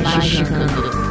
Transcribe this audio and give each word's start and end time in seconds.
Magicando. 0.00 0.72
Praise 0.80 1.01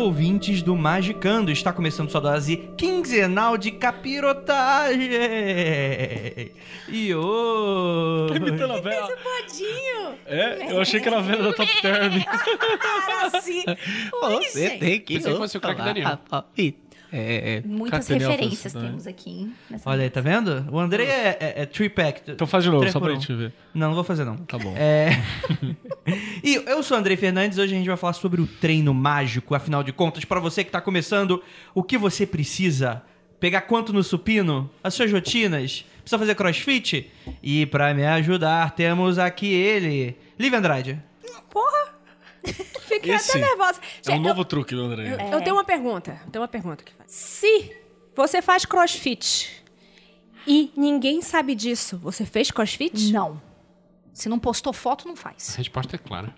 ouvintes 0.00 0.62
do 0.62 0.74
Magicando. 0.74 1.50
Está 1.50 1.72
começando 1.72 2.10
sua 2.10 2.20
dose 2.20 2.56
quinzenal 2.76 3.58
de 3.58 3.70
capirotagem. 3.70 5.10
E 6.88 7.14
hoje... 7.14 8.36
Imitando 8.36 8.72
a 8.72 8.80
vela. 8.80 9.08
Bodinho! 9.08 10.14
É, 10.26 10.72
eu 10.72 10.80
achei 10.80 11.00
que 11.00 11.08
era 11.08 11.18
a 11.18 11.22
vela 11.22 11.44
da 11.44 11.52
Top 11.52 11.82
Term. 11.82 12.12
Era 13.08 13.38
assim. 13.38 13.64
Oi, 14.22 14.42
gente. 14.52 15.00
que 15.00 15.14
Pensei 15.14 15.32
que 15.32 15.38
fosse 15.38 15.58
o 15.58 15.60
craque 15.60 15.82
Daniel. 15.82 16.18
É, 17.12 17.56
é, 17.56 17.62
Muitas 17.66 18.06
Crack 18.06 18.08
Daniel 18.20 18.30
referências 18.30 18.72
faz- 18.72 18.84
temos 18.84 19.06
aqui. 19.06 19.30
hein, 19.30 19.52
nessa 19.68 19.90
Olha 19.90 20.02
aí, 20.02 20.10
tá 20.10 20.20
vendo? 20.20 20.66
O 20.70 20.78
André 20.78 21.04
é, 21.04 21.36
é, 21.40 21.62
é 21.62 21.66
three-pack. 21.66 22.30
Então 22.30 22.46
faz 22.46 22.62
de 22.64 22.70
novo, 22.70 22.88
só 22.90 23.00
pra 23.00 23.12
um. 23.12 23.14
gente 23.20 23.32
ver. 23.34 23.52
Não, 23.74 23.88
não 23.88 23.94
vou 23.94 24.04
fazer 24.04 24.24
não. 24.24 24.36
Tá 24.36 24.56
bom. 24.58 24.74
É... 24.76 25.10
e 26.42 26.54
eu 26.54 26.82
sou 26.82 26.96
o 26.96 27.00
Andrei 27.00 27.16
Fernandes, 27.16 27.58
hoje 27.58 27.74
a 27.74 27.78
gente 27.78 27.88
vai 27.88 27.96
falar 27.96 28.12
sobre 28.12 28.40
o 28.40 28.46
treino 28.46 28.94
mágico. 28.94 29.54
Afinal 29.54 29.82
de 29.82 29.92
contas, 29.92 30.24
pra 30.24 30.40
você 30.40 30.62
que 30.64 30.70
tá 30.70 30.80
começando, 30.80 31.42
o 31.74 31.82
que 31.82 31.98
você 31.98 32.26
precisa? 32.26 33.02
Pegar 33.38 33.62
quanto 33.62 33.92
no 33.92 34.02
supino? 34.04 34.70
As 34.84 34.92
suas 34.94 35.10
rotinas? 35.10 35.84
Precisa 36.02 36.18
fazer 36.18 36.34
crossfit? 36.34 37.10
E 37.42 37.66
pra 37.66 37.94
me 37.94 38.04
ajudar, 38.04 38.70
temos 38.72 39.18
aqui 39.18 39.50
ele, 39.52 40.16
Liv 40.38 40.52
Andrade. 40.54 41.00
Porra! 41.50 41.94
Fiquei 42.88 43.14
Esse 43.14 43.32
até 43.38 43.40
nervosa. 43.46 43.80
É 44.06 44.10
um 44.10 44.14
Gente, 44.14 44.26
novo 44.26 44.44
truque 44.44 44.74
do 44.74 44.82
André. 44.82 45.14
eu, 45.14 45.32
eu 45.38 45.40
tenho 45.42 45.56
uma 45.56 45.64
pergunta. 45.64 46.20
Eu 46.24 46.30
tenho 46.30 46.42
uma 46.42 46.48
pergunta 46.48 46.82
que 46.84 46.92
faz. 46.92 47.10
Se 47.12 47.76
você 48.14 48.40
faz 48.42 48.64
crossfit 48.64 49.62
e 50.46 50.72
ninguém 50.76 51.20
sabe 51.22 51.54
disso, 51.54 51.98
você 51.98 52.24
fez 52.24 52.50
crossfit? 52.50 53.12
Não. 53.12 53.40
Se 54.12 54.28
não 54.28 54.38
postou 54.38 54.72
foto, 54.72 55.06
não 55.06 55.14
A 55.14 55.16
faz. 55.16 55.54
resposta 55.54 55.96
é 55.96 55.98
clara. 55.98 56.34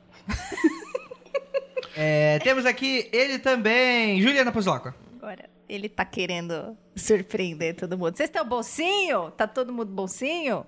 É, 1.96 2.38
temos 2.40 2.64
aqui 2.64 3.08
ele 3.12 3.38
também, 3.38 4.20
Juliana 4.22 4.50
Pozolaco. 4.50 4.94
Agora, 5.18 5.48
ele 5.68 5.88
tá 5.88 6.04
querendo 6.04 6.76
surpreender 6.96 7.74
todo 7.76 7.96
mundo. 7.98 8.16
Vocês 8.16 8.30
têm 8.30 8.40
o 8.40 8.44
bolsinho? 8.44 9.30
Tá 9.32 9.46
todo 9.46 9.72
mundo 9.72 9.92
bolsinho? 9.92 10.66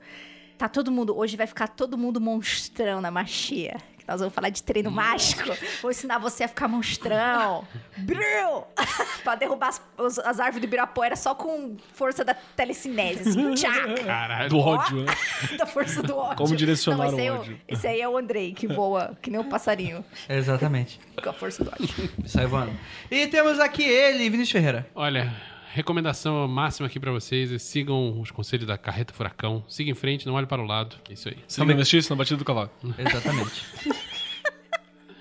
Tá 0.59 0.69
todo 0.69 0.91
mundo. 0.93 1.17
Hoje 1.17 1.37
vai 1.37 1.47
ficar 1.47 1.69
todo 1.69 1.97
mundo 1.97 2.21
monstrão 2.21 3.01
na 3.01 3.11
machia. 3.11 3.77
Que 4.05 4.11
Nós 4.11 4.21
vamos 4.21 4.35
falar 4.35 4.51
de 4.51 4.63
treino 4.63 4.91
mágico. 4.91 5.51
Vou 5.81 5.91
ensinar 5.91 6.19
você 6.19 6.45
a 6.45 6.48
ficar 6.48 6.69
monstrão. 6.69 7.67
Bril! 7.97 8.65
pra 9.25 9.35
derrubar 9.35 9.69
as, 9.69 9.83
os- 9.97 10.19
as 10.19 10.39
árvores 10.39 10.61
do 10.61 10.65
Ibirapuera 10.67 11.17
só 11.17 11.35
com 11.35 11.77
força 11.95 12.25
da 12.25 12.35
telecinese. 12.35 13.31
Assim. 13.31 13.55
Tchac! 13.55 14.05
Caralho. 14.05 14.51
Do 14.51 14.59
ódio, 14.59 15.05
né? 15.05 15.13
da 15.57 15.67
força 15.67 16.03
do 16.03 16.17
ódio. 16.17 16.37
Como 16.37 16.55
direcionar 16.55 16.98
Não, 16.98 17.07
esse 17.07 17.17
o 17.17 17.20
é 17.20 17.33
ódio. 17.33 17.61
Esse 17.67 17.87
aí 17.87 18.01
é 18.01 18.09
o 18.09 18.17
Andrei, 18.19 18.53
que 18.53 18.67
voa 18.67 19.17
que 19.23 19.31
nem 19.31 19.41
um 19.41 19.48
passarinho. 19.48 20.05
Exatamente. 20.29 21.01
Com 21.23 21.31
a 21.31 21.33
força 21.33 21.64
do 21.64 21.70
ódio. 21.70 21.89
Sai 22.27 22.47
voando. 22.47 22.73
E 23.11 23.27
temos 23.29 23.59
aqui 23.59 23.83
ele, 23.83 24.29
Vinícius 24.29 24.53
Ferreira. 24.53 24.87
Olha, 24.95 25.33
recomendação 25.74 26.46
máxima 26.46 26.86
aqui 26.86 27.01
pra 27.01 27.11
vocês 27.11 27.51
é 27.51 27.58
sigam 27.58 28.20
os 28.20 28.30
conselhos 28.30 28.64
da 28.64 28.79
Carreta 28.79 29.12
Furacão. 29.12 29.64
Siga 29.67 29.90
em 29.90 29.95
frente, 29.95 30.24
não 30.24 30.35
olhe 30.35 30.46
para 30.46 30.62
o 30.62 30.64
lado. 30.64 30.95
É 31.11 31.14
isso 31.14 31.29
aí. 31.29 31.36
Se 31.48 31.58
não 31.58 31.68
investisse 31.68 32.08
na 32.08 32.14
batida 32.14 32.36
do 32.36 32.45
cavalo. 32.45 32.70
Exatamente. 32.96 33.67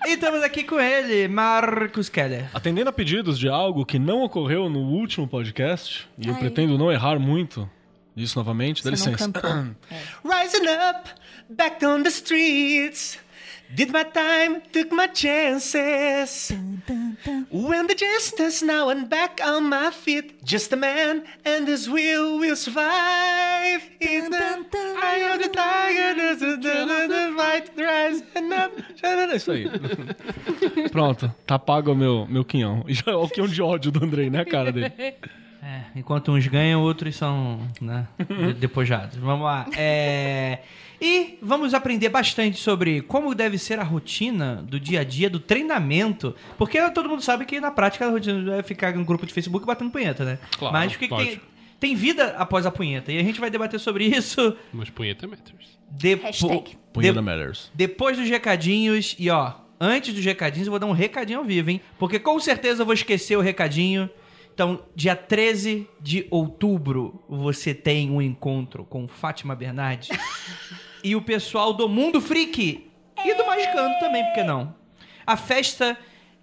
e 0.06 0.16
temos 0.16 0.44
aqui 0.44 0.62
com 0.62 0.78
ele, 0.78 1.26
Marcos 1.26 2.08
Keller. 2.08 2.48
Atendendo 2.54 2.88
a 2.88 2.92
pedidos 2.92 3.36
de 3.36 3.48
algo 3.48 3.84
que 3.84 3.98
não 3.98 4.22
ocorreu 4.22 4.70
no 4.70 4.78
último 4.78 5.26
podcast, 5.26 6.08
e 6.16 6.28
eu 6.28 6.34
Ai. 6.34 6.38
pretendo 6.40 6.78
não 6.78 6.92
errar 6.92 7.18
muito 7.18 7.68
nisso 8.14 8.38
novamente, 8.38 8.84
dá 8.84 8.90
Você 8.90 9.10
não 9.10 9.12
licença. 9.12 9.32
Rising 10.24 10.68
up, 10.68 11.10
back 11.50 11.84
on 11.84 12.04
the 12.04 12.10
streets. 12.10 13.18
Did 13.74 13.90
my 13.92 14.04
time, 14.04 14.62
took 14.72 14.92
my 14.92 15.08
chances. 15.08 16.52
When 17.50 17.86
the 17.88 17.94
justice 17.94 18.62
now 18.62 18.88
I'm 18.90 19.06
back 19.08 19.40
on 19.44 19.68
my 19.68 19.90
feet. 19.90 20.44
Just 20.44 20.72
a 20.72 20.76
man 20.76 21.24
and 21.44 21.66
his 21.66 21.88
will 21.88 22.38
will 22.38 22.54
survive. 22.56 23.82
In 24.00 24.30
the 24.30 24.64
eye 25.02 25.32
of 25.34 25.42
the 25.42 25.48
tiger, 25.48 26.14
there's 26.14 26.42
a 26.42 26.56
the 26.56 27.34
fight 27.36 27.70
rising 27.76 28.52
up. 28.52 28.72
É 29.02 29.36
isso 29.36 29.50
aí. 29.50 29.68
Pronto, 30.90 31.32
tá 31.46 31.58
pago 31.58 31.92
o 31.92 31.96
meu, 31.96 32.26
meu 32.28 32.44
quinhão. 32.44 32.84
E 32.86 32.94
já 32.94 33.04
é 33.12 33.14
o 33.16 33.28
quinhão 33.28 33.48
de 33.48 33.60
ódio 33.60 33.90
do 33.90 34.04
Andrei, 34.04 34.30
né, 34.30 34.44
cara 34.44 34.70
dele? 34.70 34.92
É, 34.96 35.80
enquanto 35.96 36.30
uns 36.30 36.46
ganham, 36.46 36.82
outros 36.82 37.16
são 37.16 37.58
né, 37.80 38.06
de- 38.28 38.52
depojados. 38.52 39.16
Vamos 39.16 39.44
lá. 39.46 39.66
É, 39.76 40.58
E 41.06 41.38
vamos 41.42 41.74
aprender 41.74 42.08
bastante 42.08 42.58
sobre 42.58 43.02
como 43.02 43.34
deve 43.34 43.58
ser 43.58 43.78
a 43.78 43.82
rotina 43.82 44.64
do 44.66 44.80
dia 44.80 45.00
a 45.00 45.04
dia 45.04 45.28
do 45.28 45.38
treinamento. 45.38 46.34
Porque 46.56 46.80
todo 46.92 47.10
mundo 47.10 47.20
sabe 47.20 47.44
que 47.44 47.60
na 47.60 47.70
prática 47.70 48.06
a 48.06 48.10
rotina 48.10 48.56
é 48.56 48.62
ficar 48.62 48.94
no 48.94 49.04
grupo 49.04 49.26
de 49.26 49.34
Facebook 49.34 49.66
batendo 49.66 49.90
punheta, 49.90 50.24
né? 50.24 50.38
Claro, 50.56 50.72
Mas 50.72 50.94
o 50.94 50.98
que, 50.98 51.06
que 51.06 51.14
tem, 51.14 51.40
tem 51.78 51.94
vida 51.94 52.28
após 52.38 52.64
a 52.64 52.70
punheta. 52.70 53.12
E 53.12 53.18
a 53.18 53.22
gente 53.22 53.38
vai 53.38 53.50
debater 53.50 53.78
sobre 53.78 54.06
isso 54.06 54.56
Mas 54.72 54.88
punheta 54.88 55.26
metros. 55.26 55.78
depo... 55.90 56.24
Hashtag. 56.24 56.78
Punheta 56.90 57.18
de- 57.18 57.24
Matters. 57.26 57.70
depois 57.74 58.16
dos 58.16 58.30
recadinhos. 58.30 59.14
E 59.18 59.28
ó, 59.28 59.52
antes 59.78 60.14
dos 60.14 60.24
recadinhos 60.24 60.68
eu 60.68 60.70
vou 60.70 60.80
dar 60.80 60.86
um 60.86 60.92
recadinho 60.92 61.40
ao 61.40 61.44
vivo, 61.44 61.68
hein? 61.68 61.82
Porque 61.98 62.18
com 62.18 62.40
certeza 62.40 62.80
eu 62.80 62.86
vou 62.86 62.94
esquecer 62.94 63.36
o 63.36 63.42
recadinho. 63.42 64.08
Então, 64.54 64.80
dia 64.96 65.14
13 65.16 65.86
de 66.00 66.26
outubro, 66.30 67.22
você 67.28 67.74
tem 67.74 68.10
um 68.10 68.22
encontro 68.22 68.84
com 68.84 69.06
Fátima 69.08 69.54
Bernardes 69.56 70.08
e 71.04 71.14
o 71.14 71.20
pessoal 71.22 71.74
do 71.74 71.88
Mundo 71.88 72.20
Freak 72.20 72.90
e 73.24 73.34
do 73.34 73.46
Magicando 73.46 73.98
também, 74.00 74.24
por 74.24 74.32
que 74.32 74.42
não? 74.42 74.74
A 75.26 75.36
festa, 75.36 75.96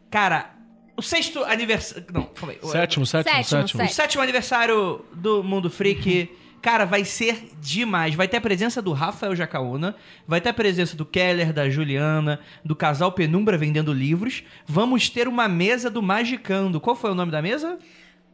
cara, 0.09 0.51
o 0.95 1.01
sexto 1.01 1.43
aniversário. 1.43 2.05
Não, 2.13 2.23
calma 2.25 2.53
aí. 2.53 2.59
Sétimo, 2.69 3.05
sétimo, 3.05 3.35
Sétimo, 3.35 3.61
sétimo. 3.61 3.83
o 3.83 3.87
sétimo 3.89 4.23
aniversário 4.23 5.03
do 5.13 5.43
Mundo 5.43 5.69
Freak. 5.69 6.29
Cara, 6.61 6.85
vai 6.85 7.03
ser 7.03 7.49
demais. 7.59 8.13
Vai 8.13 8.27
ter 8.27 8.37
a 8.37 8.41
presença 8.41 8.83
do 8.83 8.93
Rafael 8.93 9.35
Jacaúna, 9.35 9.95
vai 10.27 10.39
ter 10.39 10.49
a 10.49 10.53
presença 10.53 10.95
do 10.95 11.03
Keller, 11.03 11.51
da 11.51 11.67
Juliana, 11.67 12.39
do 12.63 12.75
casal 12.75 13.11
Penumbra 13.11 13.57
vendendo 13.57 13.91
livros. 13.91 14.43
Vamos 14.67 15.09
ter 15.09 15.27
uma 15.27 15.47
mesa 15.47 15.89
do 15.89 16.03
Magicando. 16.03 16.79
Qual 16.79 16.95
foi 16.95 17.09
o 17.09 17.15
nome 17.15 17.31
da 17.31 17.41
mesa? 17.41 17.79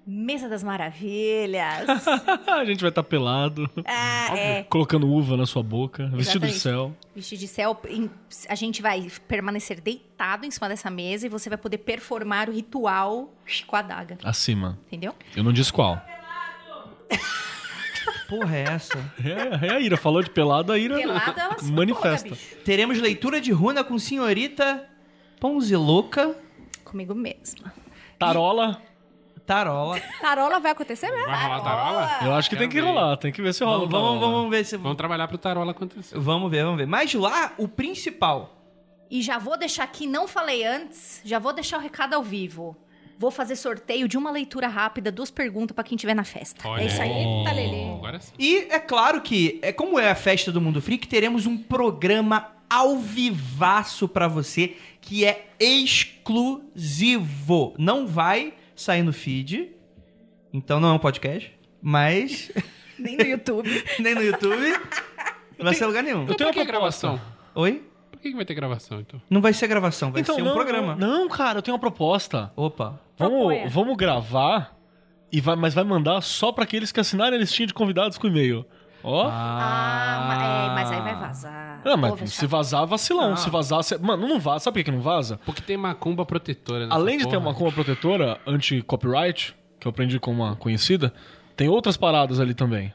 Mesa 0.09 0.47
das 0.47 0.63
Maravilhas. 0.63 2.07
a 2.47 2.63
gente 2.63 2.79
vai 2.79 2.90
estar 2.90 3.03
pelado, 3.03 3.70
ah, 3.85 4.37
é. 4.37 4.64
colocando 4.64 5.05
uva 5.05 5.35
na 5.35 5.46
sua 5.46 5.61
boca, 5.61 6.08
vestido 6.08 6.47
de 6.47 6.53
Exatamente. 6.53 6.59
céu. 6.59 6.96
Vestido 7.14 7.40
de 7.40 7.47
céu, 7.47 7.81
a 8.47 8.55
gente 8.55 8.81
vai 8.81 9.11
permanecer 9.28 9.81
deitado 9.81 10.46
em 10.46 10.52
cima 10.52 10.70
dessa 10.70 10.90
mesa 10.90 11.26
e 11.26 11.29
você 11.29 11.49
vai 11.49 11.58
poder 11.58 11.79
performar 11.79 12.49
o 12.49 12.53
ritual 12.53 13.34
com 13.67 13.76
a 13.76 13.79
adaga. 13.79 14.17
Acima. 14.23 14.79
Entendeu? 14.87 15.14
Eu 15.35 15.43
não 15.43 15.52
disse 15.52 15.73
qual. 15.73 16.02
Porra, 18.29 18.55
é 18.55 18.64
essa? 18.64 18.97
É, 19.23 19.67
é 19.67 19.73
a 19.73 19.79
Ira, 19.79 19.97
falou 19.97 20.23
de 20.23 20.29
pelado, 20.29 20.72
a 20.72 20.79
Ira 20.79 20.96
Pelada, 20.96 21.41
ela 21.41 21.59
se 21.59 21.72
manifesta. 21.72 22.29
bicho. 22.29 22.55
Teremos 22.64 22.99
leitura 22.99 23.41
de 23.41 23.52
runa 23.52 23.84
com 23.84 23.99
senhorita 23.99 24.87
Ponzilouca 25.40 26.35
Comigo 26.87 27.14
mesma. 27.14 27.73
Tarola, 28.17 28.81
Tarola. 29.47 29.97
Tarola 30.20 30.59
vai 30.59 30.73
acontecer 30.73 31.09
mesmo? 31.09 31.26
Vai 31.28 31.41
rolar 31.41 31.61
tarola? 31.64 32.20
eu 32.23 32.34
acho 32.34 32.49
que 32.49 32.58
tem 32.58 32.67
que 32.67 32.76
Quero 32.76 32.88
ver. 32.88 32.94
rolar, 32.94 33.16
tem 33.16 33.32
que 33.32 33.41
ver 33.41 33.53
se 33.53 33.64
rola. 33.64 33.88
Vamos, 33.88 33.91
vamos, 33.91 34.20
tarola. 34.20 34.35
vamos 34.35 34.52
ver 34.52 34.66
se. 34.66 34.76
Vamos 34.76 34.97
trabalhar 34.97 35.26
pro 35.29 35.38
tarola 35.38 35.72
acontecer. 35.72 36.20
Vamos 36.20 36.52
ver, 36.52 36.66
vamos 36.66 36.78
ver. 36.78 36.85
Mas 36.85 37.14
lá, 37.14 37.53
o 37.58 37.66
principal. 37.66 38.53
E 39.09 39.22
já 39.22 39.38
vou 39.38 39.58
deixar 39.58 39.85
aqui, 39.85 40.05
não 40.05 40.28
falei 40.28 40.66
antes, 40.66 41.22
já 41.23 41.40
vou 41.40 41.53
deixar 41.53 41.78
o 41.78 41.82
recado 41.82 42.14
ao 42.14 42.22
vivo. 42.22 42.76
Vou 43.17 43.32
fazer 43.32 43.55
sorteio 43.55 44.05
de 44.05 44.17
uma 44.17 44.29
leitura 44.29 44.67
rápida, 44.67 45.09
duas 45.11 45.32
perguntas 45.32 45.73
pra 45.73 45.82
quem 45.84 45.97
tiver 45.97 46.14
na 46.14 46.26
festa. 46.26 46.67
Olha 46.67 46.82
é 46.82 46.85
isso 46.88 47.02
aí. 47.02 47.09
aí. 47.09 47.23
Eita, 47.23 47.52
Lelê. 47.53 47.90
Agora 47.93 48.20
sim. 48.20 48.34
E 48.38 48.67
é 48.70 48.79
claro 48.79 49.22
que, 49.22 49.59
é 49.64 49.72
como 49.72 49.97
é 49.97 50.11
a 50.11 50.16
festa 50.16 50.52
do 50.52 50.59
Mundo 50.59 50.82
Freak, 50.82 51.08
teremos 51.08 51.46
um 51.46 51.58
programa 51.58 52.52
ao 52.70 52.97
vivaço 52.97 54.09
pra 54.09 54.28
você 54.28 54.76
que 55.00 55.23
é 55.23 55.47
exclusivo. 56.67 57.73
Não 57.78 58.05
vai 58.05 58.53
sair 58.78 59.03
no 59.03 59.12
feed, 59.12 59.72
então 60.53 60.79
não 60.79 60.90
é 60.90 60.94
um 60.94 61.00
podcast, 61.00 61.52
mas 61.82 62.52
Nem 62.97 63.18
no 63.18 63.26
YouTube. 63.26 63.70
nem 64.00 64.16
no 64.16 64.22
YouTube, 64.24 64.72
não 65.58 65.66
vai 65.66 65.74
ser 65.74 65.85
lugar 65.85 66.03
nenhum. 66.03 66.24
Então 66.24 66.35
tenho 66.35 66.52
uma 66.52 66.66
gravação? 66.66 67.20
Oi? 67.56 67.84
Por 68.12 68.22
que 68.22 68.29
que 68.32 68.35
vai 68.35 68.46
ter 68.46 68.56
gravação, 68.56 69.00
então? 69.00 69.22
Não 69.29 69.41
vai 69.41 69.53
ser 69.53 69.68
gravação, 69.68 70.12
vai 70.12 70.22
Então, 70.22 70.35
ser 70.35 70.41
um 70.41 70.46
não, 70.46 70.53
programa. 70.56 70.96
Não, 70.96 71.08
não, 71.08 71.28
cara, 71.28 71.59
eu 71.59 71.62
tenho 71.62 71.76
uma 71.76 71.79
proposta. 71.79 72.52
Opa. 72.56 73.00
Vamos, 73.16 73.72
vamos 73.72 73.96
gravar, 73.96 74.76
e 75.32 75.40
vai, 75.41 75.56
mas 75.56 75.74
vai 75.74 75.84
mandar 75.84 76.22
só 76.22 76.52
pra 76.52 76.64
aqueles 76.64 76.91
que 76.91 77.00
assinarem 77.00 77.38
a 77.38 77.40
listinha 77.40 77.68
de 77.68 77.74
convidados 77.74 78.18
com 78.18 78.28
e-mail. 78.28 78.66
Ó. 79.09 79.29
Ah, 79.31 80.25
ma- 80.27 80.43
é, 80.43 80.75
mas 80.75 80.91
aí 80.91 81.01
vai 81.01 81.15
vazar. 81.15 81.81
Não, 81.85 81.95
mas 81.97 82.11
Pô, 82.11 82.27
se 82.27 82.33
chato. 82.33 82.49
vazar, 82.49 82.85
vacilão. 82.85 83.29
Não. 83.29 83.37
Se 83.37 83.49
vazar, 83.49 83.83
se- 83.83 83.97
mano, 83.97 84.27
não 84.27 84.39
vaza. 84.39 84.65
Sabe 84.65 84.73
por 84.73 84.79
que 84.79 84.83
que 84.85 84.91
não 84.91 85.01
vaza? 85.01 85.39
Porque 85.45 85.61
tem 85.61 85.77
macumba 85.77 86.25
protetora 86.25 86.85
nessa 86.87 86.93
Além 86.99 87.17
de 87.17 87.27
ter 87.27 87.37
uma 87.37 87.53
coma 87.53 87.71
protetora 87.71 88.37
anti-copyright, 88.45 89.55
que 89.79 89.87
eu 89.87 89.89
aprendi 89.89 90.19
com 90.19 90.31
uma 90.31 90.55
conhecida, 90.57 91.13
tem 91.55 91.69
outras 91.69 91.95
paradas 91.95 92.39
ali 92.39 92.53
também. 92.53 92.93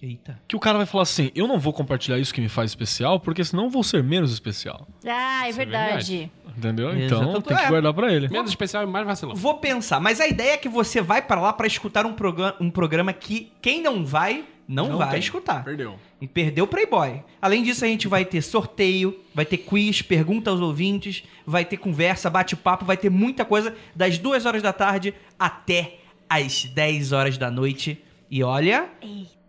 Eita. 0.00 0.40
Que 0.48 0.56
o 0.56 0.58
cara 0.60 0.78
vai 0.78 0.86
falar 0.86 1.02
assim: 1.02 1.30
eu 1.34 1.46
não 1.46 1.58
vou 1.60 1.72
compartilhar 1.72 2.18
isso 2.18 2.34
que 2.34 2.40
me 2.40 2.48
faz 2.48 2.70
especial, 2.72 3.20
porque 3.20 3.44
senão 3.44 3.64
eu 3.64 3.70
vou 3.70 3.84
ser 3.84 4.02
menos 4.02 4.32
especial. 4.32 4.88
Ah, 5.06 5.46
é 5.46 5.50
é 5.50 5.52
verdade. 5.52 6.30
Entendeu? 6.56 6.90
Exato. 6.98 7.22
Então 7.22 7.40
tem 7.40 7.56
que 7.56 7.62
É. 7.62 7.68
guardar 7.68 7.94
pra 7.94 8.12
ele. 8.12 8.28
Menos 8.28 8.50
especial 8.50 8.82
e 8.82 8.86
mais 8.86 9.06
vacilão. 9.06 9.34
Vou 9.36 9.54
pensar, 9.58 10.00
mas 10.00 10.20
a 10.20 10.26
ideia 10.26 10.54
é 10.54 10.56
que 10.56 10.68
você 10.68 11.00
vai 11.00 11.22
pra 11.22 11.40
lá 11.40 11.52
pra 11.52 11.66
escutar 11.68 12.04
um, 12.04 12.12
proga- 12.14 12.54
um 12.60 12.68
programa 12.70 13.12
que 13.12 13.52
quem 13.62 13.80
não 13.80 14.04
vai, 14.04 14.44
não, 14.68 14.88
Não 14.90 14.98
vai 14.98 15.10
tem. 15.10 15.20
escutar. 15.20 15.62
Perdeu. 15.64 15.98
E 16.20 16.26
perdeu 16.26 16.64
o 16.64 16.68
Playboy. 16.68 17.22
Além 17.40 17.62
disso, 17.62 17.84
a 17.84 17.88
gente 17.88 18.06
vai 18.08 18.24
ter 18.24 18.40
sorteio, 18.42 19.18
vai 19.34 19.44
ter 19.44 19.58
quiz, 19.58 20.02
pergunta 20.02 20.50
aos 20.50 20.60
ouvintes, 20.60 21.24
vai 21.46 21.64
ter 21.64 21.76
conversa, 21.76 22.30
bate-papo, 22.30 22.84
vai 22.84 22.96
ter 22.96 23.10
muita 23.10 23.44
coisa 23.44 23.74
das 23.94 24.18
2 24.18 24.46
horas 24.46 24.62
da 24.62 24.72
tarde 24.72 25.14
até 25.38 25.98
as 26.28 26.64
10 26.64 27.12
horas 27.12 27.36
da 27.36 27.50
noite. 27.50 28.02
E 28.30 28.42
olha, 28.42 28.88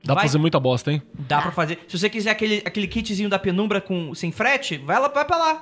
Dá 0.05 0.13
Vai- 0.13 0.23
pra 0.23 0.27
fazer 0.29 0.37
muita 0.37 0.59
bosta, 0.59 0.91
hein? 0.91 1.01
dá 1.13 1.41
pra 1.41 1.51
fazer. 1.53 1.79
Se 1.87 1.97
você 1.97 2.09
quiser 2.09 2.31
aquele, 2.31 2.61
aquele 2.65 2.87
kitzinho 2.87 3.29
da 3.29 3.39
penumbra 3.39 3.79
com, 3.79 4.13
sem 4.13 4.33
frete, 4.33 4.75
vai, 4.77 4.99
lá, 4.99 5.07
vai 5.07 5.23
pra 5.23 5.37
lá. 5.37 5.61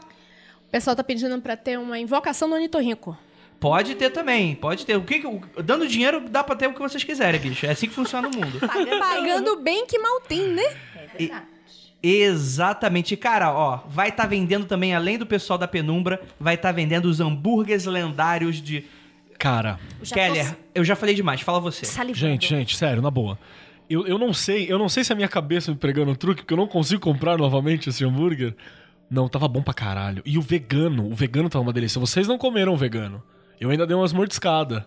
O 0.68 0.72
pessoal 0.72 0.96
tá 0.96 1.04
pedindo 1.04 1.40
pra 1.42 1.56
ter 1.56 1.78
uma 1.78 2.00
invocação 2.00 2.50
do 2.50 2.56
Onitorrinco. 2.56 3.16
Pode 3.62 3.94
ter 3.96 4.10
também, 4.10 4.56
pode 4.56 4.86
ter. 4.86 4.98
O 4.98 5.04
que, 5.04 5.26
o- 5.26 5.40
dando 5.64 5.88
dinheiro 5.88 6.28
dá 6.28 6.44
pra 6.44 6.56
ter 6.56 6.68
o 6.68 6.74
que 6.74 6.80
vocês 6.80 7.04
quiserem, 7.04 7.40
bicho. 7.40 7.66
É 7.66 7.70
assim 7.70 7.88
que 7.88 7.94
funciona 7.94 8.28
o 8.28 8.32
mundo. 8.36 8.60
Pagando, 8.60 8.90
Pagando 9.00 9.56
bem 9.62 9.86
que 9.86 9.98
mal 10.00 10.20
tem, 10.22 10.48
né? 10.48 10.64
É 10.96 11.08
verdade. 11.18 11.46
Exatamente. 12.04 13.16
Cara, 13.16 13.54
ó, 13.54 13.82
vai 13.88 14.10
estar 14.10 14.26
vendendo 14.26 14.66
também, 14.66 14.96
além 14.96 15.18
do 15.18 15.26
pessoal 15.28 15.60
da 15.60 15.68
Penumbra, 15.68 16.20
vai 16.40 16.56
estar 16.56 16.72
vendendo 16.72 17.06
os 17.06 17.20
hambúrgueres 17.20 17.86
lendários 17.86 18.62
de 18.62 18.84
Cara, 19.38 19.80
Keller. 20.12 20.56
Eu 20.74 20.84
já 20.84 20.96
falei 20.96 21.14
demais, 21.16 21.42
fala 21.42 21.60
você. 21.60 21.82
tô 21.82 21.88
salivando. 21.92 22.18
gente, 22.32 22.48
gente, 22.48 22.76
sério, 22.76 23.02
na 23.02 23.12
boa. 23.12 23.38
Eu, 23.90 24.08
eu 24.08 24.18
não 24.18 24.34
sei, 24.34 24.72
eu 24.72 24.80
não 24.80 24.88
sei 24.90 25.04
se 25.04 25.12
a 25.12 25.16
minha 25.16 25.28
cabeça 25.28 25.70
me 25.72 25.78
pregando 25.78 26.12
um 26.12 26.16
truque, 26.16 26.42
porque 26.42 26.54
eu 26.54 26.58
não 26.58 26.68
consigo 26.68 27.02
comprar 27.02 27.38
novamente 27.38 27.90
esse 27.90 28.04
hambúrguer. 28.06 28.56
Não, 29.10 29.28
tava 29.28 29.48
bom 29.48 29.62
pra 29.62 29.74
caralho. 29.74 30.22
E 30.26 30.38
o 30.38 30.42
vegano, 30.42 31.08
o 31.12 31.14
vegano 31.14 31.50
tava 31.50 31.64
uma 31.64 31.74
delícia. 31.74 32.00
Vocês 32.00 32.28
não 32.28 32.38
comeram 32.38 32.76
vegano. 32.78 33.22
Eu 33.62 33.70
ainda 33.70 33.86
dei 33.88 33.96
umas 33.96 34.12
mordiscadas 34.12 34.84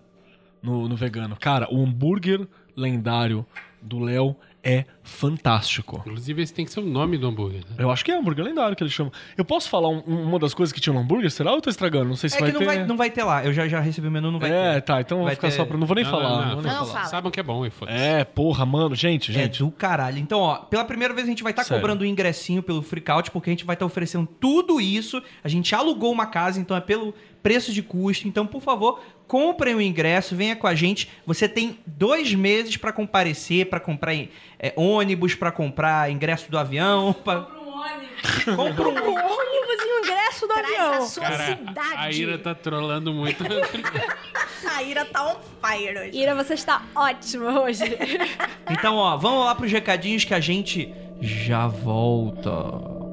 no, 0.63 0.89
no 0.89 0.97
vegano. 0.97 1.37
Cara, 1.41 1.67
o 1.73 1.83
hambúrguer 1.83 2.47
lendário 2.77 3.47
do 3.81 3.99
Léo 4.01 4.37
é 4.67 4.85
fantástico. 5.03 5.99
Inclusive, 6.07 6.41
esse 6.43 6.55
tem 6.55 6.65
que 6.65 6.73
ser 6.73 6.81
o 6.81 6.87
nome 6.87 7.19
do 7.19 7.27
hambúrguer. 7.29 7.61
né? 7.69 7.77
Eu 7.79 7.91
acho 7.91 8.03
que 8.03 8.11
é 8.11 8.17
hambúrguer 8.19 8.43
lendário 8.45 8.75
que 8.75 8.83
ele 8.83 8.89
chama. 8.91 9.13
Eu 9.37 9.45
posso 9.45 9.69
falar 9.69 9.91
um- 9.91 10.03
um- 10.07 10.23
uma 10.23 10.39
das 10.39 10.55
coisas 10.55 10.73
que 10.73 10.81
tinha 10.81 10.93
no 10.95 11.01
hambúrguer? 11.01 11.31
Será 11.31 11.51
ou 11.51 11.59
eu 11.59 11.61
tô 11.63 11.69
estragando? 11.69 12.07
Não 12.09 12.17
sei 12.17 12.31
se 12.31 12.37
É 12.37 12.41
vai 12.41 12.49
que 12.49 12.55
não 12.55 12.61
ter. 12.61 12.65
vai, 12.67 12.87
não 12.87 12.97
vai 12.97 13.11
ter 13.11 13.23
lá. 13.25 13.45
Eu 13.45 13.53
já, 13.53 13.69
já 13.69 13.79
recebi 13.79 14.09
o 14.09 14.11
menu, 14.11 14.31
não 14.33 14.39
vai 14.41 14.51
é, 14.51 14.75
ter. 14.77 14.81
tá, 14.81 15.01
então 15.03 15.19
Vai 15.19 15.27
vou 15.27 15.35
ficar 15.37 15.49
ter- 15.51 15.55
só 15.55 15.65
pra. 15.67 15.77
Não 15.77 15.87
vou 15.87 15.95
nem 15.95 16.03
Não, 16.05 16.11
falar. 16.11 16.29
não, 16.31 16.37
não 16.37 16.47
não, 16.47 16.55
vou 16.55 16.63
nem 16.63 16.73
Não, 16.73 16.79
falar. 16.87 16.93
fala. 16.95 17.05
Saibam 17.11 17.31
que 17.31 17.39
é 17.41 17.43
bom 17.43 17.71
foda-se. 17.71 17.97
É, 17.99 18.25
porra, 18.25 18.65
mano, 18.65 18.95
gente, 18.95 19.31
gente. 19.33 19.63
É 19.63 19.65
do 19.67 19.71
caralho. 19.71 20.19
Então, 20.19 20.41
ó, 20.41 20.57
pela 20.57 20.85
primeira 20.85 21.13
vez 21.13 21.27
a 21.27 21.31
gente 21.31 21.43
vai 21.43 21.53
estar 21.53 21.65
Sério. 21.65 21.81
cobrando 21.83 22.01
o 22.03 22.07
ingressinho 22.07 22.63
pelo 22.63 22.81
Freakout, 22.83 23.31
porque 23.31 23.51
a 23.51 23.53
gente 23.53 23.67
vai 23.67 23.75
estar 23.75 23.85
oferecendo 23.85 24.27
tudo 24.41 24.81
isso. 24.81 25.23
A 25.45 25.49
gente 25.49 25.75
alugou 25.75 26.11
uma 26.11 26.27
casa, 26.27 26.59
então 26.59 26.75
é 26.75 26.81
pelo 26.81 27.15
preço 27.45 27.75
de 27.75 27.83
custo. 27.83 28.27
Então, 28.27 28.47
por 28.47 28.63
favor, 28.63 29.01
comprem 29.29 29.75
o 29.75 29.81
ingresso, 29.81 30.35
venha 30.35 30.57
com 30.57 30.67
a 30.67 30.75
gente. 30.75 31.11
Você 31.27 31.47
tem 31.47 31.79
dois 31.87 32.35
meses 32.35 32.79
pra 32.79 32.91
comparecer, 32.91 33.67
pra 33.69 33.79
comprar 33.79 34.15
é, 34.15 34.73
ônibus, 34.75 35.35
pra 35.35 35.53
comprar 35.53 36.11
ingresso 36.11 36.51
do 36.51 36.59
avião. 36.59 37.13
Pra... 37.13 37.43
Compra 37.43 38.89
um 38.89 38.89
ônibus. 38.89 39.07
Ônibus 39.07 39.85
e 39.85 39.95
o 39.95 39.99
ingresso 40.05 40.47
do 40.47 40.55
Traz 40.55 40.79
a 40.79 40.87
avião. 40.89 41.07
sua 41.07 41.23
Cara, 41.25 41.45
cidade. 41.45 41.95
a 41.97 42.11
Ira 42.11 42.39
tá 42.39 42.55
trolando 42.55 43.13
muito. 43.13 43.45
A 44.75 44.83
Ira 44.83 45.05
tá 45.05 45.31
on 45.31 45.37
fire 45.63 45.99
hoje. 45.99 46.19
Ira, 46.19 46.35
você 46.35 46.55
está 46.55 46.83
ótima 46.95 47.61
hoje. 47.61 47.85
Então, 48.71 48.97
ó, 48.97 49.15
vamos 49.19 49.45
lá 49.45 49.55
pros 49.55 49.71
recadinhos 49.71 50.25
que 50.25 50.33
a 50.33 50.41
gente 50.41 50.93
já 51.21 51.67
volta. 51.69 53.04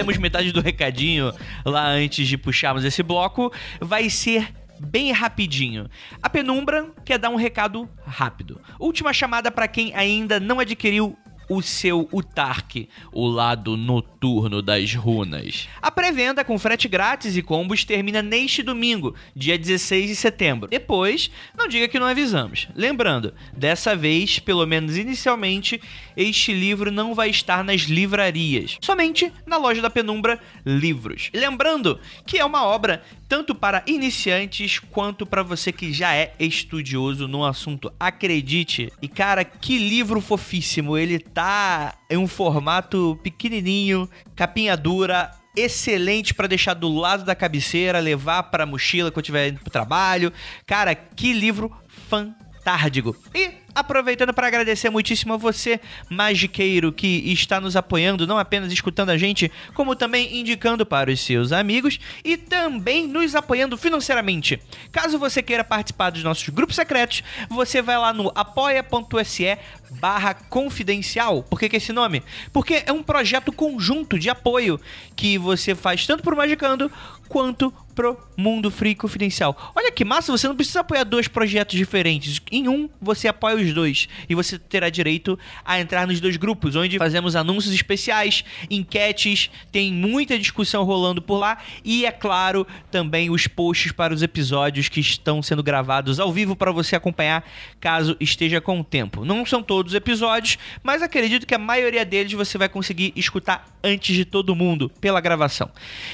Demos 0.00 0.16
metade 0.16 0.50
do 0.50 0.62
recadinho 0.62 1.30
lá 1.62 1.88
antes 1.88 2.26
de 2.26 2.38
puxarmos 2.38 2.86
esse 2.86 3.02
bloco, 3.02 3.52
vai 3.82 4.08
ser 4.08 4.50
bem 4.80 5.12
rapidinho. 5.12 5.90
A 6.22 6.30
Penumbra 6.30 6.90
quer 7.04 7.18
dar 7.18 7.28
um 7.28 7.36
recado 7.36 7.86
rápido. 8.06 8.58
Última 8.78 9.12
chamada 9.12 9.50
para 9.50 9.68
quem 9.68 9.94
ainda 9.94 10.40
não 10.40 10.58
adquiriu 10.58 11.18
o 11.50 11.60
seu 11.60 12.08
Utark, 12.12 12.88
o 13.12 13.26
lado 13.26 13.76
noturno 13.76 14.62
das 14.62 14.94
runas. 14.94 15.68
A 15.82 15.90
pré-venda 15.90 16.44
com 16.44 16.56
frete 16.56 16.86
grátis 16.86 17.36
e 17.36 17.42
combos 17.42 17.84
termina 17.84 18.22
neste 18.22 18.62
domingo, 18.62 19.16
dia 19.34 19.58
16 19.58 20.10
de 20.10 20.14
setembro. 20.14 20.68
Depois, 20.70 21.28
não 21.58 21.66
diga 21.66 21.88
que 21.88 21.98
não 21.98 22.06
avisamos. 22.06 22.68
Lembrando, 22.76 23.34
dessa 23.52 23.96
vez, 23.96 24.38
pelo 24.38 24.64
menos 24.64 24.96
inicialmente, 24.96 25.82
este 26.22 26.52
livro 26.52 26.90
não 26.90 27.14
vai 27.14 27.30
estar 27.30 27.64
nas 27.64 27.82
livrarias, 27.82 28.78
somente 28.80 29.32
na 29.46 29.56
loja 29.56 29.80
da 29.80 29.90
Penumbra 29.90 30.38
Livros. 30.64 31.30
Lembrando 31.34 31.98
que 32.26 32.38
é 32.38 32.44
uma 32.44 32.64
obra 32.64 33.02
tanto 33.28 33.54
para 33.54 33.82
iniciantes 33.86 34.78
quanto 34.78 35.24
para 35.24 35.42
você 35.42 35.70
que 35.72 35.92
já 35.92 36.14
é 36.14 36.34
estudioso 36.38 37.28
no 37.28 37.44
assunto. 37.44 37.92
Acredite. 37.98 38.92
E 39.00 39.08
cara, 39.08 39.44
que 39.44 39.78
livro 39.78 40.20
fofíssimo. 40.20 40.98
Ele 40.98 41.18
tá 41.18 41.94
em 42.10 42.16
um 42.16 42.26
formato 42.26 43.18
pequenininho, 43.22 44.08
capinha 44.34 44.76
dura, 44.76 45.30
excelente 45.56 46.34
para 46.34 46.46
deixar 46.46 46.74
do 46.74 46.88
lado 46.88 47.24
da 47.24 47.34
cabeceira, 47.34 47.98
levar 47.98 48.44
para 48.44 48.66
mochila 48.66 49.10
quando 49.10 49.24
estiver 49.24 49.48
indo 49.48 49.60
pro 49.60 49.70
trabalho. 49.70 50.32
Cara, 50.66 50.94
que 50.94 51.32
livro 51.32 51.70
fantástico. 52.08 53.16
E 53.34 53.59
aproveitando 53.74 54.32
para 54.32 54.46
agradecer 54.46 54.90
muitíssimo 54.90 55.34
a 55.34 55.36
você, 55.36 55.80
magiqueiro, 56.08 56.92
que 56.92 57.32
está 57.32 57.60
nos 57.60 57.76
apoiando, 57.76 58.26
não 58.26 58.38
apenas 58.38 58.72
escutando 58.72 59.10
a 59.10 59.16
gente, 59.16 59.50
como 59.74 59.96
também 59.96 60.38
indicando 60.38 60.84
para 60.84 61.10
os 61.10 61.20
seus 61.20 61.52
amigos 61.52 61.98
e 62.24 62.36
também 62.36 63.06
nos 63.06 63.34
apoiando 63.34 63.76
financeiramente. 63.76 64.60
Caso 64.90 65.18
você 65.18 65.42
queira 65.42 65.64
participar 65.64 66.10
dos 66.10 66.22
nossos 66.22 66.48
grupos 66.48 66.76
secretos, 66.76 67.22
você 67.48 67.82
vai 67.82 67.98
lá 67.98 68.12
no 68.12 68.32
apoia.se 68.34 69.58
barra 69.90 70.34
confidencial. 70.34 71.42
Por 71.42 71.58
que, 71.58 71.68
que 71.68 71.76
esse 71.76 71.92
nome? 71.92 72.22
Porque 72.52 72.82
é 72.86 72.92
um 72.92 73.02
projeto 73.02 73.52
conjunto 73.52 74.18
de 74.18 74.30
apoio 74.30 74.80
que 75.16 75.38
você 75.38 75.74
faz 75.74 76.06
tanto 76.06 76.22
pro 76.22 76.36
Magicando 76.36 76.90
quanto 77.28 77.72
pro 78.00 78.16
Mundo 78.34 78.70
Free 78.70 78.94
Confidencial. 78.94 79.74
Olha 79.76 79.92
que 79.92 80.06
massa, 80.06 80.32
você 80.32 80.48
não 80.48 80.56
precisa 80.56 80.80
apoiar 80.80 81.04
dois 81.04 81.28
projetos 81.28 81.76
diferentes. 81.76 82.40
Em 82.50 82.66
um, 82.66 82.88
você 82.98 83.28
apoia 83.28 83.56
os 83.56 83.74
dois. 83.74 84.08
E 84.26 84.34
você 84.34 84.58
terá 84.58 84.88
direito 84.88 85.38
a 85.62 85.78
entrar 85.78 86.06
nos 86.06 86.18
dois 86.18 86.38
grupos, 86.38 86.76
onde 86.76 86.96
fazemos 86.96 87.36
anúncios 87.36 87.74
especiais, 87.74 88.42
enquetes, 88.70 89.50
tem 89.70 89.92
muita 89.92 90.38
discussão 90.38 90.82
rolando 90.82 91.20
por 91.20 91.36
lá. 91.36 91.58
E, 91.84 92.06
é 92.06 92.10
claro, 92.10 92.66
também 92.90 93.28
os 93.28 93.46
posts 93.46 93.92
para 93.92 94.14
os 94.14 94.22
episódios 94.22 94.88
que 94.88 95.00
estão 95.00 95.42
sendo 95.42 95.62
gravados 95.62 96.18
ao 96.18 96.32
vivo 96.32 96.56
para 96.56 96.72
você 96.72 96.96
acompanhar, 96.96 97.46
caso 97.78 98.16
esteja 98.18 98.62
com 98.62 98.80
o 98.80 98.84
tempo. 98.84 99.26
Não 99.26 99.44
são 99.44 99.62
todos 99.62 99.92
os 99.92 99.96
episódios, 99.96 100.56
mas 100.82 101.02
acredito 101.02 101.46
que 101.46 101.54
a 101.54 101.58
maioria 101.58 102.06
deles 102.06 102.32
você 102.32 102.56
vai 102.56 102.70
conseguir 102.70 103.12
escutar 103.14 103.66
antes 103.84 104.16
de 104.16 104.24
todo 104.24 104.56
mundo 104.56 104.90
pela 105.02 105.20
gravação. 105.20 105.70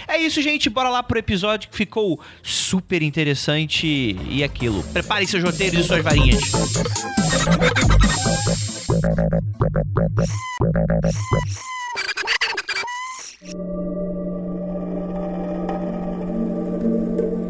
É 0.08 0.18
isso, 0.18 0.42
gente. 0.42 0.68
Bora 0.68 0.88
lá 0.88 1.00
pro 1.00 1.16
episódio 1.16 1.68
ficou 1.76 2.18
super 2.42 3.02
interessante 3.02 4.16
e 4.30 4.42
aquilo. 4.42 4.82
Preparem 4.84 5.26
seus 5.26 5.44
roteiros 5.44 5.80
e 5.80 5.84
suas 5.84 6.02
varinhas. 6.02 6.40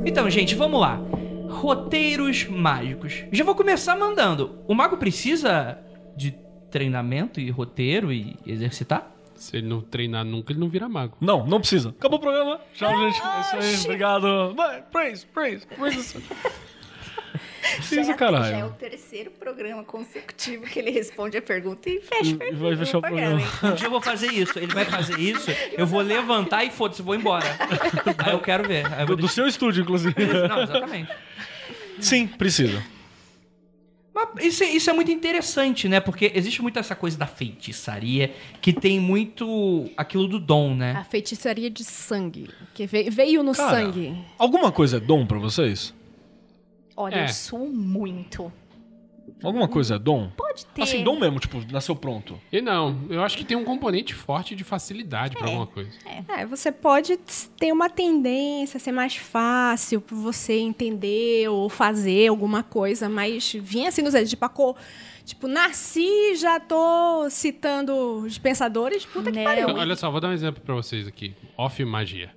Então, 0.04 0.28
gente, 0.28 0.54
vamos 0.54 0.80
lá. 0.80 1.00
Roteiros 1.49 2.47
mágicos. 2.49 3.25
Já 3.30 3.45
vou 3.45 3.54
começar 3.54 3.97
mandando. 3.97 4.59
O 4.66 4.75
mago 4.75 4.97
precisa 4.97 5.78
de 6.16 6.35
treinamento 6.71 7.40
e 7.40 7.49
roteiro 7.50 8.12
e 8.12 8.37
exercitar? 8.45 9.15
Se 9.37 9.57
ele 9.57 9.66
não 9.66 9.81
treinar 9.81 10.25
nunca, 10.25 10.52
ele 10.52 10.61
não 10.61 10.69
vira 10.69 10.88
mago. 10.88 11.16
Não, 11.21 11.47
não 11.47 11.61
precisa. 11.61 11.90
Acabou 11.90 12.19
o 12.19 12.23
programa. 12.23 12.61
Tchau, 12.75 12.90
gente. 12.99 13.21
É 13.23 13.40
isso 13.40 13.57
aí. 13.57 13.85
Obrigado. 13.85 14.55
Vai, 14.55 14.83
praise, 14.83 15.26
praise, 15.26 15.66
praise. 15.66 16.16
Precisa, 17.76 18.05
Já 18.05 18.12
é 18.12 18.14
o 18.14 18.16
caralho. 18.16 18.76
terceiro 18.78 19.31
programa 19.33 19.83
consecutivo 19.83 20.64
que 20.66 20.78
ele 20.78 20.90
responde 20.90 21.37
a 21.37 21.43
pergunta 21.43 21.90
e 21.90 22.00
fecha, 22.00 22.37
E 22.40 22.55
vai 22.55 22.76
fechar 22.76 22.99
o 22.99 23.00
programa. 23.00 23.40
hein? 23.40 23.47
Um 23.64 23.75
dia 23.75 23.87
eu 23.87 23.90
vou 23.90 24.00
fazer 24.00 24.28
isso. 24.33 24.57
Ele 24.59 24.73
vai 24.73 24.85
fazer 24.85 25.19
isso. 25.19 25.50
Eu 25.76 25.87
vou 25.87 26.00
levantar 26.00 26.64
e 26.64 26.71
foda-se, 26.71 27.02
vou 27.02 27.14
embora. 27.14 27.45
Aí 28.25 28.33
eu 28.33 28.38
quero 28.40 28.66
ver. 28.69 28.85
Eu 29.00 29.07
Do, 29.07 29.16
do 29.16 29.28
seu 29.28 29.47
estúdio, 29.49 29.83
inclusive. 29.83 30.14
Não, 30.49 30.62
exatamente. 30.62 31.12
Sim, 32.00 32.26
precisa. 32.28 32.83
Mas 34.35 34.44
isso, 34.46 34.64
é- 34.64 34.70
isso 34.70 34.88
é 34.88 34.92
muito 34.94 35.11
interessante, 35.11 35.87
né? 35.88 36.00
Porque 36.00 36.32
existe 36.35 36.62
muito 36.62 36.78
essa 36.78 36.94
coisa 36.96 37.18
da 37.18 37.26
feitiçaria 37.26 38.32
que 38.62 38.73
tem 38.73 38.99
muito 38.99 39.90
aquilo 39.96 40.26
do 40.26 40.40
dom, 40.40 40.73
A 40.73 40.75
né? 40.75 41.06
feitiçaria 41.11 41.68
de 41.68 41.85
sangue. 41.85 42.49
Que 42.73 42.87
veio, 42.87 43.12
veio 43.12 43.42
no 43.42 43.52
Cara, 43.52 43.76
sangue. 43.76 44.16
Alguma 44.38 44.73
coisa 44.73 44.96
é 44.96 45.00
dom 45.00 45.26
pra 45.26 45.38
vocês? 45.38 45.92
Olha, 46.96 47.16
É. 47.16 47.25
eu 47.25 47.28
sou 47.28 47.68
muito. 47.68 48.50
Alguma 49.42 49.68
coisa 49.68 49.97
é 49.97 49.99
dom? 49.99 50.30
Pode 50.37 50.64
ter. 50.66 50.83
Assim, 50.83 51.04
dom 51.04 51.18
mesmo, 51.18 51.38
tipo, 51.38 51.61
nasceu 51.71 51.95
pronto. 51.95 52.38
E 52.50 52.61
não, 52.61 52.99
eu 53.11 53.23
acho 53.23 53.37
que 53.37 53.45
tem 53.45 53.56
um 53.56 53.64
componente 53.64 54.14
forte 54.14 54.54
de 54.54 54.64
facilidade 54.64 55.37
pra 55.37 55.47
alguma 55.47 55.66
coisa. 55.66 55.90
É, 56.28 56.47
você 56.47 56.73
pode 56.73 57.16
ter 57.59 57.73
uma 57.73 57.90
tendência 57.90 58.78
a 58.78 58.80
ser 58.80 58.92
mais 58.92 59.16
fácil 59.16 60.00
pra 60.00 60.16
você 60.16 60.54
entender 60.54 61.49
ou 61.49 61.68
fazer 61.68 62.28
alguma 62.28 62.62
coisa, 62.62 63.09
mas 63.09 63.52
vinha 63.61 63.88
assim 63.88 64.02
nos 64.02 64.12
dedos, 64.14 64.30
tipo, 64.30 64.45
a 64.45 64.49
cor. 64.49 64.76
Tipo, 65.25 65.49
nasci, 65.49 66.37
já 66.37 66.61
tô 66.61 67.28
citando 67.30 67.92
os 68.25 68.38
pensadores, 68.38 69.04
puta 69.04 69.30
que 69.33 69.38
Não. 69.38 69.45
pariu. 69.45 69.68
Olha 69.68 69.97
só, 69.97 70.11
vou 70.11 70.21
dar 70.21 70.28
um 70.28 70.33
exemplo 70.33 70.62
pra 70.62 70.75
vocês 70.75 71.06
aqui. 71.09 71.35
Off 71.56 71.85
magia. 71.85 72.30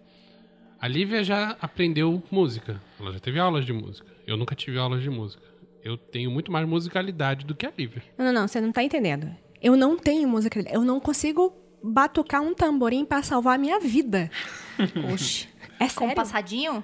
A 0.81 0.88
Lívia 0.88 1.24
já 1.24 1.55
aprendeu 1.62 2.24
música. 2.31 2.81
Ela 3.00 3.12
já 3.12 3.19
teve 3.19 3.39
aulas 3.39 3.65
de 3.65 3.74
música. 3.74 4.08
Eu 4.25 4.38
nunca 4.38 4.55
tive 4.55 4.79
aulas 4.79 5.03
de 5.03 5.10
música. 5.10 5.43
Eu 5.83 5.98
tenho 5.98 6.29
muito 6.29 6.51
mais 6.51 6.67
musicalidade 6.67 7.45
do 7.45 7.55
que 7.55 7.65
a 7.65 7.71
Lívia. 7.77 8.03
Não, 8.17 8.25
não, 8.25 8.33
não, 8.33 8.48
você 8.48 8.59
não 8.59 8.71
tá 8.71 8.83
entendendo. 8.83 9.29
Eu 9.62 9.75
não 9.75 9.98
tenho 9.98 10.27
música, 10.27 10.63
eu 10.71 10.81
não 10.81 11.00
consigo 11.00 11.53
batucar 11.81 12.41
um 12.41 12.53
tamborim 12.53 13.05
pra 13.05 13.24
salvar 13.24 13.55
a 13.55 13.57
minha 13.57 13.79
vida. 13.79 14.29
Oxe. 15.13 15.48
É 15.79 15.86
Com 15.86 16.00
sério? 16.01 16.15
passadinho? 16.15 16.83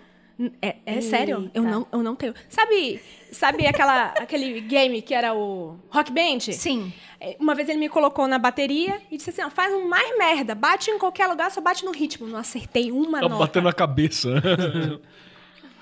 É, 0.62 0.76
é 0.86 1.00
sério, 1.02 1.50
eu 1.54 1.64
não, 1.64 1.88
eu 1.94 2.04
não 2.04 2.14
tenho. 2.14 2.34
Sabe, 2.50 3.00
sabe 3.32 3.66
aquela, 3.66 4.08
aquele 4.20 4.60
game 4.62 5.02
que 5.02 5.14
era 5.14 5.34
o 5.34 5.78
Rock 5.90 6.12
Band? 6.12 6.40
Sim. 6.52 6.92
É, 7.22 7.38
Uma 7.40 7.56
vez 7.56 7.70
ele 7.70 7.80
me 7.80 7.88
colocou 7.88 8.28
na 8.28 8.38
bateria 8.38 9.00
e 9.10 9.16
disse 9.16 9.30
assim: 9.30 9.42
ó, 9.42 9.50
faz 9.50 9.74
um 9.74 9.88
mais 9.88 10.18
merda, 10.18 10.54
bate 10.54 10.92
em 10.92 11.00
qualquer 11.00 11.28
lugar, 11.28 11.50
só 11.52 11.62
bate 11.62 11.86
no 11.86 11.92
ritmo. 11.92 12.28
Não 12.28 12.38
acertei 12.38 12.92
uma 12.92 13.22
Tá 13.22 13.30
nota. 13.30 13.40
batendo 13.46 13.64
na 13.64 13.74
cabeça. 13.74 14.30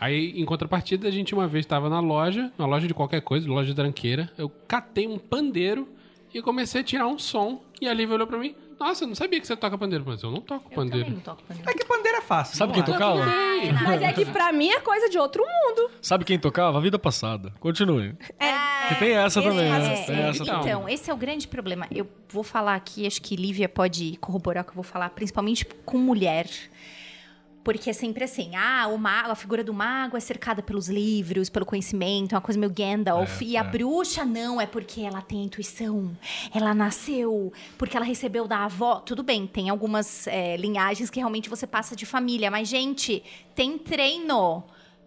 Aí, 0.03 0.33
em 0.41 0.43
contrapartida, 0.43 1.07
a 1.07 1.12
gente 1.12 1.33
uma 1.33 1.48
vez 1.48 1.63
estava 1.65 1.89
na 1.89 2.00
loja, 2.01 2.51
na 2.57 2.65
loja 2.65 2.88
de 2.88 2.93
qualquer 2.93 3.22
coisa, 3.22 3.48
loja 3.50 3.69
de 3.69 3.75
tranqueira. 3.75 4.29
Eu 4.38 4.50
catei 4.67 5.07
um 5.07 5.17
pandeiro 5.17 5.88
e 6.33 6.41
comecei 6.41 6.81
a 6.81 6.83
tirar 6.83 7.07
um 7.07 7.17
som. 7.17 7.63
E 7.79 7.88
a 7.88 7.93
Lívia 7.93 8.15
olhou 8.15 8.27
pra 8.27 8.38
mim: 8.38 8.53
Nossa, 8.77 9.05
eu 9.05 9.07
não 9.07 9.15
sabia 9.15 9.39
que 9.39 9.48
você 9.48 9.55
toca 9.55 9.77
pandeiro. 9.77 10.03
Mas 10.05 10.22
eu 10.22 10.29
não 10.29 10.41
toco 10.41 10.65
Eu 10.72 10.75
pandeiro. 10.75 11.05
também 11.05 11.13
não 11.15 11.22
toco 11.22 11.41
pandeiro. 11.43 11.69
É 11.69 11.74
que 11.74 11.86
pandeira 11.86 12.17
é 12.17 12.22
fácil. 12.22 12.57
Sabe 12.57 12.74
quem 12.74 12.81
lá. 12.81 12.86
tocava? 12.88 13.25
Mas 13.86 14.01
é 14.01 14.12
que 14.12 14.25
pra 14.25 14.51
mim 14.51 14.67
é 14.69 14.79
coisa 14.81 15.10
de 15.10 15.17
outro 15.17 15.41
mundo. 15.41 15.89
Sabe 16.01 16.25
quem 16.25 16.38
tocava? 16.38 16.77
A 16.77 16.81
vida 16.81 17.00
passada. 17.00 17.53
Continue. 17.62 18.13
É, 18.38 18.89
Que 18.89 18.95
tem 19.00 19.12
essa 19.13 19.41
também, 19.41 19.72
é, 19.72 20.03
Tem 20.05 20.15
é, 20.17 20.29
essa 20.29 20.43
então, 20.43 20.62
também. 20.62 20.93
esse 20.93 21.10
é 21.10 21.13
o 21.13 21.17
grande 21.17 21.48
problema. 21.48 21.88
Eu 21.89 22.05
vou 22.29 22.43
falar 22.43 22.75
aqui, 22.75 23.07
acho 23.07 23.22
que 23.22 23.38
Lívia 23.38 23.69
pode 23.69 24.17
corroborar 24.17 24.63
o 24.63 24.65
que 24.65 24.72
eu 24.72 24.75
vou 24.75 24.83
falar, 24.83 25.10
principalmente 25.12 25.65
com 25.86 25.98
mulher. 25.98 26.48
Porque 27.63 27.89
é 27.89 27.93
sempre 27.93 28.25
assim, 28.25 28.55
ah, 28.55 28.88
o 28.88 28.98
mago, 28.98 29.32
a 29.32 29.36
figura 29.36 29.63
do 29.63 29.74
mago 29.74 30.17
é 30.17 30.20
cercada 30.20 30.62
pelos 30.62 30.89
livros, 30.89 31.50
pelo 31.50 31.65
conhecimento, 31.65 32.34
é 32.34 32.36
uma 32.36 32.41
coisa 32.41 32.60
meio 32.60 32.72
Gandalf. 32.72 33.41
É, 33.41 33.46
e 33.46 33.55
a 33.58 33.62
é. 33.62 33.63
bruxa 33.63 34.25
não, 34.25 34.60
é 34.60 34.65
porque 34.65 35.01
ela 35.01 35.22
tem 35.22 35.46
intuição, 35.46 36.12
ela 36.53 36.74
nasceu, 36.74 37.53
porque 37.77 37.96
ela 37.96 38.05
recebeu 38.05 38.48
da 38.48 38.65
avó. 38.65 38.96
Tudo 38.96 39.24
bem, 39.24 39.48
tem 39.48 39.70
algumas 39.70 40.27
é, 40.27 40.58
linhagens 40.58 41.10
que 41.10 41.20
realmente 41.20 41.50
você 41.50 41.65
passa 41.65 41.96
de 41.96 42.05
família, 42.05 42.51
mas, 42.51 42.67
gente, 42.67 43.24
tem 43.55 43.77
treino. 43.77 44.63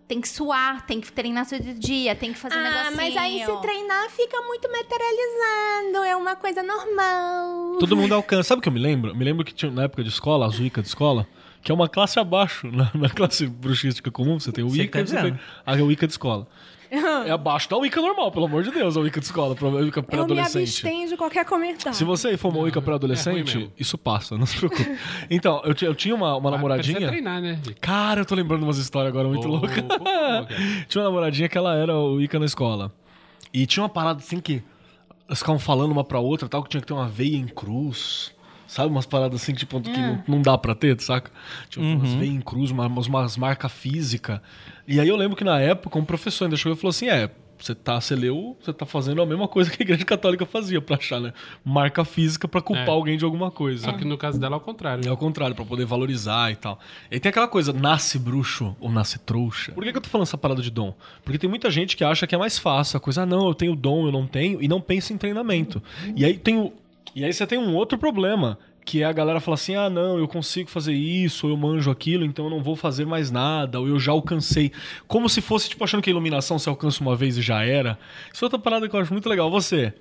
Tem 0.08 0.20
que 0.20 0.28
suar, 0.28 0.86
tem 0.86 1.00
que 1.00 1.10
treinar 1.10 1.48
todo 1.48 1.74
dia, 1.74 2.14
tem 2.14 2.32
que 2.32 2.38
fazer 2.38 2.54
um 2.54 2.60
Ah, 2.60 2.70
negocinho. 2.90 2.96
mas 2.96 3.16
aí 3.16 3.44
se 3.44 3.60
treinar 3.60 4.08
fica 4.10 4.40
muito 4.42 4.70
materializado, 4.70 6.04
é 6.04 6.14
uma 6.14 6.36
coisa 6.36 6.62
normal. 6.62 7.76
Todo 7.80 7.96
mundo 7.96 8.14
alcança. 8.14 8.44
Sabe 8.50 8.60
o 8.60 8.62
que 8.62 8.68
eu 8.68 8.72
me 8.72 8.78
lembro? 8.78 9.14
Me 9.16 9.24
lembro 9.24 9.44
que 9.44 9.52
tinha 9.52 9.68
na 9.68 9.82
época 9.82 10.04
de 10.04 10.08
escola, 10.08 10.46
as 10.46 10.60
Wicca 10.60 10.80
de 10.80 10.86
escola, 10.86 11.26
que 11.66 11.72
é 11.72 11.74
uma 11.74 11.88
classe 11.88 12.16
abaixo. 12.20 12.68
Na, 12.70 12.88
na 12.94 13.08
classe 13.08 13.44
bruxística 13.44 14.08
comum, 14.08 14.38
você 14.38 14.52
tem 14.52 14.62
o 14.62 14.68
Wicca 14.70 15.04
tá 15.04 15.18
e 15.18 15.22
tem 15.32 15.38
a 15.66 15.72
Wicca 15.72 16.06
de 16.06 16.12
escola. 16.12 16.46
É 16.88 17.32
abaixo 17.32 17.68
da 17.68 17.76
Wicca 17.76 18.00
normal, 18.00 18.30
pelo 18.30 18.44
amor 18.46 18.62
de 18.62 18.70
Deus, 18.70 18.96
a 18.96 19.00
Wicca 19.00 19.18
de 19.18 19.26
escola, 19.26 19.56
pra 19.56 19.66
Wicca 19.66 19.98
Eu 19.98 20.02
me 20.02 20.06
pré-adolescente. 20.06 20.68
abstenho 20.86 21.08
de 21.08 21.16
qualquer 21.16 21.44
comentário. 21.44 21.98
Se 21.98 22.04
você 22.04 22.36
for 22.36 22.50
uma 22.50 22.60
Wicca 22.60 22.78
é 22.78 22.78
ruim 22.78 22.84
pré-adolescente, 22.84 23.56
mesmo. 23.58 23.72
isso 23.76 23.98
passa, 23.98 24.38
não 24.38 24.46
se 24.46 24.56
preocupe. 24.56 24.96
Então, 25.28 25.60
eu, 25.64 25.74
eu 25.82 25.94
tinha 25.96 26.14
uma, 26.14 26.36
uma 26.36 26.42
Precisa 26.42 26.56
namoradinha. 26.56 27.08
treinar, 27.08 27.42
né? 27.42 27.60
Cara, 27.80 28.20
eu 28.20 28.24
tô 28.24 28.36
lembrando 28.36 28.62
umas 28.62 28.78
histórias 28.78 29.10
agora 29.10 29.26
muito 29.26 29.48
Ô, 29.48 29.50
loucas. 29.50 29.82
cara. 29.82 30.46
Tinha 30.86 31.02
uma 31.02 31.08
namoradinha 31.10 31.48
que 31.48 31.58
ela 31.58 31.74
era 31.74 31.98
o 31.98 32.20
Ica 32.20 32.38
na 32.38 32.46
escola. 32.46 32.92
E 33.52 33.66
tinha 33.66 33.82
uma 33.82 33.88
parada 33.88 34.20
assim 34.20 34.38
que 34.40 34.62
elas 35.26 35.40
ficavam 35.40 35.58
falando 35.58 35.90
uma 35.90 36.04
pra 36.04 36.20
outra, 36.20 36.48
tal, 36.48 36.62
que 36.62 36.68
tinha 36.68 36.80
que 36.80 36.86
ter 36.86 36.94
uma 36.94 37.08
veia 37.08 37.36
em 37.36 37.48
cruz. 37.48 38.32
Sabe, 38.76 38.90
umas 38.90 39.06
paradas 39.06 39.40
assim, 39.42 39.54
tipo, 39.54 39.80
que 39.80 39.88
não, 39.90 40.22
não 40.28 40.42
dá 40.42 40.58
pra 40.58 40.74
ter, 40.74 41.00
saca? 41.00 41.30
Tinha 41.70 41.82
umas 41.96 42.12
veias 42.12 42.34
em 42.34 42.42
cruz, 42.42 42.70
umas, 42.70 43.06
umas 43.06 43.36
marcas 43.38 43.72
físicas. 43.72 44.38
E 44.86 45.00
aí 45.00 45.08
eu 45.08 45.16
lembro 45.16 45.34
que 45.34 45.44
na 45.44 45.58
época, 45.58 45.98
um 45.98 46.04
professor 46.04 46.44
ainda 46.44 46.58
chegou 46.58 46.74
e 46.74 46.76
falou 46.76 46.90
assim: 46.90 47.08
é, 47.08 47.30
você 47.58 47.74
tá, 47.74 47.98
você 47.98 48.14
leu, 48.14 48.54
você 48.60 48.74
tá 48.74 48.84
fazendo 48.84 49.22
a 49.22 49.24
mesma 49.24 49.48
coisa 49.48 49.70
que 49.70 49.82
a 49.82 49.82
igreja 49.82 50.04
católica 50.04 50.44
fazia 50.44 50.78
pra 50.82 50.96
achar, 50.96 51.18
né? 51.22 51.32
Marca 51.64 52.04
física 52.04 52.46
pra 52.46 52.60
culpar 52.60 52.86
É. 52.88 52.90
alguém 52.90 53.16
de 53.16 53.24
alguma 53.24 53.50
coisa. 53.50 53.84
Só 53.86 53.92
que 53.94 54.04
no 54.04 54.18
caso 54.18 54.38
dela 54.38 54.56
é 54.56 54.58
ao 54.58 54.60
contrário. 54.60 55.06
É 55.06 55.08
ao 55.08 55.16
contrário, 55.16 55.56
pra 55.56 55.64
poder 55.64 55.86
valorizar 55.86 56.52
e 56.52 56.56
tal. 56.56 56.78
E 57.10 57.18
tem 57.18 57.30
aquela 57.30 57.48
coisa, 57.48 57.72
nasce 57.72 58.18
bruxo 58.18 58.76
ou 58.78 58.90
nasce 58.92 59.18
trouxa. 59.18 59.72
Por 59.72 59.84
que, 59.84 59.90
que 59.90 59.96
eu 59.96 60.02
tô 60.02 60.10
falando 60.10 60.26
essa 60.26 60.36
parada 60.36 60.60
de 60.60 60.70
dom? 60.70 60.94
Porque 61.24 61.38
tem 61.38 61.48
muita 61.48 61.70
gente 61.70 61.96
que 61.96 62.04
acha 62.04 62.26
que 62.26 62.34
é 62.34 62.38
mais 62.38 62.58
fácil 62.58 62.98
a 62.98 63.00
coisa, 63.00 63.22
ah, 63.22 63.26
não, 63.26 63.48
eu 63.48 63.54
tenho 63.54 63.74
dom, 63.74 64.04
eu 64.04 64.12
não 64.12 64.26
tenho, 64.26 64.62
e 64.62 64.68
não 64.68 64.82
pensa 64.82 65.14
em 65.14 65.16
treinamento. 65.16 65.82
E 66.14 66.26
aí 66.26 66.36
tem 66.36 66.58
o- 66.58 66.74
E 67.14 67.24
aí 67.24 67.32
você 67.32 67.46
tem 67.46 67.58
um 67.58 67.74
outro 67.74 67.96
problema, 67.96 68.58
que 68.84 69.02
é 69.02 69.04
a 69.04 69.12
galera 69.12 69.40
falar 69.40 69.56
assim, 69.56 69.74
ah, 69.74 69.90
não, 69.90 70.18
eu 70.18 70.28
consigo 70.28 70.70
fazer 70.70 70.92
isso, 70.92 71.46
ou 71.46 71.52
eu 71.52 71.56
manjo 71.56 71.90
aquilo, 71.90 72.24
então 72.24 72.46
eu 72.46 72.50
não 72.50 72.62
vou 72.62 72.76
fazer 72.76 73.04
mais 73.04 73.30
nada, 73.30 73.80
ou 73.80 73.88
eu 73.88 73.98
já 73.98 74.12
alcancei. 74.12 74.70
Como 75.06 75.28
se 75.28 75.40
fosse, 75.40 75.68
tipo, 75.68 75.82
achando 75.82 76.02
que 76.02 76.10
a 76.10 76.12
iluminação 76.12 76.58
você 76.58 76.68
alcança 76.68 77.02
uma 77.02 77.16
vez 77.16 77.36
e 77.36 77.42
já 77.42 77.64
era. 77.64 77.98
Isso 78.32 78.44
é 78.44 78.46
outra 78.46 78.58
parada 78.58 78.88
que 78.88 78.94
eu 78.94 79.00
acho 79.00 79.12
muito 79.12 79.28
legal. 79.28 79.50
Você, 79.50 79.92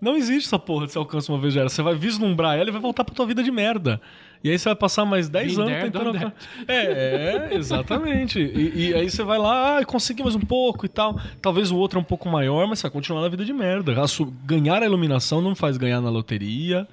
não 0.00 0.16
existe 0.16 0.48
essa 0.48 0.58
porra 0.58 0.86
de 0.86 0.92
você 0.92 0.98
alcança 0.98 1.32
uma 1.32 1.38
vez 1.38 1.52
e 1.52 1.54
já 1.54 1.60
era. 1.60 1.70
Você 1.70 1.80
vai 1.80 1.94
vislumbrar 1.94 2.58
ela 2.58 2.68
e 2.68 2.72
vai 2.72 2.80
voltar 2.80 3.04
pra 3.04 3.14
tua 3.14 3.26
vida 3.26 3.42
de 3.42 3.50
merda. 3.50 4.00
E 4.44 4.50
aí 4.50 4.58
você 4.58 4.68
vai 4.68 4.76
passar 4.76 5.06
mais 5.06 5.26
10 5.30 5.56
Been 5.56 5.62
anos 5.62 5.72
there, 5.72 5.90
tentando. 5.90 6.32
É, 6.68 6.74
é, 6.74 7.54
exatamente. 7.54 8.38
E, 8.38 8.88
e 8.90 8.94
aí 8.94 9.08
você 9.10 9.22
vai 9.22 9.38
lá, 9.38 9.78
ah, 9.78 9.84
consegui 9.86 10.22
mais 10.22 10.34
um 10.34 10.40
pouco 10.40 10.84
e 10.84 10.88
tal. 10.88 11.18
Talvez 11.40 11.70
o 11.70 11.76
outro 11.78 11.98
é 11.98 12.02
um 12.02 12.04
pouco 12.04 12.28
maior, 12.28 12.66
mas 12.68 12.78
você 12.78 12.82
vai 12.82 12.90
continuar 12.90 13.22
na 13.22 13.28
vida 13.30 13.42
de 13.42 13.54
merda. 13.54 13.98
A 14.02 14.06
su- 14.06 14.26
Ganhar 14.44 14.82
a 14.82 14.84
iluminação 14.84 15.40
não 15.40 15.54
faz 15.56 15.78
ganhar 15.78 16.02
na 16.02 16.10
loteria, 16.10 16.86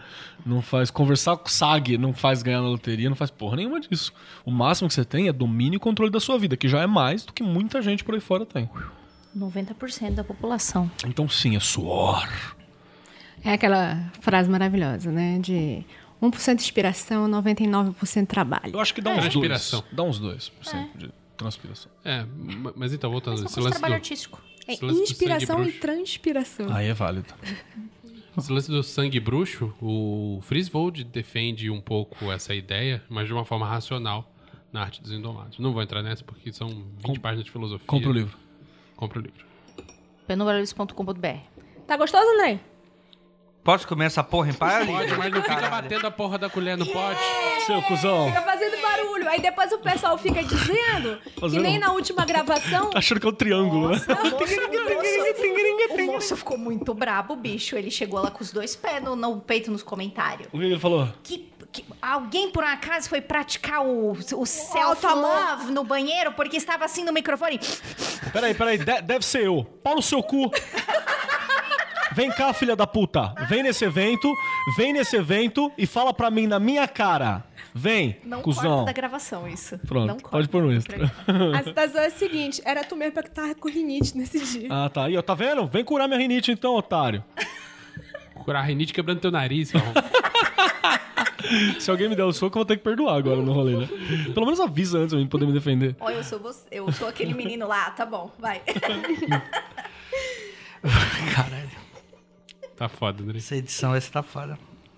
não 0.45 0.61
faz. 0.61 0.89
Conversar 0.89 1.35
com 1.35 1.47
o 1.47 1.51
SAG 1.51 1.97
não 1.97 2.13
faz 2.13 2.41
ganhar 2.41 2.61
na 2.61 2.69
loteria, 2.69 3.09
não 3.09 3.17
faz 3.17 3.29
porra 3.29 3.57
nenhuma 3.57 3.81
disso. 3.81 4.13
O 4.45 4.49
máximo 4.51 4.87
que 4.87 4.93
você 4.93 5.03
tem 5.03 5.27
é 5.27 5.33
domínio 5.33 5.75
e 5.75 5.79
controle 5.79 6.09
da 6.09 6.21
sua 6.21 6.39
vida, 6.39 6.55
que 6.55 6.69
já 6.69 6.79
é 6.81 6.87
mais 6.87 7.25
do 7.25 7.33
que 7.33 7.43
muita 7.43 7.81
gente 7.81 8.01
por 8.05 8.15
aí 8.15 8.21
fora 8.21 8.45
tem. 8.45 8.69
90% 9.37 10.11
da 10.15 10.23
população. 10.23 10.89
Então 11.05 11.27
sim, 11.27 11.55
é 11.57 11.59
suor. 11.59 12.27
É 13.43 13.53
aquela 13.53 13.97
frase 14.21 14.49
maravilhosa, 14.49 15.11
né? 15.11 15.39
De 15.39 15.83
1% 16.21 16.55
inspiração, 16.55 17.27
99% 17.29 18.27
trabalho. 18.27 18.73
Eu 18.73 18.79
acho 18.79 18.93
que 18.93 19.01
dá 19.01 19.11
uns 19.11 19.19
Transpiração. 19.21 19.79
dois. 19.81 19.93
Dá 19.93 20.03
uns 20.03 20.21
2% 20.21 20.97
de 20.97 21.09
transpiração. 21.35 21.91
É, 22.05 22.23
ma- 22.35 22.73
mas 22.75 22.93
então, 22.93 23.09
voltando. 23.11 23.41
Fosse 23.41 23.59
lance, 23.59 23.71
trabalho 23.71 23.93
do, 23.93 23.95
artístico. 23.95 24.41
É 24.67 24.73
inspiração 24.73 25.63
e 25.63 25.71
transpiração. 25.71 26.71
Aí 26.71 26.87
é 26.87 26.93
válido. 26.93 27.33
esse 28.37 28.51
lance 28.51 28.69
do 28.69 28.83
sangue 28.83 29.19
bruxo, 29.19 29.73
o 29.81 30.39
Frisvold 30.43 31.03
defende 31.03 31.69
um 31.69 31.81
pouco 31.81 32.31
essa 32.31 32.53
ideia, 32.53 33.03
mas 33.09 33.27
de 33.27 33.33
uma 33.33 33.43
forma 33.43 33.65
racional 33.67 34.31
na 34.71 34.81
arte 34.81 35.01
dos 35.01 35.11
Indomados. 35.11 35.57
Não 35.59 35.73
vou 35.73 35.81
entrar 35.81 36.01
nessa 36.03 36.23
porque 36.23 36.53
são 36.53 36.69
20 37.05 37.19
páginas 37.19 37.45
de 37.45 37.51
filosofia. 37.51 37.87
Compra 37.87 38.09
o 38.09 38.13
livro. 38.13 38.37
Compra 38.95 39.19
o 39.19 39.21
livro. 39.23 39.45
penuvaralhos.com.br. 40.27 41.27
Tá 41.87 41.97
gostoso, 41.97 42.23
André? 42.35 42.59
Posso 43.63 43.87
comer 43.87 44.05
essa 44.05 44.23
porra 44.23 44.49
em 44.49 44.53
paz? 44.53 44.87
Pode, 44.87 45.13
mas 45.15 45.31
não 45.31 45.41
fica 45.43 45.69
batendo 45.69 46.07
a 46.07 46.11
porra 46.11 46.37
da 46.39 46.49
colher 46.49 46.75
no 46.75 46.85
pote. 46.85 47.19
Seu 47.67 47.79
cuzão. 47.83 48.27
Fica 48.29 48.41
fazendo 48.41 48.81
barulho. 48.81 49.29
Aí 49.29 49.39
depois 49.39 49.71
o 49.71 49.77
pessoal 49.77 50.17
fica 50.17 50.41
dizendo 50.43 51.19
que 51.23 51.39
Fazendo- 51.39 51.61
nem 51.61 51.77
na 51.77 51.91
última 51.91 52.25
gravação. 52.25 52.89
Tá 52.89 52.97
achando 52.97 53.19
que 53.21 53.27
é 53.27 53.29
um 53.29 53.33
triângulo, 53.33 53.89
né? 53.89 54.01
O 54.07 54.93
moço, 54.95 56.01
o 56.01 56.05
moço 56.13 56.35
ficou 56.37 56.57
muito 56.57 56.91
brabo, 56.93 57.35
bicho. 57.35 57.75
Ele 57.77 57.91
chegou 57.91 58.19
lá 58.19 58.31
com 58.31 58.43
os 58.43 58.51
dois 58.51 58.75
pés 58.75 59.01
no, 59.03 59.15
no 59.15 59.39
peito 59.39 59.69
nos 59.71 59.83
comentários. 59.83 60.47
O 60.51 60.57
que 60.57 60.65
ele 60.65 60.79
falou? 60.79 61.07
Que, 61.23 61.47
que- 61.71 61.85
alguém 62.01 62.49
por 62.49 62.63
um 62.63 62.67
acaso 62.67 63.07
foi 63.09 63.21
praticar 63.21 63.85
o, 63.85 64.11
o 64.11 64.45
self 64.45 65.05
amor. 65.05 65.21
love 65.21 65.71
no 65.71 65.83
banheiro 65.83 66.31
porque 66.31 66.57
estava 66.57 66.85
assim 66.85 67.03
no 67.03 67.13
microfone. 67.13 67.59
Peraí, 68.33 68.55
peraí, 68.55 68.77
de- 68.79 69.01
deve 69.03 69.23
ser 69.23 69.45
eu. 69.45 69.63
Pau 69.83 69.95
no 69.95 70.01
seu 70.01 70.23
cu. 70.23 70.49
Vem 72.13 72.29
cá, 72.31 72.53
filha 72.53 72.75
da 72.75 72.85
puta. 72.85 73.33
Vem 73.47 73.63
nesse 73.63 73.85
evento, 73.85 74.33
vem 74.75 74.93
nesse 74.93 75.15
evento 75.15 75.71
e 75.77 75.85
fala 75.85 76.13
pra 76.13 76.29
mim 76.29 76.45
na 76.47 76.59
minha 76.59 76.87
cara. 76.87 77.43
Vem, 77.73 78.17
Não 78.25 78.41
cuzão. 78.41 78.63
corta 78.69 78.85
da 78.87 78.91
gravação 78.91 79.47
isso. 79.47 79.77
Pronto, 79.79 80.07
Não 80.07 80.17
pode 80.17 80.49
pôr 80.49 80.61
no 80.61 80.73
extra. 80.73 81.09
A 81.57 81.63
situação 81.63 82.01
é 82.01 82.07
a 82.07 82.11
seguinte: 82.11 82.61
era 82.65 82.83
tu 82.83 82.95
mesmo 82.97 83.23
que 83.23 83.29
tava 83.31 83.55
com 83.55 83.69
rinite 83.69 84.17
nesse 84.17 84.39
dia. 84.39 84.67
Ah, 84.69 84.89
tá. 84.89 85.05
Aí, 85.05 85.17
ó, 85.17 85.21
tá 85.21 85.33
vendo? 85.33 85.65
Vem 85.67 85.83
curar 85.83 86.07
minha 86.07 86.19
rinite 86.19 86.51
então, 86.51 86.75
otário. 86.75 87.23
Curar 88.35 88.61
rinite 88.63 88.91
quebrando 88.93 89.19
teu 89.21 89.31
nariz, 89.31 89.71
Carol. 89.71 89.93
Se 91.79 91.89
alguém 91.89 92.07
me 92.09 92.15
der 92.15 92.23
o 92.23 92.31
soco, 92.31 92.57
eu 92.57 92.59
vou 92.59 92.65
ter 92.65 92.77
que 92.77 92.83
perdoar 92.83 93.15
agora 93.17 93.37
no 93.37 93.51
rolê, 93.51 93.75
né? 93.75 93.89
Pelo 94.33 94.45
menos 94.45 94.59
avisa 94.59 94.97
antes 94.99 95.09
pra 95.11 95.19
mim 95.19 95.27
poder 95.27 95.45
me 95.45 95.51
defender. 95.53 95.95
Olha, 95.99 96.15
eu 96.15 96.23
sou 96.23 96.39
você, 96.39 96.65
eu 96.71 96.91
sou 96.91 97.07
aquele 97.07 97.33
menino 97.33 97.67
lá, 97.67 97.89
tá 97.91 98.05
bom, 98.05 98.31
vai. 98.39 98.61
Caralho, 101.35 101.69
Tá 102.81 102.89
foda, 102.89 103.21
André. 103.21 103.37
essa 103.37 103.55
edição 103.55 103.93
essa 103.93 104.11
tá 104.11 104.23
foda. 104.23 104.57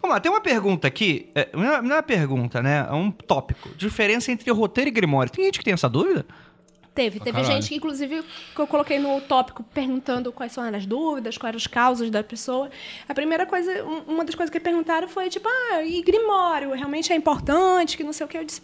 Vamos 0.00 0.14
lá, 0.14 0.20
tem 0.20 0.30
uma 0.30 0.40
pergunta 0.40 0.86
aqui. 0.86 1.28
é, 1.34 1.48
Não 1.52 1.64
é 1.64 1.82
não 1.82 1.90
é 1.90 1.96
uma 1.96 2.02
pergunta, 2.02 2.62
né? 2.62 2.86
É 2.88 2.92
um 2.92 3.10
tópico. 3.10 3.70
Diferença 3.70 4.30
entre 4.30 4.48
roteiro 4.52 4.88
e 4.88 4.92
grimório. 4.92 5.32
Tem 5.32 5.44
gente 5.46 5.58
que 5.58 5.64
tem 5.64 5.74
essa 5.74 5.88
dúvida? 5.88 6.24
Teve, 6.94 7.18
teve 7.18 7.32
caralho. 7.32 7.54
gente 7.54 7.68
que, 7.68 7.74
inclusive, 7.74 8.22
que 8.54 8.60
eu 8.60 8.66
coloquei 8.68 8.98
no 9.00 9.20
tópico 9.20 9.62
perguntando 9.64 10.32
quais 10.32 10.52
são 10.52 10.62
as 10.64 10.86
dúvidas, 10.86 11.36
quais 11.36 11.48
eram 11.50 11.56
as 11.56 11.66
causas 11.66 12.08
da 12.08 12.22
pessoa. 12.22 12.70
A 13.08 13.12
primeira 13.12 13.44
coisa, 13.46 13.84
um- 13.84 14.14
uma 14.14 14.24
das 14.24 14.34
coisas 14.36 14.50
que 14.50 14.60
perguntaram 14.60 15.08
foi 15.08 15.28
tipo, 15.28 15.46
ah, 15.48 15.82
e 15.82 16.00
Grimório, 16.02 16.72
realmente 16.72 17.12
é 17.12 17.16
importante, 17.16 17.96
que 17.96 18.04
não 18.04 18.12
sei 18.12 18.24
o 18.26 18.28
que. 18.28 18.38
Eu 18.38 18.44
disse. 18.44 18.62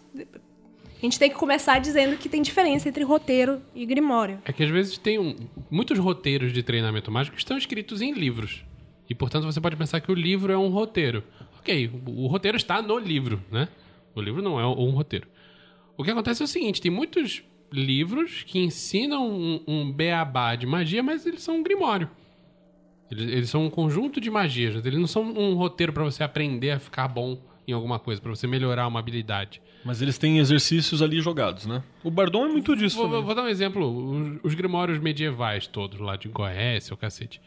A 1.02 1.04
gente 1.04 1.18
tem 1.18 1.28
que 1.28 1.34
começar 1.36 1.80
dizendo 1.80 2.16
que 2.16 2.28
tem 2.28 2.40
diferença 2.40 2.88
entre 2.88 3.02
roteiro 3.02 3.60
e 3.74 3.84
Grimório. 3.84 4.38
É 4.44 4.52
que 4.52 4.62
às 4.62 4.70
vezes 4.70 4.96
tem 4.96 5.18
um- 5.18 5.34
muitos 5.68 5.98
roteiros 5.98 6.52
de 6.52 6.62
treinamento 6.62 7.10
mágico 7.10 7.36
estão 7.36 7.58
escritos 7.58 8.00
em 8.00 8.12
livros. 8.12 8.64
E, 9.10 9.14
portanto, 9.14 9.44
você 9.44 9.60
pode 9.60 9.74
pensar 9.74 10.00
que 10.00 10.12
o 10.12 10.14
livro 10.14 10.52
é 10.52 10.56
um 10.56 10.68
roteiro. 10.68 11.24
Ok, 11.58 11.90
o, 12.06 12.22
o 12.22 12.26
roteiro 12.28 12.56
está 12.56 12.80
no 12.80 12.96
livro, 12.98 13.42
né? 13.50 13.68
O 14.14 14.20
livro 14.20 14.40
não 14.40 14.60
é 14.60 14.66
um 14.66 14.90
roteiro. 14.90 15.26
O 15.96 16.04
que 16.04 16.10
acontece 16.10 16.40
é 16.40 16.44
o 16.44 16.48
seguinte, 16.48 16.80
tem 16.80 16.90
muitos 16.90 17.42
livros 17.72 18.44
que 18.44 18.60
ensinam 18.60 19.28
um, 19.28 19.60
um 19.66 19.92
beabá 19.92 20.54
de 20.54 20.66
magia, 20.66 21.02
mas 21.02 21.26
eles 21.26 21.42
são 21.42 21.56
um 21.56 21.62
grimório. 21.64 22.08
Eles, 23.10 23.28
eles 23.28 23.50
são 23.50 23.66
um 23.66 23.70
conjunto 23.70 24.20
de 24.20 24.30
magias. 24.30 24.86
Eles 24.86 24.98
não 25.00 25.06
são 25.08 25.22
um 25.24 25.54
roteiro 25.54 25.92
para 25.92 26.04
você 26.04 26.22
aprender 26.22 26.70
a 26.70 26.78
ficar 26.78 27.08
bom 27.08 27.38
em 27.66 27.72
alguma 27.72 27.98
coisa, 27.98 28.20
para 28.20 28.30
você 28.30 28.46
melhorar 28.46 28.86
uma 28.86 29.00
habilidade. 29.00 29.60
Mas 29.84 30.00
eles 30.00 30.16
têm 30.18 30.38
exercícios 30.38 31.02
ali 31.02 31.20
jogados, 31.20 31.66
né? 31.66 31.82
O 32.04 32.10
Bardon 32.10 32.46
é 32.46 32.48
muito 32.48 32.76
disso 32.76 32.96
Vou, 32.96 33.08
vou- 33.08 33.22
vou 33.22 33.34
dar 33.34 33.42
um 33.42 33.48
exemplo. 33.48 33.84
Os, 33.86 34.40
os 34.44 34.54
grimórios 34.54 34.98
medievais 35.00 35.66
todos 35.66 35.98
lá 35.98 36.16
de 36.16 36.28
Goécia, 36.28 36.94
o 36.94 36.96
cacete. 36.96 37.40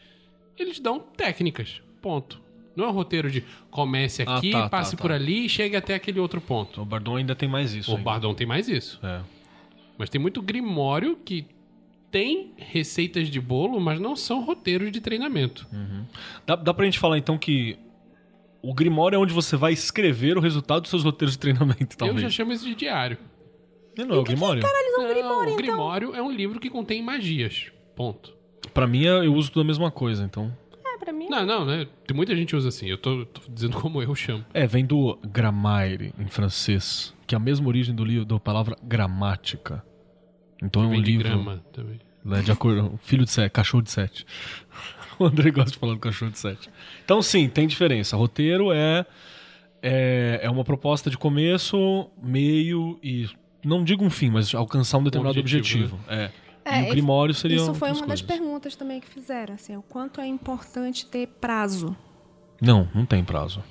Eles 0.58 0.78
dão 0.78 0.98
técnicas. 1.00 1.80
Ponto. 2.02 2.40
Não 2.74 2.84
é 2.84 2.88
um 2.88 2.92
roteiro 2.92 3.30
de 3.30 3.42
comece 3.70 4.22
Ah, 4.26 4.36
aqui, 4.36 4.50
tá, 4.50 4.62
tá, 4.64 4.68
passe 4.68 4.96
tá. 4.96 5.02
por 5.02 5.10
ali 5.10 5.46
e 5.46 5.48
chegue 5.48 5.76
até 5.76 5.94
aquele 5.94 6.20
outro 6.20 6.40
ponto. 6.42 6.82
O 6.82 6.84
Bardon 6.84 7.16
ainda 7.16 7.34
tem 7.34 7.48
mais 7.48 7.72
isso. 7.74 7.90
O 7.90 7.94
ainda. 7.96 8.04
Bardon 8.04 8.34
tem 8.34 8.46
mais 8.46 8.68
isso. 8.68 9.00
É. 9.02 9.20
Mas 9.96 10.10
tem 10.10 10.20
muito 10.20 10.42
grimório 10.42 11.16
que 11.24 11.46
tem 12.10 12.52
receitas 12.56 13.28
de 13.30 13.40
bolo, 13.40 13.80
mas 13.80 13.98
não 13.98 14.14
são 14.14 14.42
roteiros 14.44 14.92
de 14.92 15.00
treinamento. 15.00 15.66
Dá, 16.46 16.54
dá 16.54 16.72
pra 16.74 16.84
gente 16.84 16.98
falar 16.98 17.16
então 17.18 17.36
que 17.38 17.78
o 18.62 18.74
Grimório 18.74 19.16
é 19.16 19.18
onde 19.18 19.32
você 19.32 19.56
vai 19.56 19.72
escrever 19.72 20.36
o 20.36 20.40
resultado 20.40 20.82
dos 20.82 20.90
seus 20.90 21.04
roteiros 21.04 21.32
de 21.34 21.38
treinamento, 21.38 21.96
Eu 22.00 22.06
já 22.06 22.12
talvez. 22.12 22.34
chamo 22.34 22.52
isso 22.52 22.64
de 22.64 22.74
diário. 22.74 23.18
Não, 23.96 24.16
é 24.16 24.18
o 24.18 24.24
Grimório? 24.24 24.62
Não, 24.62 25.52
o 25.52 25.56
Grimório 25.56 26.14
é 26.14 26.22
um 26.22 26.30
livro 26.30 26.60
que 26.60 26.68
contém 26.68 27.02
magias. 27.02 27.70
Ponto. 27.94 28.34
Pra 28.74 28.86
mim, 28.86 29.04
eu 29.04 29.32
uso 29.34 29.50
tudo 29.50 29.62
a 29.62 29.66
mesma 29.66 29.90
coisa, 29.90 30.24
então... 30.24 30.54
É, 30.84 30.98
pra 30.98 31.12
mim. 31.12 31.28
Não, 31.30 31.46
não, 31.46 31.64
né? 31.64 31.86
Tem 32.06 32.14
muita 32.14 32.36
gente 32.36 32.50
que 32.50 32.56
usa 32.56 32.68
assim. 32.68 32.86
Eu 32.86 32.98
tô, 32.98 33.24
tô 33.24 33.40
dizendo 33.48 33.80
como 33.80 34.02
eu 34.02 34.14
chamo. 34.14 34.44
É, 34.52 34.66
vem 34.66 34.84
do 34.84 35.18
grammaire, 35.26 36.12
em 36.18 36.26
francês, 36.26 37.14
que 37.26 37.34
é 37.34 37.36
a 37.36 37.40
mesma 37.40 37.68
origem 37.68 37.94
do 37.94 38.04
livro, 38.04 38.26
da 38.26 38.38
palavra 38.38 38.76
gramática. 38.82 39.82
Então 40.62 40.82
é 40.82 40.86
um 40.86 40.90
Vem 40.90 41.02
de 41.02 41.12
livro... 41.12 41.28
grama 41.28 41.64
também. 41.72 41.98
Né, 42.26 42.42
de 42.42 42.50
acordo, 42.50 42.98
filho 43.02 43.24
de 43.24 43.30
sete, 43.30 43.52
cachorro 43.52 43.82
de 43.82 43.90
sete. 43.90 44.26
O 45.18 45.24
André 45.24 45.50
gosta 45.50 45.70
de 45.70 45.78
falar 45.78 45.94
do 45.94 45.98
cachorro 45.98 46.30
de 46.30 46.38
sete. 46.38 46.68
Então, 47.02 47.22
sim, 47.22 47.48
tem 47.48 47.66
diferença. 47.66 48.18
Roteiro 48.18 48.70
é, 48.70 49.06
é, 49.82 50.40
é 50.42 50.50
uma 50.50 50.62
proposta 50.62 51.08
de 51.08 51.16
começo, 51.16 52.10
meio 52.22 52.98
e. 53.02 53.26
Não 53.64 53.82
digo 53.82 54.04
um 54.04 54.10
fim, 54.10 54.28
mas 54.28 54.54
alcançar 54.54 54.98
um 54.98 55.04
determinado 55.04 55.40
objetivo, 55.40 55.96
objetivo. 55.96 56.00
É. 56.06 56.30
É, 56.66 56.82
e 56.82 56.86
o 56.88 56.90
Grimório 56.90 57.32
seria. 57.32 57.56
Isso 57.56 57.72
foi 57.72 57.88
uma 57.88 58.06
das 58.06 58.20
coisas. 58.20 58.22
perguntas 58.22 58.76
também 58.76 59.00
que 59.00 59.08
fizeram, 59.08 59.54
assim, 59.54 59.74
o 59.74 59.82
quanto 59.82 60.20
é 60.20 60.26
importante 60.26 61.06
ter 61.06 61.28
prazo. 61.40 61.96
Não, 62.60 62.86
não 62.94 63.06
tem 63.06 63.24
prazo. 63.24 63.62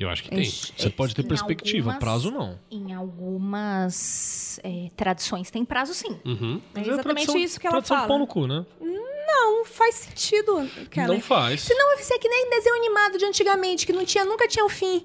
Eu 0.00 0.08
acho 0.08 0.22
que 0.24 0.30
tem. 0.30 0.44
Você 0.44 0.90
pode 0.90 1.14
ter 1.14 1.22
Em 1.24 1.28
perspectiva, 1.28 1.90
algumas- 1.92 1.98
prazo 1.98 2.30
não. 2.30 2.58
Em 2.70 2.92
algumas 2.92 4.58
é, 4.62 4.88
tradições 4.96 5.50
tem 5.50 5.64
prazo 5.64 5.94
sim. 5.94 6.18
Uhum. 6.24 6.60
É 6.74 6.78
Mas 6.78 6.88
exatamente 6.88 7.02
tradição- 7.26 7.36
isso 7.38 7.60
que 7.60 7.66
ela 7.66 7.74
tradição 7.74 7.96
fala. 7.98 8.08
pau 8.08 8.18
no 8.18 8.26
cu, 8.26 8.46
né? 8.46 8.64
Não 8.80 9.64
faz 9.64 9.94
sentido, 9.96 10.68
cara. 10.90 11.08
Não 11.08 11.20
faz. 11.20 11.62
Se 11.62 11.74
não, 11.74 11.94
vai 11.94 12.02
ser 12.02 12.18
que 12.18 12.28
nem 12.28 12.50
desenho 12.50 12.74
animado 12.76 13.18
de 13.18 13.24
antigamente, 13.24 13.86
que 13.86 13.92
não 13.92 14.04
tinha, 14.04 14.24
nunca 14.24 14.46
tinha 14.48 14.64
o 14.64 14.68
fim. 14.68 15.04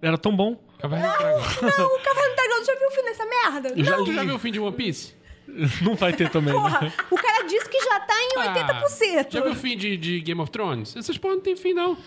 Era 0.00 0.16
tão 0.16 0.34
bom. 0.36 0.56
Caverna 0.78 1.08
do 1.08 1.18
Dragão. 1.18 1.40
Não, 1.78 1.96
o 1.96 2.00
Cavalo 2.00 2.28
do 2.28 2.36
Dragão 2.36 2.64
já 2.64 2.74
viu 2.76 2.86
o 2.86 2.90
fim 2.92 3.02
dessa 3.02 3.24
merda? 3.26 3.68
Eu 3.76 3.84
já 3.84 3.96
Tu 3.96 4.12
já 4.12 4.20
li. 4.20 4.26
viu 4.28 4.36
o 4.36 4.38
fim 4.38 4.52
de 4.52 4.60
One 4.60 4.76
Piece? 4.76 5.12
Não 5.82 5.96
vai 5.96 6.12
ter 6.12 6.30
também, 6.30 6.54
Porra, 6.54 6.82
né? 6.82 6.92
o 7.10 7.16
cara 7.16 7.42
disse 7.48 7.68
que 7.68 7.80
já 7.82 7.98
tá 7.98 8.14
em 8.14 8.38
Ah, 8.38 8.82
80%. 8.84 9.26
Já 9.32 9.40
viu 9.40 9.52
o 9.52 9.56
fim 9.56 9.76
de, 9.76 9.96
de 9.96 10.20
Game 10.20 10.40
of 10.40 10.52
Thrones? 10.52 10.94
Essas 10.96 11.18
porra 11.18 11.34
não 11.34 11.42
tem 11.42 11.56
fim, 11.56 11.72
não. 11.74 11.98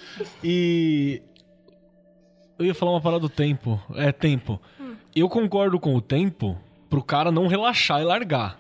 E. 0.42 1.22
Eu 2.62 2.68
ia 2.68 2.76
falar 2.76 2.92
uma 2.92 3.02
parada 3.02 3.20
do 3.22 3.30
tempo. 3.30 3.82
É, 3.96 4.12
tempo. 4.12 4.60
Eu 5.16 5.28
concordo 5.28 5.80
com 5.80 5.96
o 5.96 6.02
tempo 6.02 6.58
pro 6.90 7.04
cara 7.04 7.32
não 7.32 7.48
relaxar 7.48 8.02
e 8.02 8.06
largar. 8.06 8.60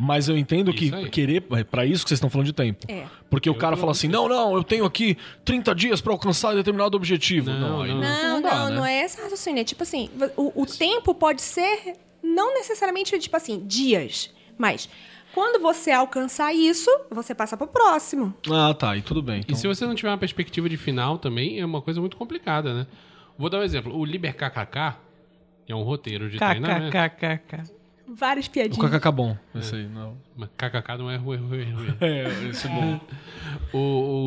Mas 0.00 0.28
eu 0.28 0.38
entendo 0.38 0.70
Isso 0.70 0.78
que 0.78 0.94
aí. 0.94 1.08
querer. 1.10 1.44
É 1.52 1.64
pra 1.64 1.84
isso 1.84 2.04
que 2.04 2.08
vocês 2.10 2.18
estão 2.18 2.30
falando 2.30 2.46
de 2.46 2.52
tempo. 2.52 2.86
É. 2.88 3.04
Porque 3.28 3.50
o 3.50 3.52
Eu 3.52 3.56
cara 3.58 3.74
tô- 3.74 3.80
fala 3.80 3.92
assim: 3.92 4.06
não, 4.06 4.28
não, 4.28 4.54
eu 4.54 4.62
tenho 4.62 4.84
aqui 4.84 5.16
30 5.44 5.74
dias 5.74 6.00
pra 6.00 6.12
alcançar 6.12 6.54
determinado 6.54 6.96
objetivo. 6.96 7.50
Não, 7.50 7.58
Não, 7.60 7.82
aí 7.82 7.90
não. 7.90 8.00
Não, 8.00 8.22
não, 8.34 8.42
dá, 8.42 8.70
não, 8.70 8.82
né? 8.82 8.94
é 9.00 9.04
esse 9.04 9.20
raciocínio. 9.20 9.60
É 9.60 9.64
tipo 9.64 9.82
assim, 9.82 10.08
o, 10.36 10.62
o 10.62 10.66
tempo 10.66 11.12
pode 11.14 11.42
ser 11.42 11.94
não 12.22 12.54
necessariamente, 12.54 13.18
tipo 13.18 13.36
assim, 13.36 13.64
dias. 13.66 14.30
Mas 14.56 14.88
quando 15.34 15.60
você 15.60 15.90
alcançar 15.90 16.54
isso, 16.54 16.88
você 17.10 17.34
passa 17.34 17.56
pro 17.56 17.66
próximo. 17.66 18.32
Ah, 18.52 18.72
tá, 18.74 18.96
e 18.96 19.02
tudo 19.02 19.20
bem. 19.20 19.38
E 19.38 19.40
Então, 19.40 19.56
se 19.56 19.66
você 19.66 19.84
não 19.84 19.96
tiver 19.96 20.10
uma 20.10 20.18
perspectiva 20.18 20.68
de 20.68 20.76
final 20.76 21.18
também, 21.18 21.58
é 21.60 21.66
uma 21.66 21.82
coisa 21.82 22.00
muito 22.00 22.16
complicada, 22.16 22.72
né? 22.72 22.86
Vou 23.38 23.48
dar 23.48 23.58
um 23.60 23.62
exemplo. 23.62 23.96
O 23.96 24.04
Liber 24.04 24.34
KKK 24.34 24.96
é 25.68 25.74
um 25.74 25.82
roteiro 25.82 26.28
de 26.28 26.38
treinamento. 26.38 26.90
KKKKK. 26.90 27.78
Várias 28.10 28.46
O 28.46 28.50
piadinhas. 28.50 28.90
KKK 28.90 29.12
bom. 29.12 29.36
Esse 29.54 29.76
aí, 29.76 29.86
não. 29.86 30.16
Mas 30.36 30.48
KKK 30.56 30.96
não 30.98 31.10
é 31.10 31.16
ruim, 31.16 31.36
ruim, 31.38 31.72
ruim. 31.72 31.94
É, 32.00 32.48
esse 32.50 32.66
é 32.66 32.70
bom. 32.70 33.00
O, 33.72 33.78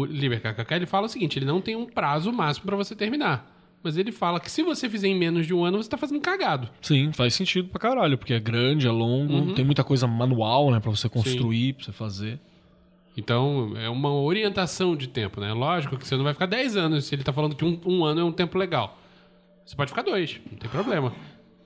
o 0.01 0.05
Liber 0.05 0.39
KKK, 0.41 0.75
ele 0.75 0.85
fala 0.85 1.07
o 1.07 1.09
seguinte, 1.09 1.37
ele 1.39 1.45
não 1.45 1.59
tem 1.59 1.75
um 1.75 1.85
prazo 1.87 2.31
máximo 2.31 2.65
pra 2.67 2.75
você 2.75 2.95
terminar. 2.95 3.49
Mas 3.83 3.97
ele 3.97 4.11
fala 4.11 4.39
que 4.39 4.51
se 4.51 4.61
você 4.61 4.87
fizer 4.87 5.07
em 5.07 5.15
menos 5.17 5.47
de 5.47 5.53
um 5.55 5.63
ano, 5.65 5.81
você 5.81 5.89
tá 5.89 5.97
fazendo 5.97 6.21
cagado. 6.21 6.69
Sim, 6.81 7.11
faz 7.11 7.33
sentido 7.33 7.67
pra 7.69 7.79
caralho, 7.79 8.15
porque 8.15 8.33
é 8.35 8.39
grande, 8.39 8.85
é 8.85 8.91
longo, 8.91 9.33
Uhum. 9.33 9.53
tem 9.55 9.65
muita 9.65 9.83
coisa 9.83 10.05
manual, 10.05 10.69
né, 10.69 10.79
pra 10.79 10.91
você 10.91 11.09
construir, 11.09 11.73
pra 11.73 11.85
você 11.85 11.91
fazer. 11.91 12.39
Então, 13.17 13.73
é 13.75 13.89
uma 13.89 14.13
orientação 14.13 14.95
de 14.95 15.07
tempo, 15.07 15.41
né? 15.41 15.51
Lógico 15.51 15.97
que 15.97 16.07
você 16.07 16.15
não 16.15 16.23
vai 16.23 16.33
ficar 16.33 16.45
10 16.45 16.77
anos 16.77 17.05
se 17.05 17.15
ele 17.15 17.23
tá 17.23 17.33
falando 17.33 17.55
que 17.55 17.65
um, 17.65 17.79
um 17.85 18.05
ano 18.05 18.21
é 18.21 18.23
um 18.23 18.31
tempo 18.31 18.57
legal. 18.57 18.99
Você 19.65 19.75
pode 19.75 19.89
ficar 19.89 20.01
dois, 20.01 20.39
não 20.51 20.57
tem 20.57 20.69
problema. 20.69 21.13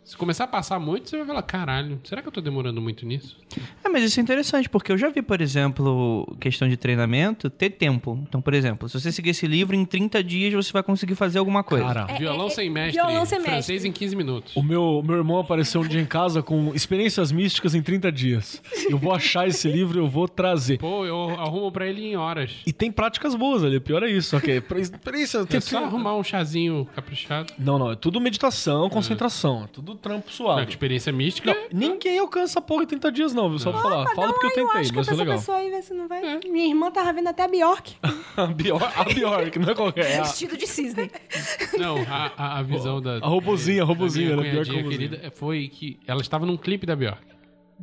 Se 0.06 0.16
começar 0.16 0.44
a 0.44 0.48
passar 0.48 0.80
muito, 0.80 1.10
você 1.10 1.18
vai 1.18 1.26
falar, 1.26 1.42
caralho, 1.42 2.00
será 2.04 2.22
que 2.22 2.28
eu 2.28 2.32
tô 2.32 2.40
demorando 2.40 2.80
muito 2.80 3.08
nisso? 3.08 3.36
É, 3.84 3.90
mas 3.90 4.04
isso 4.04 4.20
é 4.20 4.24
interessante, 4.24 4.70
porque 4.70 4.92
eu 4.92 4.98
já 5.00 5.10
vi, 5.10 5.20
por 5.20 5.42
exemplo, 5.42 6.32
questão 6.40 6.70
de 6.70 6.78
treinamento, 6.78 7.50
ter 7.50 7.72
tempo. 7.72 8.24
Então, 8.30 8.40
por 8.40 8.54
exemplo, 8.54 8.88
se 8.88 9.00
você 9.00 9.12
seguir 9.12 9.32
esse 9.32 9.48
livro, 9.48 9.76
em 9.76 9.84
30 9.84 10.24
dias 10.24 10.54
você 10.54 10.72
vai 10.72 10.84
conseguir 10.84 11.16
fazer 11.16 11.40
alguma 11.40 11.64
coisa. 11.64 11.86
Cara, 11.86 12.06
violão 12.20 12.46
é, 12.46 12.50
sem 12.52 12.70
mestre, 12.70 13.02
violão 13.02 13.26
sem 13.26 13.40
francês 13.40 13.82
mestre. 13.84 13.90
em 13.90 13.92
15 13.92 14.16
minutos. 14.16 14.56
o 14.56 14.62
meu, 14.62 15.02
meu 15.04 15.16
irmão 15.16 15.40
apareceu 15.40 15.82
um 15.82 15.88
dia 15.88 16.00
em 16.02 16.06
casa 16.06 16.44
com 16.44 16.72
experiências 16.76 17.32
místicas 17.32 17.74
em 17.74 17.82
30 17.82 18.12
dias. 18.12 18.62
Eu 18.88 19.00
vou 19.00 19.12
achar 19.12 19.48
esse 19.48 19.68
livro 19.68 19.98
e 19.98 20.02
eu 20.02 20.08
vou 20.08 20.28
trazer. 20.28 20.78
Pô, 20.78 21.04
eu 21.04 21.32
arrumo 21.32 21.72
pra 21.72 21.88
ele 21.88 22.06
em 22.06 22.16
horas. 22.16 22.52
E 22.64 22.72
tem 22.72 22.92
práticas 22.92 23.34
boas 23.34 23.64
ali, 23.64 23.80
pior 23.80 24.04
é 24.04 24.12
isso. 24.12 24.40
Que 24.40 24.62
pra 24.62 24.80
experiência, 24.80 25.40
É 25.40 25.46
tem 25.46 25.60
só 25.60 25.84
arrumar 25.84 26.16
um 26.16 26.24
chazinho 26.24 26.88
caprichado. 26.94 27.52
Não, 27.58 27.80
não, 27.80 27.92
é 27.92 27.96
tudo 27.96 28.22
meditação, 28.22 28.88
concentração, 28.88 29.64
é 29.64 29.68
tudo 29.68 29.95
trampo 29.96 30.28
Na 30.28 30.32
suave. 30.34 30.70
experiência 30.70 31.12
mística, 31.12 31.54
Não, 31.54 31.68
ninguém 31.80 32.20
alcança 32.20 32.60
a 32.60 32.62
porra 32.62 32.84
em 32.84 32.88
30 32.88 33.12
dias, 33.12 33.34
não, 33.34 33.50
viu? 33.50 33.60
Só 33.60 33.72
pra 33.72 33.82
falar. 33.82 34.16
Fala 34.16 34.34
porque 34.34 34.46
eu 34.46 34.50
Eu 34.50 34.56
tentei, 34.68 34.82
acho 34.82 34.90
que 34.92 34.96
mas 34.98 35.08
essa 35.08 35.16
foi 35.16 35.26
legal. 35.26 35.38
pessoa 35.40 35.58
aí 35.58 35.70
vê 35.70 35.82
se 35.82 35.94
não 35.94 36.08
vai. 36.08 36.40
Minha 36.46 36.68
irmã 36.68 36.92
tava 36.92 37.14
vendo 37.14 37.28
até 37.28 37.44
a 37.44 37.48
Bjork. 37.48 37.96
A 38.38 38.48
Bjork, 38.48 38.86
a 38.96 39.04
Bjork, 39.06 39.60
não 39.60 39.70
é 39.70 39.76
qualquer. 39.76 40.12
É 40.12 40.22
Vestido 40.22 40.58
de 40.58 40.68
cisne. 40.68 41.10
não, 41.80 41.96
a, 42.10 42.32
a, 42.36 42.60
a 42.60 42.62
visão 42.64 43.02
da... 43.02 43.18
a 43.18 43.28
robozinha, 43.28 43.82
a 43.82 43.86
robozinha, 43.86 44.34
a 44.34 44.38
cunhadinha 44.38 44.64
robozinha. 44.78 44.90
querida 44.90 45.32
foi 45.36 45.68
que 45.70 45.98
ela 46.06 46.20
estava 46.22 46.46
num 46.46 46.58
clipe 46.58 46.86
da 46.86 46.96
Bjork. 46.96 47.22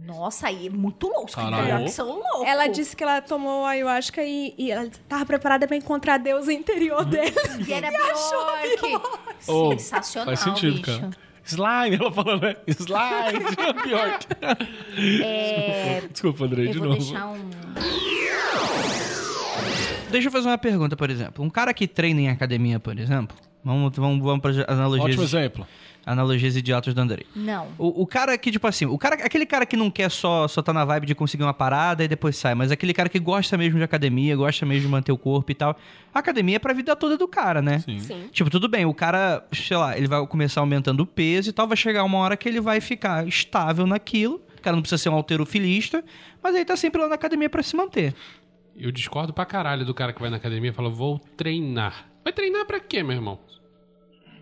Nossa, 0.07 0.49
aí 0.49 0.67
é 0.69 0.71
muito 0.71 1.07
louco. 1.07 1.27
Os 1.27 1.35
Caralho. 1.35 1.87
São 1.89 2.07
loucos. 2.09 2.47
Ela 2.47 2.67
disse 2.67 2.97
que 2.97 3.03
ela 3.03 3.21
tomou 3.21 3.65
ayahuasca 3.67 4.23
e, 4.25 4.55
e 4.57 4.71
ela 4.71 4.89
tava 5.07 5.27
preparada 5.27 5.67
pra 5.67 5.77
encontrar 5.77 6.17
Deus 6.19 6.49
interior 6.49 7.05
dele. 7.05 7.35
E 7.69 7.73
era 7.73 7.89
Bjork. 7.93 9.03
Oh, 9.49 9.71
Sensacional, 9.73 10.27
Faz 10.35 10.41
sentido, 10.41 10.81
bicho. 10.81 10.99
cara. 11.01 11.11
Slime, 11.45 11.97
ela 12.01 12.13
falando, 12.13 12.43
né? 12.43 12.57
Slime, 12.67 13.45
Bjork. 13.85 14.27
É, 15.23 16.03
Desculpa, 16.11 16.45
Andrei, 16.45 16.69
eu 16.69 16.73
de 16.73 16.81
novo. 16.81 16.95
deixar 16.97 17.29
um... 17.29 17.51
Deixa 20.11 20.29
eu 20.29 20.33
fazer 20.33 20.49
uma 20.49 20.59
pergunta, 20.59 20.97
por 20.97 21.09
exemplo. 21.11 21.45
Um 21.45 21.49
cara 21.51 21.73
que 21.73 21.89
treina 21.89 22.21
em 22.21 22.29
academia, 22.29 22.79
por 22.79 22.99
exemplo, 22.99 23.37
vamos, 23.65 23.97
vamos, 23.97 24.23
vamos 24.23 24.41
para 24.41 24.51
Ótimo 24.51 24.65
analogias, 24.69 25.19
exemplo. 25.21 25.67
Analogias 26.05 26.57
idiotas 26.57 26.95
do 26.95 27.01
Andrei. 27.01 27.27
Não. 27.35 27.69
O, 27.79 28.03
o 28.03 28.07
cara 28.07 28.37
que, 28.37 28.51
tipo 28.51 28.67
assim, 28.67 28.87
o 28.87 28.99
cara, 28.99 29.17
aquele 29.17 29.47
cara 29.47 29.65
que 29.65 29.77
não 29.77 29.91
quer 29.91 30.11
só, 30.11 30.49
só 30.49 30.63
tá 30.63 30.73
na 30.73 30.85
vibe 30.85 31.07
de 31.07 31.15
conseguir 31.15 31.43
uma 31.45 31.55
parada 31.55 32.05
e 32.05 32.09
depois 32.09 32.37
sai, 32.37 32.55
mas 32.55 32.71
aquele 32.71 32.93
cara 32.93 33.09
que 33.09 33.19
gosta 33.19 33.57
mesmo 33.57 33.79
de 33.79 33.85
academia, 33.85 34.37
gosta 34.37 34.67
mesmo 34.67 34.83
de 34.83 34.89
manter 34.89 35.13
o 35.13 35.19
corpo 35.19 35.51
e 35.51 35.55
tal. 35.55 35.77
A 36.15 36.19
academia 36.19 36.57
é 36.57 36.59
pra 36.59 36.73
vida 36.73 36.95
toda 36.97 37.17
do 37.17 37.27
cara, 37.29 37.63
né? 37.63 37.79
Sim. 37.81 37.99
Sim. 38.01 38.29
Tipo, 38.33 38.51
tudo 38.51 38.69
bem, 38.69 38.85
o 38.85 38.95
cara, 38.95 39.47
sei 39.53 39.77
lá, 39.77 39.97
ele 39.97 40.09
vai 40.09 40.27
começar 40.27 40.61
aumentando 40.61 41.03
o 41.03 41.07
peso 41.07 41.51
e 41.51 41.53
tal, 41.53 41.67
vai 41.67 41.77
chegar 41.77 42.05
uma 42.05 42.19
hora 42.19 42.37
que 42.37 42.49
ele 42.49 42.61
vai 42.61 42.81
ficar 42.81 43.27
estável 43.27 43.87
naquilo. 43.87 44.43
O 44.59 44.63
cara 44.63 44.77
não 44.77 44.83
precisa 44.83 45.03
ser 45.03 45.09
um 45.09 45.15
alterofilista, 45.15 46.05
mas 46.43 46.55
aí 46.55 46.65
tá 46.65 46.77
sempre 46.77 47.01
lá 47.01 47.09
na 47.09 47.15
academia 47.17 47.51
pra 47.51 47.63
se 47.63 47.75
manter. 47.75 48.15
Eu 48.77 48.91
discordo 48.91 49.33
pra 49.33 49.45
caralho 49.45 49.85
do 49.85 49.93
cara 49.93 50.13
que 50.13 50.21
vai 50.21 50.31
na 50.31 50.37
academia 50.37 50.71
e 50.71 50.73
fala, 50.73 50.89
vou 50.89 51.19
treinar. 51.37 52.07
Vai 52.25 52.33
treinar 52.33 52.65
pra 52.65 52.79
quê, 52.81 53.03
meu 53.03 53.17
irmão? 53.17 53.39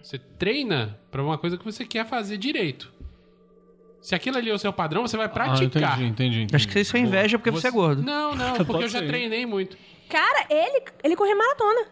Você 0.03 0.19
treina 0.19 0.99
pra 1.11 1.23
uma 1.23 1.37
coisa 1.39 1.57
que 1.59 1.65
você 1.65 1.85
quer 1.85 2.07
fazer 2.07 2.37
direito. 2.37 2.93
Se 4.01 4.15
aquilo 4.15 4.39
ali 4.39 4.49
é 4.51 4.55
o 4.55 4.59
seu 4.59 4.73
padrão, 4.73 5.07
você 5.07 5.17
vai 5.17 5.27
Ah, 5.27 5.29
praticar. 5.29 5.93
entendi, 6.01 6.11
entendi, 6.11 6.37
entendi. 6.43 6.57
Acho 6.57 6.69
que 6.69 6.81
isso 6.81 6.97
é 6.97 7.01
inveja 7.01 7.39
porque 7.39 7.51
você, 7.51 7.69
é 7.69 7.71
gordo. 7.71 8.03
Não, 8.03 8.35
não, 8.35 8.57
porque 8.65 8.85
eu 8.85 8.89
já 8.89 9.01
treinei 9.07 9.45
muito. 9.45 9.77
Cara, 10.09 10.47
ele, 10.49 10.83
ele 11.05 11.15
correu 11.17 11.37
maratona. 11.37 11.87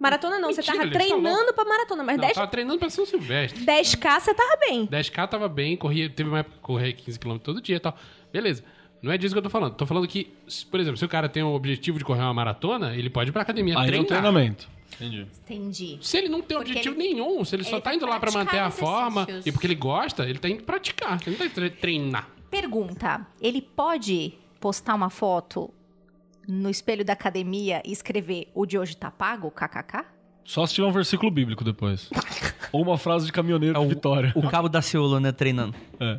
Maratona 0.00 0.38
não, 0.38 0.48
você 0.52 0.60
Mentira, 0.60 0.76
tava 0.78 0.88
ele 0.88 0.92
tá 0.92 0.98
treinando 1.00 1.52
pra 1.52 1.64
maratona, 1.64 2.02
mas 2.04 2.16
Não, 2.16 2.20
10, 2.22 2.30
eu 2.30 2.34
tava 2.36 2.50
treinando 2.50 2.78
pra 2.78 2.88
São 2.88 3.04
Silvestre. 3.04 3.64
10k 3.64 4.20
você 4.20 4.32
tava 4.32 4.56
bem. 4.60 4.86
10k 4.86 5.28
tava 5.28 5.48
bem, 5.48 5.76
corria, 5.76 6.08
teve 6.08 6.28
uma 6.30 6.38
época 6.38 6.54
que 6.56 6.62
corria 6.62 6.92
15km 6.92 7.38
todo 7.40 7.60
dia 7.60 7.76
e 7.76 7.80
tal. 7.80 7.96
Beleza. 8.32 8.64
Não 9.02 9.12
é 9.12 9.18
disso 9.18 9.34
que 9.34 9.38
eu 9.38 9.42
tô 9.42 9.50
falando. 9.50 9.74
Tô 9.74 9.86
falando 9.86 10.06
que, 10.08 10.32
por 10.70 10.80
exemplo, 10.80 10.96
se 10.96 11.04
o 11.04 11.08
cara 11.08 11.28
tem 11.28 11.42
o 11.42 11.52
objetivo 11.52 11.98
de 11.98 12.04
correr 12.04 12.22
uma 12.22 12.32
maratona, 12.34 12.94
ele 12.96 13.10
pode 13.10 13.30
ir 13.30 13.32
pra 13.32 13.42
academia 13.42 13.74
Aí 13.76 13.84
é 13.84 13.86
treinar. 13.86 14.04
o 14.04 14.08
treinamento. 14.08 14.68
Entendi. 14.94 15.26
Entendi. 15.44 15.98
Se 16.02 16.16
ele 16.16 16.28
não 16.28 16.40
tem 16.42 16.56
Porque 16.56 16.70
objetivo 16.72 16.96
ele- 17.00 17.14
nenhum, 17.14 17.44
se 17.44 17.54
ele, 17.54 17.64
só 17.64 17.76
ele 17.76 17.80
tá 17.82 17.90
vai 17.90 17.96
indo 17.96 18.06
lá 18.06 18.18
pra 18.18 18.30
manter 18.32 18.58
a 18.58 18.70
forma 18.70 19.26
e 19.46 19.52
porque 19.52 19.66
ele 19.66 19.74
gosta, 19.74 20.24
ele 20.28 20.38
tá 20.38 20.48
indo 20.48 20.64
praticar. 20.64 21.20
Ele 21.22 21.30
não 21.32 21.38
tá 21.38 21.44
indo 21.44 21.54
tre- 21.54 21.70
treinar. 21.70 22.28
Pergunta: 22.50 23.26
ele 23.40 23.60
pode 23.62 24.34
postar 24.60 24.94
uma 24.94 25.10
foto 25.10 25.72
no 26.48 26.70
espelho 26.70 27.04
da 27.04 27.12
academia 27.12 27.82
e 27.84 27.92
escrever 27.92 28.48
o 28.54 28.64
de 28.66 28.78
hoje 28.78 28.96
tá 28.96 29.10
pago, 29.10 29.50
kkk? 29.50 30.04
Só 30.48 30.64
se 30.64 30.72
tiver 30.72 30.86
um 30.88 30.92
versículo 30.92 31.30
bíblico 31.30 31.62
depois. 31.62 32.08
Ou 32.72 32.80
uma 32.82 32.96
frase 32.96 33.26
de 33.26 33.32
caminhoneiro 33.32 33.76
É 33.76 33.80
de 33.80 33.84
o, 33.86 33.88
vitória. 33.90 34.32
o 34.34 34.48
cabo 34.48 34.66
da 34.66 34.80
Seula, 34.80 35.20
né, 35.20 35.30
treinando. 35.30 35.74
É. 36.00 36.18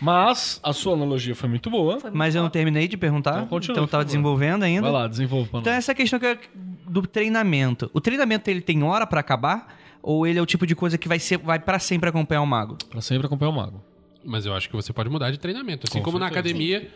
Mas 0.00 0.58
a 0.62 0.72
sua 0.72 0.94
analogia 0.94 1.34
foi 1.34 1.50
muito 1.50 1.68
boa. 1.68 1.98
Mas 2.14 2.34
eu 2.34 2.42
não 2.42 2.48
terminei 2.48 2.88
de 2.88 2.96
perguntar, 2.96 3.36
Então 3.36 3.46
continue, 3.46 3.72
então 3.72 3.84
eu 3.84 3.88
tava 3.88 4.06
desenvolvendo 4.06 4.62
ainda. 4.62 4.82
Vai 4.82 4.90
lá, 5.02 5.06
desenvolva 5.06 5.50
pra 5.50 5.60
Então 5.60 5.70
nós. 5.72 5.84
essa 5.84 5.94
questão 5.94 6.18
que 6.18 6.24
é 6.24 6.38
do 6.86 7.02
treinamento. 7.02 7.90
O 7.92 8.00
treinamento 8.00 8.48
ele 8.48 8.62
tem 8.62 8.82
hora 8.82 9.06
pra 9.06 9.20
acabar 9.20 9.76
ou 10.02 10.26
ele 10.26 10.38
é 10.38 10.42
o 10.42 10.46
tipo 10.46 10.66
de 10.66 10.74
coisa 10.74 10.96
que 10.96 11.06
vai 11.06 11.18
ser 11.18 11.36
vai 11.36 11.58
para 11.58 11.78
sempre 11.78 12.08
acompanhar 12.08 12.40
o 12.40 12.46
mago? 12.46 12.78
Pra 12.88 13.02
sempre 13.02 13.26
acompanhar 13.26 13.50
o 13.50 13.54
mago. 13.54 13.82
Mas 14.24 14.46
eu 14.46 14.54
acho 14.54 14.68
que 14.70 14.74
você 14.76 14.94
pode 14.94 15.10
mudar 15.10 15.30
de 15.30 15.38
treinamento. 15.38 15.86
Assim 15.88 15.98
Com 15.98 16.04
como 16.06 16.18
na 16.18 16.26
certeza. 16.30 16.40
academia, 16.48 16.90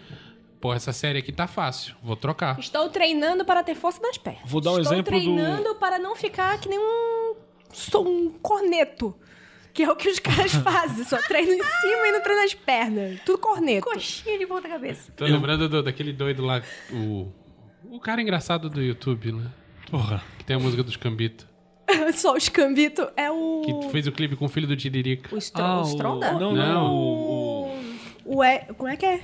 pô, 0.63 0.73
essa 0.73 0.93
série 0.93 1.19
aqui 1.19 1.31
tá 1.33 1.47
fácil. 1.47 1.95
Vou 2.03 2.17
trocar. 2.17 2.59
Estou 2.59 2.89
treinando 2.89 3.45
para 3.45 3.63
ter 3.63 3.75
força 3.75 4.01
nas 4.01 4.17
pernas. 4.17 4.43
Vou 4.47 4.61
dar 4.63 4.71
um 4.73 4.79
Estou 4.79 4.95
exemplo 4.95 5.13
do- 5.13 5.21
treinando 5.23 5.75
para 5.75 5.99
não 5.99 6.17
ficar 6.17 6.59
que 6.59 6.69
nem 6.69 6.79
um, 6.79 7.35
sou 7.73 8.09
um 8.09 8.31
corneto. 8.41 9.15
Que 9.75 9.83
é 9.85 9.91
o 9.91 9.97
que 9.97 10.09
os 10.09 10.19
caras 10.21 10.53
fazem. 10.55 11.05
Só 11.05 11.17
treino 11.23 11.51
em 11.53 11.63
cima 11.63 12.07
e 12.09 12.13
não 12.13 12.23
treino 12.23 12.43
nas 12.43 12.55
pernas. 12.55 13.21
Tudo 13.27 13.39
corneto. 13.39 13.87
Coxinha 13.91 14.39
de 14.39 14.47
ponta 14.47 14.69
cabeça. 14.69 15.11
Tô 15.17 15.25
lembrando 15.25 15.69
do- 15.69 15.83
daquele 15.83 16.13
doido 16.13 16.43
lá, 16.45 16.63
o. 16.93 17.29
O 17.91 17.99
cara 18.01 18.23
engraçado 18.23 18.71
do 18.71 18.81
YouTube, 18.81 19.33
né? 19.33 19.51
Porra. 19.91 20.23
Que 20.39 20.45
tem 20.45 20.57
a 20.57 20.59
música 20.59 20.83
dos 20.83 20.97
Cambito. 20.97 21.47
Só 22.15 22.35
o 22.35 22.37
escambito 22.37 23.07
é 23.17 23.31
o... 23.31 23.63
Que 23.83 23.91
fez 23.91 24.07
o 24.07 24.13
clipe 24.13 24.37
com 24.37 24.45
o 24.47 24.49
filho 24.49 24.67
do 24.69 24.77
Tiririca. 24.77 25.35
O, 25.35 25.39
Stro 25.39 25.63
Ah, 25.63 25.79
o 25.79 25.83
o- 25.83 25.89
Stronda? 25.89 26.33
Não, 26.33 26.53
Não. 26.53 26.55
não. 26.55 26.95
O, 26.95 27.71
o 28.25 28.43
é, 28.45 28.61
como 28.79 28.89
é 28.89 28.97
que 28.97 29.05
é? 29.05 29.21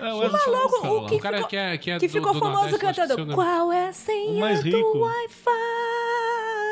O, 0.00 0.04
é, 0.04 0.14
o 0.14 0.18
Wesley 0.18 0.40
Maluco, 0.46 0.70
Safadão, 0.70 0.96
o 0.96 1.06
que 1.06 1.14
O 1.14 1.18
cara 1.20 1.36
ficou- 1.38 1.48
que 1.50 1.56
é, 1.56 1.78
que 1.78 1.90
é 1.90 1.98
que 1.98 2.06
do- 2.08 2.12
ficou 2.12 2.32
do 2.32 2.38
famoso 2.40 2.60
Nordeste, 2.62 2.86
acho 2.86 2.94
que 2.94 3.00
cantando 3.08 3.22
nome. 3.26 3.34
Qual 3.34 3.72
é 3.72 3.86
a 3.86 3.90
O 3.90 3.94
senha 3.94 4.40
mais 4.40 4.58
do 4.62 4.64
rico. 4.76 4.98
Wi-Fi? 4.98 5.50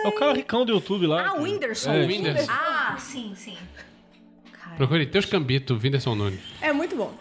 É 0.04 0.08
o 0.08 0.12
cara 0.12 0.32
ricão 0.34 0.64
do 0.66 0.72
YouTube 0.72 1.06
lá. 1.06 1.28
Ah, 1.28 1.34
o. 1.34 1.42
Whindersson. 1.42 1.92
É. 1.92 2.06
Whindersson. 2.06 2.52
Ah, 2.52 2.96
sim, 2.98 3.32
sim. 3.34 3.56
Cara, 4.52 4.76
Procure 4.76 5.06
Teus 5.06 5.24
Cambito, 5.24 5.74
Whindersson 5.82 6.14
Nunes. 6.14 6.40
É 6.60 6.72
muito 6.72 6.94
bom. 6.96 7.14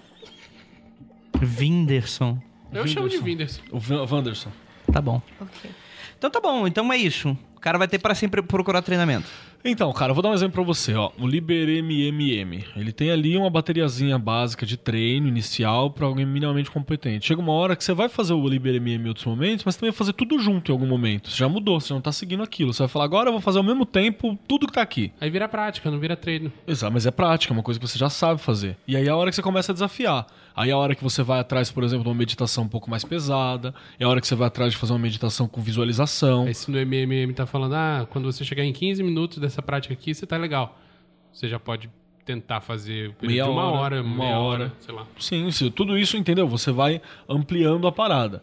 Whindersson. 1.42 2.40
Eu 2.72 2.88
chamo 2.88 3.08
de 3.10 3.18
Whindersson. 3.18 3.62
O 3.72 3.80
Van- 3.80 4.06
Wanderson. 4.10 4.52
Tá 4.92 5.02
bom. 5.02 5.22
ok. 5.40 5.72
Então 6.18 6.30
tá 6.32 6.40
bom, 6.40 6.68
então 6.68 6.92
é 6.92 6.98
isso. 6.98 7.38
O 7.56 7.60
cara 7.60 7.78
vai 7.78 7.88
ter 7.88 8.00
pra 8.00 8.16
sempre 8.16 8.42
procurar 8.42 8.82
treinamento. 8.82 9.28
Então, 9.66 9.94
cara, 9.94 10.12
eu 10.12 10.14
vou 10.14 10.22
dar 10.22 10.30
um 10.30 10.34
exemplo 10.34 10.56
pra 10.56 10.64
você, 10.64 10.94
ó. 10.94 11.10
O 11.18 11.26
Liber 11.26 11.70
MMM. 11.70 12.66
Ele 12.76 12.92
tem 12.92 13.12
ali 13.12 13.38
uma 13.38 13.50
bateriazinha 13.50 14.20
básica 14.20 14.66
de 14.66 14.76
treino 14.76 15.26
inicial 15.26 15.90
pra 15.90 16.06
alguém 16.06 16.26
minimamente 16.26 16.70
competente. 16.70 17.28
Chega 17.28 17.40
uma 17.40 17.54
hora 17.54 17.74
que 17.74 17.82
você 17.82 17.94
vai 17.94 18.10
fazer 18.10 18.34
o 18.34 18.46
Liber 18.46 18.76
MM 18.76 19.06
em 19.06 19.08
outros 19.08 19.26
momentos, 19.26 19.64
mas 19.64 19.78
também 19.78 19.92
vai 19.92 19.98
fazer 19.98 20.12
tudo 20.12 20.38
junto 20.38 20.70
em 20.70 20.74
algum 20.74 20.86
momento. 20.86 21.30
Você 21.30 21.38
já 21.38 21.48
mudou, 21.48 21.80
você 21.80 21.94
não 21.94 22.02
tá 22.02 22.12
seguindo 22.12 22.44
aquilo. 22.44 22.74
Você 22.74 22.84
vai 22.84 22.90
falar, 22.90 23.06
agora 23.06 23.30
eu 23.30 23.32
vou 23.32 23.40
fazer 23.40 23.60
ao 23.60 23.64
mesmo 23.64 23.86
tempo 23.86 24.38
tudo 24.46 24.68
que 24.68 24.74
tá 24.74 24.82
aqui. 24.82 25.14
Aí 25.22 25.30
vira 25.30 25.48
prática, 25.48 25.90
não 25.90 25.98
vira 25.98 26.18
treino. 26.18 26.52
Exato, 26.68 26.92
mas 26.92 27.06
é 27.06 27.12
prática, 27.12 27.54
é 27.54 27.56
uma 27.56 27.64
coisa 27.64 27.80
que 27.80 27.88
você 27.88 27.98
já 27.98 28.10
sabe 28.10 28.42
fazer. 28.42 28.76
E 28.86 28.98
aí 28.98 29.08
é 29.08 29.10
a 29.10 29.16
hora 29.16 29.30
que 29.30 29.36
você 29.38 29.42
começa 29.42 29.72
a 29.72 29.74
desafiar. 29.74 30.28
Aí 30.56 30.70
é 30.70 30.74
a 30.74 30.78
hora 30.78 30.94
que 30.94 31.04
você 31.04 31.24
vai 31.24 31.40
atrás, 31.40 31.72
por 31.72 31.84
exemplo, 31.84 32.04
de 32.04 32.10
uma 32.10 32.16
meditação 32.16 32.66
um 32.66 32.68
pouco 32.68 32.90
mais 32.90 33.04
pesada. 33.04 33.74
É 34.00 34.04
a 34.04 34.10
hora 34.10 34.22
que 34.22 34.28
você 34.28 34.36
vai 34.36 34.48
atrás 34.48 34.74
de 34.74 34.78
fazer 34.78 34.94
uma 34.94 35.00
meditação 35.00 35.48
com 35.48 35.62
visualização. 35.62 36.46
Aí 36.46 36.54
se 36.54 36.70
no 36.70 36.78
MMM 36.78 37.34
tá 37.34 37.46
falando, 37.46 37.74
ah, 37.74 38.08
quando 38.10 38.32
você 38.32 38.44
chegar 38.44 38.64
em 38.64 38.72
15 38.72 39.02
minutos 39.02 39.40
dessa 39.40 39.53
prática 39.62 39.94
aqui, 39.94 40.14
você 40.14 40.26
tá 40.26 40.38
legal. 40.38 40.78
Você 41.32 41.48
já 41.48 41.60
pode 41.60 41.90
tentar 42.26 42.62
fazer 42.62 43.16
Meia 43.22 43.44
de 43.44 43.50
uma 43.50 43.64
hora, 43.66 43.98
hora, 43.98 44.02
uma 44.02 44.16
meia 44.24 44.40
hora. 44.40 44.64
hora, 44.66 44.74
sei 44.80 44.94
lá. 44.96 45.06
Sim, 45.20 45.52
sim, 45.52 45.70
tudo 45.72 45.98
isso, 45.98 46.16
entendeu? 46.16 46.48
Você 46.48 46.72
vai 46.72 47.02
ampliando 47.28 47.86
a 47.88 47.92
parada. 47.92 48.42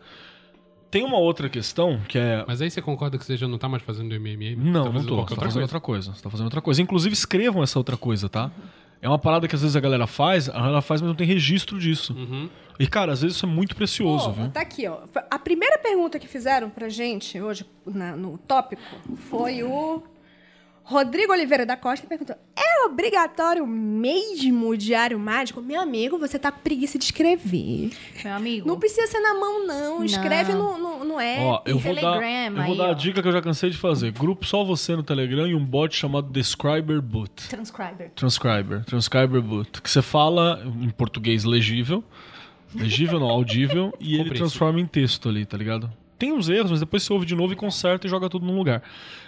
Tem 0.90 1.04
uma 1.04 1.18
outra 1.18 1.48
questão 1.48 2.00
que 2.08 2.18
é. 2.18 2.44
Mas 2.48 2.60
aí 2.60 2.68
você 2.70 2.82
concorda 2.82 3.16
que 3.16 3.24
você 3.24 3.36
já 3.36 3.46
não 3.46 3.58
tá 3.58 3.68
mais 3.68 3.82
fazendo 3.82 4.12
MMM? 4.12 4.56
Não, 4.56 4.84
tá 4.84 4.90
não 4.90 5.04
tô. 5.04 5.08
Você 5.08 5.14
tá 5.14 5.14
outra 5.20 5.36
fazendo 5.36 5.52
coisa. 5.52 5.60
outra 5.62 5.80
coisa. 5.80 6.12
Você 6.14 6.22
tá 6.22 6.30
fazendo 6.30 6.46
outra 6.46 6.60
coisa. 6.60 6.82
Inclusive, 6.82 7.12
escrevam 7.14 7.62
essa 7.62 7.78
outra 7.78 7.96
coisa, 7.96 8.28
tá? 8.28 8.50
É 9.00 9.08
uma 9.08 9.18
parada 9.18 9.46
que 9.48 9.54
às 9.54 9.62
vezes 9.62 9.76
a 9.76 9.80
galera 9.80 10.06
faz, 10.06 10.48
ela 10.48 10.82
faz, 10.82 11.00
mas 11.00 11.08
não 11.08 11.14
tem 11.14 11.26
registro 11.26 11.78
disso. 11.78 12.12
Uhum. 12.12 12.50
E, 12.78 12.86
cara, 12.86 13.12
às 13.12 13.22
vezes 13.22 13.36
isso 13.36 13.46
é 13.46 13.48
muito 13.48 13.74
precioso, 13.76 14.26
Pô, 14.26 14.32
viu? 14.32 14.50
tá 14.50 14.60
aqui, 14.60 14.86
ó. 14.88 14.98
A 15.30 15.38
primeira 15.38 15.78
pergunta 15.78 16.18
que 16.18 16.26
fizeram 16.26 16.68
pra 16.68 16.88
gente 16.88 17.40
hoje 17.40 17.64
na- 17.86 18.16
no 18.16 18.36
tópico 18.36 18.82
foi 19.30 19.62
o. 19.62 20.02
Rodrigo 20.82 21.32
Oliveira 21.32 21.64
da 21.64 21.76
Costa 21.76 22.06
perguntou: 22.06 22.36
é 22.56 22.86
obrigatório 22.86 23.66
mesmo 23.66 24.68
o 24.68 24.76
diário 24.76 25.18
mágico? 25.18 25.60
Meu 25.60 25.80
amigo, 25.80 26.18
você 26.18 26.38
tá 26.38 26.50
com 26.50 26.60
preguiça 26.60 26.98
de 26.98 27.04
escrever. 27.04 27.90
Meu 28.24 28.34
amigo. 28.34 28.66
Não 28.66 28.78
precisa 28.78 29.06
ser 29.06 29.20
na 29.20 29.34
mão, 29.34 29.66
não. 29.66 30.04
Escreve 30.04 30.52
no, 30.52 30.78
no, 30.78 31.04
no 31.04 31.20
app. 31.20 31.42
Ó, 31.42 31.62
eu 31.66 31.78
vou 31.78 31.94
dar, 31.94 32.00
Telegram 32.00 32.56
eu 32.56 32.64
vou 32.64 32.72
aí, 32.72 32.78
dar 32.78 32.86
a 32.86 32.90
ó. 32.90 32.94
dica 32.94 33.22
que 33.22 33.28
eu 33.28 33.32
já 33.32 33.42
cansei 33.42 33.70
de 33.70 33.76
fazer. 33.76 34.12
Grupo 34.12 34.44
só 34.44 34.64
você 34.64 34.96
no 34.96 35.02
Telegram 35.02 35.46
e 35.46 35.54
um 35.54 35.64
bot 35.64 35.94
chamado 35.94 36.28
Describer 36.30 37.00
Boot. 37.00 37.48
Transcriber. 37.48 38.10
Transcriber, 38.14 38.84
Transcriber 38.84 39.42
Boot. 39.42 39.80
Que 39.82 39.90
você 39.90 40.02
fala 40.02 40.62
em 40.64 40.90
português 40.90 41.44
legível, 41.44 42.02
legível 42.74 43.20
não, 43.20 43.28
audível, 43.28 43.92
e 44.00 44.16
ele 44.16 44.30
transforma 44.30 44.80
em 44.80 44.86
texto 44.86 45.28
ali, 45.28 45.44
tá 45.44 45.56
ligado? 45.56 45.90
Tem 46.20 46.32
uns 46.32 46.50
erros, 46.50 46.70
mas 46.70 46.80
depois 46.80 47.02
você 47.02 47.12
ouve 47.12 47.24
de 47.24 47.34
novo 47.34 47.54
e 47.54 47.56
conserta 47.56 48.06
e 48.06 48.10
joga 48.10 48.28
tudo 48.28 48.44
num 48.44 48.54
lugar. 48.54 48.82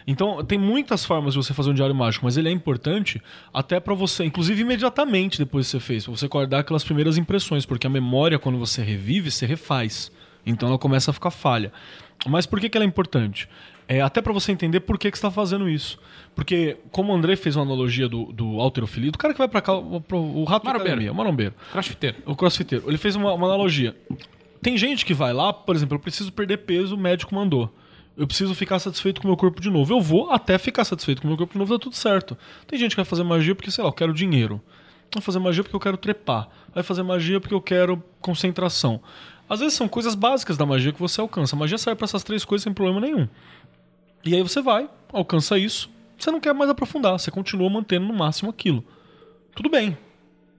Então, 0.07 0.45
tem 0.45 0.59
muitas 0.59 1.05
formas 1.07 1.33
de 1.33 1.39
você 1.43 1.55
fazer 1.55 1.71
um 1.71 1.75
diário 1.75 1.95
mágico, 1.95 2.27
mas 2.27 2.37
ele 2.37 2.51
é 2.51 2.53
importante 2.53 3.21
até 3.53 3.81
pra 3.81 3.95
você, 3.95 4.25
inclusive 4.25 4.61
imediatamente 4.61 5.39
depois 5.39 5.67
que 5.67 5.71
você 5.71 5.81
fez, 5.81 6.05
pra 6.05 6.15
você 6.15 6.29
guardar 6.29 6.61
aquelas 6.61 6.85
primeiras 6.85 7.17
impressões, 7.17 7.65
porque 7.65 7.87
a 7.87 7.91
memória, 7.91 8.39
quando 8.39 8.59
você 8.59 8.83
revive, 8.83 9.31
você 9.31 9.47
refaz. 9.47 10.13
Então 10.45 10.69
ela 10.69 10.77
começa 10.79 11.11
a 11.11 11.15
ficar 11.15 11.31
falha. 11.31 11.73
Mas 12.29 12.45
por 12.45 12.61
que, 12.61 12.69
que 12.69 12.77
ela 12.77 12.85
é 12.85 12.87
importante? 12.87 13.49
É 13.89 14.01
até 14.01 14.21
pra 14.21 14.33
você 14.33 14.53
entender 14.53 14.81
por 14.81 14.99
que, 14.99 15.11
que 15.11 15.17
você 15.17 15.27
está 15.27 15.31
fazendo 15.31 15.69
isso. 15.69 15.99
Porque, 16.35 16.77
como 16.91 17.13
o 17.13 17.17
André 17.17 17.37
fez 17.37 17.57
uma 17.57 17.65
analogia 17.65 18.09
do, 18.09 18.27
do 18.33 18.61
alterofilia, 18.61 19.11
do 19.11 19.19
cara 19.19 19.33
que 19.35 19.39
vai 19.39 19.49
pra 19.49 19.61
cá, 19.61 19.75
o, 19.75 20.03
o 20.11 20.45
rato 20.45 20.65
Marombeiro. 20.65 20.93
academia, 20.93 21.13
o 21.13 21.15
marombeiro, 21.15 21.55
Crossfiteiro. 21.73 22.17
o 22.27 22.35
crossfiteiro, 22.37 22.85
ele 22.89 22.97
fez 22.99 23.17
uma, 23.17 23.33
uma 23.35 23.47
analogia. 23.47 23.95
Tem 24.63 24.77
gente 24.79 25.05
que 25.05 25.13
vai 25.13 25.33
lá, 25.33 25.53
por 25.53 25.75
exemplo, 25.75 25.97
eu 25.97 26.01
preciso 26.01 26.33
perder 26.33 26.59
peso, 26.59 26.95
o 26.95 26.99
médico 26.99 27.35
mandou. 27.35 27.75
Eu 28.17 28.27
preciso 28.27 28.55
ficar 28.55 28.79
satisfeito 28.79 29.21
com 29.21 29.27
o 29.27 29.31
meu 29.31 29.37
corpo 29.37 29.61
de 29.61 29.69
novo. 29.71 29.93
Eu 29.93 30.01
vou 30.01 30.31
até 30.31 30.57
ficar 30.57 30.85
satisfeito 30.85 31.21
com 31.21 31.27
o 31.27 31.31
meu 31.31 31.37
corpo 31.37 31.55
de 31.55 31.59
novo, 31.59 31.77
tá 31.77 31.83
tudo 31.83 31.97
certo. 31.97 32.39
Tem 32.67 32.79
gente 32.79 32.91
que 32.91 32.97
vai 32.97 33.05
fazer 33.05 33.25
magia 33.25 33.55
porque, 33.55 33.71
sei 33.71 33.83
lá, 33.83 33.91
eu 33.91 33.95
quero 33.95 34.15
dinheiro. 34.15 34.61
Vai 35.13 35.21
fazer 35.21 35.39
magia 35.39 35.63
porque 35.63 35.75
eu 35.75 35.81
quero 35.81 35.97
trepar. 35.97 36.49
Vai 36.75 36.83
fazer 36.85 37.03
magia 37.03 37.41
porque 37.41 37.55
eu 37.55 37.61
quero 37.61 38.03
concentração. 38.21 39.01
Às 39.49 39.61
vezes 39.61 39.75
são 39.75 39.89
coisas 39.89 40.15
básicas 40.15 40.57
da 40.57 40.65
magia 40.65 40.93
que 40.93 41.01
você 41.01 41.21
alcança. 41.21 41.57
A 41.57 41.59
magia 41.59 41.77
serve 41.77 41.99
pra 41.99 42.05
essas 42.05 42.23
três 42.23 42.45
coisas 42.45 42.63
sem 42.63 42.73
problema 42.73 43.01
nenhum. 43.01 43.29
E 44.25 44.35
aí 44.35 44.43
você 44.43 44.63
vai, 44.63 44.89
alcança 45.13 45.59
isso, 45.59 45.91
você 46.17 46.31
não 46.31 46.39
quer 46.41 46.55
mais 46.55 46.71
aprofundar, 46.71 47.19
você 47.19 47.31
continua 47.31 47.69
mantendo 47.69 48.07
no 48.07 48.15
máximo 48.15 48.49
aquilo. 48.49 48.85
Tudo 49.55 49.69
bem. 49.69 49.99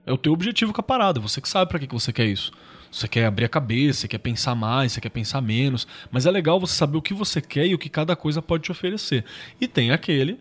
É 0.04 0.12
o 0.12 0.18
teu 0.18 0.32
objetivo 0.32 0.72
com 0.72 0.80
a 0.80 0.84
parada, 0.84 1.18
você 1.18 1.40
que 1.40 1.48
sabe 1.48 1.70
pra 1.70 1.78
que 1.78 1.86
que 1.86 1.94
você 1.94 2.12
quer 2.12 2.26
isso. 2.26 2.52
Você 2.94 3.08
quer 3.08 3.26
abrir 3.26 3.44
a 3.46 3.48
cabeça, 3.48 4.00
você 4.02 4.08
quer 4.08 4.18
pensar 4.18 4.54
mais, 4.54 4.92
você 4.92 5.00
quer 5.00 5.08
pensar 5.08 5.40
menos, 5.40 5.84
mas 6.12 6.26
é 6.26 6.30
legal 6.30 6.60
você 6.60 6.74
saber 6.74 6.96
o 6.96 7.02
que 7.02 7.12
você 7.12 7.40
quer 7.40 7.66
e 7.66 7.74
o 7.74 7.78
que 7.78 7.88
cada 7.88 8.14
coisa 8.14 8.40
pode 8.40 8.62
te 8.62 8.70
oferecer. 8.70 9.24
E 9.60 9.66
tem 9.66 9.90
aquele 9.90 10.38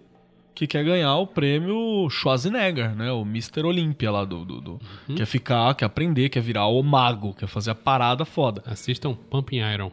que 0.53 0.67
quer 0.67 0.83
ganhar 0.83 1.15
o 1.15 1.25
prêmio 1.25 2.07
Schwarzenegger, 2.11 2.95
né? 2.95 3.11
O 3.11 3.23
Mr. 3.23 3.63
Olympia 3.65 4.11
lá 4.11 4.23
do, 4.23 4.45
do, 4.45 4.61
do- 4.61 4.79
quer 5.15 5.25
ficar, 5.25 5.73
quer 5.73 5.85
aprender, 5.85 6.29
quer 6.29 6.41
virar 6.41 6.67
o 6.67 6.83
mago, 6.83 7.33
quer 7.33 7.47
fazer 7.47 7.71
a 7.71 7.75
parada 7.75 8.23
foda. 8.23 8.61
Assistam 8.67 9.15
Pumping 9.15 9.57
Iron. 9.57 9.91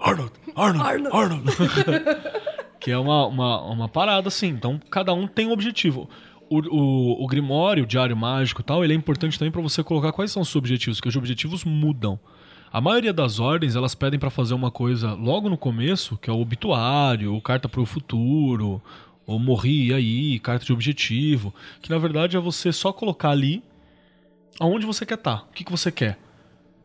Arnold, 0.00 0.32
Arnold, 0.56 1.08
Arnold. 1.12 1.44
que 2.80 2.90
é 2.90 2.96
uma, 2.98 3.26
uma, 3.26 3.62
uma 3.70 3.88
parada 3.88 4.28
assim. 4.28 4.48
Então, 4.48 4.80
cada 4.90 5.12
um 5.12 5.26
tem 5.26 5.46
um 5.46 5.52
objetivo. 5.52 6.08
O, 6.52 6.58
o, 6.58 7.24
o 7.24 7.26
Grimório, 7.26 7.84
o 7.84 7.86
Diário 7.86 8.14
Mágico 8.14 8.60
e 8.60 8.64
tal, 8.64 8.84
ele 8.84 8.92
é 8.92 8.96
importante 8.96 9.38
também 9.38 9.50
pra 9.50 9.62
você 9.62 9.82
colocar 9.82 10.12
quais 10.12 10.30
são 10.30 10.42
os 10.42 10.48
seus 10.48 10.56
objetivos, 10.56 10.98
porque 10.98 11.08
os 11.08 11.16
objetivos 11.16 11.64
mudam. 11.64 12.20
A 12.70 12.78
maioria 12.78 13.12
das 13.12 13.40
ordens, 13.40 13.74
elas 13.74 13.94
pedem 13.94 14.20
pra 14.20 14.28
fazer 14.28 14.52
uma 14.52 14.70
coisa 14.70 15.14
logo 15.14 15.48
no 15.48 15.56
começo, 15.56 16.18
que 16.18 16.28
é 16.28 16.32
o 16.32 16.40
obituário, 16.40 17.32
ou 17.32 17.40
carta 17.40 17.70
pro 17.70 17.86
futuro, 17.86 18.82
ou 19.26 19.38
morri 19.38 19.94
aí, 19.94 20.38
carta 20.40 20.64
de 20.64 20.72
objetivo, 20.72 21.54
que 21.80 21.88
na 21.88 21.96
verdade 21.96 22.36
é 22.36 22.40
você 22.40 22.70
só 22.70 22.92
colocar 22.92 23.30
ali 23.30 23.62
aonde 24.60 24.84
você 24.84 25.06
quer 25.06 25.14
estar, 25.14 25.46
o 25.48 25.52
que, 25.54 25.64
que 25.64 25.70
você 25.70 25.90
quer. 25.90 26.18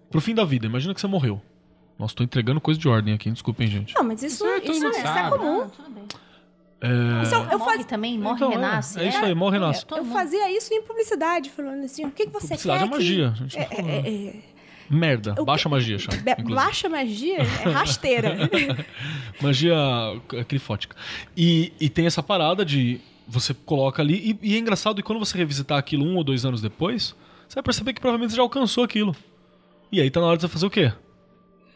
Pro 0.09 0.21
fim 0.21 0.33
da 0.33 0.45
vida, 0.45 0.65
imagina 0.65 0.93
que 0.93 1.01
você 1.01 1.07
morreu. 1.07 1.41
Nossa, 1.99 2.15
tô 2.15 2.23
entregando 2.23 2.61
coisa 2.61 2.79
de 2.79 2.87
ordem 2.87 3.13
aqui, 3.13 3.29
desculpem, 3.29 3.67
gente. 3.67 3.93
Não, 3.95 4.03
mas 4.03 4.23
isso, 4.23 4.45
Isso 4.45 4.45
é, 4.45 4.57
isso, 4.59 4.83
mundo 4.83 4.95
isso 4.95 5.07
é 5.07 5.29
comum. 5.29 5.61
Ah, 5.61 5.69
tudo 5.75 5.89
bem. 5.89 6.03
Isso 7.23 7.33
eu, 7.33 7.43
eu 7.45 7.59
morre 7.59 7.73
faz- 7.75 7.85
também, 7.85 8.19
morre 8.19 8.35
Então, 8.35 8.51
é, 8.51 8.55
renasce. 8.55 8.99
é 8.99 9.09
isso 9.09 9.17
aí, 9.25 9.33
morre 9.33 9.57
e 9.57 9.59
renasce. 9.59 9.85
eu 9.89 10.03
mundo. 10.03 10.13
fazia 10.13 10.51
isso 10.55 10.71
em 10.73 10.81
publicidade, 10.83 11.49
falando 11.49 11.83
assim, 11.83 12.05
o 12.05 12.11
que, 12.11 12.25
que 12.27 12.31
você 12.31 12.47
Publicidade 12.49 12.79
quer 12.83 12.85
é 12.87 12.89
magia. 12.89 13.29
A 13.29 13.33
gente 13.35 13.57
que... 13.57 13.57
não 13.57 13.63
É, 13.63 13.75
falou, 13.75 13.91
é, 13.91 14.09
é, 14.27 14.33
Merda, 14.89 15.35
o 15.39 15.43
baixa 15.43 15.63
que- 15.63 15.69
magia, 15.69 15.95
inclusive. 15.97 16.53
Baixa 16.53 16.87
magia 16.89 17.37
é 17.39 17.43
rasteira. 17.71 18.37
Magia 19.41 19.75
é, 20.33 20.43
clifótica. 20.43 20.95
E, 21.35 21.73
e 21.79 21.89
tem 21.89 22.05
essa 22.05 22.23
parada 22.23 22.63
de 22.63 22.99
você 23.27 23.53
coloca 23.53 24.01
ali. 24.01 24.37
E, 24.41 24.51
e 24.51 24.55
é 24.55 24.59
engraçado 24.59 24.95
que 24.97 25.03
quando 25.03 25.19
você 25.19 25.37
revisitar 25.37 25.77
aquilo 25.77 26.05
um 26.05 26.15
ou 26.15 26.23
dois 26.23 26.45
anos 26.45 26.61
depois, 26.61 27.15
você 27.47 27.55
vai 27.55 27.63
perceber 27.63 27.93
que 27.93 27.99
provavelmente 28.01 28.31
você 28.31 28.37
já 28.37 28.41
alcançou 28.43 28.83
aquilo. 28.83 29.15
E 29.91 29.99
aí 30.01 30.09
tá 30.09 30.19
na 30.21 30.27
hora 30.27 30.37
de 30.37 30.41
você 30.43 30.47
fazer 30.47 30.65
o 30.65 30.69
quê? 30.69 30.91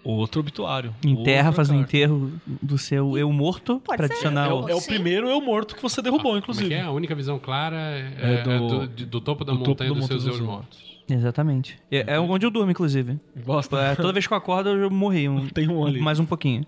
Outro 0.03 0.39
obituário. 0.41 0.95
Enterra, 1.05 1.51
faz 1.51 1.69
um 1.69 1.77
carta. 1.77 1.89
enterro 1.97 2.31
do 2.47 2.77
seu 2.77 3.17
eu 3.17 3.31
morto 3.31 3.79
Pode 3.85 3.97
pra 3.97 4.07
ser. 4.07 4.13
adicionar 4.13 4.47
É, 4.49 4.53
o... 4.53 4.61
o- 4.65 4.69
é 4.69 4.75
o 4.75 4.79
Sim. 4.79 4.87
primeiro 4.93 5.27
eu 5.29 5.39
morto 5.41 5.75
que 5.75 5.81
você 5.81 6.01
derrubou, 6.01 6.23
Como 6.23 6.35
é 6.37 6.39
inclusive. 6.39 6.67
que 6.69 6.73
é? 6.73 6.81
A 6.81 6.91
única 6.91 7.13
visão 7.13 7.37
clara 7.37 7.75
é, 7.77 8.13
É 8.19 8.33
é 8.33 8.41
do- 8.43 8.67
do, 8.67 8.87
de- 8.87 9.05
do 9.05 9.21
topo 9.21 9.45
da 9.45 9.51
do 9.53 9.59
topo 9.59 9.69
montanha 9.69 9.89
da 9.89 9.93
dos 9.93 10.01
montanha 10.03 10.19
seus 10.21 10.31
dos 10.33 10.39
eu 10.41 10.45
mortos. 10.51 10.91
Exatamente. 11.09 11.77
É, 11.91 12.13
é 12.15 12.19
onde 12.19 12.45
eu 12.45 12.49
durmo, 12.49 12.71
inclusive. 12.71 13.19
Gosta? 13.45 13.77
É, 13.79 13.95
toda 13.95 14.13
vez 14.13 14.25
que 14.25 14.33
eu 14.33 14.37
acordo, 14.37 14.69
eu 14.69 14.89
morri. 14.89 15.27
Um, 15.27 15.47
Tem 15.49 15.67
um 15.67 15.85
ali. 15.85 15.99
Mais 15.99 16.19
um 16.19 16.25
pouquinho. 16.25 16.65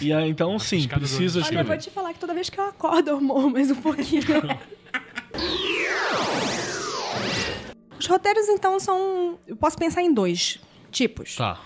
E 0.00 0.10
aí, 0.12 0.30
então, 0.30 0.58
sim, 0.58 0.82
do 0.82 0.88
precisa. 0.88 1.38
Olha, 1.40 1.46
eu 1.48 1.52
vou 1.64 1.74
escrever. 1.74 1.78
te 1.78 1.90
falar 1.90 2.12
que 2.14 2.18
toda 2.18 2.32
vez 2.32 2.48
que 2.48 2.58
eu 2.58 2.64
acordo, 2.64 3.10
eu 3.10 3.20
morro 3.20 3.50
mais 3.50 3.70
um 3.70 3.74
pouquinho. 3.74 4.22
Os 7.98 8.06
roteiros, 8.06 8.48
então, 8.48 8.80
são. 8.80 9.38
Eu 9.46 9.54
posso 9.56 9.76
pensar 9.76 10.02
em 10.02 10.12
dois 10.12 10.58
tipos. 10.90 11.36
Tá, 11.36 11.60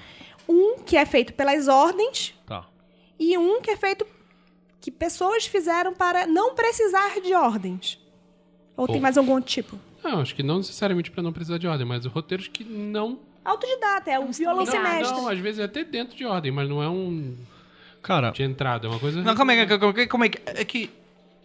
Um 0.48 0.78
que 0.78 0.96
é 0.96 1.04
feito 1.04 1.32
pelas 1.32 1.68
ordens 1.68 2.34
tá. 2.46 2.66
e 3.18 3.36
um 3.36 3.60
que 3.60 3.70
é 3.70 3.76
feito 3.76 4.06
que 4.80 4.90
pessoas 4.90 5.46
fizeram 5.46 5.92
para 5.94 6.26
não 6.26 6.54
precisar 6.54 7.20
de 7.20 7.34
ordens. 7.34 7.98
Ou 8.76 8.86
tem 8.86 8.96
Pô. 8.96 9.02
mais 9.02 9.18
algum 9.18 9.32
outro 9.32 9.50
tipo? 9.50 9.78
Não, 10.04 10.20
acho 10.20 10.34
que 10.34 10.42
não 10.42 10.58
necessariamente 10.58 11.10
pra 11.10 11.22
não 11.22 11.32
precisar 11.32 11.58
de 11.58 11.66
ordem, 11.66 11.86
mas 11.86 12.04
roteiros 12.04 12.46
que 12.46 12.62
não. 12.62 13.18
Autodidata, 13.44 14.10
é 14.10 14.18
o 14.18 14.30
violão 14.32 14.64
Não, 14.64 14.66
semestre. 14.66 15.16
não, 15.16 15.28
às 15.28 15.38
vezes 15.38 15.60
é 15.60 15.64
até 15.64 15.82
dentro 15.82 16.16
de 16.16 16.24
ordem, 16.24 16.52
mas 16.52 16.68
não 16.68 16.82
é 16.82 16.88
um 16.88 17.34
Cara, 18.06 18.30
de 18.30 18.44
entrada, 18.44 18.86
é 18.86 18.90
uma 18.90 19.00
coisa. 19.00 19.20
Não, 19.20 19.34
calma 19.34 19.52
aí, 19.52 19.66
calma 19.66 19.94
aí, 19.96 20.06
calma 20.06 20.24
aí. 20.26 20.30
É 20.46 20.64
que 20.64 20.88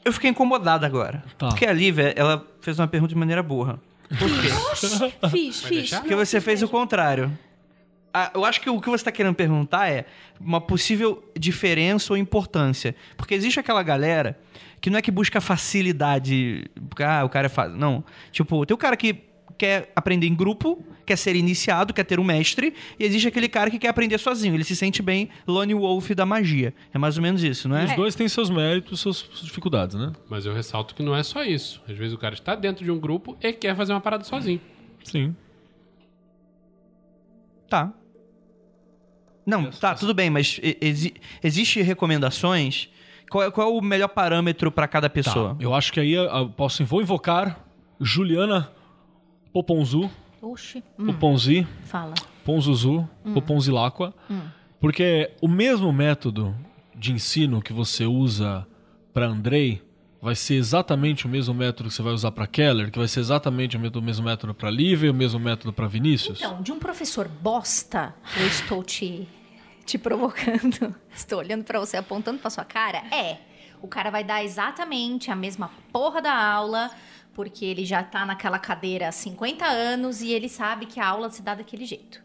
eu 0.05 0.13
fiquei 0.13 0.29
incomodado 0.29 0.85
agora. 0.85 1.23
Tá. 1.37 1.49
Porque 1.49 1.65
a 1.65 1.73
Lívia, 1.73 2.13
ela 2.15 2.45
fez 2.61 2.77
uma 2.79 2.87
pergunta 2.87 3.13
de 3.13 3.19
maneira 3.19 3.41
burra. 3.41 3.79
Por 4.09 4.29
quê? 4.29 5.29
Fiz, 5.29 5.63
fiz. 5.63 5.89
Porque 5.91 6.15
você 6.15 6.39
fez 6.39 6.61
o 6.61 6.67
contrário. 6.67 7.35
Eu 8.33 8.43
acho 8.43 8.59
que 8.59 8.69
o 8.69 8.79
que 8.81 8.89
você 8.89 9.01
está 9.01 9.11
querendo 9.11 9.35
perguntar 9.35 9.89
é 9.89 10.05
uma 10.39 10.59
possível 10.59 11.23
diferença 11.37 12.11
ou 12.13 12.17
importância. 12.17 12.95
Porque 13.15 13.33
existe 13.33 13.59
aquela 13.59 13.81
galera 13.83 14.37
que 14.81 14.89
não 14.89 14.97
é 14.97 15.01
que 15.01 15.11
busca 15.11 15.39
facilidade. 15.39 16.69
porque, 16.89 17.03
Ah, 17.03 17.23
o 17.23 17.29
cara 17.29 17.45
é 17.45 17.49
fácil. 17.49 17.77
Não. 17.77 18.03
Tipo, 18.31 18.65
tem 18.65 18.75
o 18.75 18.77
cara 18.77 18.97
que 18.97 19.15
quer 19.57 19.91
aprender 19.95 20.25
em 20.25 20.33
grupo, 20.33 20.83
quer 21.05 21.15
ser 21.15 21.35
iniciado, 21.35 21.93
quer 21.93 22.03
ter 22.03 22.19
um 22.19 22.23
mestre, 22.23 22.73
e 22.99 23.03
existe 23.05 23.27
aquele 23.27 23.47
cara 23.47 23.69
que 23.69 23.77
quer 23.77 23.89
aprender 23.89 24.17
sozinho. 24.17 24.55
Ele 24.55 24.63
se 24.63 24.75
sente 24.75 25.03
bem 25.03 25.29
Lone 25.47 25.75
Wolf 25.75 26.09
da 26.11 26.25
magia. 26.25 26.73
É 26.91 26.97
mais 26.97 27.15
ou 27.15 27.21
menos 27.21 27.43
isso, 27.43 27.69
não 27.69 27.77
é? 27.77 27.85
os 27.85 27.95
dois 27.95 28.15
têm 28.15 28.27
seus 28.27 28.49
méritos 28.49 28.99
suas 28.99 29.17
suas 29.17 29.41
dificuldades, 29.41 29.95
né? 29.95 30.11
Mas 30.27 30.45
eu 30.47 30.53
ressalto 30.53 30.95
que 30.95 31.03
não 31.03 31.15
é 31.15 31.21
só 31.21 31.43
isso. 31.43 31.79
Às 31.87 31.95
vezes 31.95 32.13
o 32.13 32.17
cara 32.17 32.33
está 32.33 32.55
dentro 32.55 32.83
de 32.83 32.89
um 32.89 32.99
grupo 32.99 33.37
e 33.39 33.53
quer 33.53 33.75
fazer 33.75 33.93
uma 33.93 34.01
parada 34.01 34.23
sozinho. 34.23 34.59
Sim. 35.03 35.35
Tá. 37.69 37.93
Não, 39.45 39.71
tá, 39.71 39.95
tudo 39.95 40.13
bem, 40.13 40.29
mas 40.29 40.59
exi 40.79 41.13
existe 41.43 41.81
recomendações? 41.81 42.89
Qual 43.29 43.43
é, 43.43 43.49
qual 43.51 43.67
é 43.67 43.71
o 43.71 43.81
melhor 43.81 44.09
parâmetro 44.09 44.71
pra 44.71 44.87
cada 44.87 45.09
pessoa? 45.09 45.55
Tá, 45.55 45.63
eu 45.63 45.73
acho 45.73 45.91
que 45.93 45.99
aí 45.99 46.13
eu 46.13 46.49
posso, 46.49 46.83
vou 46.85 47.01
invocar 47.01 47.65
Juliana 47.99 48.71
Poponzu, 49.53 50.09
Oxi. 50.41 50.83
Poponzi, 50.97 51.67
Fala. 51.85 52.13
Ponzuzu, 52.43 53.07
Poponzilacqua, 53.33 54.13
porque 54.79 55.31
o 55.41 55.47
mesmo 55.47 55.91
método 55.93 56.55
de 56.95 57.13
ensino 57.13 57.61
que 57.61 57.71
você 57.71 58.05
usa 58.05 58.67
para 59.13 59.27
Andrei 59.27 59.81
vai 60.21 60.35
ser 60.35 60.55
exatamente 60.55 61.25
o 61.25 61.29
mesmo 61.29 61.53
método 61.53 61.89
que 61.89 61.95
você 61.95 62.01
vai 62.01 62.13
usar 62.13 62.31
para 62.31 62.45
Keller, 62.45 62.91
que 62.91 62.99
vai 62.99 63.07
ser 63.07 63.19
exatamente 63.21 63.75
o 63.75 63.79
mesmo- 63.79 63.99
o 64.21 64.25
método 64.25 64.53
para 64.53 64.69
Lívia, 64.69 65.11
o 65.11 65.13
mesmo 65.13 65.39
método 65.39 65.73
para 65.73 65.87
Vinícius. 65.87 66.39
Então, 66.39 66.61
de 66.61 66.71
um 66.71 66.77
professor 66.79 67.27
bosta, 67.27 68.13
eu 68.39 68.45
estou 68.47 68.83
te, 68.83 69.27
te 69.85 69.97
provocando. 69.97 70.95
Estou 71.15 71.39
olhando 71.39 71.63
pra 71.63 71.79
você, 71.79 71.97
apontando 71.97 72.39
pra 72.39 72.49
sua 72.49 72.63
cara. 72.63 72.99
É, 73.13 73.37
o 73.81 73.87
cara 73.87 74.09
vai 74.11 74.23
dar 74.23 74.43
exatamente 74.43 75.31
a 75.31 75.35
mesma 75.35 75.71
porra 75.91 76.21
da 76.21 76.33
aula, 76.33 76.91
porque 77.33 77.65
ele 77.65 77.83
já 77.85 78.03
tá 78.03 78.25
naquela 78.25 78.59
cadeira 78.59 79.07
há 79.07 79.11
50 79.11 79.65
anos 79.65 80.21
e 80.21 80.31
ele 80.31 80.47
sabe 80.49 80.85
que 80.85 80.99
a 80.99 81.07
aula 81.07 81.29
se 81.31 81.41
dá 81.41 81.55
daquele 81.55 81.85
jeito. 81.85 82.21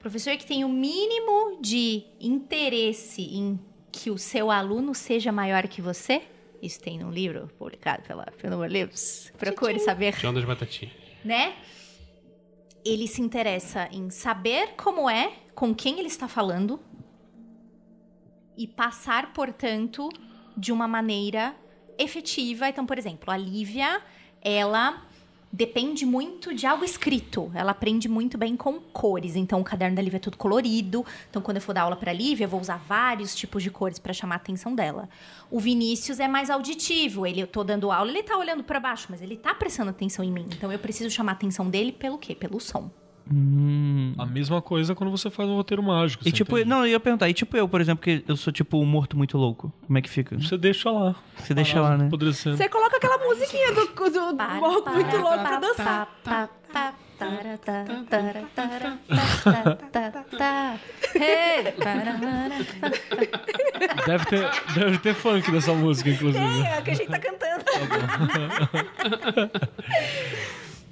Professor 0.00 0.36
que 0.36 0.46
tem 0.46 0.64
o 0.64 0.68
mínimo 0.68 1.58
de 1.60 2.04
interesse 2.20 3.22
em 3.22 3.58
que 3.92 4.10
o 4.10 4.18
seu 4.18 4.50
aluno 4.50 4.94
seja 4.94 5.30
maior 5.32 5.66
que 5.68 5.80
você, 5.80 6.22
isso 6.64 6.80
tem 6.80 6.98
num 6.98 7.10
livro 7.10 7.48
publicado 7.58 8.02
pela 8.02 8.26
Fenômeno 8.38 8.72
Livros. 8.72 9.32
Procure 9.38 9.78
saber, 9.78 10.14
João 10.14 10.32
das 10.34 10.44
Batatinhas. 10.44 10.92
né? 11.24 11.54
Ele 12.84 13.06
se 13.08 13.22
interessa 13.22 13.88
em 13.90 14.10
saber 14.10 14.74
como 14.76 15.08
é, 15.08 15.32
com 15.54 15.74
quem 15.74 15.98
ele 15.98 16.08
está 16.08 16.28
falando 16.28 16.80
e 18.56 18.66
passar, 18.66 19.32
portanto, 19.32 20.08
de 20.56 20.70
uma 20.70 20.86
maneira 20.86 21.54
efetiva. 21.98 22.68
Então, 22.68 22.84
por 22.84 22.98
exemplo, 22.98 23.30
a 23.30 23.36
Lívia, 23.36 24.02
ela 24.40 25.06
depende 25.54 26.04
muito 26.04 26.52
de 26.52 26.66
algo 26.66 26.84
escrito. 26.84 27.48
Ela 27.54 27.70
aprende 27.70 28.08
muito 28.08 28.36
bem 28.36 28.56
com 28.56 28.80
cores. 28.80 29.36
Então, 29.36 29.60
o 29.60 29.64
caderno 29.64 29.94
da 29.94 30.02
Lívia 30.02 30.16
é 30.16 30.20
tudo 30.20 30.36
colorido. 30.36 31.06
Então, 31.30 31.40
quando 31.40 31.58
eu 31.58 31.62
for 31.62 31.72
dar 31.72 31.82
aula 31.82 31.94
para 31.94 32.10
a 32.10 32.14
Lívia, 32.14 32.44
eu 32.44 32.48
vou 32.48 32.60
usar 32.60 32.76
vários 32.76 33.36
tipos 33.36 33.62
de 33.62 33.70
cores 33.70 34.00
para 34.00 34.12
chamar 34.12 34.34
a 34.34 34.36
atenção 34.36 34.74
dela. 34.74 35.08
O 35.48 35.60
Vinícius 35.60 36.18
é 36.18 36.26
mais 36.26 36.50
auditivo. 36.50 37.24
Ele, 37.24 37.40
eu 37.40 37.46
tô 37.46 37.62
dando 37.62 37.92
aula, 37.92 38.10
ele 38.10 38.24
tá 38.24 38.36
olhando 38.36 38.64
para 38.64 38.80
baixo, 38.80 39.06
mas 39.08 39.22
ele 39.22 39.36
tá 39.36 39.54
prestando 39.54 39.90
atenção 39.90 40.24
em 40.24 40.32
mim. 40.32 40.46
Então, 40.56 40.72
eu 40.72 40.78
preciso 40.78 41.08
chamar 41.08 41.32
a 41.32 41.34
atenção 41.36 41.70
dele 41.70 41.92
pelo 41.92 42.18
quê? 42.18 42.34
Pelo 42.34 42.58
som. 42.58 42.90
A 44.18 44.26
mesma 44.26 44.60
coisa 44.60 44.94
quando 44.94 45.10
você 45.10 45.30
faz 45.30 45.48
um 45.48 45.54
roteiro 45.54 45.82
mágico. 45.82 46.26
E 46.28 46.32
tipo, 46.32 46.56
entende? 46.56 46.68
não, 46.68 46.80
eu 46.80 46.92
ia 46.92 47.00
perguntar, 47.00 47.28
e 47.28 47.34
tipo 47.34 47.56
eu, 47.56 47.66
por 47.66 47.80
exemplo, 47.80 48.02
que 48.02 48.22
eu 48.28 48.36
sou 48.36 48.52
tipo 48.52 48.78
um 48.78 48.84
morto 48.84 49.16
muito 49.16 49.38
louco. 49.38 49.72
Como 49.86 49.98
é 49.98 50.02
que 50.02 50.10
fica? 50.10 50.36
Você 50.38 50.58
deixa 50.58 50.90
lá. 50.90 51.14
Você 51.38 51.54
deixa 51.54 51.80
lá, 51.80 51.96
né? 51.96 52.10
Ser. 52.32 52.56
Você 52.56 52.68
coloca 52.68 52.96
aquela 52.96 53.18
musiquinha 53.18 53.72
do, 53.72 53.86
do, 53.86 54.36
Para, 54.36 54.54
Morro 54.54 54.82
para, 54.82 54.92
muito 54.92 55.16
louco 55.16 55.38
pra 55.38 55.42
para, 55.42 55.58
dançar. 55.60 56.20
para, 56.22 56.48
ta. 56.72 56.94
Deve 64.06 64.24
ter, 64.26 64.50
deve 64.74 64.98
ter 64.98 65.14
funk 65.14 65.50
nessa 65.50 65.72
música, 65.72 66.10
inclusive. 66.10 66.44
É 66.44 66.78
o 66.78 66.82
que 66.82 66.90
a 66.90 66.94
gente 66.94 67.08
tá 67.08 67.18
cantando. 67.18 67.64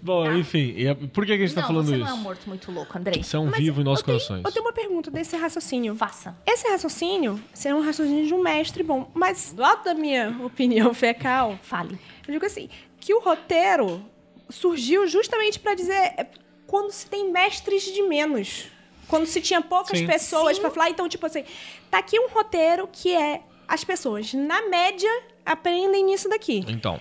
Bom, 0.05 0.33
enfim, 0.33 0.75
e 0.77 0.87
é- 0.89 0.95
por 0.95 1.25
que, 1.25 1.33
a 1.33 1.37
gente 1.37 1.55
tá 1.55 1.61
não, 1.61 1.69
falando 1.69 1.87
você 1.87 1.93
isso? 1.95 2.01
não 2.05 2.11
é 2.11 2.15
um 2.15 2.19
morto 2.19 2.49
muito 2.49 2.73
louco, 2.73 2.99
Andrei. 2.99 3.23
Você 3.23 3.37
é 3.37 3.39
um 3.39 3.47
Mas 3.47 3.57
vivo 3.59 3.81
em 3.81 3.85
nossos 3.85 4.01
eu 4.01 4.07
tenho- 4.07 4.19
corações. 4.19 4.45
Eu 4.45 4.51
tenho 4.53 4.65
uma 4.67 4.73
pergunta 4.73 5.11
desse 5.13 5.37
raciocínio. 5.37 5.95
Faça. 5.95 6.37
Esse 6.45 6.69
raciocínio 6.69 7.41
seria 7.55 7.77
um 7.77 7.83
raciocínio 7.83 8.27
de 8.27 8.35
um 8.35 8.43
mestre 8.43 8.83
bom, 8.83 9.09
mas 9.15 9.53
do 9.53 9.63
lado 9.63 9.85
da 9.85 9.95
minha 9.95 10.37
opinião 10.45 10.93
fecal, 10.93 11.57
Fale. 11.63 11.99
eu 12.27 12.33
digo 12.33 12.45
assim, 12.45 12.69
que 12.99 13.15
o 13.15 13.21
roteiro 13.21 14.05
surgiu 14.51 15.07
justamente 15.07 15.61
pra 15.61 15.75
dizer 15.75 15.95
é, 15.95 16.27
quando 16.67 16.91
se 16.91 17.07
tem 17.07 17.31
mestres 17.31 17.85
de 17.85 18.03
menos. 18.03 18.67
Quando 19.09 19.27
se 19.27 19.41
tinha 19.41 19.61
poucas 19.61 19.99
Sim. 19.99 20.07
pessoas 20.07 20.59
pra 20.59 20.71
falar, 20.71 20.91
então 20.91 21.09
tipo 21.09 21.25
assim, 21.27 21.45
tá 21.91 21.99
aqui 21.99 22.19
um 22.19 22.29
roteiro 22.29 22.89
que 22.91 23.15
é 23.15 23.43
as 23.69 23.85
pessoas 23.85 24.33
na 24.35 24.69
média 24.69 25.09
aprendem 25.47 26.05
nisso 26.05 26.29
daqui. 26.29 26.65
Então, 26.67 26.99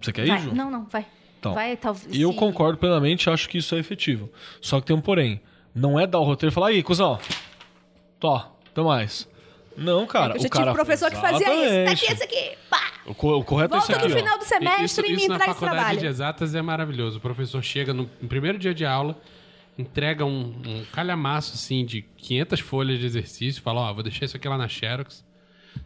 você 0.00 0.12
quer 0.12 0.26
Vai. 0.26 0.38
ir, 0.38 0.40
Ju? 0.42 0.54
Não, 0.54 0.70
não, 0.70 0.84
vai. 0.84 1.04
Então, 1.46 1.54
vai, 1.54 1.76
talvez. 1.76 2.18
Eu 2.18 2.32
se- 2.32 2.38
concordo 2.38 2.78
plenamente, 2.78 3.28
acho 3.30 3.48
que 3.48 3.58
isso 3.58 3.74
é 3.74 3.78
efetivo. 3.78 4.30
Só 4.60 4.80
que 4.80 4.86
tem 4.86 4.96
um 4.96 5.00
porém. 5.00 5.40
Não 5.74 5.98
é 6.00 6.06
dar 6.06 6.18
o 6.20 6.24
roteiro 6.24 6.52
e 6.52 6.54
falar, 6.54 6.68
aí, 6.68 6.82
cuzão, 6.82 7.18
tó, 8.18 8.56
até 8.70 8.82
mais. 8.82 9.28
Não, 9.76 10.06
cara. 10.06 10.34
eu 10.36 10.40
já 10.40 10.46
o 10.46 10.50
cara 10.50 10.64
tive 10.72 10.74
professor 10.74 11.10
que 11.10 11.16
fazia 11.20 11.54
isso. 11.54 11.84
Tá 11.84 11.92
aqui 11.92 12.12
esse 12.12 12.24
aqui. 12.24 12.58
Pá! 12.70 12.92
O, 13.04 13.14
co- 13.14 13.36
o 13.36 13.44
correto 13.44 13.74
é 13.74 13.78
Volta 13.78 13.92
isso 13.92 14.00
aqui, 14.00 14.08
no 14.08 14.14
ó. 14.14 14.18
final 14.18 14.38
do 14.38 14.44
semestre 14.44 14.84
isso, 14.84 15.00
e 15.02 15.12
isso 15.12 15.22
me 15.24 15.28
na 15.28 15.34
traz 15.36 15.52
faculdade 15.52 15.76
trabalho. 15.78 16.00
de 16.00 16.06
exatas 16.06 16.54
é 16.54 16.62
maravilhoso. 16.62 17.18
O 17.18 17.20
professor 17.20 17.62
chega 17.62 17.92
no, 17.92 18.08
no 18.20 18.28
primeiro 18.28 18.58
dia 18.58 18.72
de 18.72 18.86
aula, 18.86 19.14
entrega 19.78 20.24
um, 20.24 20.54
um 20.66 20.84
calhamaço 20.92 21.52
assim 21.54 21.84
de 21.84 22.00
500 22.16 22.60
folhas 22.60 22.98
de 22.98 23.04
exercício, 23.04 23.60
fala, 23.62 23.82
ó, 23.82 23.92
vou 23.92 24.02
deixar 24.02 24.24
isso 24.24 24.36
aqui 24.36 24.48
lá 24.48 24.56
na 24.56 24.66
Xerox. 24.66 25.22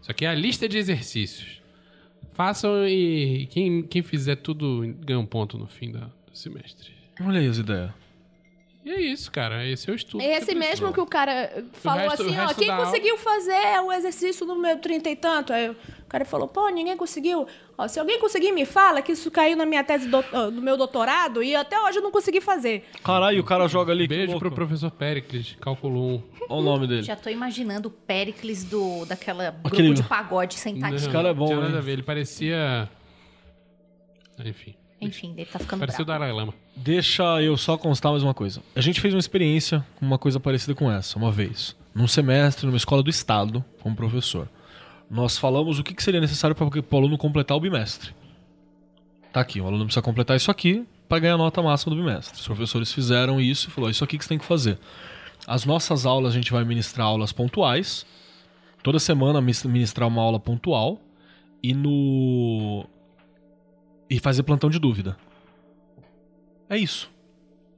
Isso 0.01 0.11
aqui 0.11 0.25
é 0.25 0.29
a 0.29 0.35
lista 0.35 0.69
de 0.69 0.79
exercícios. 0.79 1.60
Façam 2.33 2.87
e 2.89 3.47
quem, 3.51 3.83
quem 3.83 4.03
fizer 4.03 4.37
tudo 4.37 4.83
ganha 5.01 5.19
um 5.19 5.27
ponto 5.27 5.59
no 5.59 5.67
fim 5.67 5.91
da- 5.93 6.01
do 6.31 6.37
semestre. 6.37 6.93
Olha 7.21 7.41
aí 7.41 7.47
as 7.47 7.59
ideias. 7.59 7.91
E 8.83 8.91
é 8.91 9.01
isso, 9.01 9.31
cara. 9.31 9.67
Esse 9.67 9.91
é 9.91 9.93
o 9.93 9.97
estudo. 9.97 10.23
É 10.23 10.39
esse 10.39 10.55
mesmo 10.55 10.91
que 10.91 11.01
o 11.01 11.07
cara 11.07 11.65
falou 11.75 12.09
resto- 12.09 12.23
o 12.23 12.27
assim, 12.27 12.37
ó, 12.39 12.41
resto 12.47 12.59
quem 12.59 12.69
da 12.69 12.75
aula- 12.77 12.87
conseguiu 12.87 13.19
fazer 13.19 13.81
o 13.85 13.93
exercício 13.93 14.47
no 14.47 14.57
meu 14.57 14.79
trinta 14.79 15.11
e 15.11 15.17
tanto? 15.17 15.53
Aí 15.53 15.69
o 15.69 15.77
cara 16.11 16.25
falou, 16.25 16.49
pô, 16.49 16.69
ninguém 16.71 16.97
conseguiu. 16.97 17.47
Ó, 17.79 17.87
se 17.87 18.01
alguém 18.01 18.19
conseguir, 18.21 18.51
me 18.51 18.67
fala 18.67 19.01
que 19.01 19.13
isso 19.13 19.31
caiu 19.31 19.57
na 19.57 19.65
minha 19.65 19.85
tese 19.85 20.09
do, 20.09 20.21
do 20.51 20.61
meu 20.61 20.77
doutorado 20.77 21.41
e 21.41 21.55
até 21.55 21.81
hoje 21.81 21.99
eu 21.99 22.03
não 22.03 22.11
consegui 22.11 22.41
fazer. 22.41 22.85
Caralho, 23.05 23.41
o 23.41 23.45
cara 23.45 23.69
joga 23.69 23.93
ali. 23.93 24.09
Beijo 24.09 24.37
pro 24.39 24.51
professor 24.51 24.91
Pericles, 24.91 25.57
cálculo 25.61 26.17
1. 26.17 26.23
Olha 26.49 26.61
o 26.61 26.63
nome 26.65 26.87
dele. 26.89 27.03
Já 27.05 27.15
tô 27.15 27.31
imaginando 27.31 27.89
o 27.89 27.91
Péricles 27.93 28.65
do, 28.65 29.05
daquela 29.07 29.51
grupo 29.53 29.69
Aquele- 29.69 29.95
de 29.95 30.03
pagode 30.03 30.55
sentadinho. 30.55 31.01
Não, 31.01 31.13
cara 31.13 31.29
é 31.29 31.33
bom, 31.35 31.45
Não 31.45 31.53
tinha 31.55 31.61
nada 31.61 31.79
a 31.79 31.81
ver. 31.81 31.93
Ele 31.93 32.03
parecia... 32.03 32.89
Enfim. 34.45 34.75
Enfim, 35.01 35.33
ele 35.37 35.47
tá 35.47 35.59
ficando 35.59 35.81
Parecia 35.81 36.03
o 36.03 36.05
bravo. 36.05 36.21
Dalai 36.21 36.35
Lama. 36.37 36.55
Deixa 36.77 37.41
eu 37.41 37.57
só 37.57 37.79
constar 37.79 38.11
mais 38.13 38.23
uma 38.25 38.35
coisa. 38.35 38.61
A 38.75 38.81
gente 38.81 39.01
fez 39.01 39.15
uma 39.15 39.21
experiência 39.21 39.85
com 39.99 40.05
uma 40.05 40.19
coisa 40.19 40.39
parecida 40.41 40.75
com 40.75 40.91
essa, 40.91 41.17
uma 41.19 41.31
vez. 41.31 41.75
Num 41.95 42.07
semestre, 42.07 42.67
numa 42.67 42.77
escola 42.77 43.03
do 43.03 43.09
estado, 43.11 43.65
como 43.81 43.95
professor. 43.97 44.49
Nós 45.11 45.37
falamos 45.37 45.81
o 45.81 45.83
que 45.83 45.93
que 45.93 46.03
seria 46.03 46.21
necessário 46.21 46.55
para 46.55 46.65
o 46.65 46.97
aluno 46.97 47.19
completar 47.19 47.57
o 47.57 47.61
bimestre. 47.61 48.15
Tá 49.33 49.41
aqui, 49.41 49.61
o 49.61 49.67
aluno 49.67 49.85
precisa 49.85 50.03
completar 50.03 50.37
isso 50.37 50.51
aqui 50.51 50.87
para 51.09 51.19
ganhar 51.19 51.35
a 51.35 51.39
nota 51.39 51.61
máxima 51.61 51.95
do 51.95 52.01
bimestre. 52.01 52.39
Os 52.39 52.47
professores 52.47 52.93
fizeram 52.93 53.41
isso 53.41 53.69
e 53.69 53.71
falou: 53.73 53.91
isso 53.91 54.05
aqui 54.05 54.17
que 54.17 54.25
você 54.25 54.29
tem 54.29 54.39
que 54.39 54.45
fazer. 54.45 54.79
As 55.47 55.65
nossas 55.65 56.07
aulas, 56.07 56.33
a 56.33 56.37
gente 56.37 56.53
vai 56.53 56.65
ministrar 56.65 57.09
aulas 57.09 57.33
pontuais. 57.33 58.07
Toda 58.83 59.01
semana 59.01 59.41
ministrar 59.41 60.09
uma 60.09 60.23
aula 60.23 60.39
pontual. 60.39 61.01
E 61.63 61.75
no. 61.75 62.87
E 64.09 64.19
fazer 64.21 64.45
plantão 64.45 64.71
de 64.71 64.79
dúvida. 64.79 65.17
É 66.69 66.77
isso. 66.77 67.11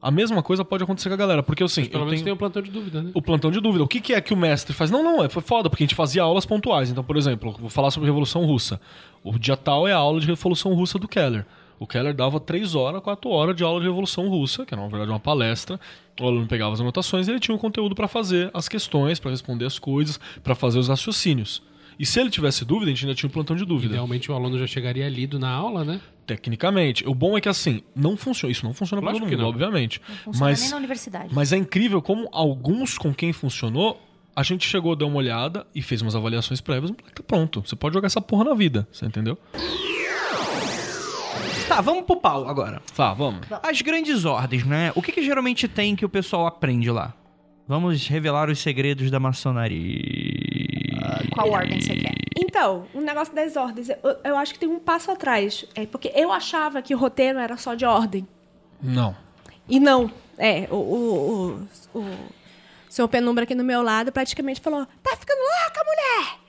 A 0.02 0.10
mesma 0.10 0.42
coisa 0.42 0.64
pode 0.64 0.82
acontecer 0.82 1.08
com 1.08 1.14
a 1.14 1.16
galera, 1.16 1.44
porque 1.44 1.62
assim, 1.62 1.84
Pelo 1.84 2.02
eu 2.02 2.06
menos 2.06 2.14
tenho 2.14 2.24
tem 2.24 2.32
um 2.34 2.36
plantão 2.36 2.60
de 2.60 2.72
dúvida, 2.72 3.02
né? 3.02 3.10
o 3.14 3.22
plantão 3.22 3.52
de 3.52 3.60
dúvida. 3.60 3.84
O 3.84 3.86
que, 3.86 4.00
que 4.00 4.12
é 4.12 4.20
que 4.20 4.34
o 4.34 4.36
mestre 4.36 4.74
faz? 4.74 4.90
Não, 4.90 5.00
não, 5.00 5.22
é, 5.22 5.28
foi 5.28 5.40
foda, 5.40 5.70
porque 5.70 5.84
a 5.84 5.86
gente 5.86 5.94
fazia 5.94 6.24
aulas 6.24 6.44
pontuais. 6.44 6.90
Então, 6.90 7.04
por 7.04 7.16
exemplo, 7.16 7.54
vou 7.56 7.70
falar 7.70 7.92
sobre 7.92 8.08
a 8.08 8.10
Revolução 8.10 8.44
Russa. 8.44 8.80
O 9.22 9.38
dia 9.38 9.56
tal 9.56 9.86
é 9.86 9.92
a 9.92 9.96
aula 9.96 10.18
de 10.18 10.26
Revolução 10.26 10.74
Russa 10.74 10.98
do 10.98 11.06
Keller. 11.06 11.46
O 11.78 11.86
Keller 11.86 12.14
dava 12.14 12.40
3 12.40 12.74
horas, 12.74 13.00
4 13.00 13.30
horas 13.30 13.54
de 13.54 13.62
aula 13.62 13.80
de 13.80 13.86
Revolução 13.86 14.28
Russa, 14.28 14.66
que 14.66 14.74
era 14.74 14.82
na 14.82 14.88
verdade 14.88 15.10
uma 15.10 15.20
palestra. 15.20 15.78
O 16.20 16.26
aluno 16.26 16.48
pegava 16.48 16.72
as 16.72 16.80
anotações 16.80 17.28
e 17.28 17.30
ele 17.30 17.40
tinha 17.40 17.54
um 17.54 17.58
conteúdo 17.58 17.94
para 17.94 18.08
fazer 18.08 18.50
as 18.52 18.68
questões, 18.68 19.20
para 19.20 19.30
responder 19.30 19.66
as 19.66 19.78
coisas, 19.78 20.18
para 20.42 20.56
fazer 20.56 20.80
os 20.80 20.88
raciocínios. 20.88 21.62
E 21.98 22.06
se 22.06 22.20
ele 22.20 22.30
tivesse 22.30 22.64
dúvida, 22.64 22.90
a 22.90 22.94
gente 22.94 23.04
ainda 23.04 23.14
tinha 23.14 23.28
um 23.28 23.32
plantão 23.32 23.54
de 23.56 23.64
dúvida. 23.64 23.94
Idealmente 23.94 24.30
o 24.30 24.34
aluno 24.34 24.58
já 24.58 24.66
chegaria 24.66 25.08
lido 25.08 25.38
na 25.38 25.50
aula, 25.50 25.84
né? 25.84 26.00
Tecnicamente. 26.26 27.06
O 27.06 27.14
bom 27.14 27.36
é 27.36 27.40
que 27.40 27.48
assim, 27.48 27.82
não 27.94 28.16
funciona. 28.16 28.52
Isso 28.52 28.64
não 28.64 28.72
funciona 28.72 29.02
para 29.02 29.12
todo 29.12 29.22
mundo, 29.26 29.36
não. 29.36 29.48
obviamente. 29.48 30.00
Funciona 30.24 30.50
Mas 30.50 30.60
nem 30.60 30.70
na 30.70 30.76
universidade. 30.76 31.34
mas 31.34 31.52
é 31.52 31.56
incrível 31.56 32.00
como 32.00 32.28
alguns 32.32 32.96
com 32.96 33.12
quem 33.12 33.32
funcionou, 33.32 34.00
a 34.34 34.42
gente 34.42 34.66
chegou, 34.66 34.96
deu 34.96 35.08
uma 35.08 35.18
olhada 35.18 35.66
e 35.74 35.82
fez 35.82 36.00
umas 36.00 36.16
avaliações 36.16 36.60
prévias. 36.60 36.90
e 36.90 36.94
tá 37.12 37.22
pronto. 37.26 37.62
Você 37.66 37.76
pode 37.76 37.94
jogar 37.94 38.06
essa 38.06 38.20
porra 38.20 38.44
na 38.44 38.54
vida. 38.54 38.88
Você 38.92 39.04
entendeu? 39.04 39.36
Tá, 41.68 41.80
vamos 41.80 42.04
pro 42.04 42.16
pau 42.16 42.48
agora. 42.48 42.82
Tá, 42.94 43.14
vamos. 43.14 43.40
As 43.62 43.80
grandes 43.82 44.24
ordens, 44.24 44.64
né? 44.64 44.92
O 44.94 45.02
que, 45.02 45.12
que 45.12 45.22
geralmente 45.22 45.66
tem 45.66 45.96
que 45.96 46.04
o 46.04 46.08
pessoal 46.08 46.46
aprende 46.46 46.90
lá? 46.90 47.14
Vamos 47.66 48.06
revelar 48.06 48.50
os 48.50 48.58
segredos 48.58 49.10
da 49.10 49.18
maçonaria. 49.20 50.31
Qual 51.32 51.50
ordem 51.50 51.80
você 51.80 51.96
quer? 51.96 52.14
Então, 52.36 52.86
o 52.94 53.00
negócio 53.00 53.34
das 53.34 53.56
ordens, 53.56 53.88
eu, 53.88 53.98
eu 54.24 54.36
acho 54.36 54.54
que 54.54 54.60
tem 54.60 54.68
um 54.68 54.78
passo 54.78 55.10
atrás. 55.10 55.64
É 55.74 55.86
porque 55.86 56.12
eu 56.14 56.32
achava 56.32 56.82
que 56.82 56.94
o 56.94 56.98
roteiro 56.98 57.38
era 57.38 57.56
só 57.56 57.74
de 57.74 57.84
ordem. 57.84 58.26
Não. 58.80 59.16
E 59.68 59.78
não. 59.78 60.10
É, 60.38 60.66
o, 60.70 60.76
o, 60.76 61.68
o, 61.94 61.98
o 62.00 62.06
senhor 62.88 63.08
Penumbra 63.08 63.44
aqui 63.44 63.54
no 63.54 63.64
meu 63.64 63.82
lado 63.82 64.10
praticamente 64.10 64.60
falou: 64.60 64.86
tá 65.02 65.16
ficando 65.16 65.38
louca, 65.38 65.84
mulher! 65.84 66.41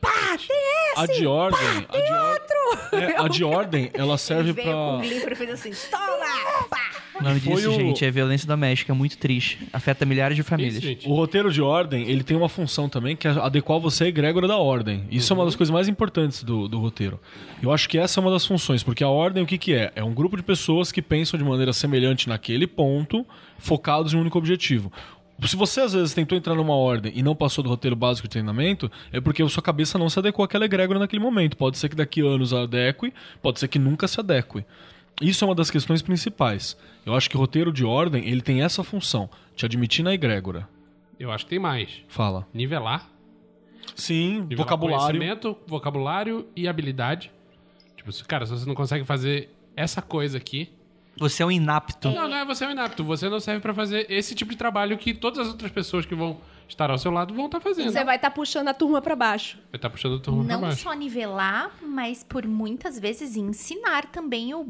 Pá, 0.00 0.36
tem 0.38 0.56
A 0.96 1.04
esse! 1.04 1.20
de 1.20 1.26
ordem. 1.26 1.58
pá, 1.60 1.78
a 1.88 1.92
tem 1.92 2.04
de 2.04 2.12
outro! 2.12 2.96
É, 2.96 3.16
a 3.24 3.28
de 3.28 3.44
ordem, 3.44 3.90
ela 3.92 4.16
serve 4.18 4.54
com 4.54 4.62
pra. 4.98 5.06
livro 5.06 5.32
e 5.32 5.36
fez 5.36 5.50
assim, 5.50 5.70
toma! 5.90 6.66
Pá! 6.70 6.78
O 7.20 7.22
nome 7.22 7.38
Foi 7.40 7.56
disso, 7.56 7.70
o- 7.70 7.74
gente, 7.74 8.02
é 8.02 8.10
violência 8.10 8.48
doméstica, 8.48 8.94
muito 8.94 9.18
triste. 9.18 9.58
Afeta 9.74 10.06
milhares 10.06 10.34
de 10.36 10.42
famílias. 10.42 10.82
Isso. 10.82 11.06
O 11.08 11.14
roteiro 11.14 11.52
de 11.52 11.60
ordem, 11.60 12.08
ele 12.08 12.22
tem 12.24 12.34
uma 12.34 12.48
função 12.48 12.88
também 12.88 13.14
que 13.14 13.28
é 13.28 13.30
adequar 13.32 13.78
você 13.78 14.04
à 14.04 14.06
egrégora 14.06 14.48
da 14.48 14.56
ordem. 14.56 15.04
Isso 15.10 15.30
é 15.30 15.36
uma 15.36 15.44
das 15.44 15.54
coisas 15.54 15.70
mais 15.70 15.86
importantes 15.86 16.42
do, 16.42 16.66
do 16.66 16.78
roteiro. 16.78 17.20
Eu 17.62 17.70
acho 17.72 17.86
que 17.90 17.98
essa 17.98 18.18
é 18.18 18.22
uma 18.22 18.30
das 18.30 18.46
funções, 18.46 18.82
porque 18.82 19.04
a 19.04 19.08
ordem 19.08 19.42
o 19.42 19.46
que, 19.46 19.58
que 19.58 19.74
é? 19.74 19.92
É 19.94 20.02
um 20.02 20.14
grupo 20.14 20.34
de 20.34 20.42
pessoas 20.42 20.90
que 20.90 21.02
pensam 21.02 21.36
de 21.36 21.44
maneira 21.44 21.74
semelhante 21.74 22.26
naquele 22.26 22.66
ponto, 22.66 23.26
focados 23.58 24.14
em 24.14 24.16
um 24.16 24.22
único 24.22 24.38
objetivo. 24.38 24.90
Se 25.46 25.56
você 25.56 25.80
às 25.80 25.92
vezes 25.92 26.14
tentou 26.14 26.36
entrar 26.36 26.54
numa 26.54 26.74
ordem 26.74 27.12
e 27.14 27.22
não 27.22 27.34
passou 27.34 27.64
do 27.64 27.70
roteiro 27.70 27.96
básico 27.96 28.28
de 28.28 28.32
treinamento, 28.32 28.90
é 29.12 29.20
porque 29.20 29.42
a 29.42 29.48
sua 29.48 29.62
cabeça 29.62 29.98
não 29.98 30.08
se 30.08 30.18
adequou 30.18 30.44
àquela 30.44 30.64
egrégora 30.64 30.98
naquele 30.98 31.22
momento. 31.22 31.56
Pode 31.56 31.78
ser 31.78 31.88
que 31.88 31.96
daqui 31.96 32.20
a 32.20 32.24
anos 32.26 32.52
adeque, 32.52 33.12
pode 33.40 33.58
ser 33.58 33.68
que 33.68 33.78
nunca 33.78 34.06
se 34.06 34.20
adeque. 34.20 34.64
Isso 35.20 35.44
é 35.44 35.48
uma 35.48 35.54
das 35.54 35.70
questões 35.70 36.02
principais. 36.02 36.76
Eu 37.04 37.14
acho 37.14 37.28
que 37.28 37.36
o 37.36 37.40
roteiro 37.40 37.72
de 37.72 37.84
ordem, 37.84 38.26
ele 38.28 38.40
tem 38.40 38.62
essa 38.62 38.82
função, 38.82 39.28
te 39.54 39.64
admitir 39.64 40.02
na 40.02 40.14
egrégora. 40.14 40.68
Eu 41.18 41.30
acho 41.30 41.44
que 41.44 41.50
tem 41.50 41.58
mais. 41.58 42.02
Fala. 42.08 42.46
Nivelar. 42.54 43.08
Sim, 43.94 44.40
Nivelar 44.40 44.56
vocabulário. 44.56 45.18
Conhecimento, 45.18 45.56
vocabulário 45.66 46.46
e 46.56 46.66
habilidade. 46.66 47.30
Tipo, 47.96 48.10
cara, 48.24 48.46
se 48.46 48.52
você 48.52 48.66
não 48.66 48.74
consegue 48.74 49.04
fazer 49.04 49.50
essa 49.76 50.00
coisa 50.00 50.38
aqui. 50.38 50.70
Você 51.20 51.42
é 51.42 51.46
um 51.46 51.50
inapto. 51.52 52.10
Não, 52.10 52.26
não 52.28 52.36
é 52.38 52.44
você 52.44 52.64
é 52.64 52.68
um 52.68 52.70
inapto. 52.72 53.04
Você 53.04 53.28
não 53.28 53.38
serve 53.38 53.60
pra 53.60 53.72
fazer 53.74 54.06
esse 54.08 54.34
tipo 54.34 54.50
de 54.50 54.56
trabalho 54.56 54.96
que 54.98 55.12
todas 55.14 55.38
as 55.38 55.48
outras 55.48 55.70
pessoas 55.70 56.04
que 56.06 56.14
vão 56.14 56.40
estar 56.66 56.90
ao 56.90 56.96
seu 56.98 57.10
lado 57.12 57.34
vão 57.34 57.44
estar 57.46 57.60
fazendo. 57.60 57.92
Você 57.92 58.02
vai 58.02 58.16
estar 58.16 58.30
puxando 58.30 58.68
a 58.68 58.74
turma 58.74 59.02
pra 59.02 59.14
baixo. 59.14 59.58
Vai 59.70 59.76
estar 59.78 59.90
puxando 59.90 60.14
o 60.14 60.18
turma 60.20 60.44
pra 60.44 60.54
Não 60.54 60.60
baixo. 60.62 60.82
só 60.82 60.92
nivelar, 60.94 61.70
mas 61.82 62.24
por 62.24 62.46
muitas 62.46 62.98
vezes 62.98 63.36
ensinar 63.36 64.06
também 64.06 64.54
o 64.54 64.64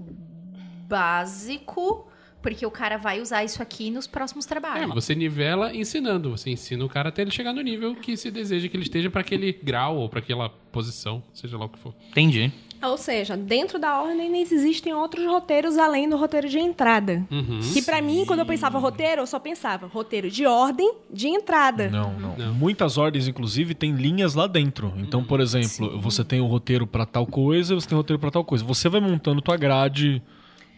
básico, 0.88 2.07
porque 2.42 2.66
o 2.66 2.70
cara 2.70 2.96
vai 2.96 3.20
usar 3.20 3.44
isso 3.44 3.62
aqui 3.62 3.90
nos 3.90 4.07
próximos 4.07 4.44
É, 4.44 4.48
trabalhos. 4.48 4.92
você 4.94 5.14
nivela 5.14 5.74
ensinando. 5.74 6.30
Você 6.30 6.51
ensina 6.51 6.84
o 6.84 6.88
cara 6.88 7.11
até 7.11 7.22
ele 7.22 7.30
chegar 7.30 7.53
no 7.53 7.61
nível 7.62 7.94
que 7.94 8.16
se 8.16 8.30
deseja 8.30 8.68
que 8.68 8.76
ele 8.76 8.82
esteja 8.84 9.09
pra 9.11 9.20
aquele 9.20 9.53
grau 9.53 9.96
ou 9.98 10.09
pra 10.09 10.18
aquela 10.18 10.48
posição, 10.48 11.22
seja 11.32 11.57
lá 11.57 11.66
o 11.66 11.68
que 11.68 11.78
for. 11.78 11.94
Entendi. 12.11 12.53
Ou 12.83 12.97
seja, 12.97 13.37
dentro 13.37 13.78
da 13.78 14.01
ordem 14.01 14.41
existem 14.41 14.95
outros 14.95 15.26
roteiros 15.26 15.76
além 15.76 16.09
do 16.09 16.16
roteiro 16.16 16.49
de 16.49 16.59
entrada. 16.59 17.24
Uhum. 17.31 17.61
Que 17.72 17.83
pra 17.83 18.01
mim, 18.01 18.24
quando 18.26 18.41
eu 18.41 18.47
pensava 18.47 18.78
roteiro, 18.78 19.22
eu 19.22 19.26
só 19.26 19.39
pensava 19.39 19.87
roteiro 19.87 20.31
de 20.31 20.47
ordem 20.47 20.95
de 21.12 21.28
entrada. 21.28 21.91
Não, 21.91 22.12
não, 22.18 22.37
Não. 22.37 22.55
Muitas 22.55 22.97
ordens, 22.97 23.28
inclusive, 23.28 23.74
tem 23.74 23.93
linhas 23.93 24.35
lá 24.35 24.47
dentro. 24.47 24.93
Então, 24.97 25.22
por 25.22 25.41
exemplo, 25.41 25.99
você 26.01 26.24
tem 26.24 26.41
o 26.41 26.47
roteiro 26.47 26.87
pra 26.87 27.05
tal 27.05 27.26
coisa, 27.26 27.74
você 27.74 27.89
tem 27.89 27.97
o 27.97 28.01
roteiro 28.01 28.18
pra 28.18 28.31
tal 28.31 28.45
coisa. 28.45 28.64
Você 28.64 28.89
vai 28.89 29.01
montando 29.01 29.43
tua 29.43 29.57
grade, 29.57 30.22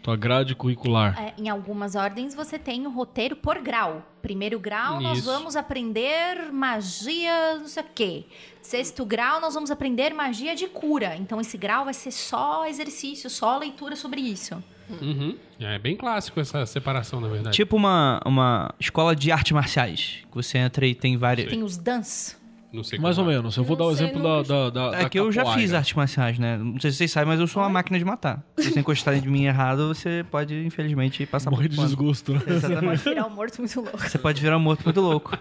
tua 0.02 0.16
grade 0.16 0.54
curricular. 0.54 1.18
É, 1.18 1.32
em 1.38 1.48
algumas 1.48 1.94
ordens 1.94 2.34
você 2.34 2.58
tem 2.58 2.86
o 2.86 2.90
roteiro 2.90 3.36
por 3.36 3.58
grau. 3.60 4.02
Primeiro 4.20 4.58
grau, 4.58 5.00
nós 5.00 5.18
Isso. 5.18 5.26
vamos 5.26 5.56
aprender 5.56 6.52
magia, 6.52 7.58
não 7.58 7.68
sei 7.68 7.82
o 7.82 7.86
quê. 7.94 8.24
Sexto 8.60 9.04
grau, 9.04 9.40
nós 9.40 9.54
vamos 9.54 9.70
aprender 9.70 10.12
magia 10.12 10.54
de 10.54 10.66
cura. 10.66 11.16
Então 11.16 11.40
esse 11.40 11.56
grau 11.56 11.84
vai 11.84 11.94
ser 11.94 12.10
só 12.10 12.66
exercício, 12.66 13.30
só 13.30 13.58
leitura 13.58 13.96
sobre 13.96 14.20
isso. 14.20 14.62
Uhum. 15.00 15.36
É 15.58 15.78
bem 15.78 15.96
clássico 15.96 16.40
essa 16.40 16.66
separação, 16.66 17.20
na 17.20 17.28
verdade. 17.28 17.56
Tipo 17.56 17.76
uma, 17.76 18.20
uma 18.26 18.74
escola 18.78 19.14
de 19.14 19.30
artes 19.30 19.52
marciais. 19.52 20.18
Que 20.28 20.34
você 20.34 20.58
entra 20.58 20.86
e 20.86 20.94
tem 20.94 21.16
várias. 21.16 21.48
Tem 21.48 21.62
os 21.62 21.76
dance. 21.76 22.36
Não 22.72 22.82
sei 22.82 22.98
Mais 22.98 23.18
ou 23.18 23.24
é. 23.24 23.34
menos. 23.34 23.56
Eu 23.56 23.64
vou 23.64 23.76
Não 23.76 23.84
dar 23.84 23.90
o 23.90 23.92
exemplo 23.94 24.22
da, 24.22 24.42
da, 24.42 24.70
da 24.70 24.98
É 24.98 25.02
da 25.02 25.08
que 25.08 25.18
eu 25.18 25.30
já 25.30 25.44
fiz 25.54 25.74
artes 25.74 25.92
marciais, 25.94 26.38
né? 26.38 26.56
Não 26.56 26.80
sei 26.80 26.90
se 26.90 26.96
vocês 26.96 27.10
sabem, 27.10 27.28
mas 27.28 27.38
eu 27.40 27.46
sou 27.46 27.62
uma 27.62 27.68
máquina 27.68 27.98
de 27.98 28.04
matar. 28.04 28.42
Se 28.56 28.64
vocês 28.64 28.76
encostarem 28.76 29.20
de 29.20 29.28
mim 29.28 29.44
errado, 29.44 29.88
você 29.88 30.24
pode, 30.30 30.54
infelizmente, 30.64 31.26
passar 31.26 31.50
Morrer 31.50 31.68
por 31.68 31.74
de 31.76 31.80
desgosto, 31.82 32.32
né? 32.32 32.40
Exatamente. 32.46 33.02
Virar 33.04 33.26
um 33.26 33.30
morto 33.30 33.58
muito 33.58 33.80
louco. 33.80 33.98
Você 33.98 34.18
pode 34.18 34.40
virar 34.40 34.56
um 34.56 34.60
morto 34.60 34.84
muito 34.84 35.00
louco. 35.00 35.38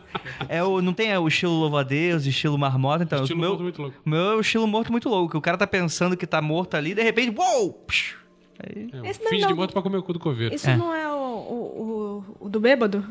É 0.49 0.61
o, 0.63 0.81
não 0.81 0.93
tem 0.93 1.09
é, 1.11 1.17
o 1.19 1.27
estilo 1.27 1.53
louva-a-Deus, 1.53 2.25
estilo 2.25 2.57
marmota, 2.57 3.03
então. 3.03 3.21
Estilo 3.23 3.39
o 3.39 3.41
meu, 3.41 3.49
morto 3.51 3.63
muito 3.63 3.81
louco. 3.81 3.97
o 4.05 4.09
meu 4.09 4.19
é 4.31 4.35
o 4.35 4.41
estilo 4.41 4.67
morto 4.67 4.91
muito 4.91 5.07
louco. 5.09 5.31
que 5.31 5.37
O 5.37 5.41
cara 5.41 5.57
tá 5.57 5.67
pensando 5.67 6.17
que 6.17 6.27
tá 6.27 6.41
morto 6.41 6.75
ali, 6.75 6.93
de 6.93 7.01
repente, 7.01 7.33
uou! 7.37 7.73
Psh! 7.87 8.15
Aí- 8.63 8.89
É, 8.93 9.09
Esse 9.09 9.19
um 9.19 9.23
não- 9.23 9.29
finge 9.29 9.41
não- 9.43 9.47
de 9.47 9.53
morto 9.55 9.71
pra 9.73 9.81
comer 9.81 9.97
o 9.97 10.03
cu 10.03 10.13
do 10.13 10.19
coveiro. 10.19 10.53
Isso 10.53 10.69
É. 10.69 10.75
não 10.77 10.93
é 10.93 11.07
o, 11.07 11.15
o, 11.15 12.23
o, 12.41 12.45
o 12.45 12.49
do 12.49 12.59
bêbado? 12.59 13.03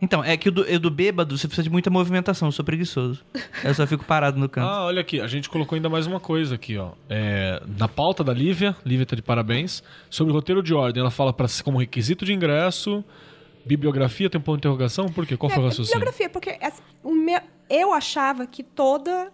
Então, 0.00 0.22
é 0.22 0.36
que 0.36 0.48
o 0.48 0.52
do, 0.52 0.62
o 0.62 0.78
do 0.78 0.90
bêbado, 0.90 1.36
você 1.38 1.46
precisa 1.48 1.62
de 1.64 1.70
muita 1.70 1.88
movimentação, 1.90 2.48
eu 2.48 2.52
sou 2.52 2.64
preguiçoso. 2.64 3.24
Eu 3.64 3.72
só 3.74 3.86
fico 3.86 4.04
parado 4.04 4.38
no 4.38 4.48
canto. 4.48 4.68
Ah, 4.68 4.84
olha 4.84 5.00
aqui, 5.00 5.20
a 5.20 5.26
gente 5.26 5.48
colocou 5.48 5.74
ainda 5.76 5.88
mais 5.88 6.06
uma 6.06 6.20
coisa 6.20 6.54
aqui, 6.56 6.76
ó. 6.76 6.90
É, 7.08 7.62
na 7.78 7.88
pauta 7.88 8.22
da 8.22 8.32
Lívia, 8.34 8.76
Lívia 8.84 9.06
tá 9.06 9.16
de 9.16 9.22
parabéns, 9.22 9.82
sobre 10.10 10.32
o 10.32 10.36
roteiro 10.36 10.62
de 10.62 10.74
ordem. 10.74 11.00
Ela 11.00 11.10
fala 11.10 11.32
para 11.32 11.46
como 11.64 11.78
requisito 11.78 12.24
de 12.26 12.32
ingresso, 12.34 13.02
bibliografia, 13.64 14.28
tem 14.28 14.38
um 14.38 14.44
ponto 14.44 14.56
de 14.56 14.60
interrogação, 14.60 15.06
por 15.06 15.26
quê? 15.26 15.36
Qual 15.36 15.48
foi 15.50 15.60
o 15.62 15.64
É, 15.66 15.68
raciocínio? 15.68 15.98
bibliografia, 15.98 16.28
porque 16.28 16.56
essa- 16.60 16.82
o 17.02 17.12
meu, 17.14 17.40
eu 17.70 17.92
achava 17.92 18.46
que 18.46 18.62
toda 18.62 19.32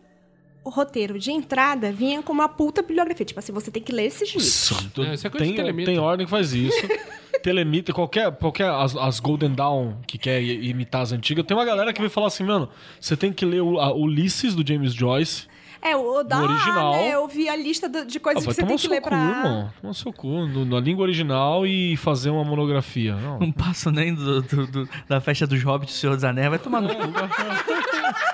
o 0.65 0.71
roteiro 0.71 1.19
de 1.19 1.31
entrada 1.33 1.91
vinha 1.93 2.23
com 2.23 2.33
uma 2.33 2.49
puta 2.49 2.83
bibliografia. 2.83 3.27
Tipo 3.27 3.41
assim, 3.41 3.53
você 3.53 3.71
tem 3.71 3.83
que 3.83 3.93
ler 3.93 4.05
esses 4.07 4.29
livros. 4.29 4.53
Santo, 4.53 5.03
É, 5.03 5.15
isso 5.15 5.27
é 5.27 5.31
coisa 5.31 5.45
de 5.45 5.53
tem, 5.53 5.57
telemita. 5.57 5.91
tem 5.91 5.99
ordem 5.99 6.27
que 6.27 6.31
faz 6.31 6.53
isso. 6.53 6.77
telemita, 7.43 7.93
qualquer, 7.93 8.31
qualquer 8.37 8.69
as, 8.71 8.95
as 8.97 9.19
Golden 9.19 9.51
Dawn 9.53 9.95
que 10.07 10.17
quer 10.17 10.41
imitar 10.43 11.03
as 11.03 11.11
antigas, 11.13 11.45
tem 11.45 11.57
uma 11.57 11.65
galera 11.65 11.93
que 11.93 12.01
vai 12.01 12.09
falar 12.09 12.29
assim, 12.29 12.45
mano, 12.45 12.69
você 13.01 13.17
tem 13.17 13.33
que 13.33 13.45
ler 13.45 13.61
o 13.63 13.81
a 13.81 13.93
Ulisses 13.93 14.55
do 14.55 14.65
James 14.67 14.95
Joyce. 14.95 15.51
É, 15.85 15.97
o 15.97 16.23
da, 16.23 16.41
original- 16.41 16.93
né, 16.93 17.11
eu 17.13 17.27
vi 17.27 17.49
a 17.49 17.57
lista 17.57 17.89
do- 17.89 18.05
de 18.07 18.19
Ah, 18.19 18.21
coisas 18.21 18.45
vai 18.45 18.55
que 18.55 18.61
você 18.61 18.65
tem 18.65 18.77
que 18.77 18.83
seu 18.83 18.91
ler 18.93 19.01
cu, 19.01 19.09
pra... 19.09 19.19
irmão. 19.19 19.73
Tomar 19.81 19.95
seu 19.95 20.13
cu, 20.13 20.29
no- 20.47 20.65
na 20.65 20.79
língua 20.79 21.03
original 21.03 21.67
e 21.67 21.97
fazer 21.97 22.31
uma 22.31 22.45
monografia. 22.45 23.17
Não. 23.17 23.41
Não 23.41 23.51
passo 23.51 23.91
nem 23.91 24.15
do, 24.15 24.41
do- 24.43 24.67
do- 24.69 24.89
da 25.09 25.21
festa 25.21 25.45
dos 25.45 25.61
hobbits 25.65 25.93
do 25.97 25.99
Senhor 25.99 26.15
dos 26.15 26.23
Anéis, 26.23 26.49
vai 26.51 26.59
tomar 26.61 26.81
no 26.83 26.89
cu. 26.89 26.95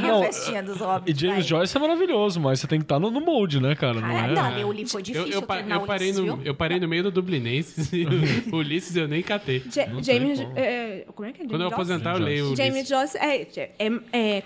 Não, 0.00 0.22
a 0.22 0.24
festinha 0.26 0.62
dos 0.62 0.76
E 0.76 0.82
hobbits. 0.82 1.20
James 1.20 1.36
vai. 1.36 1.42
Joyce 1.60 1.76
é 1.76 1.80
maravilhoso, 1.80 2.40
mas 2.40 2.60
você 2.60 2.66
tem 2.66 2.78
que 2.78 2.84
estar 2.84 2.98
no, 2.98 3.10
no 3.10 3.20
molde, 3.20 3.60
né, 3.60 3.74
cara? 3.74 3.94
Não 3.94 4.02
Cara, 4.02 4.32
é? 4.32 4.34
não, 4.34 4.54
meu 4.54 4.72
livro 4.72 4.90
foi 4.92 5.00
Eu, 5.00 5.04
difícil 5.04 5.32
eu, 5.32 5.42
pa- 5.42 5.56
terminar 5.56 5.76
eu 5.80 5.86
parei 5.86 6.08
Ulisses, 6.08 6.24
no, 6.26 6.36
viu? 6.36 6.46
eu 6.46 6.54
parei 6.54 6.80
no 6.80 6.88
meio 6.88 7.02
do 7.04 7.10
Dublinenses 7.10 7.92
e 7.92 8.04
o 8.52 8.56
Ulisses 8.56 8.94
eu 8.96 9.06
nem 9.08 9.22
catei. 9.22 9.62
Ja- 9.70 9.86
Não 9.86 10.00
tem 10.02 10.18
James... 10.20 10.40
como. 10.40 10.52
é, 10.56 11.04
como 11.14 11.28
é 11.28 11.32
que 11.32 11.42
é? 11.42 11.44
Quando 11.46 11.52
eu 11.54 11.70
James 11.70 11.72
aposentar, 11.74 12.12
eu 12.14 12.18
leio 12.22 12.52
o 12.52 12.56
James. 12.56 12.88
Joyce 12.88 13.16
é, 13.18 13.42
é, 13.78 13.92
é 14.12 14.42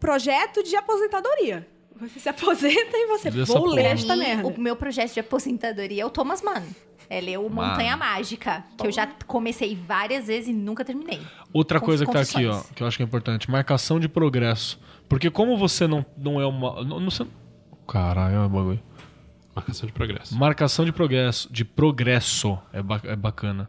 projeto 0.00 0.62
de 0.62 0.76
aposentadoria. 0.76 1.66
Você 2.00 2.20
se 2.20 2.28
aposenta 2.28 2.96
e 2.96 3.06
você, 3.08 3.28
vou 3.30 3.66
ler 3.66 3.86
esta 3.86 4.14
merda. 4.14 4.46
o 4.46 4.60
meu 4.60 4.76
projeto 4.76 5.14
de 5.14 5.20
aposentadoria 5.20 6.02
é 6.02 6.06
o 6.06 6.10
Thomas 6.10 6.42
Mann. 6.42 6.62
É 7.10 7.20
ler 7.22 7.38
o 7.38 7.48
Montanha 7.48 7.96
Mágica, 7.96 8.62
que 8.76 8.86
eu 8.86 8.92
já 8.92 9.06
comecei 9.26 9.74
várias 9.74 10.26
vezes 10.26 10.48
e 10.48 10.52
nunca 10.52 10.84
terminei. 10.84 11.20
Outra 11.52 11.80
Com- 11.80 11.86
coisa 11.86 12.04
que 12.04 12.12
tá 12.12 12.20
aqui, 12.20 12.44
ó, 12.46 12.50
confissões. 12.52 12.70
que 12.76 12.82
eu 12.82 12.86
acho 12.86 12.96
que 12.98 13.02
é 13.02 13.06
importante, 13.06 13.50
marcação 13.50 13.98
de 13.98 14.08
progresso. 14.08 14.78
Porque 15.08 15.30
como 15.30 15.56
você 15.56 15.86
não, 15.86 16.04
não 16.18 16.38
é 16.38 16.46
uma. 16.46 16.84
Não, 16.84 17.00
não, 17.00 17.10
sei- 17.10 17.26
Caralho, 17.86 18.34
é 18.36 18.40
um 18.40 18.48
bagulho. 18.48 18.80
Marcação 19.56 19.86
de 19.86 19.92
progresso. 19.92 20.36
Marcação 20.38 20.84
de 20.84 20.92
progresso, 20.92 21.50
de 21.52 21.64
progresso 21.64 22.58
é, 22.72 22.82
ba- 22.82 23.00
é 23.04 23.16
bacana. 23.16 23.68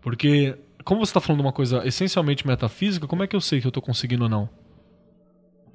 Porque, 0.00 0.56
como 0.84 1.04
você 1.04 1.12
tá 1.12 1.20
falando 1.20 1.40
de 1.40 1.46
uma 1.46 1.52
coisa 1.52 1.84
essencialmente 1.84 2.46
metafísica, 2.46 3.06
como 3.08 3.24
é 3.24 3.26
que 3.26 3.34
eu 3.34 3.40
sei 3.40 3.60
que 3.60 3.66
eu 3.66 3.72
tô 3.72 3.82
conseguindo 3.82 4.22
ou 4.22 4.30
não? 4.30 4.48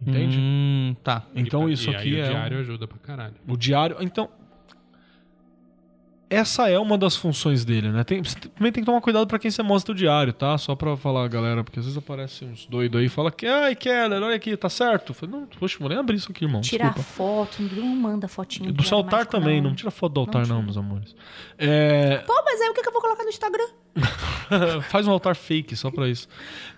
Entende? 0.02 0.38
Hum, 0.40 0.96
tá. 1.04 1.24
Então 1.36 1.70
E- 1.70 1.74
isso 1.74 1.92
e 1.92 1.96
aqui 1.96 2.16
aí 2.16 2.20
é. 2.22 2.24
o 2.24 2.28
um- 2.28 2.30
diário 2.30 2.60
ajuda 2.60 2.88
pra 2.88 2.98
caralho. 2.98 3.36
O 3.48 3.58
diário. 3.58 3.98
Então. 4.00 4.30
Essa 6.32 6.70
é 6.70 6.80
uma 6.80 6.98
das 6.98 7.18
funções 7.18 7.66
dele, 7.66 7.90
né? 7.90 8.06
Tem, 8.06 8.24
você 8.24 8.38
também 8.40 8.72
tem 8.72 8.82
que 8.82 8.86
tomar 8.86 9.02
cuidado 9.02 9.28
pra 9.28 9.38
quem 9.38 9.52
você 9.52 9.62
mostra 9.62 9.92
o 9.92 9.96
diário, 9.96 10.32
tá? 10.32 10.58
Só 10.58 10.74
pra 10.76 10.96
falar, 10.96 11.28
galera, 11.28 11.62
porque 11.62 11.78
às 11.78 11.84
vezes 11.84 11.98
aparece 11.98 12.46
uns 12.46 12.66
doidos 12.68 13.02
aí 13.02 13.08
e 13.08 13.10
fala 13.10 13.30
que, 13.30 13.46
ai, 13.46 13.76
Keller, 13.76 14.24
olha 14.24 14.38
aqui, 14.38 14.56
tá 14.56 14.70
certo. 14.70 15.10
Eu 15.10 15.14
falei, 15.14 15.36
não, 15.36 15.46
poxa, 15.60 15.78
vou 15.78 15.90
nem 15.90 15.98
abrir 15.98 16.16
isso 16.16 16.32
aqui, 16.32 16.46
irmão. 16.46 16.62
Tirar 16.62 16.94
foto, 16.94 17.62
não 17.62 17.86
manda 17.86 18.30
fotinho. 18.30 18.72
Do 18.72 18.82
seu 18.82 19.00
altar 19.00 19.26
Mágica, 19.26 19.38
também, 19.40 19.60
não. 19.60 19.76
tira 19.76 19.92
foto 19.92 20.14
do 20.14 20.20
altar, 20.22 20.48
não, 20.48 20.56
tira. 20.56 20.62
meus 20.62 20.78
amores. 20.78 21.14
É, 21.58 22.20
Pô, 22.20 22.42
mas 22.46 22.62
aí 22.62 22.70
o 22.70 22.74
que 22.74 22.82
que 22.82 22.88
eu 22.88 22.94
vou 22.94 23.02
colocar 23.02 23.24
no 23.24 23.30
Instagram? 23.30 23.68
faz 24.90 25.06
um 25.06 25.12
altar 25.12 25.36
fake 25.36 25.76
só 25.76 25.92
pra 25.92 26.08
isso. 26.08 26.30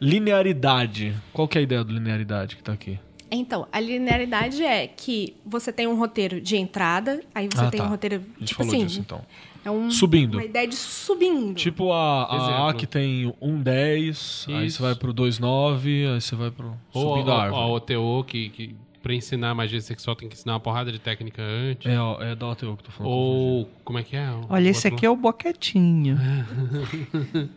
Linearidade. 0.01 1.15
Qual 1.31 1.47
que 1.47 1.59
é 1.59 1.61
a 1.61 1.63
ideia 1.63 1.83
do 1.83 1.93
linearidade 1.93 2.55
que 2.55 2.63
tá 2.63 2.73
aqui? 2.73 2.99
Então, 3.35 3.67
a 3.71 3.79
linearidade 3.79 4.63
é 4.63 4.87
que 4.87 5.35
você 5.45 5.71
tem 5.71 5.87
um 5.87 5.95
roteiro 5.97 6.39
de 6.39 6.55
entrada, 6.57 7.21
aí 7.33 7.47
você 7.51 7.61
Ah, 7.65 7.69
tem 7.71 7.79
tá. 7.79 7.85
um 7.87 7.89
roteiro, 7.89 8.15
A 8.15 8.19
gente 8.39 8.47
tipo 8.49 8.63
falou 8.63 8.73
assim, 8.75 8.85
disso, 8.85 8.99
então. 8.99 9.21
é 9.65 9.71
um, 9.71 9.89
Subindo. 9.89 10.35
uma 10.37 10.43
ideia 10.45 10.67
de 10.67 10.75
subindo. 10.75 11.55
Tipo 11.55 11.91
a, 11.91 12.23
a 12.23 12.69
A 12.69 12.73
que 12.73 12.85
tem 12.85 13.33
1,10, 13.41 14.45
aí 14.55 14.67
Isso. 14.67 14.77
você 14.77 14.81
vai 14.83 14.95
pro 14.95 15.13
2,9, 15.13 16.13
aí 16.13 16.21
você 16.21 16.35
vai 16.35 16.51
pro 16.51 16.73
Ou 16.93 17.09
subindo 17.15 17.31
a, 17.31 17.35
a 17.35 17.41
árvore. 17.43 17.61
a 17.61 17.65
OTO, 17.67 18.23
que, 18.25 18.49
que 18.49 18.75
pra 19.01 19.13
ensinar 19.13 19.53
magia 19.53 19.81
sexual 19.81 20.15
tem 20.15 20.29
que 20.29 20.35
ensinar 20.35 20.53
uma 20.53 20.59
porrada 20.61 20.91
de 20.91 20.97
técnica 20.99 21.41
antes. 21.41 21.91
É, 21.91 21.99
ó, 21.99 22.21
é 22.21 22.35
da 22.35 22.47
OTO 22.47 22.59
que 22.59 22.65
eu 22.65 22.77
tô 22.77 22.91
falando. 22.91 23.11
Ou, 23.11 23.69
como 23.83 23.99
é 23.99 24.03
que 24.03 24.15
é? 24.15 24.29
O 24.31 24.45
Olha, 24.49 24.69
esse 24.69 24.87
aqui 24.87 25.05
é 25.05 25.09
o 25.09 25.15
boquetinho. 25.15 26.17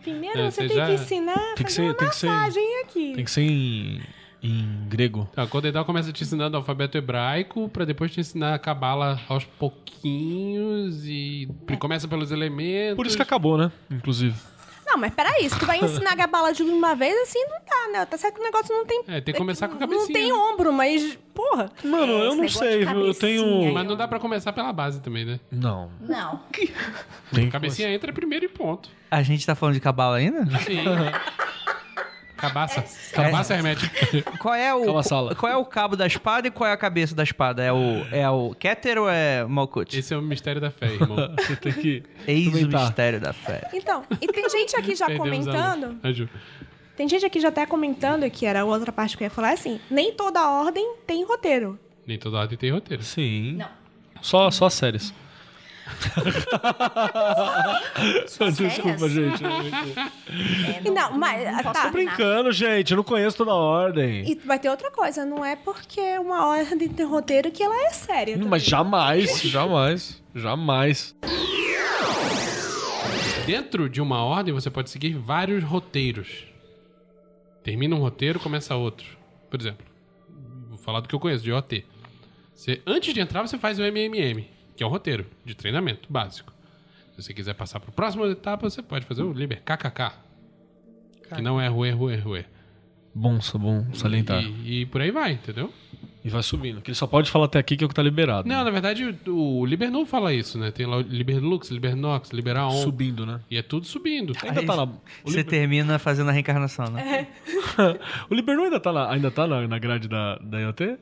Primeiro 0.02 0.38
É, 0.40 0.50
você 0.50 0.62
você 0.62 0.68
tem 0.68 0.76
já- 0.76 0.86
que 0.86 0.92
ensinar 0.94 1.34
a 1.34 1.54
Tem 1.54 1.56
que 1.56 1.62
fazer 1.64 1.74
ser- 1.74 1.82
uma 1.82 1.94
tem 1.94 2.08
que 2.08 2.16
ser- 2.16 2.26
massagem 2.26 2.80
aqui. 2.82 3.12
Tem 3.14 3.24
que 3.24 3.30
ser 3.30 3.42
em, 3.42 4.00
em 4.42 4.86
grego. 4.88 5.28
A 5.36 5.46
Codedal 5.46 5.84
começa 5.84 6.12
te 6.12 6.22
ensinando 6.22 6.56
o 6.56 6.60
alfabeto 6.60 6.96
hebraico, 6.96 7.68
pra 7.68 7.84
depois 7.84 8.10
te 8.12 8.20
ensinar 8.20 8.54
a 8.54 8.58
cabala 8.58 9.20
aos 9.28 9.44
pouquinhos 9.44 11.04
e 11.06 11.48
começa 11.78 12.06
pelos 12.08 12.30
elementos. 12.30 12.96
Por 12.96 13.06
isso 13.06 13.16
que 13.16 13.22
acabou, 13.22 13.56
né? 13.56 13.70
Inclusive. 13.90 14.34
Não, 14.86 14.96
mas 14.96 15.12
peraí, 15.12 15.50
se 15.50 15.58
tu 15.58 15.66
vai 15.66 15.80
ensinar 15.80 16.12
a 16.12 16.14
gabala 16.14 16.52
de 16.52 16.62
uma 16.62 16.94
vez, 16.94 17.12
assim 17.22 17.44
não 17.48 17.58
dá, 17.58 17.98
né? 17.98 18.06
Tá 18.06 18.16
certo 18.16 18.34
que 18.34 18.40
o 18.40 18.44
negócio 18.44 18.72
não 18.72 18.86
tem... 18.86 19.02
É, 19.08 19.20
tem 19.20 19.34
que 19.34 19.38
começar 19.38 19.66
com 19.66 19.74
a 19.74 19.80
Não 19.80 19.88
cabecinha. 19.88 20.16
tem 20.16 20.32
ombro, 20.32 20.72
mas, 20.72 21.18
porra... 21.34 21.72
Mano, 21.82 22.12
eu 22.12 22.28
esse 22.28 22.36
não 22.40 22.48
sei? 22.48 22.84
Eu 22.84 23.12
tenho. 23.14 23.74
Mas 23.74 23.84
não 23.84 23.96
dá 23.96 24.06
pra 24.06 24.20
começar 24.20 24.52
pela 24.52 24.72
base 24.72 25.00
também, 25.00 25.24
né? 25.24 25.40
Não. 25.50 25.90
Não. 26.00 26.40
Tem 27.34 27.48
A 27.48 27.50
cabecinha 27.50 27.92
entra 27.92 28.12
primeiro 28.12 28.44
e 28.44 28.48
ponto. 28.48 28.88
A 29.10 29.24
gente 29.24 29.44
tá 29.44 29.56
falando 29.56 29.74
de 29.74 29.80
cabala 29.80 30.18
ainda? 30.18 30.46
Sim. 30.60 30.84
Cabaça. 32.36 32.84
Cabaça 33.12 33.54
hermética. 33.54 33.90
Qual 34.38 34.54
é 34.54 34.74
o 34.74 34.84
qual 35.36 35.52
é 35.52 35.56
o 35.56 35.64
cabo 35.64 35.96
da 35.96 36.06
espada 36.06 36.46
e 36.46 36.50
qual 36.50 36.68
é 36.68 36.72
a 36.72 36.76
cabeça 36.76 37.14
da 37.14 37.22
espada? 37.22 37.62
É 37.62 37.72
o 37.72 38.04
é 38.12 38.28
o 38.28 38.54
Keter 38.54 38.98
ou 38.98 39.08
é 39.08 39.44
Malkuth? 39.44 39.94
Esse 39.94 40.12
é 40.12 40.16
o 40.16 40.22
mistério 40.22 40.60
da 40.60 40.70
fé, 40.70 40.86
irmão. 40.86 41.16
Você 41.38 41.56
tem 41.56 41.72
que. 41.72 42.02
Eis 42.26 42.48
o 42.48 42.68
mistério 42.68 43.20
da 43.20 43.32
fé. 43.32 43.70
Então, 43.72 44.04
e 44.20 44.26
tem 44.26 44.48
gente 44.50 44.76
aqui 44.76 44.94
já 44.94 45.06
Perdemos 45.06 45.48
a 45.48 45.52
comentando... 45.52 46.14
Ju. 46.14 46.28
Tem 46.96 47.08
gente 47.08 47.26
aqui 47.26 47.40
já 47.40 47.48
até 47.48 47.66
comentando, 47.66 48.28
que 48.30 48.46
era 48.46 48.60
a 48.62 48.64
outra 48.64 48.90
parte 48.90 49.16
que 49.16 49.22
eu 49.22 49.26
ia 49.26 49.30
falar, 49.30 49.52
assim, 49.52 49.78
nem 49.90 50.12
toda 50.12 50.50
ordem 50.50 50.94
tem 51.06 51.24
roteiro. 51.24 51.78
Nem 52.06 52.18
toda 52.18 52.38
ordem 52.38 52.56
tem 52.56 52.70
roteiro. 52.70 53.02
Sim. 53.02 53.56
Não. 53.56 53.68
Só, 54.22 54.50
só 54.50 54.66
as 54.66 54.74
séries. 54.74 55.12
Só 58.26 58.48
Desculpa, 58.50 59.08
gente. 59.08 59.42
É, 59.44 60.90
Não, 60.90 61.16
mas- 61.18 61.52
não 61.52 61.62
tá. 61.72 61.84
Tô 61.84 61.90
brincando, 61.90 62.52
gente. 62.52 62.90
Eu 62.92 62.96
não 62.96 63.04
conheço 63.04 63.36
toda 63.36 63.52
a 63.52 63.54
ordem. 63.54 64.28
E 64.30 64.34
vai 64.44 64.58
ter 64.58 64.68
outra 64.68 64.90
coisa, 64.90 65.24
não 65.24 65.44
é 65.44 65.56
porque 65.56 66.00
é 66.00 66.18
uma 66.20 66.46
ordem 66.48 66.88
tem 66.88 67.06
roteiro 67.06 67.50
que 67.50 67.62
ela 67.62 67.86
é 67.86 67.90
séria. 67.90 68.36
Mas 68.36 68.44
também. 68.44 68.60
jamais, 68.60 69.40
jamais, 69.42 70.22
jamais. 70.34 71.14
Dentro 73.46 73.88
de 73.88 74.00
uma 74.00 74.24
ordem, 74.24 74.52
você 74.52 74.68
pode 74.70 74.90
seguir 74.90 75.14
vários 75.14 75.62
roteiros. 75.62 76.44
Termina 77.62 77.94
um 77.94 78.00
roteiro, 78.00 78.40
começa 78.40 78.74
outro. 78.74 79.06
Por 79.48 79.60
exemplo, 79.60 79.86
vou 80.68 80.78
falar 80.78 81.00
do 81.00 81.08
que 81.08 81.14
eu 81.14 81.20
conheço, 81.20 81.44
de 81.44 81.52
OT. 81.52 81.84
Você, 82.52 82.80
antes 82.86 83.12
de 83.14 83.20
entrar, 83.20 83.46
você 83.46 83.56
faz 83.58 83.78
o 83.78 83.82
MMM, 83.82 84.48
que 84.76 84.84
é 84.84 84.86
um 84.86 84.90
roteiro 84.90 85.26
de 85.44 85.54
treinamento 85.54 86.12
básico. 86.12 86.52
Se 87.14 87.22
você 87.22 87.34
quiser 87.34 87.54
passar 87.54 87.80
para 87.80 87.90
a 87.90 87.92
próxima 87.92 88.26
etapa, 88.26 88.68
você 88.68 88.82
pode 88.82 89.06
fazer 89.06 89.22
o 89.22 89.32
Liber 89.32 89.62
KKK. 89.62 90.12
Que 91.34 91.42
não 91.42 91.60
é 91.60 91.66
Rue, 91.66 91.90
Rue, 91.90 92.16
Rue. 92.16 92.44
Bom, 93.14 93.38
bom 93.54 93.86
salientar. 93.94 94.42
E, 94.42 94.82
e 94.82 94.86
por 94.86 95.00
aí 95.00 95.10
vai, 95.10 95.32
entendeu? 95.32 95.72
E 96.22 96.28
vai 96.28 96.42
subindo. 96.42 96.82
Que 96.82 96.90
ele 96.90 96.96
só 96.96 97.06
pode 97.06 97.30
falar 97.30 97.46
até 97.46 97.58
aqui 97.58 97.76
que 97.76 97.82
é 97.82 97.86
o 97.86 97.88
que 97.88 97.94
tá 97.94 98.02
liberado. 98.02 98.46
Não, 98.46 98.62
na 98.62 98.70
verdade, 98.70 99.16
o, 99.26 99.60
o 99.60 99.64
Liber 99.64 99.90
não 99.90 100.04
fala 100.04 100.34
isso, 100.34 100.58
né? 100.58 100.70
Tem 100.70 100.84
lá 100.84 100.98
o 100.98 101.00
Liber 101.00 101.42
Lux, 101.42 101.70
Liber 101.70 101.96
Nox, 101.96 102.30
Liber 102.30 102.56
Aon. 102.56 102.82
Subindo, 102.82 103.24
né? 103.24 103.40
E 103.50 103.56
é 103.56 103.62
tudo 103.62 103.86
subindo. 103.86 104.34
Ainda 104.42 104.62
tá. 104.66 104.82
O, 104.82 105.00
Você 105.24 105.38
Liber... 105.38 105.44
termina 105.46 105.98
fazendo 105.98 106.28
a 106.28 106.32
reencarnação, 106.32 106.90
né? 106.90 107.28
o 108.28 108.34
Libernu 108.34 108.64
ainda 108.64 108.78
tá 108.78 108.92
na, 108.92 109.10
ainda 109.10 109.30
tá 109.30 109.46
na, 109.46 109.66
na 109.66 109.78
grade 109.78 110.08
da, 110.08 110.36
da 110.36 110.60
IoT? 110.60 110.98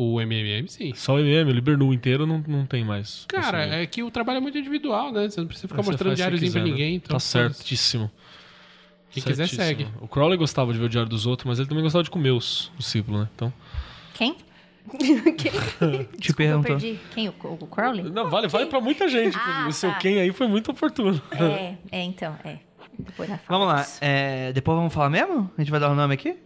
O 0.00 0.20
MMM, 0.20 0.68
sim. 0.68 0.92
Só 0.94 1.14
o 1.16 1.18
MM, 1.18 1.50
o 1.50 1.52
Libernu 1.54 1.92
inteiro 1.92 2.24
não, 2.24 2.38
não 2.46 2.64
tem 2.64 2.84
mais. 2.84 3.24
Cara, 3.26 3.42
possibilidade. 3.46 3.82
é 3.82 3.86
que 3.86 4.00
o 4.04 4.10
trabalho 4.12 4.36
é 4.36 4.40
muito 4.40 4.56
individual, 4.56 5.10
né? 5.10 5.28
Você 5.28 5.40
não 5.40 5.48
precisa 5.48 5.66
ficar 5.66 5.82
Você 5.82 5.90
mostrando 5.90 6.10
faz 6.10 6.18
se 6.18 6.22
diáriozinho 6.22 6.52
pra 6.52 6.62
né? 6.62 6.70
ninguém. 6.70 6.94
Então, 6.94 7.14
Tá 7.16 7.18
certíssimo. 7.18 8.08
Quem 9.10 9.22
quiser, 9.22 9.48
Certíssimo. 9.48 9.64
segue. 9.64 9.88
O 10.00 10.06
Crowley 10.06 10.38
gostava 10.38 10.72
de 10.72 10.78
ver 10.78 10.84
o 10.84 10.88
diário 10.88 11.08
dos 11.10 11.26
outros, 11.26 11.48
mas 11.48 11.58
ele 11.58 11.68
também 11.68 11.82
gostava 11.82 12.04
de 12.04 12.10
comer 12.10 12.30
os 12.30 12.70
discípulos, 12.78 13.22
né? 13.22 13.28
Então. 13.34 13.52
Quem? 14.14 14.36
Te 16.20 16.30
Eu 16.30 16.34
perguntou. 16.36 16.76
perdi. 16.78 16.98
Quem? 17.14 17.28
O, 17.28 17.34
o 17.60 17.66
Crowley? 17.66 18.04
Não, 18.04 18.30
vale, 18.30 18.46
vale 18.48 18.66
pra 18.66 18.80
muita 18.80 19.08
gente. 19.08 19.36
Ah, 19.36 19.40
inclusive. 19.40 19.68
o 19.68 19.72
seu 19.72 19.90
tá. 19.90 19.98
quem 19.98 20.20
aí 20.20 20.32
foi 20.32 20.46
muito 20.46 20.70
oportuno. 20.70 21.20
É, 21.32 21.74
é, 21.90 22.02
então, 22.04 22.36
é. 22.44 22.58
Depois 22.98 23.28
nós 23.28 23.40
Vamos 23.48 23.66
lá. 23.66 23.74
falamos. 23.78 23.98
é, 24.00 24.52
depois 24.52 24.76
vamos 24.76 24.94
falar 24.94 25.10
mesmo? 25.10 25.50
A 25.58 25.60
gente 25.60 25.70
vai 25.72 25.80
dar 25.80 25.90
o 25.90 25.94
nome 25.96 26.14
aqui? 26.14 26.36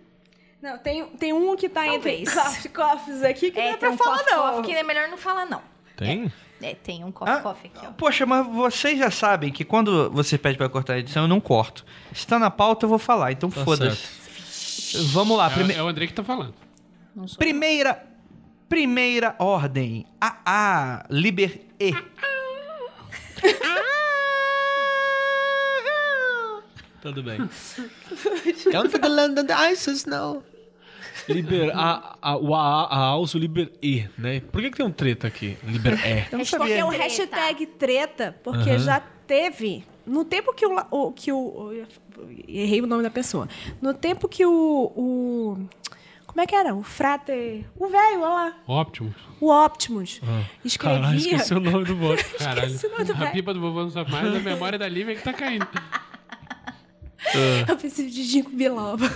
Não, 0.63 0.79
tem, 0.79 1.05
tem 1.17 1.33
um 1.33 1.57
que 1.57 1.69
tá 1.69 1.85
Talvez. 1.85 2.21
entre 2.29 2.35
coffee 2.41 2.71
coffees 2.71 3.23
aqui 3.25 3.51
que 3.51 3.59
não 3.59 3.67
É, 3.67 3.69
é 3.71 3.71
tem 3.73 3.79
pra 3.81 3.91
um 3.91 3.97
falar, 3.97 4.19
coffee, 4.19 4.33
não. 4.37 4.43
coffee 4.43 4.63
que 4.65 4.73
é 4.75 4.83
melhor 4.85 5.09
não 5.09 5.17
falar, 5.19 5.45
não. 5.47 5.61
Tem? 5.97 6.33
É, 6.63 6.75
tem 6.77 7.03
um 7.05 7.11
coffee 7.11 7.35
Ah, 7.35 7.41
coffee 7.41 7.71
aqui, 7.75 7.87
ó. 7.87 7.91
Poxa, 7.93 8.25
mas 8.25 8.47
vocês 8.47 8.97
já 8.97 9.11
sabem 9.11 9.51
que 9.53 9.65
quando 9.65 10.09
você 10.11 10.39
pede 10.39 10.57
pra 10.57 10.69
cortar 10.69 10.93
a 10.95 10.99
edição, 11.01 11.23
eu 11.25 11.29
não 11.29 11.41
corto. 11.41 11.85
Se 12.15 12.25
tá 12.25 12.39
na 12.39 12.49
pauta, 12.51 12.85
eu 12.87 12.89
vou 12.89 12.99
falar, 12.99 13.33
então 13.33 13.51
Tá 13.51 13.65
foda-se. 13.65 14.23
Vamos 15.13 15.37
lá, 15.37 15.51
prime- 15.51 15.75
É, 15.75 15.79
é 15.79 15.83
o 15.83 15.89
André 15.89 16.07
que 16.07 16.13
tá 16.15 16.23
falando. 16.23 16.55
Não 17.15 17.27
sou 17.27 17.39
primeira 17.39 18.07
primeira 18.69 19.35
ordem. 19.41 20.07
AA, 20.21 21.05
Liber 21.11 21.61
E. 21.81 21.93
Tudo 27.03 27.23
bem. 27.23 27.39
Down 28.71 28.89
for 28.89 29.01
the 29.01 29.09
London 29.09 29.47
Ices 29.73 30.07
now. 30.07 30.43
Liber 31.29 31.71
A, 31.77 32.17
a, 32.21 32.37
o 32.37 32.55
AA, 32.55 32.87
a 32.87 32.99
AUS, 32.99 33.35
o 33.35 33.39
Liber 33.39 33.71
E, 33.83 34.07
né? 34.19 34.41
Por 34.41 34.61
que, 34.61 34.71
que 34.71 34.77
tem 34.77 34.87
um 34.87 34.91
treta 34.93 35.27
aqui? 35.27 35.57
Liber 35.65 35.95
E. 36.05 36.11
Eu 36.33 36.39
não 36.39 36.45
Porque 36.45 36.45
sabia. 36.47 36.79
é 36.79 36.85
o 36.85 36.89
Treta. 36.89 37.03
hashtag 37.05 37.67
treta, 37.67 38.37
porque 38.43 38.79
já 38.79 39.01
teve. 39.27 39.85
No 40.07 40.25
tempo 40.25 40.53
que 40.55 40.67
o, 40.67 40.77
o- 40.91 41.13
que 41.13 41.33
o. 41.33 41.73
eu 41.73 41.87
Errei 42.49 42.81
o 42.81 42.87
nome 42.87 43.03
da 43.03 43.11
pessoa. 43.11 43.49
No 43.81 43.95
tempo 43.95 44.29
que 44.29 44.45
o. 44.45 44.93
o 44.97 45.59
como 46.27 46.41
é 46.41 46.47
que 46.47 46.55
era? 46.55 46.75
O 46.75 46.83
frate. 46.83 47.65
O 47.77 47.89
velho, 47.89 48.21
olha 48.23 48.29
lá. 48.29 48.57
Optimus. 48.67 49.15
O 49.41 49.51
Optimus. 49.53 50.21
Escrevia. 50.65 51.01
Caralho, 51.01 51.19
esqueci 51.19 51.53
o 51.55 51.61
nome 51.61 51.85
do 51.85 51.95
bot. 51.95 52.25
Caralho. 52.39 52.67
Esqueci 52.73 52.87
o 52.87 52.91
nome 52.93 53.05
do 53.05 53.13
A 53.13 53.17
velho. 53.17 53.33
pipa 53.33 53.53
do 53.55 53.61
vovô 53.61 53.83
não 53.83 53.91
sabe 53.91 54.11
mais, 54.11 54.35
a 54.35 54.39
memória 54.41 54.79
da 54.79 54.89
Lívia 54.89 55.15
que 55.15 55.23
tá 55.23 55.33
caindo. 55.33 55.67
Eu 57.69 57.77
preciso 57.77 58.11
de 58.11 58.23
Ginkgo 58.23 58.57
biloba. 58.57 59.07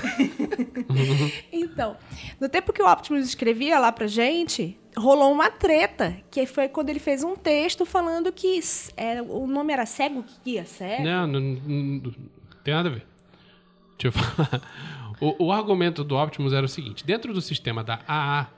então, 1.52 1.96
no 2.40 2.48
tempo 2.48 2.72
que 2.72 2.82
o 2.82 2.90
Optimus 2.90 3.26
escrevia 3.26 3.78
lá 3.78 3.90
pra 3.90 4.06
gente, 4.06 4.78
rolou 4.96 5.32
uma 5.32 5.50
treta, 5.50 6.16
que 6.30 6.46
foi 6.46 6.68
quando 6.68 6.90
ele 6.90 7.00
fez 7.00 7.22
um 7.22 7.36
texto 7.36 7.84
falando 7.84 8.32
que 8.32 8.60
era, 8.96 9.22
o 9.22 9.46
nome 9.46 9.72
era 9.72 9.84
cego 9.84 10.22
que 10.22 10.34
guia 10.44 10.64
cego. 10.64 11.02
Não, 11.02 11.26
não, 11.26 11.40
não, 11.40 11.56
não 11.66 12.14
tem 12.64 12.74
nada 12.74 12.88
a 12.88 12.92
ver. 12.92 13.06
Deixa 13.98 14.08
eu 14.08 14.12
falar. 14.12 14.62
O, 15.20 15.46
o 15.46 15.52
argumento 15.52 16.04
do 16.04 16.16
Optimus 16.16 16.52
era 16.52 16.66
o 16.66 16.68
seguinte: 16.68 17.04
dentro 17.04 17.32
do 17.32 17.40
sistema 17.40 17.82
da 17.82 18.00
AA, 18.06 18.48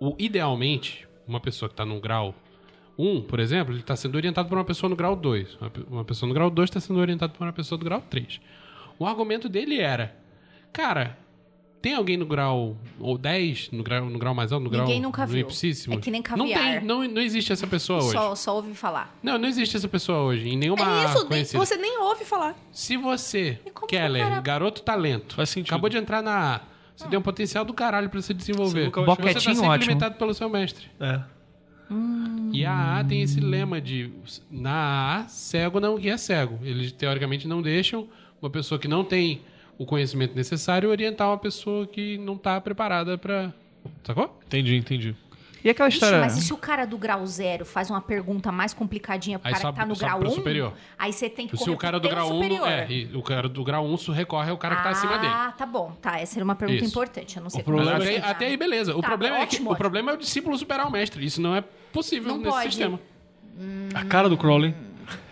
o, 0.00 0.14
idealmente, 0.18 1.08
uma 1.26 1.40
pessoa 1.40 1.68
que 1.68 1.74
está 1.74 1.84
no 1.84 2.00
grau 2.00 2.34
1, 3.00 3.22
por 3.22 3.40
exemplo, 3.40 3.72
ele 3.72 3.80
está 3.80 3.96
sendo 3.96 4.14
orientado 4.16 4.48
por 4.48 4.56
uma 4.58 4.64
pessoa 4.64 4.88
no 4.90 4.96
grau 4.96 5.14
2. 5.16 5.56
Uma, 5.60 5.70
pe- 5.70 5.84
uma 5.90 6.04
pessoa 6.04 6.28
no 6.28 6.34
grau 6.34 6.50
2 6.50 6.68
está 6.68 6.80
sendo 6.80 6.98
orientada 7.00 7.32
por 7.32 7.44
uma 7.46 7.52
pessoa 7.52 7.78
do 7.78 7.84
grau 7.84 8.00
3. 8.08 8.40
O 8.98 9.06
argumento 9.06 9.48
dele 9.48 9.78
era: 9.80 10.14
cara, 10.72 11.18
tem 11.82 11.94
alguém 11.94 12.16
no 12.18 12.26
grau 12.26 12.76
ou 12.98 13.16
10, 13.16 13.70
no 13.72 13.82
grau, 13.82 14.04
no 14.10 14.18
grau 14.18 14.34
mais 14.34 14.52
alto, 14.52 14.64
no 14.64 14.70
grau 14.70 14.84
Ninguém 14.86 15.00
nunca 15.00 15.22
no 15.22 15.28
viu. 15.32 15.46
É 15.48 15.96
que 15.96 16.10
nem 16.10 16.20
Não 16.20 16.22
caviar. 16.50 16.60
tem, 16.80 16.84
não, 16.84 17.02
não 17.08 17.22
existe 17.22 17.52
essa 17.52 17.66
pessoa 17.66 18.00
hoje. 18.00 18.12
Só, 18.12 18.34
só 18.34 18.56
ouvi 18.56 18.74
falar. 18.74 19.16
Não, 19.22 19.38
não 19.38 19.48
existe 19.48 19.76
essa 19.76 19.88
pessoa 19.88 20.18
hoje, 20.18 20.48
em 20.48 20.56
nenhuma 20.58 20.82
É 20.82 21.04
isso, 21.06 21.18
nem- 21.20 21.26
conhecida. 21.28 21.58
você 21.58 21.76
nem 21.76 21.98
ouve 21.98 22.24
falar. 22.26 22.54
Se 22.70 22.96
você, 22.98 23.58
Keller, 23.88 24.22
cara- 24.28 24.40
garoto 24.42 24.82
talento, 24.82 25.36
Faz 25.36 25.48
sentido. 25.48 25.72
acabou 25.72 25.88
de 25.88 25.96
entrar 25.96 26.22
na 26.22 26.56
A, 26.56 26.60
você 26.94 27.08
tem 27.08 27.18
um 27.18 27.22
potencial 27.22 27.64
do 27.64 27.72
caralho 27.72 28.10
pra 28.10 28.20
se 28.20 28.34
desenvolver. 28.34 28.80
Você 28.80 28.84
nunca 28.86 29.02
vai 29.02 29.16
Você 29.16 29.32
tá 29.34 29.40
sempre 29.40 29.66
ótimo. 29.66 29.88
limitado 29.88 30.16
pelo 30.16 30.34
seu 30.34 30.50
mestre. 30.50 30.86
É. 31.00 31.22
E 32.52 32.64
a 32.64 32.98
A 32.98 33.04
tem 33.04 33.22
esse 33.22 33.40
lema 33.40 33.80
de 33.80 34.10
na 34.50 35.20
A, 35.24 35.28
cego 35.28 35.80
não 35.80 35.96
guia 35.96 36.16
cego. 36.18 36.58
Eles 36.62 36.92
teoricamente 36.92 37.46
não 37.48 37.60
deixam 37.62 38.08
uma 38.40 38.50
pessoa 38.50 38.78
que 38.78 38.88
não 38.88 39.04
tem 39.04 39.40
o 39.78 39.84
conhecimento 39.86 40.34
necessário 40.34 40.88
orientar 40.90 41.28
uma 41.28 41.38
pessoa 41.38 41.86
que 41.86 42.18
não 42.18 42.36
tá 42.36 42.60
preparada 42.60 43.16
pra. 43.18 43.52
Sacou? 44.04 44.38
Entendi, 44.46 44.76
entendi. 44.76 45.16
E 45.62 45.68
aquela 45.68 45.88
Ixi, 45.90 45.96
história. 45.98 46.20
mas 46.20 46.38
e 46.38 46.40
se 46.40 46.54
o 46.54 46.56
cara 46.56 46.86
do 46.86 46.96
grau 46.96 47.26
zero 47.26 47.66
faz 47.66 47.90
uma 47.90 48.00
pergunta 48.00 48.50
mais 48.50 48.72
complicadinha 48.72 49.38
pro 49.38 49.46
Aí 49.48 49.52
cara 49.52 49.62
sobe- 49.62 49.74
que 49.74 49.80
tá 49.80 49.86
no 49.86 49.94
grau 49.94 50.18
pro 50.18 50.28
1? 50.28 50.32
superior. 50.32 50.72
Aí 50.98 51.12
você 51.12 51.28
tem 51.28 51.46
que 51.46 51.54
Se 51.54 51.68
o 51.68 51.76
cara 51.76 52.00
do 52.00 52.08
grau 52.08 52.30
1 52.30 52.34
superior. 52.42 52.66
é, 52.68 52.86
e 52.90 53.10
o 53.14 53.22
cara 53.22 53.46
do 53.46 53.62
grau 53.62 53.84
1 53.86 53.96
se 53.98 54.10
recorre 54.10 54.50
ao 54.50 54.56
cara 54.56 54.76
que 54.76 54.82
tá 54.84 54.88
acima 54.90 55.18
dele. 55.18 55.32
Ah, 55.34 55.52
tá 55.56 55.66
bom. 55.66 55.92
Tá, 56.00 56.18
essa 56.18 56.38
era 56.38 56.44
uma 56.44 56.54
pergunta 56.54 56.82
Isso. 56.82 56.90
importante. 56.90 57.36
Eu 57.36 57.42
não 57.42 57.50
sei 57.50 57.60
O 57.60 57.64
problema 57.64 57.92
até, 57.96 58.16
até 58.18 58.46
aí, 58.46 58.56
beleza. 58.56 58.96
O, 58.96 59.02
Tá, 59.02 59.08
problema 59.08 59.36
é 59.36 59.40
que, 59.40 59.56
ótimo, 59.56 59.72
o 59.72 59.76
problema 59.76 60.12
é 60.12 60.14
o 60.14 60.16
discípulo 60.16 60.56
superar 60.56 60.86
o 60.86 60.90
mestre. 60.90 61.22
Isso 61.26 61.42
não 61.42 61.54
é 61.54 61.62
possível 61.92 62.32
Não 62.32 62.38
nesse 62.38 62.50
pode. 62.50 62.66
sistema. 62.68 63.00
A 63.94 64.04
cara 64.04 64.28
do 64.28 64.36
Crowley. 64.36 64.74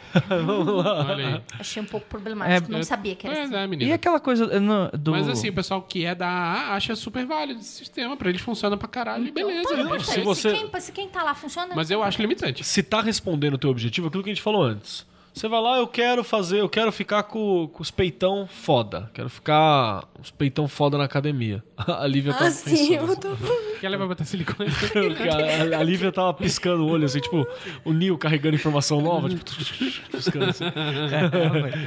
Olha 0.30 1.26
aí. 1.36 1.42
Achei 1.58 1.82
um 1.82 1.86
pouco 1.86 2.06
problemático. 2.06 2.66
É, 2.66 2.72
não 2.72 2.78
é- 2.78 2.82
sabia 2.82 3.14
que 3.14 3.26
era 3.26 3.44
assim. 3.44 3.54
é, 3.54 3.84
E 3.84 3.92
aquela 3.92 4.18
coisa 4.18 4.58
no- 4.58 4.90
do. 4.90 5.10
Mas 5.12 5.28
assim, 5.28 5.50
o 5.50 5.52
pessoal 5.52 5.82
que 5.82 6.04
é 6.04 6.14
da 6.14 6.26
AA 6.26 6.74
acha 6.76 6.96
super 6.96 7.26
válido 7.26 7.60
esse 7.60 7.70
sistema. 7.78 8.16
Pra 8.16 8.28
eles 8.30 8.40
funciona 8.40 8.76
pra 8.76 8.88
caralho 8.88 9.26
e 9.26 9.30
beleza. 9.30 9.68
Tá, 9.76 9.84
né? 9.84 9.98
se 10.00 10.20
você- 10.20 10.50
se, 10.50 10.56
quem, 10.68 10.80
se 10.80 10.92
quem 10.92 11.08
tá 11.08 11.22
lá 11.22 11.34
funciona... 11.34 11.74
Mas 11.74 11.90
eu 11.90 12.02
acho 12.02 12.20
limitante. 12.20 12.64
Se 12.64 12.82
tá 12.82 13.00
respondendo 13.02 13.54
o 13.54 13.58
teu 13.58 13.70
objetivo, 13.70 14.08
aquilo 14.08 14.22
que 14.22 14.30
a 14.30 14.34
gente 14.34 14.42
falou 14.42 14.62
antes. 14.62 15.06
Você 15.32 15.46
vai 15.46 15.60
lá, 15.60 15.76
eu 15.78 15.86
quero 15.86 16.24
fazer, 16.24 16.58
eu 16.60 16.68
quero 16.68 16.90
ficar 16.90 17.22
com, 17.22 17.68
com 17.72 17.80
os 17.82 17.90
peitão 17.92 18.48
foda. 18.48 19.08
Quero 19.14 19.28
ficar 19.28 20.04
os 20.20 20.30
peitão 20.32 20.66
foda 20.66 20.98
na 20.98 21.04
academia. 21.04 21.62
A 21.76 22.06
Lívia 22.06 22.32
tava 22.32 22.46
Ah, 22.46 22.50
sim, 22.50 22.88
pensando. 22.96 23.12
eu 23.12 23.16
tô... 23.16 23.28
Quer 23.80 23.88
levar 23.88 24.06
pra 24.06 24.14
botar 24.14 24.24
silicone? 24.24 24.68
A, 25.70 25.76
a, 25.76 25.80
a 25.80 25.82
Lívia 25.84 26.10
tava 26.10 26.34
piscando 26.34 26.84
o 26.84 26.90
olho, 26.90 27.04
assim, 27.04 27.20
tipo, 27.20 27.46
o 27.84 27.92
Neo 27.92 28.18
carregando 28.18 28.56
informação 28.56 29.00
nova, 29.00 29.28
tipo, 29.28 29.44
piscando 30.10 30.46
assim. 30.46 30.64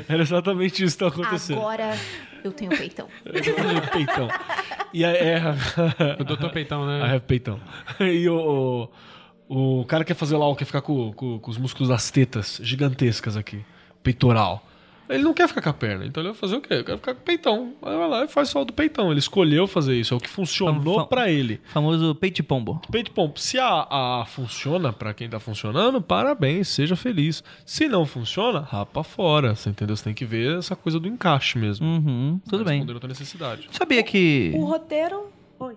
Era 0.08 0.22
exatamente 0.22 0.84
isso 0.84 0.98
que 0.98 1.04
tava 1.04 1.12
acontecendo. 1.22 1.58
Agora 1.60 1.98
eu 2.44 2.52
tenho 2.54 2.72
peitão. 2.72 3.08
peitão. 3.92 4.30
E 4.94 5.04
aí, 5.06 5.16
é. 5.16 5.42
o 6.20 6.24
doutor 6.24 6.50
Peitão, 6.52 6.84
I 6.84 6.88
né? 6.88 7.16
have 7.16 7.22
peitão. 7.22 7.60
E 8.00 8.28
o, 8.30 8.36
o, 8.36 8.90
o 9.54 9.86
cara 9.86 10.04
quer 10.04 10.14
fazer 10.16 10.38
lá, 10.38 10.56
quer 10.56 10.66
ficar 10.66 10.82
com, 10.82 11.12
com, 11.14 11.40
com 11.40 11.52
os 11.52 11.58
músculos 11.58 11.90
das 11.90 12.10
tetas 12.10 12.60
gigantescas 12.64 13.36
aqui. 13.36 13.62
Peitoral. 14.02 14.66
Ele 15.10 15.24
não 15.24 15.34
quer 15.34 15.46
ficar 15.50 15.62
com 15.62 15.68
a 15.70 15.74
perna, 15.74 16.06
então 16.06 16.24
ele 16.24 16.30
vai 16.32 16.40
fazer 16.40 16.56
o 16.56 16.62
quê? 16.62 16.74
Eu 16.76 16.84
quero 16.86 16.98
ficar 16.98 17.14
com 17.14 17.20
o 17.20 17.24
peitão. 17.24 17.74
Aí 17.82 17.98
vai 17.98 18.08
lá 18.08 18.24
e 18.24 18.30
faz 18.30 18.48
só 18.48 18.62
o 18.62 18.66
do 18.66 18.72
peitão. 18.72 19.12
Ele 19.12 19.20
escolheu 19.20 19.68
fazer 19.68 19.94
isso, 20.00 20.14
é 20.14 20.18
o 20.18 20.22
que 20.22 20.30
funcionou 20.30 21.00
Fam- 21.00 21.06
pra 21.08 21.30
ele. 21.30 21.60
Famoso 21.66 22.16
peito 22.16 22.42
pombo. 22.46 22.82
Peito 22.90 23.12
pombo, 23.12 23.38
se 23.38 23.60
a, 23.60 24.22
a 24.22 24.26
funciona 24.26 24.94
pra 24.94 25.14
quem 25.14 25.28
tá 25.30 25.38
funcionando, 25.38 26.02
parabéns, 26.02 26.70
seja 26.70 26.96
feliz. 26.96 27.44
Se 27.66 27.90
não 27.90 28.06
funciona, 28.06 28.62
rapa 28.62 29.04
fora. 29.04 29.54
Você 29.54 29.70
entendeu? 29.70 29.98
Você 29.98 30.06
tem 30.06 30.14
que 30.14 30.24
ver 30.24 30.60
essa 30.60 30.78
coisa 30.78 30.98
do 30.98 31.10
encaixe 31.10 31.58
mesmo. 31.58 31.86
Uhum, 31.86 32.40
tudo 32.50 32.64
bem. 32.64 32.76
Responder 32.78 32.96
a 32.96 33.00
tua 33.02 33.10
necessidade. 33.10 33.68
Sabia 33.72 34.02
que. 34.04 34.54
O 34.56 34.64
roteiro. 34.64 35.26
Oi. 35.60 35.76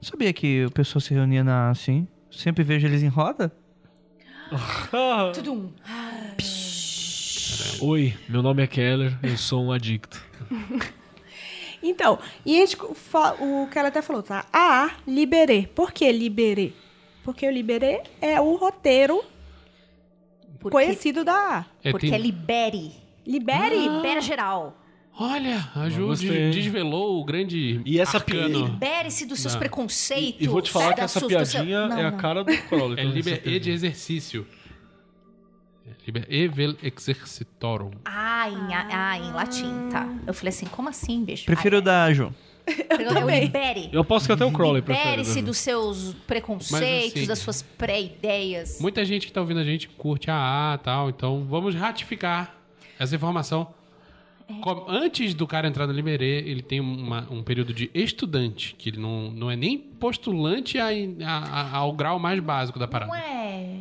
Sabia 0.00 0.32
que 0.32 0.64
o 0.64 0.70
pessoal 0.70 1.00
se 1.02 1.12
reunia 1.12 1.44
na 1.44 1.68
assim? 1.68 2.08
Sempre 2.30 2.62
vejo 2.64 2.86
eles 2.86 3.02
em 3.02 3.08
roda? 3.08 3.52
Tudum. 5.34 5.70
Oi, 7.80 8.14
meu 8.28 8.42
nome 8.42 8.62
é 8.62 8.66
Keller, 8.66 9.16
eu 9.22 9.36
sou 9.36 9.64
um 9.64 9.72
adicto. 9.72 10.22
Então, 11.82 12.18
e 12.44 12.60
a 12.60 12.66
gente, 12.66 12.76
o 12.82 13.66
que 13.66 13.78
ela 13.78 13.88
até 13.88 14.02
falou, 14.02 14.22
tá? 14.22 14.44
A, 14.52 14.96
liberê. 15.06 15.66
Por 15.74 15.92
que 15.92 16.12
liberê? 16.12 16.74
Porque 17.24 17.46
o 17.46 17.50
liberê 17.50 18.02
é 18.20 18.38
o 18.38 18.54
roteiro 18.56 19.24
Porque, 20.58 20.72
conhecido 20.76 21.24
da 21.24 21.32
A. 21.32 21.64
É, 21.82 21.90
porque 21.90 22.08
tem- 22.10 22.14
é 22.14 22.18
libere. 22.18 22.92
Libere? 23.26 23.88
Libera 23.88 24.20
geral. 24.20 24.76
Olha, 25.22 25.68
a 25.76 25.90
Ju 25.90 26.14
desvelou 26.50 27.20
o 27.20 27.24
grande 27.24 27.82
E 27.84 28.00
essa. 28.00 28.16
Libere-se 28.26 29.26
dos 29.26 29.38
seus 29.38 29.52
Não. 29.52 29.60
preconceitos. 29.60 30.40
E 30.40 30.48
vou 30.48 30.62
te 30.62 30.70
falar 30.70 30.94
que 30.94 31.02
essa 31.02 31.20
do 31.20 31.28
seu- 31.28 31.28
piadinha 31.28 31.88
Não, 31.88 31.98
é 31.98 32.04
a 32.06 32.10
não. 32.10 32.16
cara 32.18 32.42
do 32.42 32.56
Crowley. 32.62 32.98
É 32.98 33.04
liber 33.04 33.42
e 33.46 33.60
de 33.60 33.70
exercício. 33.70 34.46
É 35.86 35.90
liber 36.06 36.26
e 36.26 36.48
vel 36.48 36.74
exercitorum. 36.82 37.90
Ah, 38.02 38.48
em, 38.48 38.74
ah, 38.74 39.18
em 39.18 39.30
latim, 39.32 39.90
tá. 39.90 40.08
Eu 40.26 40.32
falei 40.32 40.48
assim, 40.48 40.64
como 40.64 40.88
assim, 40.88 41.22
bicho? 41.22 41.44
Prefiro 41.44 41.76
o 41.78 41.82
da 41.82 42.10
Ju. 42.14 42.32
Eu, 42.88 43.00
eu 43.20 43.28
libere. 43.28 43.90
Eu 43.92 44.00
aposto 44.02 44.26
que 44.26 44.32
até 44.32 44.44
o 44.44 44.52
Crowley 44.52 44.80
prefere. 44.80 45.08
Libere-se 45.10 45.40
né? 45.40 45.42
dos 45.42 45.58
seus 45.58 46.14
preconceitos, 46.26 46.80
Mas, 46.80 47.12
assim, 47.16 47.26
das 47.26 47.38
suas 47.40 47.62
pré-ideias. 47.62 48.78
Muita 48.80 49.04
gente 49.04 49.26
que 49.26 49.32
tá 49.32 49.40
ouvindo 49.40 49.58
a 49.60 49.64
gente 49.64 49.88
curte 49.88 50.30
a 50.30 50.34
A 50.72 50.74
e 50.76 50.78
tal, 50.78 51.10
então 51.10 51.44
vamos 51.48 51.74
ratificar 51.74 52.54
essa 52.98 53.14
informação. 53.16 53.74
Com- 54.60 54.84
Antes 54.88 55.34
do 55.34 55.46
cara 55.46 55.68
entrar 55.68 55.86
no 55.86 55.92
Liberê, 55.92 56.38
ele 56.46 56.62
tem 56.62 56.80
uma- 56.80 57.26
um 57.30 57.42
período 57.42 57.72
de 57.72 57.90
estudante, 57.94 58.74
que 58.78 58.88
ele 58.90 58.98
não, 58.98 59.30
não 59.30 59.50
é 59.50 59.56
nem 59.56 59.78
postulante 59.78 60.78
a- 60.78 60.88
a- 60.88 61.60
a- 61.62 61.76
ao 61.78 61.92
grau 61.92 62.18
mais 62.18 62.40
básico 62.40 62.78
da 62.78 62.88
parada. 62.88 63.10
Não 63.12 63.16
é... 63.18 63.80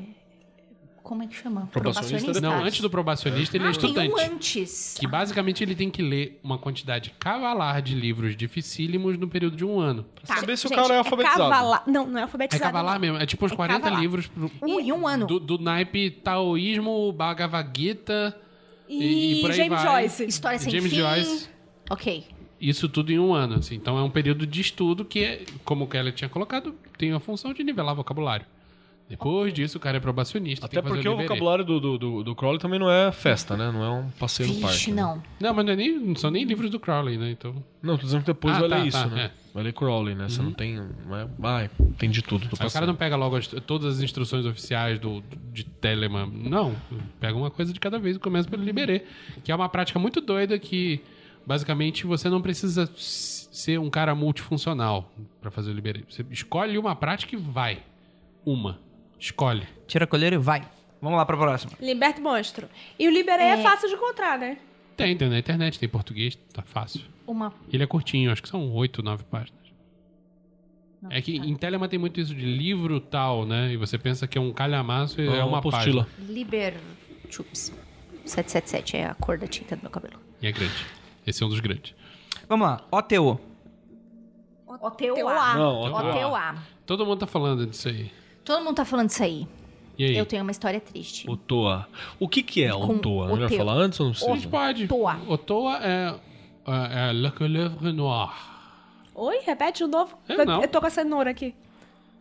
Como 1.02 1.24
é 1.24 1.28
que 1.28 1.36
chama? 1.36 1.68
Probacionista 1.72 2.40
Não, 2.40 2.64
antes 2.64 2.82
do 2.82 2.90
probacionista, 2.90 3.58
ele 3.58 3.64
é 3.66 3.70
Ah, 3.70 3.72
tem 3.72 3.82
estudante. 3.90 4.14
um 4.14 4.20
antes. 4.36 4.96
Que 5.00 5.08
basicamente 5.08 5.64
ele 5.64 5.74
tem 5.74 5.90
que 5.90 6.04
ler 6.04 6.40
uma 6.44 6.60
quantidade 6.60 7.12
cavalar 7.18 7.82
de 7.82 7.96
livros 7.96 8.36
dificílimos 8.38 9.18
no 9.18 9.28
período 9.28 9.56
de 9.58 9.66
um 9.66 9.80
ano. 9.80 10.06
Tá, 10.24 10.36
Saber 10.36 10.56
se 10.56 10.68
o 10.68 10.70
gente, 10.70 10.78
cara 10.78 10.94
é 10.94 10.96
É 10.98 11.00
alfabetizado. 11.00 11.40
cavalar. 11.50 11.84
Não, 11.88 12.06
não 12.06 12.18
é 12.18 12.20
É 12.20 12.24
alfabetizado. 12.26 12.64
cavalar 12.72 12.94
não. 12.94 13.02
mesmo, 13.02 13.18
é 13.18 13.26
tipo 13.26 13.44
uns 13.44 13.52
É 13.52 13.56
40 13.56 13.80
cavalar. 13.80 14.02
livros 14.02 14.28
pro- 14.28 14.52
Um, 14.62 14.80
em 14.80 14.92
um 14.92 15.08
ano. 15.08 15.26
do, 15.26 15.40
do 15.40 15.58
naipe 15.58 16.12
taoísmo, 16.12 17.12
Bhagavad 17.12 17.72
Gita 17.76 18.40
E, 18.90 19.46
e 19.48 19.54
James 19.54 19.70
vai. 19.82 20.02
Joyce. 20.02 20.26
História 20.26 20.60
sem 20.60 20.72
James 20.72 20.92
fim. 20.92 21.00
Joyce. 21.00 21.50
Ok. 21.90 22.26
Isso 22.60 22.90
tudo 22.90 23.12
em 23.12 23.20
um 23.20 23.34
ano, 23.34 23.56
assim. 23.56 23.76
Então 23.76 23.98
é 23.98 24.04
um 24.04 24.10
período 24.10 24.46
de 24.46 24.60
estudo 24.60 25.06
que, 25.06 25.20
é, 25.24 25.46
como 25.64 25.86
o 25.86 25.88
Kelly 25.88 26.12
tinha 26.12 26.28
colocado, 26.28 26.74
tem 26.98 27.14
a 27.14 27.20
função 27.20 27.54
de 27.54 27.64
nivelar 27.64 27.96
vocabulário. 27.96 28.46
Depois 29.10 29.52
disso, 29.54 29.78
o 29.78 29.82
cara 29.82 29.98
é 29.98 30.00
probacionista. 30.00 30.68
Até 30.68 30.76
tem 30.76 30.84
que 30.84 30.90
fazer 30.90 30.98
porque 31.02 31.10
o 31.10 31.12
liberê. 31.14 31.28
vocabulário 31.28 31.66
do, 31.66 31.80
do, 31.80 31.98
do, 31.98 32.24
do 32.24 32.36
Crowley 32.36 32.60
também 32.60 32.78
não 32.78 32.92
é 32.92 33.12
festa, 33.12 33.58
né? 33.58 33.72
Não 33.72 33.84
é 33.84 33.90
um 33.90 34.10
passeio 34.12 34.50
no 34.50 34.62
parque. 34.62 34.76
Vixe, 34.76 34.92
né? 34.92 35.02
não. 35.02 35.24
Não, 35.40 35.54
mas 35.54 35.66
não, 35.66 35.74
é 35.74 35.76
nem, 35.76 35.98
não 36.00 36.16
são 36.16 36.30
nem 36.30 36.44
livros 36.44 36.70
do 36.70 36.80
Crowley, 36.80 37.18
né? 37.18 37.32
Então. 37.32 37.56
Não, 37.82 37.98
tô 37.98 38.04
dizendo 38.04 38.22
que 38.22 38.28
depois 38.28 38.56
Ah, 38.56 38.60
vai 38.60 38.70
tá, 38.70 38.78
ler 38.78 38.88
isso, 38.88 38.98
tá, 39.00 39.08
né? 39.08 39.32
é. 39.36 39.39
Vai 39.54 39.64
ler 39.64 39.74
Crowley, 39.74 40.14
né? 40.16 40.30
Você 40.30 40.42
não 40.42 40.52
tem. 40.54 40.76
Não 41.06 41.16
é... 41.16 41.28
Ai, 41.44 41.70
tem 41.98 42.10
de 42.10 42.22
tudo 42.22 42.48
o 42.54 42.72
cara 42.72 42.86
não 42.86 42.96
pega 42.96 43.16
logo 43.16 43.36
as- 43.36 43.48
todas 43.48 43.98
as 43.98 44.04
instruções 44.04 44.46
oficiais 44.46 45.00
do, 45.00 45.24
de 45.52 45.64
Telemann. 45.64 46.30
Não. 46.32 46.76
Pega 47.20 47.36
uma 47.36 47.50
coisa 47.50 47.74
de 47.74 47.80
cada 47.80 47.98
vez 47.98 48.16
e 48.16 48.20
começa 48.20 48.48
pelo 48.48 48.64
Liberê. 48.64 49.06
Que 49.44 49.52
é 49.52 49.56
uma 49.56 49.68
prática 49.68 49.98
muito 49.98 50.22
doida 50.22 50.60
que, 50.60 51.02
basicamente, 51.46 52.06
você 52.06 52.30
não 52.30 52.42
precisa 52.42 52.90
ser 52.96 53.80
um 53.80 53.90
cara 53.90 54.14
multifuncional 54.14 55.12
pra 55.42 55.50
fazer 55.50 55.72
o 55.72 55.74
Liberê. 55.74 56.04
Você 56.08 56.24
escolhe 56.30 56.78
uma 56.78 56.96
prática 56.96 57.36
e 57.36 57.38
vai. 57.38 57.80
Uma. 58.46 58.80
Escolhe. 59.20 59.68
Tira 59.88 60.06
a 60.06 60.08
colheira 60.08 60.36
e 60.36 60.40
vai. 60.40 60.62
Vamos 61.02 61.18
lá 61.18 61.26
pra 61.26 61.38
próxima. 61.38 61.72
Liberta 61.82 62.20
o 62.20 62.24
monstro. 62.24 62.68
E 62.98 63.08
o 63.08 63.12
liberê 63.12 63.44
é. 63.44 63.58
fácil 63.64 63.88
de 63.90 63.96
encontrar, 63.96 64.38
né? 64.38 64.58
Tem, 64.98 65.16
tem 65.16 65.30
na 65.30 65.40
internet, 65.40 65.80
tem 65.80 65.88
português, 65.88 66.38
tá 66.54 66.62
fácil. 66.62 67.02
Uma... 67.30 67.54
Ele 67.72 67.84
é 67.84 67.86
curtinho, 67.86 68.32
acho 68.32 68.42
que 68.42 68.50
são 68.50 68.72
oito, 68.74 69.04
nove 69.04 69.24
páginas. 69.24 69.60
É 71.12 71.22
que 71.22 71.38
em 71.38 71.56
Telemann 71.56 71.88
tem 71.88 72.00
muito 72.00 72.20
isso 72.20 72.34
de 72.34 72.44
livro 72.44 73.00
tal, 73.00 73.46
né? 73.46 73.72
E 73.72 73.78
você 73.78 73.98
pensa 73.98 74.28
que 74.28 74.38
é 74.38 74.42
um 74.42 74.52
calhamaço 74.52 75.22
e 75.22 75.28
é 75.28 75.44
uma 75.44 75.60
apostila. 75.60 76.06
página. 76.06 76.34
Liber... 76.34 76.74
Chups. 77.30 77.72
777 78.26 78.98
é 78.98 79.06
a 79.06 79.14
cor 79.14 79.38
da 79.38 79.46
tinta 79.48 79.76
do 79.76 79.84
meu 79.84 79.92
cabelo. 79.92 80.20
E 80.42 80.48
é 80.48 80.52
grande. 80.52 80.74
Esse 81.26 81.44
é 81.44 81.46
um 81.46 81.50
dos 81.50 81.60
grandes. 81.60 81.94
Vamos 82.50 82.68
lá. 82.68 82.82
OTO. 82.92 83.40
OTOA. 84.68 85.54
Não, 85.56 85.82
OTOA. 85.82 86.56
Todo 86.86 87.06
mundo 87.06 87.20
tá 87.20 87.28
falando 87.28 87.66
disso 87.68 87.90
aí. 87.90 88.12
Todo 88.44 88.64
mundo 88.64 88.76
tá 88.76 88.86
falando 88.86 89.10
isso 89.10 89.24
aí. 89.24 89.48
E 89.98 90.06
aí? 90.06 90.18
Eu 90.18 90.26
tenho 90.26 90.42
uma 90.42 90.52
história 90.52 90.80
triste. 90.82 91.30
O 91.30 91.38
Toa. 91.38 91.88
O 92.20 92.28
que 92.28 92.42
que 92.42 92.64
é 92.64 92.72
Com 92.72 92.96
o 92.96 93.00
Toa? 93.00 93.26
o 93.26 93.30
Não 93.30 93.48
vai 93.48 93.58
falar 93.58 93.74
antes 93.74 94.00
ou 94.00 94.08
não 94.08 94.12
A 94.12 94.16
gente 94.16 94.26
precisa? 94.28 94.50
pode. 94.50 94.88
Toa. 94.88 95.20
O 95.28 95.38
Toa 95.38 95.78
é, 95.84 96.16
é, 96.74 97.10
é 97.10 97.14
Le 97.14 97.32
Couleuvre 97.32 97.92
Noir. 97.92 98.32
Oi, 99.16 99.40
repete 99.46 99.84
de 99.84 99.90
novo. 99.90 100.18
Eu 100.28 100.46
não. 100.46 100.62
Eu 100.62 100.68
tô 100.68 100.80
com 100.80 100.88
a 100.88 100.90
cenoura 100.90 101.30
aqui. 101.30 101.54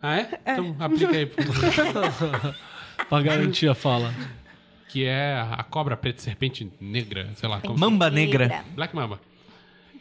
Ah, 0.01 0.17
é? 0.17 0.39
Então 0.41 0.75
aplica 0.79 1.15
aí. 1.15 1.25
Pra 3.07 3.21
garantir 3.21 3.69
a 3.69 3.75
fala. 3.75 4.13
que 4.89 5.05
é 5.05 5.39
a 5.39 5.63
cobra 5.63 5.95
preta 5.95 6.21
serpente 6.21 6.69
negra, 6.81 7.29
sei 7.35 7.47
lá. 7.47 7.61
Como 7.61 7.77
Mamba 7.77 8.09
negra. 8.09 8.63
Black 8.75 8.95
Mamba. 8.95 9.19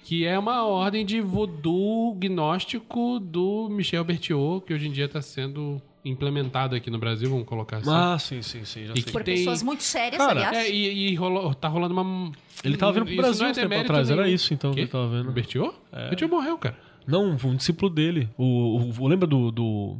Que 0.04 0.24
é 0.24 0.38
uma 0.38 0.64
ordem 0.64 1.04
de 1.04 1.20
voodoo 1.20 2.14
gnóstico 2.14 3.20
do 3.20 3.68
Michel 3.70 4.04
Berthiaud, 4.04 4.64
que 4.64 4.72
hoje 4.72 4.88
em 4.88 4.92
dia 4.92 5.04
está 5.04 5.20
sendo 5.20 5.82
implementado 6.08 6.74
aqui 6.74 6.90
no 6.90 6.98
Brasil, 6.98 7.28
vamos 7.30 7.46
colocar 7.46 7.78
assim. 7.78 7.90
Ah, 7.90 8.18
sim, 8.18 8.42
sim, 8.42 8.64
sim. 8.64 8.86
Já 8.86 8.92
E 8.92 8.96
sei. 8.96 9.02
que 9.04 9.12
Por 9.12 9.22
tem- 9.22 9.36
pessoas 9.36 9.62
muito 9.62 9.82
sérias, 9.82 10.16
Cara, 10.18 10.32
aliás. 10.48 10.56
É, 10.56 10.70
e, 10.70 11.10
e 11.10 11.14
rolou, 11.14 11.54
tá 11.54 11.68
rolando 11.68 11.94
uma. 12.00 12.32
Ele 12.64 12.76
tava 12.76 12.92
vindo 12.92 13.04
pro 13.04 13.12
Isso 13.12 13.22
Brasil 13.22 13.40
não 13.40 13.46
é 13.46 13.50
uns 13.50 13.56
tempo 13.56 13.68
demérito 13.68 13.92
atrás, 13.92 14.10
era 14.10 14.22
nenhum. 14.22 14.34
isso, 14.34 14.52
então, 14.54 14.72
que 14.72 14.80
ele 14.80 14.88
tava 14.88 15.08
vendo. 15.08 15.28
O 15.28 15.32
Berthiaud? 15.32 15.74
O 15.92 15.96
Berthiaud 16.10 16.34
morreu, 16.34 16.58
cara. 16.58 16.76
Não, 17.06 17.30
um 17.44 17.56
discípulo 17.56 17.90
dele. 17.90 18.28
O, 18.36 18.44
o- 18.44 18.94
o- 19.00 19.06
lembra 19.08 19.26
do, 19.26 19.50
do, 19.50 19.96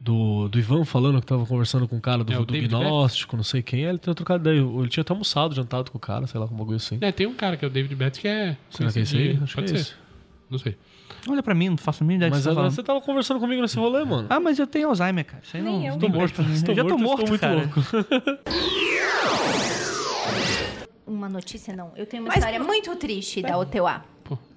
do, 0.00 0.48
do 0.48 0.58
Ivan 0.58 0.84
falando 0.84 1.20
que 1.20 1.26
tava 1.26 1.46
conversando 1.46 1.88
com 1.88 1.96
o 1.96 2.00
cara 2.00 2.22
do, 2.22 2.32
É, 2.32 2.38
o 2.38 2.44
do 2.44 2.52
gnóstico, 2.52 3.36
não 3.36 3.44
sei 3.44 3.62
quem. 3.62 3.84
é, 3.86 3.88
Ele 3.88 3.98
tinha 3.98 4.14
trocado 4.14 4.42
ideia. 4.48 4.60
Ele 4.62 4.88
tinha 4.88 5.00
até 5.02 5.12
almoçado, 5.12 5.54
jantado 5.54 5.90
com 5.90 5.96
o 5.96 6.00
cara, 6.00 6.26
sei 6.26 6.38
lá, 6.38 6.46
com 6.46 6.54
um 6.54 6.58
bagulho 6.58 6.76
assim. 6.76 6.98
É, 7.00 7.10
tem 7.10 7.26
um 7.26 7.34
cara 7.34 7.56
que 7.56 7.64
é 7.64 7.68
o 7.68 7.70
David 7.70 7.94
Betts 7.94 8.20
que 8.20 8.28
é. 8.28 8.56
Será 8.68 8.92
que 8.92 8.98
é 8.98 9.02
esse 9.02 9.16
aí? 9.16 9.38
Acho 9.42 9.54
Pode 9.54 9.72
que 9.72 9.78
é 9.78 9.82
ser. 9.82 9.90
esse. 9.90 9.94
Não 10.50 10.58
sei. 10.58 10.76
Olha 11.28 11.42
pra 11.42 11.54
mim, 11.54 11.70
não 11.70 11.76
faço 11.78 12.02
a 12.02 12.06
mínima 12.06 12.26
ideia 12.26 12.30
Mas 12.30 12.38
que 12.40 12.42
você 12.44 12.48
tá 12.48 12.52
agora 12.60 12.70
você 12.70 12.82
tava 12.82 13.00
conversando 13.00 13.40
comigo 13.40 13.62
nesse 13.62 13.78
rolê, 13.78 14.04
mano. 14.04 14.26
Ah, 14.30 14.38
mas 14.40 14.58
eu 14.58 14.66
tenho 14.66 14.88
Alzheimer, 14.88 15.24
cara. 15.24 15.42
Isso 15.42 15.56
aí 15.56 15.62
não. 15.62 15.72
Nem 15.78 15.86
eu. 15.86 15.92
não 15.94 16.00
tô 16.00 16.10
presta 16.10 16.42
morto. 16.42 16.54
Estou 16.56 16.74
já 16.74 16.84
tô 16.84 16.98
morto, 16.98 17.22
estou 17.22 17.28
muito 17.28 17.40
cara. 17.40 17.54
louco. 17.54 17.80
Uma 21.06 21.28
notícia, 21.28 21.74
não. 21.76 21.92
Eu 21.96 22.06
tenho 22.06 22.22
uma 22.22 22.28
Mas- 22.28 22.38
história 22.38 22.58
muito 22.62 22.94
triste 22.96 23.42
da 23.42 23.56
OTOA. 23.58 24.04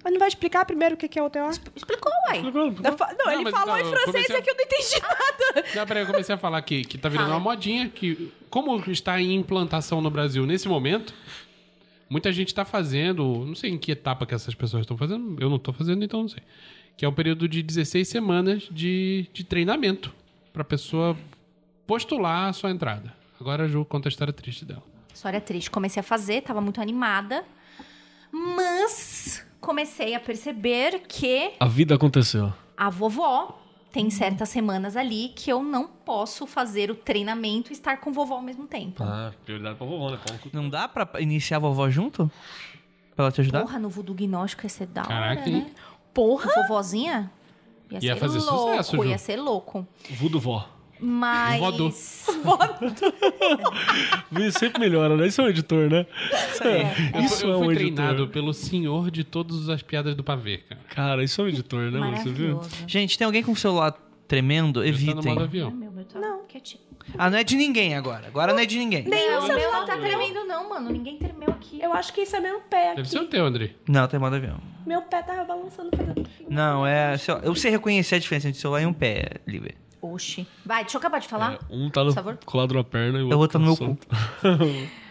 Mas 0.02 0.12
não 0.14 0.18
vai 0.18 0.28
explicar 0.28 0.64
primeiro 0.64 0.94
o 0.94 0.98
que 0.98 1.06
que 1.08 1.18
é 1.18 1.22
o 1.22 1.28
TO? 1.28 1.40
Explicou, 1.76 2.10
uai. 2.26 2.38
Eu 2.38 2.96
fa- 2.96 3.14
Não, 3.18 3.26
Não, 3.26 3.32
ele 3.34 3.44
mas 3.44 3.52
falou 3.52 3.66
não, 3.74 3.76
em 3.76 3.80
eu 3.84 3.90
francês 3.90 4.26
comecei 4.26 4.34
a- 4.34 4.38
e 4.38 4.40
aqui 4.40 4.50
eu 4.50 4.54
não 4.54 4.64
entendi 4.64 5.02
nada. 5.02 5.68
Não, 5.74 5.86
peraí, 5.86 6.02
eu 6.02 6.06
comecei 6.06 6.34
a 6.34 6.38
falar 6.38 6.62
que, 6.62 6.84
que 6.84 6.96
tá 6.96 7.10
virando 7.10 7.30
uma 7.30 7.38
modinha, 7.40 7.86
que 7.90 8.32
como 8.48 8.82
está 8.90 9.20
em 9.20 9.34
implantação 9.34 10.00
no 10.00 10.10
Brasil 10.10 10.46
nesse 10.46 10.66
momento, 10.68 11.12
muita 12.08 12.32
gente 12.32 12.54
tá 12.54 12.64
fazendo, 12.64 13.44
não 13.46 13.54
sei 13.54 13.70
em 13.70 13.78
que 13.78 13.92
etapa 13.92 14.24
que 14.26 14.34
essas 14.34 14.54
pessoas 14.54 14.82
estão 14.82 14.96
fazendo, 14.96 15.36
eu 15.40 15.48
não 15.50 15.58
tô 15.58 15.72
fazendo, 15.72 16.04
então 16.04 16.22
não 16.22 16.28
sei. 16.28 16.42
Que 16.96 17.04
é 17.04 17.08
um 17.08 17.12
período 17.12 17.48
de 17.48 17.62
16 17.62 18.08
semanas 18.08 18.68
de, 18.70 19.26
de 19.32 19.44
treinamento 19.44 20.12
pra 20.52 20.64
pessoa 20.64 21.16
postular 21.86 22.48
a 22.48 22.52
sua 22.52 22.70
entrada. 22.70 23.14
Agora 23.40 23.64
a 23.64 23.68
Ju 23.68 23.84
conta 23.84 24.08
a 24.08 24.10
história 24.10 24.32
triste 24.32 24.64
dela. 24.64 24.82
História 25.14 25.40
triste. 25.40 25.70
Comecei 25.70 26.00
a 26.00 26.02
fazer, 26.02 26.42
tava 26.42 26.60
muito 26.60 26.80
animada. 26.80 27.44
Mas 28.32 29.44
comecei 29.60 30.14
a 30.14 30.20
perceber 30.20 31.00
que 31.08 31.52
A 31.58 31.66
vida 31.66 31.94
aconteceu. 31.94 32.52
a 32.76 32.90
vovó 32.90 33.60
tem 33.90 34.10
certas 34.10 34.48
semanas 34.50 34.96
ali 34.96 35.30
que 35.34 35.50
eu 35.50 35.62
não 35.62 35.86
posso 35.86 36.46
fazer 36.46 36.90
o 36.90 36.94
treinamento 36.94 37.70
e 37.70 37.72
estar 37.72 37.98
com 38.00 38.12
vovó 38.12 38.34
ao 38.36 38.42
mesmo 38.42 38.66
tempo. 38.66 39.02
Ah, 39.02 39.32
prioridade 39.44 39.76
pra 39.76 39.86
vovó, 39.86 40.10
né? 40.10 40.18
Não 40.52 40.68
dá 40.68 40.86
pra 40.88 41.08
iniciar 41.20 41.56
a 41.56 41.60
vovó 41.60 41.88
junto? 41.88 42.30
Pra 43.16 43.24
ela 43.24 43.32
te 43.32 43.40
ajudar? 43.40 43.62
Porra, 43.62 43.78
no 43.78 43.88
voodoo 43.88 44.14
gnóstico 44.14 44.64
ia 44.64 44.68
ser 44.68 44.86
da 44.86 45.00
hora, 45.02 45.08
Caraca, 45.08 45.50
né? 45.50 45.70
Porra. 46.14 46.52
Com 46.52 46.62
vovozinha? 46.62 47.30
Ia, 47.90 47.98
Ia 48.02 48.14
ser 48.14 48.20
fazer 48.20 48.38
louco, 48.40 48.70
sucesso, 48.70 48.96
Ju. 48.96 49.04
ia 49.04 49.18
ser 49.18 49.36
louco. 49.36 49.86
Voodoo 50.10 50.40
vó. 50.40 50.68
Mas. 51.00 51.60
Vodou. 51.60 51.90
Vê, 54.30 54.50
Sempre 54.52 54.80
melhora, 54.80 55.16
né? 55.16 55.26
Isso 55.26 55.40
é 55.40 55.44
um 55.44 55.48
editor, 55.48 55.90
né? 55.90 56.06
Eu, 57.14 57.20
Isso 57.22 57.46
eu 57.46 57.52
é 57.52 57.56
um 57.56 57.64
fui 57.64 57.74
editor. 57.74 57.94
treinado 57.94 58.28
pelo 58.28 58.52
senhor 58.52 59.10
de 59.10 59.24
todas 59.24 59.68
as 59.68 59.82
piadas 59.82 60.14
do 60.14 60.24
pavê, 60.24 60.58
cara. 60.58 60.80
Cara, 60.88 61.24
isso 61.24 61.40
é 61.40 61.44
um 61.44 61.48
editor, 61.48 61.90
né? 61.90 62.20
Você 62.22 62.30
viu? 62.30 62.60
Gente, 62.86 63.16
tem 63.16 63.24
alguém 63.24 63.42
com 63.42 63.52
o 63.52 63.56
celular 63.56 63.94
tremendo? 64.26 64.80
Eu 64.80 64.84
no 64.84 64.88
Evitem. 64.88 65.32
modo 65.34 65.42
avião. 65.44 65.70
Tá 66.12 66.18
Não. 66.18 66.44
quietinho. 66.46 66.82
Ah, 67.16 67.30
não 67.30 67.38
é 67.38 67.44
de 67.44 67.56
ninguém 67.56 67.94
agora. 67.94 68.26
Agora 68.26 68.52
não 68.52 68.60
é 68.60 68.66
de 68.66 68.78
ninguém. 68.78 69.04
Não, 69.04 69.44
o 69.44 69.48
meu 69.48 69.72
não 69.72 69.86
tá 69.86 69.96
tremendo, 69.96 70.44
não, 70.44 70.68
mano. 70.68 70.90
Ninguém 70.90 71.16
tremeu 71.16 71.48
aqui. 71.48 71.80
Eu 71.80 71.92
acho 71.94 72.12
que 72.12 72.20
isso 72.22 72.36
é 72.36 72.40
meu 72.40 72.60
pé 72.60 72.88
aqui. 72.88 72.96
Deve 72.96 73.08
ser 73.08 73.20
o 73.20 73.26
teu, 73.26 73.46
André. 73.46 73.70
Não, 73.88 74.06
tem 74.06 74.20
modo 74.20 74.36
avião. 74.36 74.58
Meu 74.86 75.00
pé 75.02 75.22
tava 75.22 75.44
balançando 75.44 75.90
fazendo. 75.96 76.28
Não, 76.50 76.86
é. 76.86 77.14
Eu 77.42 77.54
sei 77.54 77.70
reconhecer 77.70 78.16
a 78.16 78.18
diferença 78.18 78.48
entre 78.48 78.60
celular 78.60 78.82
e 78.82 78.86
um 78.86 78.92
pé, 78.92 79.30
Lívia. 79.46 79.74
Oxi. 80.00 80.46
Vai, 80.64 80.82
deixa 80.82 80.96
eu 80.96 81.00
acabar 81.00 81.18
de 81.18 81.28
falar. 81.28 81.54
É, 81.54 81.58
um 81.70 81.90
tá 81.90 82.04
no, 82.04 82.12
colado 82.44 82.74
na 82.74 82.84
perna 82.84 83.18
e 83.18 83.22
o 83.22 83.30
Eu 83.30 83.38
outro 83.38 83.54
tá 83.54 83.58
no 83.58 83.66
meu 83.66 83.76
solto. 83.76 84.06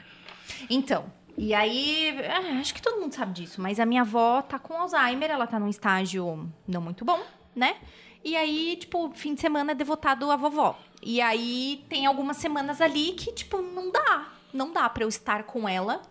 Então, 0.69 1.05
e 1.37 1.53
aí, 1.53 2.15
ah, 2.25 2.59
acho 2.59 2.73
que 2.73 2.81
todo 2.81 2.99
mundo 2.99 3.13
sabe 3.13 3.31
disso, 3.31 3.61
mas 3.61 3.79
a 3.79 3.85
minha 3.85 4.01
avó 4.01 4.41
tá 4.41 4.57
com 4.57 4.73
Alzheimer, 4.73 5.29
ela 5.29 5.45
tá 5.45 5.59
num 5.59 5.69
estágio 5.69 6.49
não 6.67 6.81
muito 6.81 7.05
bom, 7.05 7.21
né? 7.55 7.75
E 8.23 8.35
aí, 8.35 8.75
tipo, 8.77 9.11
fim 9.13 9.35
de 9.35 9.41
semana 9.41 9.71
é 9.71 9.75
devotado 9.75 10.29
à 10.31 10.35
vovó. 10.35 10.77
E 11.01 11.21
aí 11.21 11.85
tem 11.87 12.05
algumas 12.05 12.37
semanas 12.37 12.81
ali 12.81 13.13
que, 13.13 13.31
tipo, 13.31 13.61
não 13.61 13.91
dá. 13.91 14.33
Não 14.51 14.73
dá 14.73 14.89
pra 14.89 15.03
eu 15.03 15.07
estar 15.07 15.43
com 15.43 15.69
ela 15.69 16.01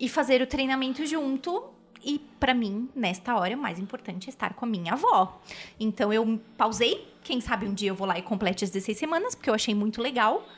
e 0.00 0.08
fazer 0.08 0.40
o 0.40 0.46
treinamento 0.46 1.04
junto. 1.04 1.70
E 2.02 2.18
pra 2.40 2.54
mim, 2.54 2.88
nesta 2.94 3.36
hora, 3.36 3.54
o 3.54 3.60
mais 3.60 3.78
importante 3.78 4.28
é 4.28 4.30
estar 4.30 4.54
com 4.54 4.64
a 4.64 4.68
minha 4.68 4.94
avó. 4.94 5.40
Então 5.78 6.12
eu 6.12 6.40
pausei. 6.56 7.06
Quem 7.28 7.42
sabe 7.42 7.66
um 7.68 7.74
dia 7.74 7.90
eu 7.90 7.94
vou 7.94 8.06
lá 8.06 8.18
e 8.18 8.22
complete 8.22 8.64
as 8.64 8.70
16 8.70 8.96
semanas, 8.96 9.34
porque 9.34 9.50
eu 9.50 9.54
achei 9.54 9.74
muito 9.74 10.00
legal. 10.00 10.48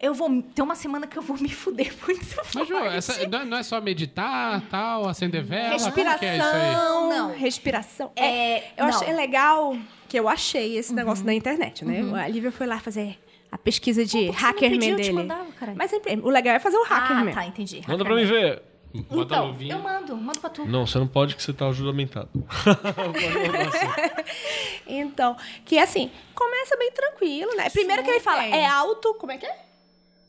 Eu 0.00 0.12
vou 0.12 0.42
ter 0.42 0.60
uma 0.60 0.74
semana 0.74 1.06
que 1.06 1.16
eu 1.16 1.22
vou 1.22 1.38
me 1.38 1.48
fuder 1.48 1.94
muito 2.04 2.26
Mas, 2.56 2.66
Ju, 2.66 2.74
essa, 2.76 3.28
não, 3.28 3.40
é, 3.40 3.44
não 3.44 3.56
é 3.58 3.62
só 3.62 3.80
meditar, 3.80 4.60
tal, 4.68 5.08
acender 5.08 5.44
vela? 5.44 5.78
Como 5.78 5.92
que 5.92 6.00
é 6.26 6.38
isso 6.38 6.44
aí? 6.44 6.60
Respiração. 6.72 7.08
Não. 7.08 7.32
Respiração. 7.36 8.12
É, 8.16 8.26
É, 8.26 8.72
eu 8.78 8.84
não. 8.86 8.88
achei 8.96 9.12
legal 9.14 9.76
que 10.08 10.18
eu 10.18 10.28
achei 10.28 10.76
esse 10.76 10.92
negócio 10.92 11.24
na 11.24 11.32
internet, 11.34 11.84
né? 11.84 12.00
A 12.20 12.26
Lívia 12.26 12.50
foi 12.50 12.66
lá 12.66 12.80
fazer 12.80 13.16
a 13.52 13.56
pesquisa 13.56 14.04
de 14.04 14.26
Pô, 14.26 14.32
hackerman 14.32 14.80
pediu? 14.80 14.90
Eu 14.94 14.96
te 14.96 15.02
dele. 15.02 15.12
mandava, 15.12 15.52
caralho. 15.52 15.78
Mas 15.78 15.88
sempre- 15.92 16.18
o 16.20 16.28
legal 16.30 16.56
é 16.56 16.58
fazer 16.58 16.78
o 16.78 16.82
hackerman. 16.84 17.28
Ah, 17.32 17.34
tá, 17.36 17.46
entendi. 17.46 17.80
Manda 17.86 18.04
pra 18.04 18.16
mim 18.16 18.24
ver. 18.24 18.60
Bota 18.94 19.34
Então, 19.34 19.46
luvinha. 19.46 19.74
eu 19.74 19.78
mando, 19.78 20.14
mando 20.16 20.38
pra 20.40 20.50
tu. 20.50 20.64
Não, 20.66 20.86
você 20.86 20.98
não 20.98 21.06
pode 21.06 21.34
que 21.34 21.42
você 21.42 21.52
tá 21.52 21.70
juramentado. 21.72 22.28
Então, 24.86 25.36
que 25.64 25.78
assim, 25.78 26.10
começa 26.34 26.76
bem 26.76 26.90
tranquilo, 26.92 27.54
né? 27.56 27.70
Primeiro 27.70 28.02
que 28.02 28.10
ele 28.10 28.20
fala, 28.20 28.44
é 28.44 28.66
auto. 28.66 29.14
Como 29.14 29.32
é 29.32 29.38
que 29.38 29.46
é? 29.46 29.56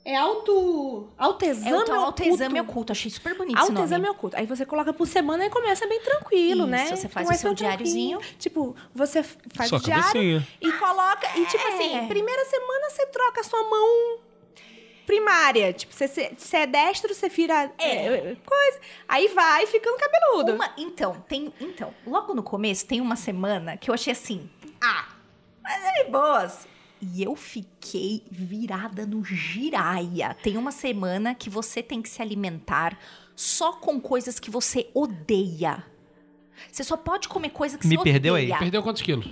É 0.06 0.18
auto. 0.18 1.08
Autoexame. 1.18 1.70
É 1.72 1.76
o 1.76 1.86
teu 1.86 1.96
oculto. 1.96 2.06
autoexame 2.24 2.60
oculto. 2.62 2.92
Achei 2.92 3.10
super 3.10 3.36
bonito. 3.38 3.58
Autoexame 3.58 4.10
oculto. 4.10 4.36
Aí 4.38 4.46
você 4.46 4.66
coloca 4.66 4.92
por 4.94 5.08
semana 5.08 5.46
e 5.46 5.50
começa 5.50 5.88
bem 5.88 6.00
tranquilo, 6.02 6.62
Isso, 6.64 6.68
né? 6.68 6.86
você 6.96 7.08
faz 7.08 7.26
Começa 7.28 7.48
o 7.48 7.50
seu 7.50 7.56
tranquilo. 7.56 7.90
diáriozinho. 7.90 8.20
Tipo, 8.38 8.76
você 8.94 9.24
faz 9.24 9.70
Sua 9.70 9.78
o 9.78 9.82
diário 9.82 10.04
cabecinha. 10.06 10.48
e 10.62 10.72
coloca. 10.74 11.28
E 11.40 11.46
tipo 11.46 11.64
É. 11.66 11.74
assim, 11.74 12.08
primeira 12.08 12.44
semana 12.46 12.90
você 12.90 13.06
troca 13.08 13.42
a 13.42 13.44
sua 13.46 13.64
mão 13.64 14.18
primária. 15.06 15.72
Tipo, 15.74 15.94
você, 15.94 16.32
é 16.54 16.68
destro, 16.68 17.14
você 17.14 17.30
vira 17.30 17.72
é, 17.78 18.36
coisa. 18.46 18.80
Aí 19.08 19.28
vai 19.30 19.66
ficando 19.68 19.98
cabeludo. 19.98 20.54
Uma, 20.54 20.74
então, 20.78 21.24
tem. 21.28 21.54
Então, 21.60 21.94
logo 22.06 22.34
no 22.34 22.44
começo 22.44 22.86
tem 22.86 23.02
uma 23.02 23.16
semana 23.16 23.78
que 23.78 23.90
eu 23.90 23.94
achei 23.94 24.14
assim. 24.14 24.50
Ah, 24.82 25.08
mas 25.62 25.84
é 25.84 26.04
de 26.04 26.12
boas. 26.12 26.68
E 27.02 27.22
eu 27.22 27.36
fiquei 27.36 28.24
virada 28.32 29.06
no 29.06 29.24
giraia. 29.24 30.36
Tem 30.42 30.56
uma 30.58 30.72
semana 30.72 31.36
que 31.36 31.50
você 31.50 31.84
tem 31.84 32.02
que 32.02 32.10
se 32.10 32.22
alimentar 32.22 32.98
só 33.36 33.74
com 33.74 34.00
coisas 34.00 34.40
que 34.40 34.50
você 34.50 34.90
odeia. 34.94 35.86
Você 36.72 36.84
só 36.84 36.96
pode 36.96 37.28
comer 37.28 37.50
coisa 37.50 37.78
que 37.78 37.86
Me 37.88 37.98
você 37.98 38.04
perdeu 38.04 38.36
aí. 38.36 38.46
odeia. 38.46 38.60
Perdeu 38.60 38.82
quantos 38.82 39.02
quilos? 39.02 39.28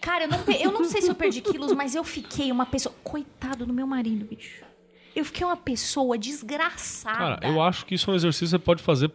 Cara, 0.00 0.24
eu 0.24 0.28
não, 0.28 0.38
eu 0.60 0.72
não 0.72 0.84
sei 0.84 1.02
se 1.02 1.08
eu 1.08 1.14
perdi 1.14 1.40
quilos, 1.42 1.72
mas 1.72 1.94
eu 1.94 2.04
fiquei 2.04 2.50
uma 2.50 2.64
pessoa. 2.64 2.94
Coitado 3.02 3.66
do 3.66 3.72
meu 3.74 3.86
marido, 3.86 4.24
bicho. 4.24 4.64
Eu 5.14 5.24
fiquei 5.24 5.44
uma 5.46 5.56
pessoa 5.56 6.16
desgraçada. 6.18 7.18
Cara, 7.18 7.40
eu 7.42 7.60
acho 7.62 7.84
que 7.86 7.94
isso 7.94 8.08
é 8.10 8.12
um 8.12 8.16
exercício 8.16 8.46
que 8.46 8.50
você 8.50 8.58
pode 8.58 8.82
fazer 8.82 9.10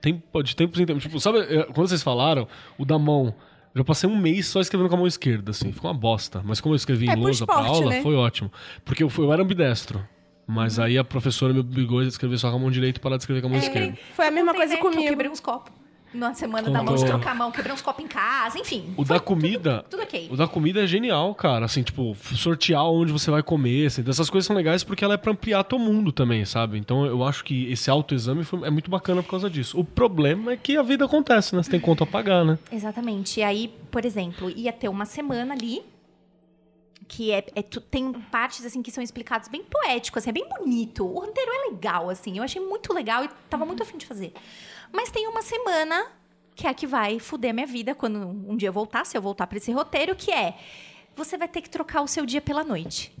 tempo, 0.00 0.42
de 0.42 0.56
tempos 0.56 0.80
em 0.80 0.86
tempos. 0.86 1.02
Tipo, 1.02 1.20
sabe, 1.20 1.38
eh, 1.40 1.64
quando 1.72 1.88
vocês 1.88 2.02
falaram, 2.02 2.48
o 2.78 2.84
da 2.84 2.98
mão. 2.98 3.34
Eu 3.74 3.78
já 3.80 3.84
passei 3.84 4.08
um 4.08 4.16
mês 4.16 4.46
só 4.46 4.60
escrevendo 4.60 4.88
com 4.88 4.94
a 4.94 4.98
mão 4.98 5.06
esquerda, 5.06 5.50
assim. 5.50 5.72
Ficou 5.72 5.90
uma 5.90 5.96
bosta. 5.98 6.40
Mas 6.44 6.60
como 6.60 6.74
eu 6.74 6.76
escrevi 6.76 7.08
É 7.08 7.12
em 7.12 7.16
lousa 7.16 7.44
pra 7.44 7.56
aula, 7.56 7.90
né? 7.90 8.02
foi 8.02 8.14
ótimo. 8.14 8.50
Porque 8.84 9.02
eu, 9.02 9.08
fui- 9.10 9.24
eu 9.24 9.32
era 9.32 9.42
ambidestro. 9.42 10.06
Mas 10.46 10.78
aí 10.78 10.96
a 10.98 11.02
professora 11.04 11.52
me 11.52 11.60
obrigou 11.60 12.00
a 12.00 12.04
escrever 12.04 12.38
só 12.38 12.50
com 12.50 12.56
a 12.56 12.60
mão 12.60 12.70
direita 12.70 12.98
e 12.98 13.02
parar 13.02 13.16
de 13.16 13.22
escrever 13.22 13.40
com 13.40 13.46
a 13.48 13.50
mão 13.50 13.58
esquerda. 13.58 13.96
Foi 14.14 14.26
a 14.26 14.30
mesma 14.30 14.52
coisa 14.54 14.74
né, 14.74 14.80
que 14.80 14.86
Eu 14.86 14.90
comigo. 14.90 15.08
quebrei 15.08 15.30
uns 15.30 15.40
copos. 15.40 15.72
Na 16.14 16.32
semana 16.32 16.70
da 16.70 16.80
mão 16.82 16.94
de 16.94 17.04
trocar 17.04 17.32
a 17.32 17.34
mão, 17.34 17.50
quebrei 17.50 17.74
uns 17.74 17.82
copos 17.82 18.04
em 18.04 18.06
casa, 18.08 18.56
enfim. 18.58 18.94
O 18.96 19.04
da 19.04 19.18
comida. 19.18 19.78
Tudo, 19.90 19.90
tudo 19.90 20.02
ok. 20.04 20.28
O 20.30 20.36
da 20.36 20.46
comida 20.46 20.84
é 20.84 20.86
genial, 20.86 21.34
cara. 21.34 21.64
Assim, 21.64 21.82
tipo, 21.82 22.14
sortear 22.36 22.84
onde 22.84 23.12
você 23.12 23.32
vai 23.32 23.42
comer. 23.42 23.86
Assim, 23.86 24.04
essas 24.08 24.30
coisas 24.30 24.46
são 24.46 24.54
legais 24.54 24.84
porque 24.84 25.04
ela 25.04 25.14
é 25.14 25.16
pra 25.16 25.32
ampliar 25.32 25.64
teu 25.64 25.78
mundo 25.78 26.12
também, 26.12 26.44
sabe? 26.44 26.78
Então 26.78 27.04
eu 27.04 27.24
acho 27.24 27.42
que 27.44 27.70
esse 27.70 27.90
autoexame 27.90 28.44
foi- 28.44 28.66
é 28.66 28.70
muito 28.70 28.88
bacana 28.88 29.22
por 29.24 29.30
causa 29.30 29.50
disso. 29.50 29.78
O 29.78 29.84
problema 29.84 30.52
é 30.52 30.56
que 30.56 30.76
a 30.76 30.82
vida 30.82 31.04
acontece, 31.04 31.56
né? 31.56 31.62
Você 31.62 31.70
tem 31.72 31.80
conta 31.80 32.04
a 32.04 32.06
pagar, 32.06 32.44
né? 32.44 32.58
Exatamente. 32.70 33.40
E 33.40 33.42
aí, 33.42 33.74
por 33.90 34.04
exemplo, 34.04 34.48
ia 34.50 34.72
ter 34.72 34.88
uma 34.88 35.04
semana 35.06 35.52
ali 35.52 35.82
que 37.06 37.30
é, 37.32 37.44
é 37.54 37.62
tem 37.62 38.12
partes 38.12 38.64
assim 38.64 38.82
que 38.82 38.90
são 38.90 39.02
explicadas 39.02 39.48
bem 39.48 39.62
poético, 39.62 40.18
assim, 40.18 40.30
é 40.30 40.32
bem 40.32 40.48
bonito. 40.48 41.04
O 41.04 41.18
roteiro 41.20 41.50
é 41.50 41.70
legal, 41.70 42.08
assim. 42.08 42.38
Eu 42.38 42.44
achei 42.44 42.62
muito 42.62 42.92
legal 42.94 43.24
e 43.24 43.28
tava 43.50 43.66
muito 43.66 43.82
afim 43.82 43.98
de 43.98 44.06
fazer. 44.06 44.32
Mas 44.94 45.10
tem 45.10 45.26
uma 45.26 45.42
semana 45.42 46.06
que 46.54 46.68
é 46.68 46.70
a 46.70 46.74
que 46.74 46.86
vai 46.86 47.18
fuder 47.18 47.52
minha 47.52 47.66
vida 47.66 47.96
quando 47.96 48.16
um 48.16 48.56
dia 48.56 48.68
eu 48.68 48.72
voltar, 48.72 49.04
se 49.04 49.16
eu 49.16 49.20
voltar 49.20 49.48
pra 49.48 49.58
esse 49.58 49.72
roteiro, 49.72 50.14
que 50.14 50.30
é 50.30 50.56
você 51.16 51.36
vai 51.36 51.48
ter 51.48 51.60
que 51.62 51.68
trocar 51.68 52.00
o 52.00 52.06
seu 52.06 52.24
dia 52.24 52.40
pela 52.40 52.62
noite. 52.62 53.12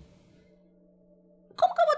Como 1.56 1.74
que 1.74 1.80
eu 1.80 1.86
vou? 1.86 1.94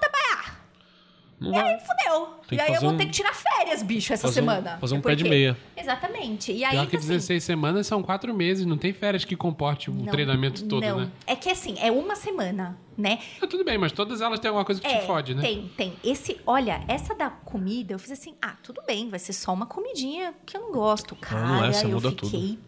Não 1.38 1.52
E 1.52 1.54
aí, 1.56 1.62
vai. 1.62 1.78
fudeu. 1.80 2.26
Tem 2.48 2.58
e 2.58 2.60
aí 2.62 2.74
eu 2.74 2.80
vou 2.80 2.90
um- 2.92 2.96
ter 2.96 3.04
que 3.04 3.10
tirar 3.12 3.34
férias, 3.34 3.82
bicho, 3.82 4.10
essa 4.12 4.26
fazer 4.28 4.40
um- 4.40 4.44
semana. 4.44 4.78
fazer 4.78 4.94
um 4.94 5.00
pé 5.02 5.14
de 5.14 5.24
meia. 5.24 5.56
Exatamente. 5.76 6.50
E 6.50 6.64
aí, 6.64 6.70
Pior 6.70 6.86
que 6.86 6.96
assim, 6.96 7.06
16 7.08 7.44
semanas 7.44 7.86
são 7.86 8.02
4 8.02 8.32
meses, 8.32 8.64
não 8.64 8.78
tem 8.78 8.92
férias 8.92 9.24
que 9.24 9.36
comporte 9.36 9.90
o 9.90 9.94
não, 9.94 10.06
treinamento 10.06 10.64
todo, 10.66 10.82
não. 10.86 11.00
né? 11.00 11.10
É 11.26 11.36
que 11.36 11.50
assim, 11.50 11.76
é 11.78 11.92
uma 11.92 12.16
semana, 12.16 12.78
né? 12.96 13.18
Ah, 13.40 13.46
tudo 13.46 13.64
bem, 13.64 13.76
mas 13.76 13.92
todas 13.92 14.20
elas 14.22 14.40
têm 14.40 14.48
alguma 14.48 14.64
coisa 14.64 14.80
que 14.80 14.86
É, 14.86 15.00
te 15.00 15.06
fode, 15.06 15.34
né? 15.34 15.42
tem, 15.42 15.68
tem. 15.76 15.92
Esse, 16.02 16.40
olha, 16.46 16.82
essa 16.88 17.14
da 17.14 17.28
comida, 17.28 17.92
eu 17.92 17.98
fiz 17.98 18.12
assim, 18.12 18.34
ah, 18.40 18.54
tudo 18.62 18.80
bem, 18.86 19.10
vai 19.10 19.18
ser 19.18 19.34
só 19.34 19.52
uma 19.52 19.66
comidinha 19.66 20.32
que 20.46 20.56
eu 20.56 20.62
não 20.62 20.72
gosto. 20.72 21.14
Cara, 21.16 21.46
não 21.46 21.64
é, 21.66 21.84
eu 21.84 21.88
muda 21.90 22.10
fiquei 22.12 22.58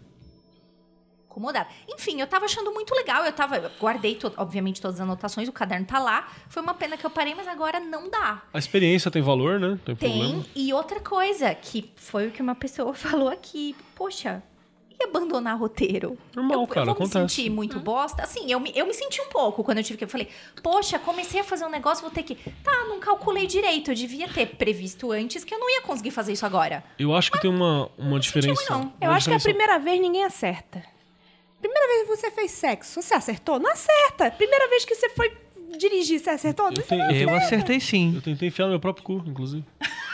incomodada. 1.39 1.69
Enfim, 1.89 2.21
eu 2.21 2.27
tava 2.27 2.45
achando 2.45 2.73
muito 2.73 2.95
legal, 2.95 3.25
eu 3.25 3.33
tava, 3.33 3.57
eu 3.57 3.71
guardei, 3.81 4.17
to- 4.17 4.33
obviamente, 4.37 4.81
todas 4.81 4.97
as 4.97 5.01
anotações, 5.01 5.49
o 5.49 5.53
caderno 5.53 5.87
tá 5.87 5.99
lá. 5.99 6.29
Foi 6.49 6.63
uma 6.63 6.75
pena 6.75 6.97
que 6.97 7.07
eu 7.07 7.11
parei, 7.11 7.35
mas 7.35 7.47
agora 7.47 7.79
não 7.81 8.11
dá. 8.11 8.43
A 8.53 8.59
experiência 8.59 9.11
tem 9.11 9.23
valor, 9.23 9.59
né? 9.61 9.79
Tem, 9.85 9.95
Tem. 9.97 10.11
problema. 10.19 10.45
E 10.55 10.73
outra 10.73 11.01
coisa, 11.01 11.55
que 11.55 11.91
foi 11.97 12.27
o 12.29 12.31
que 12.31 12.43
uma 12.43 12.55
pessoa 12.55 12.93
falou 12.95 13.29
aqui. 13.29 13.75
Poxa, 13.95 14.43
e 15.01 15.05
abandonar 15.05 15.57
roteiro? 15.57 16.19
Normal, 16.35 16.61
eu, 16.61 16.67
cara, 16.67 16.81
eu 16.81 16.85
vou 16.87 16.95
acontece. 16.95 17.19
me 17.23 17.29
sentir 17.29 17.51
muito 17.51 17.79
bosta. 17.79 18.23
Assim, 18.25 18.51
eu 18.51 18.59
me, 18.59 18.73
eu 18.75 18.85
me 18.87 18.93
senti 18.93 19.21
um 19.23 19.29
pouco 19.29 19.63
quando 19.63 19.79
eu 19.79 19.85
tive 19.85 19.97
que... 19.97 20.05
Eu 20.05 20.09
falei, 20.09 20.29
poxa, 20.63 20.99
comecei 20.99 21.41
a 21.41 21.45
fazer 21.45 21.65
um 21.65 21.71
negócio, 21.71 22.03
vou 22.03 22.11
ter 22.11 22.25
que... 22.25 22.35
Tá, 22.35 22.85
não 22.89 22.99
calculei 22.99 23.47
direito. 23.47 23.91
Eu 23.93 23.95
devia 23.95 24.29
ter 24.29 24.47
previsto 24.57 25.13
antes 25.13 25.45
que 25.45 25.55
eu 25.55 25.59
não 25.61 25.71
ia 25.71 25.83
conseguir 25.83 26.11
fazer 26.11 26.33
isso 26.33 26.45
agora. 26.45 26.83
Eu 26.99 27.15
acho 27.15 27.31
que 27.31 27.41
tem 27.41 27.49
uma, 27.51 27.89
uma 27.97 28.19
diferença. 28.19 28.75
ruim, 28.75 28.83
não. 28.85 28.93
Eu 29.01 29.09
uma 29.11 29.17
acho 29.17 29.29
que 29.29 29.35
a 29.35 29.37
diferença- 29.37 29.49
primeira 29.49 29.79
vez 29.79 30.01
ninguém 30.01 30.25
acerta. 30.25 30.83
Primeira 31.61 31.87
vez 31.89 32.03
que 32.03 32.17
você 32.17 32.31
fez 32.31 32.51
sexo, 32.53 33.03
você 33.03 33.15
acertou? 33.15 33.59
Não 33.59 33.71
acerta. 33.71 34.31
Primeira 34.31 34.69
vez 34.69 34.85
que 34.85 34.95
você 34.95 35.09
foi 35.11 35.37
dirigir, 35.77 36.21
você 36.21 36.31
acertou? 36.31 36.71
Eu, 36.91 37.29
eu, 37.29 37.35
acertei 37.35 37.81
sim. 37.81 38.15
eu 38.15 38.23
tentei 38.23 38.49
enfiar 38.49 38.67
no 38.67 38.73
meu 38.73 38.81
próprio 38.81 39.05
cu, 39.05 39.23
inclusive. 39.27 39.65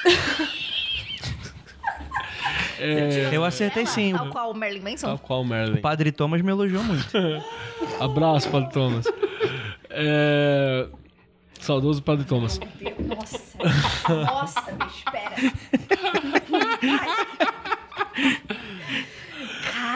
Eu 3.32 3.45
acertei 3.45 3.86
sim. 3.86 4.12
Tal 4.12 4.28
qual 4.30 4.51
o 4.51 4.55
Merlin 4.55 4.80
Manson. 4.80 5.07
Tal 5.07 5.18
qual 5.18 5.40
o 5.42 5.45
Merlin. 5.45 5.78
O 5.78 5.80
Padre 5.80 6.12
Thomas 6.12 6.42
me 6.42 6.51
elogiou 6.51 6.82
muito. 6.82 7.16
Abraço, 8.01 8.51
Padre 8.51 8.70
Thomas. 8.72 9.07
É... 9.88 10.86
Saudoso 11.61 12.03
Padre 12.03 12.24
Thomas. 12.26 12.61
Nossa, 12.99 13.40
nossa, 14.09 14.72
bicho, 14.72 15.05
pera. 15.11 15.36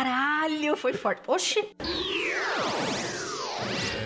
Caralho, 0.02 0.76
foi 0.76 0.92
forte. 0.92 1.22
Oxi. 1.26 1.58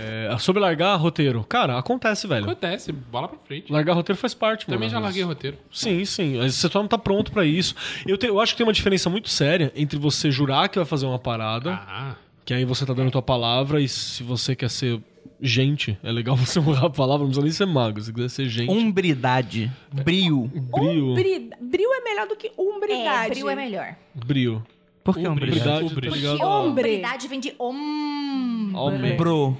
É, 0.00 0.34
sobre 0.38 0.58
largar 0.62 0.96
roteiro. 0.96 1.44
Cara, 1.46 1.76
acontece, 1.78 2.26
velho. 2.26 2.44
Acontece, 2.44 2.90
bola 2.92 3.28
pra 3.28 3.38
frente. 3.44 3.70
Largar 3.70 3.92
roteiro 3.92 4.18
faz 4.18 4.32
parte, 4.32 4.66
mano. 4.66 4.78
Também 4.78 4.88
já 4.88 4.98
larguei 4.98 5.22
roteiro. 5.22 5.58
Sim, 5.70 6.02
sim. 6.06 6.38
Mas 6.38 6.54
Você 6.54 6.68
só 6.70 6.80
não 6.80 6.88
tá 6.88 6.96
pronto 6.96 7.30
pra 7.30 7.44
isso. 7.44 7.74
Eu, 8.06 8.16
te- 8.16 8.26
eu 8.26 8.40
acho 8.40 8.54
que 8.54 8.58
tem 8.58 8.66
uma 8.66 8.72
diferença 8.72 9.10
muito 9.10 9.28
séria 9.28 9.70
entre 9.76 9.98
você 9.98 10.30
jurar 10.30 10.70
que 10.70 10.78
vai 10.78 10.86
fazer 10.86 11.04
uma 11.04 11.18
parada 11.18 11.72
Ah, 11.86 12.14
Que 12.46 12.54
aí 12.54 12.64
você 12.64 12.86
tá 12.86 12.94
dando 12.94 13.10
tua 13.10 13.20
palavra 13.22 13.78
e 13.78 13.86
se 13.86 14.22
você 14.22 14.56
quer 14.56 14.70
ser 14.70 14.98
gente, 15.42 15.98
é 16.02 16.10
legal 16.10 16.34
você 16.38 16.58
honrar 16.58 16.86
a 16.86 16.90
palavra, 16.90 17.24
não 17.26 17.26
precisa 17.26 17.42
nem 17.44 17.52
ser 17.52 17.66
mago. 17.66 18.00
Se 18.00 18.10
quiser 18.14 18.30
ser 18.30 18.48
gente, 18.48 18.70
Umbridade. 18.70 19.70
Brio. 19.92 20.50
brio. 20.54 21.10
Umbri- 21.10 21.50
Brio 21.60 21.90
é 21.92 22.00
melhor 22.00 22.26
do 22.28 22.34
que 22.34 22.46
É, 22.46 22.52
umbridade. 22.58 23.30
brio 23.34 23.50
é 23.50 23.54
melhor. 23.54 23.94
Brio. 24.14 24.64
Por 25.04 25.16
que 25.16 25.26
umbridade? 25.26 25.84
Umbridade, 25.84 26.10
tá 26.10 26.16
ligado? 26.16 26.38
Porque 26.38 26.44
Hombre. 26.44 26.68
hombridade 26.90 27.28
vem 27.28 27.40
de 27.40 27.54
om. 27.58 28.70
Homem. 28.74 29.16
Bro. 29.16 29.56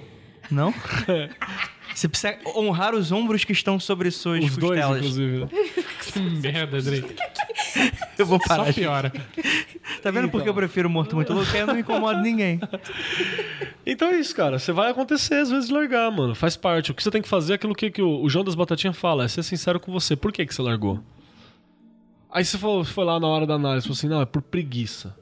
Não? 0.50 0.72
Você 1.94 2.08
precisa 2.08 2.38
honrar 2.56 2.94
os 2.94 3.12
ombros 3.12 3.44
que 3.44 3.52
estão 3.52 3.78
sobre 3.78 4.10
suas 4.10 4.44
Os 4.44 4.56
dois, 4.56 4.80
costelas. 4.80 4.98
inclusive. 4.98 5.38
né? 5.40 5.48
Que 6.00 6.20
merda, 6.20 6.80
Drake. 6.80 7.14
Eu 8.18 8.24
vou 8.24 8.38
Só 8.40 8.48
parar. 8.48 8.64
de- 8.72 8.80
piora. 8.80 9.12
Tá 10.02 10.10
vendo 10.10 10.28
por 10.30 10.42
que 10.42 10.48
eu 10.48 10.54
prefiro 10.54 10.88
morto 10.88 11.14
muito 11.16 11.32
louco? 11.32 11.46
Porque 11.46 11.62
eu 11.62 11.66
não 11.66 11.78
incomodo 11.78 12.20
ninguém. 12.20 12.60
Então 13.84 14.08
é 14.08 14.18
isso, 14.18 14.34
cara. 14.34 14.58
Você 14.58 14.72
vai 14.72 14.90
acontecer 14.90 15.34
às 15.34 15.50
vezes 15.50 15.68
de 15.68 15.74
largar, 15.74 16.10
mano. 16.10 16.34
Faz 16.34 16.56
parte. 16.56 16.90
O 16.90 16.94
que 16.94 17.02
você 17.02 17.10
tem 17.10 17.20
que 17.22 17.28
fazer 17.28 17.52
é 17.52 17.56
aquilo 17.56 17.74
que, 17.74 17.90
que 17.90 18.02
o, 18.02 18.28
João 18.28 18.44
das 18.44 18.54
Batatinhas 18.54 18.96
fala, 18.96 19.24
é 19.24 19.28
ser 19.28 19.42
sincero 19.42 19.78
com 19.80 19.92
você. 19.92 20.14
Por 20.16 20.32
que, 20.32 20.44
que 20.46 20.54
você 20.54 20.62
largou? 20.62 21.00
Aí 22.30 22.44
você 22.44 22.56
falou, 22.58 22.84
foi 22.84 23.04
lá 23.04 23.18
na 23.20 23.26
hora 23.26 23.46
da 23.46 23.54
análise, 23.54 23.86
falou 23.86 23.96
assim, 23.96 24.08
não, 24.08 24.20
é 24.22 24.26
por 24.26 24.40
preguiça. 24.42 25.14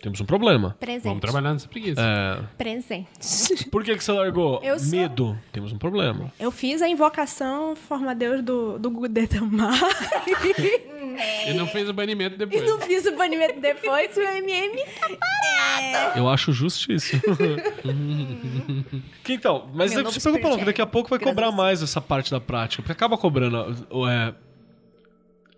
Temos 0.00 0.20
um 0.20 0.24
problema. 0.26 0.76
Presente. 0.78 1.04
Vamos 1.04 1.20
trabalhar 1.20 1.52
nessa 1.52 1.68
preguiça. 1.68 2.00
É. 2.00 2.42
Presente. 2.56 3.08
Por 3.70 3.82
que, 3.82 3.96
que 3.96 4.04
você 4.04 4.12
largou? 4.12 4.60
Eu 4.62 4.78
sou- 4.78 4.90
Medo. 4.90 5.38
Temos 5.52 5.72
um 5.72 5.78
problema. 5.78 6.32
Eu 6.38 6.50
fiz 6.50 6.82
a 6.82 6.88
invocação 6.88 7.74
Forma 7.74 8.14
Deus 8.14 8.42
do, 8.42 8.78
do 8.78 8.90
Gudetamar. 8.90 9.74
E 11.46 11.54
não 11.54 11.66
fez 11.66 11.88
o 11.88 11.92
banimento 11.94 12.36
depois. 12.36 12.62
e 12.62 12.66
não 12.66 12.78
fiz 12.80 13.06
o 13.06 13.16
banimento 13.16 13.58
depois, 13.60 14.14
o 14.16 14.20
MM 14.20 14.82
Eu 16.14 16.28
acho 16.28 16.52
que 19.24 19.32
então, 19.32 19.70
mas 19.74 19.92
Meu 19.92 20.00
é, 20.00 20.02
você 20.02 20.02
não, 20.02 20.10
que 20.58 20.64
daqui 20.64 20.82
a 20.82 20.86
pouco 20.86 21.08
vai 21.08 21.18
Graças 21.18 21.34
cobrar 21.34 21.50
mais 21.52 21.82
essa 21.82 22.00
parte 22.00 22.30
da 22.30 22.40
prática. 22.40 22.82
Porque 22.82 22.92
acaba 22.92 23.16
cobrando. 23.16 23.56
é, 24.08 24.34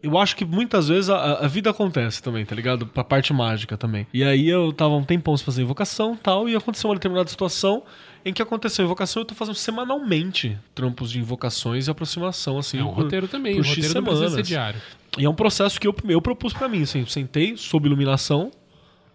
eu 0.02 0.16
acho 0.18 0.36
que 0.36 0.44
muitas 0.44 0.88
vezes 0.88 1.10
a, 1.10 1.40
a 1.44 1.48
vida 1.48 1.70
acontece 1.70 2.22
também, 2.22 2.44
tá 2.44 2.54
ligado? 2.54 2.86
Pra 2.86 3.02
parte 3.02 3.32
mágica 3.32 3.76
também. 3.76 4.06
E 4.12 4.22
aí 4.22 4.48
eu 4.48 4.72
tava 4.72 4.94
um 4.94 5.04
tempão 5.04 5.36
sem 5.36 5.44
fazer 5.44 5.62
invocação 5.62 6.14
e 6.14 6.18
tal, 6.18 6.48
e 6.48 6.54
aconteceu 6.54 6.88
uma 6.88 6.94
determinada 6.96 7.28
situação 7.28 7.82
em 8.24 8.32
que 8.32 8.40
aconteceu 8.42 8.84
a 8.84 8.86
invocação. 8.86 9.22
Eu 9.22 9.26
tô 9.26 9.34
fazendo 9.34 9.54
semanalmente 9.56 10.56
trampos 10.74 11.10
de 11.10 11.18
invocações 11.18 11.86
e 11.88 11.90
aproximação, 11.90 12.58
assim. 12.58 12.78
É 12.78 12.84
um 12.84 12.92
por- 12.92 13.02
roteiro 13.04 13.26
também. 13.28 13.54
por 13.56 13.64
O 13.64 13.68
roteiro 13.68 13.90
precisa 14.04 14.14
ser 14.18 14.26
semanas. 14.28 14.48
diário. 14.48 14.80
E 15.18 15.24
é 15.24 15.28
um 15.28 15.34
processo 15.34 15.80
que 15.80 15.86
eu, 15.88 15.94
eu 16.08 16.20
propus 16.22 16.52
pra 16.52 16.68
mim, 16.68 16.82
assim, 16.82 17.04
sentei 17.06 17.56
sob 17.56 17.86
iluminação 17.88 18.50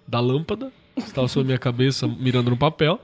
da 0.07 0.19
lâmpada, 0.19 0.71
que 0.95 1.01
estava 1.01 1.27
sobre 1.27 1.45
minha 1.47 1.57
cabeça, 1.57 2.07
mirando 2.07 2.49
no 2.49 2.57
papel. 2.57 2.99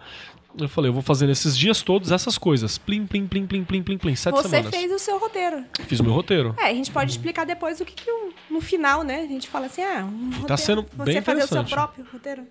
Eu 0.66 0.70
falei, 0.70 0.89
eu 0.89 0.93
vou 0.93 1.01
fazer 1.01 1.28
nesses 1.28 1.57
dias 1.57 1.82
todos 1.82 2.12
essas 2.12 2.38
coisas. 2.38 2.78
Plim, 2.78 3.05
plim, 3.05 3.28
plim, 3.28 3.45
plim, 3.47 3.64
plim, 3.64 3.82
plim, 3.84 3.97
plim. 3.97 4.16
Sete 4.16 4.36
Você 4.36 4.49
semanas. 4.49 4.72
fez 4.76 4.91
o 4.91 4.99
seu 4.99 5.18
roteiro. 5.20 5.64
Fiz 5.88 5.99
o 5.99 6.03
meu 6.03 6.14
roteiro. 6.14 6.55
É, 6.60 6.66
a 6.66 6.74
gente 6.74 6.91
pode 6.91 7.12
explicar 7.12 7.45
depois 7.45 7.80
o 7.82 7.86
que, 7.86 7.93
que 7.93 8.10
o- 8.12 8.34
no 8.49 8.62
final, 8.62 9.03
né? 9.03 9.22
A 9.22 9.28
gente 9.28 9.47
fala 9.47 9.66
assim, 9.68 9.82
ah, 9.82 10.05
um 10.05 10.30
roteiro, 10.41 10.57
sendo 10.62 10.86
você 10.95 11.03
bem 11.14 11.22
fazer 11.22 11.43
o 11.43 11.47
seu 11.47 11.57
interessante. 11.62 11.70
próprio 11.74 12.05
roteiro. 12.12 12.43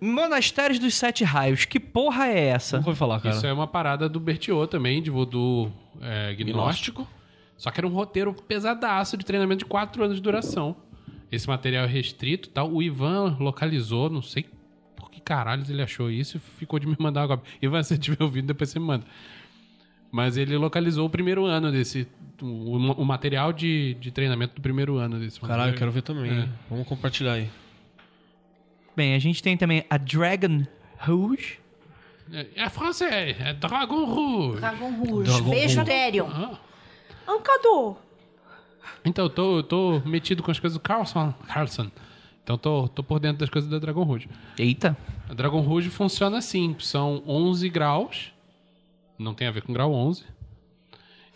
Monastérios 0.00 0.78
dos 0.78 0.94
Sete 0.94 1.24
Raios. 1.24 1.64
Que 1.64 1.78
porra 1.80 2.26
é 2.28 2.46
essa? 2.48 2.76
Nunca 2.76 2.90
ouvi 2.90 2.98
falar, 2.98 3.20
cara. 3.20 3.34
Isso 3.36 3.46
é 3.46 3.52
uma 3.52 3.66
parada 3.66 4.08
do 4.08 4.18
Bertiot 4.20 4.68
também, 4.70 5.02
de 5.02 5.10
voodoo 5.10 5.72
é, 6.00 6.34
gnóstico. 6.34 7.06
Só 7.56 7.70
que 7.70 7.80
era 7.80 7.86
um 7.86 7.90
roteiro 7.92 8.34
pesadaço 8.34 9.16
de 9.16 9.24
treinamento 9.24 9.60
de 9.60 9.64
4 9.66 10.02
anos 10.04 10.16
de 10.16 10.22
duração. 10.22 10.76
Esse 11.30 11.48
material 11.48 11.84
é 11.84 11.86
restrito 11.88 12.48
e 12.48 12.52
tal. 12.52 12.70
O 12.70 12.82
Ivan 12.82 13.36
localizou, 13.40 14.10
não 14.10 14.20
sei 14.22 14.44
caralhos 15.24 15.68
ele 15.70 15.82
achou 15.82 16.10
isso 16.10 16.36
e 16.36 16.40
ficou 16.40 16.78
de 16.78 16.86
me 16.86 16.96
mandar 16.98 17.22
agora. 17.22 17.42
Ivan, 17.60 17.82
se 17.82 17.90
você 17.90 17.98
tiver 17.98 18.22
ouvido, 18.22 18.46
depois 18.46 18.70
você 18.70 18.78
me 18.78 18.86
manda. 18.86 19.04
Mas 20.12 20.36
ele 20.36 20.56
localizou 20.56 21.06
o 21.06 21.10
primeiro 21.10 21.44
ano 21.44 21.72
desse. 21.72 22.06
O, 22.40 22.76
o 22.76 23.04
material 23.04 23.52
de, 23.52 23.94
de 23.94 24.10
treinamento 24.10 24.54
do 24.54 24.60
primeiro 24.60 24.96
ano 24.96 25.18
desse 25.18 25.40
Caralho, 25.40 25.72
eu 25.72 25.78
quero 25.78 25.90
ver 25.90 26.02
também. 26.02 26.30
É. 26.30 26.48
Vamos 26.70 26.86
compartilhar 26.86 27.32
aí. 27.32 27.50
Bem, 28.96 29.14
a 29.14 29.18
gente 29.18 29.42
tem 29.42 29.56
também 29.56 29.84
a 29.90 29.96
Dragon 29.96 30.64
Rouge. 30.98 31.58
É, 32.32 32.46
é 32.54 32.68
francês, 32.70 33.36
é 33.40 33.52
Dragon 33.54 34.04
Rouge. 34.04 34.60
Dragon 34.60 34.90
Rouge. 34.92 35.30
Dragon 35.30 35.50
Beijo, 35.50 35.76
Rouge. 35.76 35.90
Therion. 35.90 36.28
Ah. 36.28 36.58
Ancador, 37.26 37.96
Então, 39.04 39.24
eu 39.24 39.30
tô, 39.30 39.56
eu 39.58 39.62
tô 39.62 40.02
metido 40.04 40.42
com 40.42 40.50
as 40.50 40.60
coisas 40.60 40.78
do 40.78 40.80
Carlson. 40.80 41.32
Carlson. 41.48 41.90
Então, 42.42 42.56
tô, 42.58 42.86
tô 42.88 43.02
por 43.02 43.18
dentro 43.18 43.38
das 43.38 43.50
coisas 43.50 43.70
da 43.70 43.78
Dragon 43.78 44.02
Rouge. 44.04 44.28
Eita. 44.58 44.96
A 45.28 45.34
Dragon 45.34 45.60
Rouge 45.60 45.90
funciona 45.90 46.38
assim: 46.38 46.76
são 46.78 47.22
11 47.26 47.68
graus, 47.68 48.32
não 49.18 49.34
tem 49.34 49.46
a 49.46 49.50
ver 49.50 49.62
com 49.62 49.72
grau 49.72 49.92
11. 49.92 50.24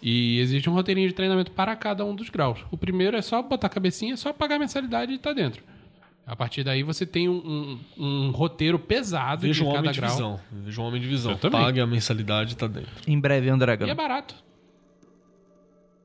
E 0.00 0.38
existe 0.38 0.70
um 0.70 0.72
roteirinho 0.74 1.08
de 1.08 1.14
treinamento 1.14 1.50
para 1.50 1.74
cada 1.74 2.04
um 2.04 2.14
dos 2.14 2.28
graus. 2.30 2.60
O 2.70 2.76
primeiro 2.76 3.16
é 3.16 3.22
só 3.22 3.42
botar 3.42 3.66
a 3.66 3.70
cabecinha, 3.70 4.16
só 4.16 4.32
pagar 4.32 4.56
a 4.56 4.58
mensalidade 4.60 5.12
e 5.12 5.18
tá 5.18 5.32
dentro. 5.32 5.62
A 6.24 6.36
partir 6.36 6.62
daí 6.62 6.82
você 6.82 7.04
tem 7.06 7.28
um, 7.28 7.78
um- 7.98 8.04
um 8.04 8.30
roteiro 8.30 8.78
pesado 8.78 9.42
Veja 9.42 9.54
de 9.54 9.62
um 9.62 9.72
cada 9.72 9.78
homem 9.80 9.90
de 9.92 9.98
grau. 10.00 10.10
visão. 10.12 10.40
Veja 10.52 10.80
um 10.80 10.84
homem 10.84 11.00
de 11.00 11.08
visão. 11.08 11.36
Pague 11.36 11.80
a 11.80 11.86
mensalidade 11.86 12.52
e 12.52 12.56
tá 12.56 12.66
dentro. 12.66 12.90
Em 13.08 13.18
breve, 13.18 13.48
Andragon. 13.48 13.86
E 13.86 13.90
é 13.90 13.94
barato. 13.94 14.34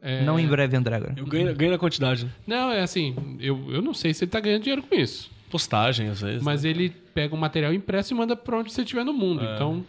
É- 0.01 0.23
Não 0.23 0.39
em 0.39 0.47
breve, 0.47 0.75
Andragon. 0.75 1.13
Eu 1.15 1.25
ganho, 1.25 1.53
ganho 1.55 1.71
na 1.71 1.77
quantidade. 1.77 2.25
né? 2.25 2.31
Não, 2.47 2.71
é 2.71 2.81
assim, 2.81 3.37
eu, 3.39 3.71
eu 3.71 3.81
não 3.81 3.93
sei 3.93 4.13
se 4.13 4.23
ele 4.23 4.31
tá 4.31 4.39
ganhando 4.39 4.63
dinheiro 4.63 4.81
com 4.83 4.95
isso. 4.95 5.29
Postagem, 5.53 6.09
às 6.09 6.19
vezes. 6.19 6.41
Mas 6.41 6.65
ele 6.65 6.89
pega 7.13 7.35
um 7.35 7.37
material 7.37 7.71
impresso 7.73 8.11
e 8.11 8.17
manda 8.17 8.35
pra 8.35 8.57
onde 8.57 8.73
você 8.73 8.81
estiver 8.81 9.03
no 9.05 9.13
mundo. 9.13 9.43
Então. 9.45 9.85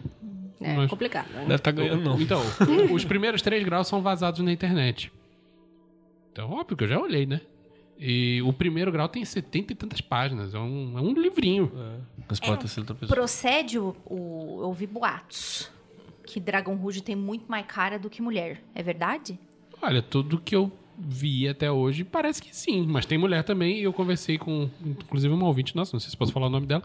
É 0.60 0.76
Mas- 0.76 0.90
complicado. 0.90 1.26
né? 1.32 1.40
Deve 1.40 1.54
estar 1.54 1.70
ganhando, 1.72 2.02
não. 2.04 2.20
Então, 2.20 2.40
os 2.92 3.02
primeiros 3.04 3.40
três 3.40 3.64
graus 3.64 3.88
são 3.88 4.02
vazados 4.02 4.40
na 4.40 4.52
internet. 4.52 5.10
Então, 6.32 6.50
óbvio 6.50 6.76
que 6.76 6.84
eu 6.84 6.88
já 6.88 6.98
olhei, 7.00 7.24
né? 7.24 7.40
E 7.98 8.42
o 8.42 8.52
primeiro 8.52 8.92
grau 8.92 9.08
tem 9.08 9.24
setenta 9.24 9.72
e 9.72 9.76
tantas 9.76 10.00
páginas. 10.02 10.52
É 10.54 10.58
um, 10.58 10.98
é 10.98 11.00
um 11.00 11.14
livrinho. 11.14 11.72
Outra 12.28 12.56
pessoa. 12.58 12.84
Procede 13.08 13.78
o, 13.78 13.96
o- 14.04 14.58
Eu 14.60 14.66
ouvi 14.68 14.86
boatos. 14.86 15.70
Que 16.26 16.38
Dragon 16.40 16.74
Rouge 16.74 17.00
tem 17.02 17.14
muito 17.16 17.44
mais 17.48 17.64
cara 17.66 17.98
do 17.98 18.10
que 18.10 18.20
mulher. 18.20 18.62
É 18.74 18.82
verdade? 18.82 19.38
Olha, 19.80 20.02
tudo 20.02 20.38
que 20.38 20.54
eu 20.56 20.70
vi 20.98 21.48
até 21.48 21.70
hoje 21.70 22.04
parece 22.04 22.42
que 22.42 22.54
sim. 22.54 22.86
Mas 22.88 23.06
tem 23.06 23.18
mulher 23.18 23.42
também. 23.44 23.78
E 23.78 23.82
eu 23.82 23.92
conversei 23.92 24.38
com, 24.38 24.68
inclusive, 24.84 25.32
uma 25.32 25.46
ouvinte 25.46 25.74
nossa, 25.74 25.92
não 25.94 26.00
sei 26.00 26.10
se 26.10 26.16
posso 26.16 26.32
falar 26.32 26.46
o 26.46 26.50
nome 26.50 26.66
dela, 26.66 26.82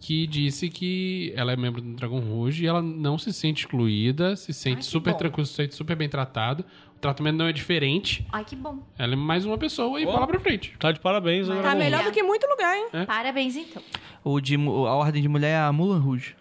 que 0.00 0.26
disse 0.26 0.68
que 0.68 1.32
ela 1.36 1.52
é 1.52 1.56
membro 1.56 1.80
do 1.80 1.92
Dragon 1.94 2.20
Rouge 2.20 2.64
e 2.64 2.66
ela 2.66 2.80
não 2.82 3.18
se 3.18 3.32
sente 3.32 3.64
excluída, 3.64 4.36
se 4.36 4.52
sente 4.52 4.76
Ai, 4.78 4.82
super 4.82 5.14
tranquila, 5.14 5.44
se 5.46 5.54
sente 5.54 5.74
super 5.74 5.96
bem 5.96 6.08
tratado. 6.08 6.64
O 6.96 7.00
tratamento 7.00 7.36
não 7.36 7.46
é 7.46 7.52
diferente. 7.52 8.26
Ai, 8.32 8.44
que 8.44 8.56
bom. 8.56 8.80
Ela 8.98 9.12
é 9.12 9.16
mais 9.16 9.44
uma 9.44 9.56
pessoa 9.56 10.00
e 10.00 10.04
bola 10.04 10.26
pra 10.26 10.40
frente. 10.40 10.74
Tá 10.78 10.90
de 10.90 10.98
parabéns, 10.98 11.46
Mas- 11.46 11.58
Dragon 11.58 11.70
tá 11.78 11.84
melhor 11.84 12.02
do 12.04 12.10
que 12.10 12.22
muito 12.22 12.46
lugar, 12.48 12.76
hein? 12.76 12.86
É. 12.92 13.04
Parabéns, 13.04 13.54
então. 13.56 13.82
O 14.24 14.40
de, 14.40 14.56
a 14.56 14.58
ordem 14.94 15.22
de 15.22 15.28
mulher 15.28 15.50
é 15.50 15.58
a 15.58 15.72
Mulan 15.72 16.00
Rouge. 16.00 16.34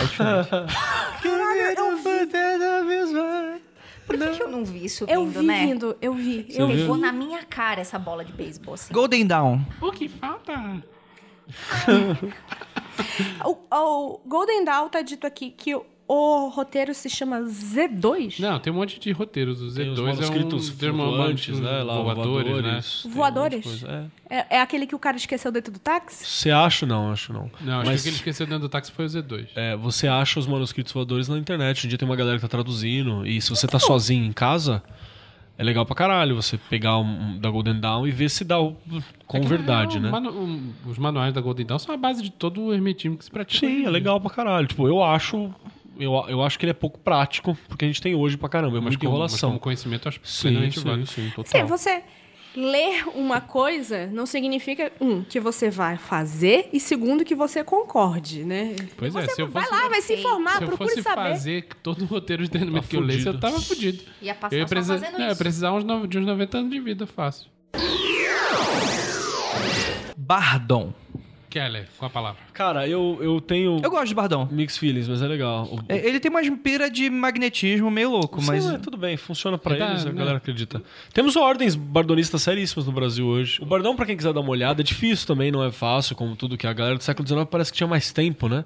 É 0.00 0.04
diferente. 0.04 0.48
Por 4.06 4.16
que, 4.16 4.28
que 4.30 4.42
eu 4.42 4.48
não 4.48 4.64
vi 4.64 4.84
isso 4.84 5.04
vindo, 5.06 5.14
Eu 5.14 5.26
vi 5.26 5.46
né? 5.46 5.66
vindo, 5.66 5.96
eu 6.00 6.14
vi. 6.14 6.46
Você 6.48 6.62
Eu 6.62 6.68
viu? 6.68 6.76
Pegou 6.78 6.96
na 6.96 7.12
minha 7.12 7.42
cara 7.44 7.80
essa 7.80 7.98
bola 7.98 8.24
de 8.24 8.32
beisebol, 8.32 8.74
assim. 8.74 8.92
Golden 8.94 9.26
Dawn. 9.26 9.60
O 9.80 9.90
que 9.92 10.08
falta? 10.08 10.52
O, 13.44 13.58
o 13.70 14.20
Golden 14.26 14.64
Dawn 14.64 14.88
tá 14.88 15.02
dito 15.02 15.26
aqui 15.26 15.50
que 15.50 15.78
o, 16.08 16.48
roteiro 16.48 16.94
se 16.94 17.10
chama 17.10 17.40
Z2. 17.40 18.38
Não, 18.40 18.58
tem 18.58 18.72
um 18.72 18.76
monte 18.76 18.98
de 19.00 19.10
roteiros. 19.12 19.60
O 19.60 19.74
Tem 19.74 19.90
os 19.90 19.98
Z2 19.98 19.98
é 19.98 20.00
um 20.02 20.06
manuscritos 20.14 20.68
flutuantes, 20.68 21.60
né? 21.60 21.82
Lá, 21.82 22.00
voadores, 22.02 22.52
né? 22.62 22.70
um 22.70 22.74
monte 22.74 23.02
de 23.02 23.08
Voadores? 23.08 23.64
coisa. 23.64 24.10
É. 24.28 24.36
É, 24.38 24.46
é 24.56 24.60
aquele 24.60 24.86
que 24.86 24.94
o 24.94 24.98
cara 24.98 25.16
esqueceu 25.16 25.50
dentro 25.52 25.72
do 25.72 25.78
táxi? 25.78 26.24
Você 26.24 26.50
acha? 26.50 26.84
Não, 26.86 27.12
acho 27.12 27.32
não. 27.32 27.50
Não, 27.60 27.80
acho 27.80 27.90
Mas- 27.90 27.94
que 27.94 28.00
o 28.00 28.02
que 28.04 28.08
ele 28.10 28.16
esqueceu 28.16 28.46
dentro 28.46 28.60
do 28.62 28.68
táxi 28.68 28.90
foi 28.92 29.04
o 29.04 29.08
Z2. 29.08 29.48
É, 29.54 29.76
você 29.76 30.06
acha 30.08 30.38
os 30.38 30.46
manuscritos 30.46 30.92
voadores 30.92 31.28
na 31.28 31.38
internet. 31.38 31.84
Um 31.86 31.88
dia 31.88 31.98
tem 31.98 32.08
uma 32.08 32.16
galera 32.16 32.36
que 32.36 32.42
tá 32.42 32.48
traduzindo. 32.48 33.26
E 33.26 33.40
se 33.40 33.50
você 33.50 33.66
tá 33.66 33.78
sozinho 33.78 34.24
em 34.24 34.32
casa, 34.32 34.82
é 35.58 35.64
legal 35.64 35.86
pra 35.86 35.94
caralho 35.96 36.34
você 36.36 36.56
pegar 36.58 36.98
um, 36.98 37.04
um 37.34 37.38
da 37.38 37.48
Golden 37.50 37.80
Dawn 37.80 38.06
e 38.06 38.10
ver 38.10 38.28
se 38.30 38.44
dá 38.44 38.60
o, 38.60 38.76
com 39.26 39.38
É 39.38 39.40
verdade, 39.40 39.96
na 39.98 40.06
né? 40.06 40.10
manu- 40.10 40.30
o- 40.84 40.90
os 40.90 40.98
manuais 40.98 41.32
da 41.32 41.40
Golden 41.40 41.66
Dawn 41.66 41.78
são 41.78 41.94
a 41.94 41.98
base 41.98 42.22
de 42.22 42.30
todo 42.30 42.62
o 42.62 42.72
hermetismo 42.74 43.16
que 43.16 43.24
se 43.24 43.30
pratica. 43.30 43.66
Sim, 43.66 43.84
é 43.86 43.90
legal 43.90 44.20
pra 44.20 44.30
caralho. 44.30 44.66
Tipo, 44.66 44.86
eu 44.86 45.02
acho. 45.02 45.52
Eu, 45.98 46.12
eu 46.28 46.42
acho 46.42 46.58
que 46.58 46.64
ele 46.64 46.70
é 46.70 46.74
pouco 46.74 46.98
prático 46.98 47.56
porque 47.68 47.84
a 47.84 47.88
gente 47.88 48.00
tem 48.02 48.14
hoje 48.14 48.36
pra 48.36 48.48
caramba. 48.48 48.78
É 48.78 48.80
Mas 48.80 48.84
muita 48.90 48.98
como, 48.98 49.10
mas 49.10 49.14
enrolação. 49.32 49.50
como 49.50 49.60
conhecimento, 49.60 50.06
eu 50.06 50.08
acho 50.10 50.20
Sim, 50.22 50.48
plenamente 50.48 50.78
sim, 50.80 50.84
válido. 50.86 51.06
sim, 51.08 51.22
Sim, 51.28 51.30
total. 51.34 51.66
você 51.66 52.02
ler 52.54 53.04
uma 53.14 53.38
coisa 53.38 54.06
não 54.06 54.24
significa, 54.24 54.90
um, 54.98 55.22
que 55.22 55.38
você 55.38 55.68
vai 55.68 55.98
fazer 55.98 56.70
e 56.72 56.80
segundo, 56.80 57.22
que 57.22 57.34
você 57.34 57.62
concorde, 57.62 58.44
né? 58.44 58.74
Pois 58.96 59.14
é, 59.14 59.26
Você 59.26 59.34
se 59.34 59.42
eu 59.42 59.48
vai 59.48 59.62
fosse, 59.62 59.74
lá, 59.82 59.88
vai 59.90 60.00
se 60.00 60.14
informar, 60.14 60.56
se 60.56 60.62
eu 60.62 60.68
procure 60.68 60.88
fosse 60.90 61.02
saber. 61.02 61.30
fazer 61.32 61.68
todo 61.82 62.02
o 62.02 62.04
roteiro 62.06 62.42
de 62.44 62.48
treinamento 62.48 62.84
Tá 62.84 62.88
que 62.88 62.96
eu 62.96 63.00
lesse, 63.02 63.26
eu 63.26 63.32
fudido. 63.34 63.40
tava 63.40 63.60
fudido. 63.60 64.02
Ia 64.22 64.34
passar 64.34 64.56
Eu 64.56 64.60
ia 64.60 64.66
precisar, 64.66 64.94
fazendo 64.98 65.12
não, 65.12 65.20
eu 65.20 65.26
ia 65.26 65.32
isso. 65.32 65.38
precisar 65.38 65.72
uns 65.74 66.08
de 66.08 66.18
uns 66.18 66.24
90 66.26 66.58
anos 66.58 66.70
de 66.70 66.80
vida, 66.80 67.06
fácil. 67.06 67.50
Bardon. 70.16 70.92
Keller, 71.48 71.86
com 71.98 72.04
a 72.06 72.10
palavra. 72.10 72.40
Cara, 72.52 72.86
eu, 72.88 73.18
eu 73.20 73.40
tenho 73.40 73.80
Eu 73.82 73.90
gosto 73.90 74.06
de 74.08 74.14
Bardão. 74.14 74.48
mixed 74.50 74.78
feelings, 74.80 75.08
mas 75.08 75.22
é 75.22 75.26
legal. 75.26 75.64
O- 75.64 75.80
É, 75.88 76.06
Ele 76.06 76.18
tem 76.20 76.30
umas 76.30 76.48
pira 76.62 76.90
de 76.90 77.08
magnetismo 77.08 77.90
meio 77.90 78.10
louco, 78.10 78.40
Sim, 78.40 78.46
mas. 78.48 78.64
mas 78.66 78.80
tudo 78.82 78.96
bem, 78.96 79.16
funciona 79.16 79.56
pra 79.56 79.74
Ele 79.76 79.84
tá, 79.84 79.90
eles, 79.90 80.02
a 80.06 80.08
né? 80.10 80.14
galera 80.14 80.36
acredita. 80.38 80.82
Temos 81.14 81.36
ordens 81.36 81.74
bardonistas 81.74 82.42
seríssimas 82.42 82.86
no 82.86 82.92
Brasil 82.92 83.26
hoje. 83.26 83.62
O 83.62 83.66
Bardão, 83.66 83.94
pra 83.96 84.04
quem 84.06 84.16
quiser 84.16 84.32
dar 84.32 84.40
uma 84.40 84.50
olhada, 84.50 84.82
é 84.82 84.84
difícil 84.84 85.26
também, 85.26 85.50
não 85.50 85.62
é 85.64 85.70
fácil, 85.70 86.14
como 86.16 86.34
tudo 86.36 86.56
que 86.56 86.66
a 86.66 86.72
galera 86.72 86.96
do 86.96 87.02
século 87.02 87.26
XIX 87.26 87.46
parece 87.50 87.70
que 87.72 87.76
tinha 87.78 87.86
mais 87.86 88.12
tempo, 88.12 88.48
né? 88.48 88.64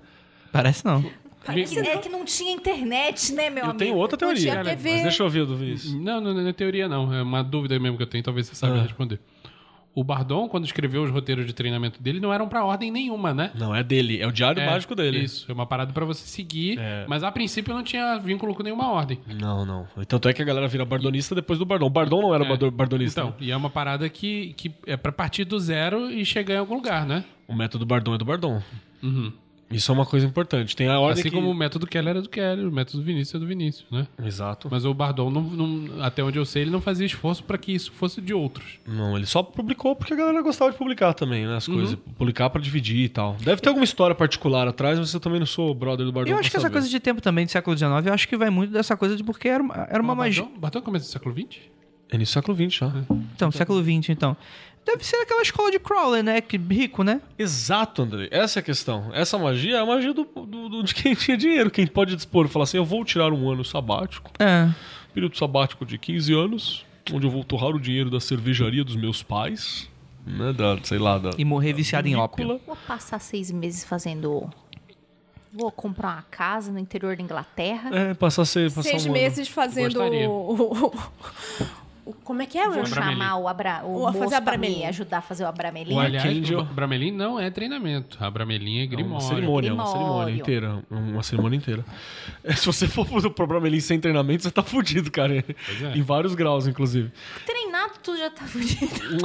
Parece 0.53 0.85
não. 0.85 1.05
É 1.49 1.97
que 1.97 2.09
não 2.11 2.25
tinha 2.25 2.53
internet, 2.53 3.33
né, 3.33 3.49
meu 3.49 3.61
eu 3.65 3.71
amigo? 3.71 3.79
tenho 3.79 3.95
outra 3.97 4.15
Não 4.15 4.19
teoria, 4.35 4.53
tinha 4.53 4.65
TV. 4.65 4.93
mas 4.93 5.03
deixa 5.03 5.23
eu 5.23 5.27
ouvir 5.27 5.47
do 5.47 5.57
Vinícius. 5.57 5.95
Não, 5.95 6.21
não, 6.21 6.35
não 6.35 6.47
é 6.47 6.53
teoria 6.53 6.87
não. 6.87 7.13
É 7.15 7.23
uma 7.23 7.43
dúvida 7.43 7.79
mesmo 7.81 7.97
que 7.97 8.03
eu 8.03 8.07
tenho, 8.07 8.23
talvez 8.23 8.47
você 8.47 8.55
saiba 8.55 8.77
Ah. 8.77 8.83
responder. 8.83 9.19
O 9.93 10.05
Bardon, 10.05 10.49
quando 10.49 10.65
escreveu 10.65 11.03
os 11.03 11.11
roteiros 11.11 11.45
de 11.47 11.53
treinamento 11.53 12.01
dele, 12.01 12.21
não 12.21 12.33
eram 12.33 12.49
pra 12.49 12.65
ordem 12.65 12.93
nenhuma, 12.93 13.35
né? 13.35 13.51
Não, 13.57 13.75
é 13.75 13.83
dele, 13.83 14.21
é 14.21 14.27
o 14.27 14.31
diário 14.31 14.63
É, 14.63 14.67
mágico 14.67 14.95
dele. 14.95 15.19
Isso, 15.19 15.51
é 15.51 15.53
uma 15.53 15.67
parada 15.67 15.93
pra 15.93 16.05
você 16.05 16.25
seguir, 16.27 16.79
É. 16.79 17.05
mas 17.09 17.25
a 17.25 17.33
princípio 17.33 17.75
não 17.75 17.83
tinha 17.83 18.17
vínculo 18.19 18.55
com 18.55 18.63
nenhuma 18.63 18.89
ordem. 18.89 19.19
Não, 19.27 19.65
não. 19.67 19.89
Tanto 20.07 20.29
é 20.29 20.33
que 20.33 20.41
a 20.41 20.45
galera 20.45 20.69
vira 20.69 20.85
bardonista 20.85 21.35
depois 21.35 21.59
do 21.59 21.65
Bardão. 21.67 21.89
O 21.89 21.91
Bardão 21.91 22.23
não 22.23 22.33
era 22.35 22.45
É. 22.45 22.49
bardo- 22.49 22.71
bardonista. 22.71 23.21
Então, 23.23 23.35
e 23.41 23.51
é 23.51 23.57
uma 23.57 23.69
parada 23.69 24.09
que, 24.09 24.55
que 24.57 24.73
é 24.87 24.97
pra 24.97 25.11
partir 25.11 25.45
do 25.45 25.59
zero 25.59 26.09
e 26.09 26.25
chegar 26.25 26.55
em 26.55 26.59
algum 26.59 26.75
lugar, 26.77 27.05
né? 27.05 27.25
O 27.49 27.55
método 27.55 27.85
Bardon 27.85 28.15
é 28.15 28.19
do 28.19 28.25
Bardon. 28.25 28.63
Uhum. 29.03 29.33
Isso 29.71 29.93
é 29.93 29.95
uma 29.95 30.05
coisa 30.05 30.27
importante. 30.27 30.75
Tem 30.75 30.89
a 30.89 30.99
ordem 30.99 31.21
Assim 31.21 31.31
que... 31.31 31.35
como 31.37 31.49
o 31.49 31.55
método 31.55 31.87
Keller 31.87 32.17
é 32.17 32.21
do 32.21 32.29
Keller, 32.29 32.67
o 32.67 32.73
método 32.73 33.03
Vinícius 33.03 33.37
é 33.37 33.39
do 33.39 33.47
Vinícius, 33.47 33.87
né? 33.91 34.07
Exato. 34.25 34.69
Mas 34.71 34.85
o 34.85 34.93
Bardon, 34.93 35.31
não, 35.31 35.43
não- 35.43 36.03
até 36.03 36.25
onde 36.25 36.39
eu 36.39 36.45
sei, 36.45 36.63
ele 36.63 36.71
não 36.71 36.81
fazia 36.81 37.07
esforço 37.07 37.45
pra 37.45 37.57
que 37.57 37.73
isso 37.73 37.93
fosse 37.93 38.21
de 38.21 38.35
outros. 38.35 38.81
Não, 38.87 39.17
ele 39.17 39.27
só 39.27 39.43
publicou 39.43 39.95
porque 39.95 40.13
a 40.13 40.17
galera 40.17 40.43
gostava 40.43 40.73
de 40.73 40.77
publicar 40.77 41.15
também, 41.15 41.47
né? 41.47 41.57
As 41.57 41.67
coisas. 41.69 41.95
Publicar 42.19 42.51
pra 42.51 42.61
dividir 42.61 43.05
e 43.05 43.09
tal. 43.09 43.37
Deve 43.43 43.61
ter 43.63 43.69
alguma 43.69 43.85
história 43.85 44.15
particular 44.15 44.67
atrás, 44.67 44.99
mas 44.99 45.15
eu 45.15 45.21
também 45.21 45.39
não 45.39 45.47
sou 45.47 45.73
brother 45.75 46.05
do 46.05 46.13
Bardon 46.13 46.31
Eu 46.33 46.39
acho 46.39 46.51
que 46.51 46.57
essa 46.57 46.71
coisa 46.71 46.89
de 46.89 46.99
tempo 46.99 47.21
também 47.21 47.47
do 47.47 47.51
século 47.53 47.77
XIX, 47.77 47.91
eu 48.07 48.13
acho 48.13 48.27
que 48.29 48.37
vai 48.37 48.51
muito 48.51 48.73
dessa 48.73 48.97
coisa 48.97 49.17
de 49.17 49.23
porque 49.23 49.49
era 49.49 49.63
uma, 49.63 49.87
era 49.89 50.03
uma 50.03 50.13
O 50.13 50.17
magia. 50.17 50.43
Bardon, 50.43 50.59
Bardon 50.61 50.83
começa 50.83 51.05
no 51.07 51.13
século 51.13 51.35
XX? 51.35 51.61
É 52.13 52.19
no 52.19 52.27
século 52.27 52.57
XX 52.57 52.75
já. 52.77 52.93
Então, 53.37 53.53
século 53.53 53.81
XX, 53.81 54.09
então. 54.11 54.37
Deve 54.85 55.05
ser 55.05 55.17
aquela 55.17 55.43
escola 55.43 55.71
de 55.71 55.79
Crowley, 55.79 56.23
né? 56.23 56.41
Que 56.41 56.57
rico, 56.57 57.05
né? 57.05 57.21
Exato, 57.39 58.03
André. 58.03 58.29
Essa 58.31 58.59
é 58.59 58.61
a 58.61 58.63
questão. 58.63 59.11
Essa 59.13 59.39
magia 59.39 59.77
é 59.77 59.81
a 59.81 59.87
magia 59.87 60.13
do, 60.13 60.25
do- 60.25 60.69
do- 60.69 60.83
de 60.83 60.95
quem 60.95 61.15
tinha 61.15 61.37
dinheiro, 61.37 61.71
quem 61.71 61.87
pode 61.87 62.17
dispor. 62.17 62.49
Falar 62.49 62.65
assim, 62.65 62.79
eu 62.79 62.85
vou 62.85 63.05
tirar 63.05 63.33
um 63.33 63.49
ano 63.51 63.65
sabático, 63.65 64.31
É. 64.39 64.69
período 65.15 65.37
sabático 65.37 65.85
de 65.87 65.99
15 65.99 66.33
anos, 66.35 66.85
onde 67.13 67.27
eu 67.27 67.31
vou 67.31 67.45
torrar 67.45 67.71
o 67.71 67.81
dinheiro 67.81 68.11
da 68.11 68.19
cervejaria 68.21 68.83
dos 68.83 68.97
meus 68.97 69.23
pais, 69.23 69.89
né? 70.27 70.53
Da, 70.53 70.79
sei 70.83 70.99
lá, 70.99 71.19
da... 71.19 71.31
E 71.39 71.45
morrer 71.45 71.73
viciado 71.75 72.09
em 72.09 72.17
ópio. 72.17 72.61
Vou 72.67 72.77
passar 72.89 73.19
seis 73.21 73.51
meses 73.51 73.85
fazendo. 73.85 74.49
Vou 75.53 75.71
comprar 75.71 76.15
uma 76.15 76.23
casa 76.31 76.71
no 76.73 76.79
interior 76.79 77.17
da 77.17 77.23
Inglaterra. 77.23 77.91
É, 77.93 78.15
passar, 78.15 78.45
ser, 78.45 78.71
passar 78.73 78.89
Seis 78.91 79.03
um 79.05 79.11
ano. 79.11 79.15
meses 79.15 79.49
fazendo 79.49 79.95
Gostaria. 79.95 80.29
o, 80.31 80.33
o- 80.33 80.87
o- 80.87 80.93
Como 82.25 82.43
é 82.43 82.47
que 82.47 82.59
é? 82.59 82.69
O- 82.69 82.87
chamar 82.87 83.37
o, 83.37 83.49
Abra, 83.49 83.83
o 83.85 83.93
Vou 84.01 84.07
fazer 84.13 84.19
moço 84.25 84.35
a 84.37 84.41
pra 84.41 84.53
me 84.57 84.59
Bramelinha. 84.67 84.89
ajudar 84.89 85.19
a 85.19 85.23
fazer 85.23 85.45
o 85.45 85.47
Abramelim. 85.47 85.95
O, 85.95 86.01
aliás, 86.01 86.51
o 86.51 86.63
Bramelin 86.65 87.11
não 87.13 87.39
é 87.39 87.51
treinamento. 87.51 88.17
A 88.23 88.31
Bramelin 88.31 88.81
é 88.81 88.83
É 88.85 88.87
grimório. 88.87 89.13
uma 89.15 89.21
cerimônia, 89.21 89.75
uma 89.75 89.85
Grimório. 89.85 90.03
cerimônia 90.07 90.35
inteira. 90.41 90.83
Uma 90.91 91.23
cerimônia 91.23 91.57
inteira. 91.57 91.85
É, 92.45 92.53
Se 92.55 92.67
você 92.67 92.87
for 92.87 93.07
pro 93.07 93.57
ali 93.67 93.81
sem 93.81 93.99
treinamento, 94.01 94.43
você 94.43 94.51
tá 94.51 94.63
fudido, 94.63 95.11
cara. 95.11 95.37
é. 95.39 95.45
Em 95.97 96.03
vários 96.03 96.35
graus, 96.35 96.67
inclusive. 96.67 97.11
Treinado, 97.47 97.93
tu 98.03 98.17
já 98.17 98.31
tá 98.31 98.45
fudido. 98.45 98.87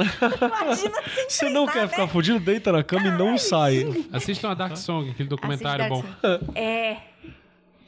Imagina 0.62 0.94
sem 1.14 1.28
Você 1.30 1.48
não 1.48 1.66
quer 1.66 1.82
né? 1.82 1.88
ficar 1.88 2.06
fudido, 2.08 2.40
deita 2.40 2.72
na 2.72 2.82
cama 2.82 3.08
e 3.08 3.10
não 3.10 3.38
sai. 3.38 3.86
Assistam 4.12 4.50
a 4.50 4.54
Dark 4.54 4.76
Song, 4.76 5.10
aquele 5.10 5.28
documentário 5.28 5.84
Assiste 5.84 6.04
bom. 6.22 6.38
É. 6.54 6.96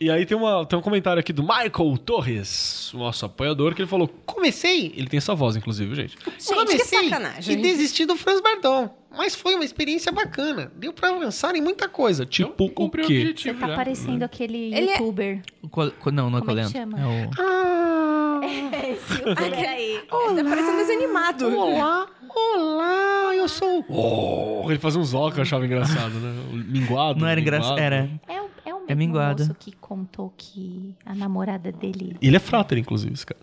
E 0.01 0.11
aí 0.11 0.24
tem, 0.24 0.36
uma, 0.36 0.64
tem 0.64 0.78
um 0.78 0.82
comentário 0.82 1.18
aqui 1.18 1.32
do 1.32 1.42
Michael 1.42 1.99
Torres, 2.05 2.92
o 2.94 2.99
nosso 2.99 3.26
apoiador, 3.26 3.74
que 3.74 3.82
ele 3.82 3.88
falou: 3.88 4.07
Comecei. 4.24 4.92
Ele 4.96 5.09
tem 5.09 5.18
essa 5.18 5.34
voz, 5.34 5.57
inclusive, 5.57 5.92
gente. 5.94 6.16
Gente, 6.38 6.76
que 6.76 6.84
sacanagem. 6.84 7.59
E 7.59 7.62
desisti 7.62 8.07
do 8.07 8.14
Franz 8.16 8.40
Bardon. 8.40 8.94
Mas 9.16 9.34
foi 9.34 9.55
uma 9.55 9.64
experiência 9.64 10.12
bacana. 10.12 10.70
Deu 10.76 10.92
pra 10.92 11.09
avançar 11.09 11.57
em 11.57 11.61
muita 11.62 11.88
coisa. 11.88 12.24
Tipo, 12.26 12.66
o 12.76 12.90
quê? 12.90 13.34
Você 13.36 13.55
tá 13.55 13.66
já. 13.68 13.74
parecendo 13.74 14.24
aquele 14.24 14.72
Ele 14.72 14.90
é- 14.90 14.92
youtuber. 14.92 15.40
Co- 15.70 15.90
co- 15.90 16.11
não, 16.12 16.30
não 16.30 16.38
é 16.38 16.42
Como 16.42 16.59
é 16.59 16.64
que 16.64 16.70
chama? 16.70 17.01
É 17.01 17.05
o... 17.05 17.30
Ah, 17.42 18.08
É 18.72 18.90
esse 18.92 19.12
youtuber 19.12 19.68
aí. 19.68 20.03
Tá 20.09 20.44
parecendo 20.49 20.76
desanimado. 20.78 21.57
olá, 21.57 22.07
olá, 22.28 23.34
eu 23.34 23.49
sou... 23.49 23.84
Oh, 23.88 24.70
ele 24.70 24.78
fazia 24.78 25.01
uns 25.01 25.14
óculos, 25.14 25.38
eu 25.38 25.42
achava 25.42 25.64
engraçado, 25.66 26.14
né? 26.14 26.44
O 26.53 26.57
Minguado. 26.57 27.20
Não 27.20 27.26
era 27.28 27.40
engraçado. 27.40 27.78
Era. 27.78 28.09
É 28.28 28.40
o, 28.40 28.51
é 28.64 28.74
o 28.74 28.80
mesmo 28.86 29.18
É 29.18 29.34
moço 29.34 29.55
que 29.59 29.72
contou 29.72 30.32
que 30.36 30.94
a 31.05 31.14
namorada 31.14 31.70
dele... 31.72 32.16
Ele 32.20 32.36
é 32.36 32.40
frater, 32.40 32.78
inclusive, 32.78 33.12
esse 33.12 33.26
cara. 33.26 33.40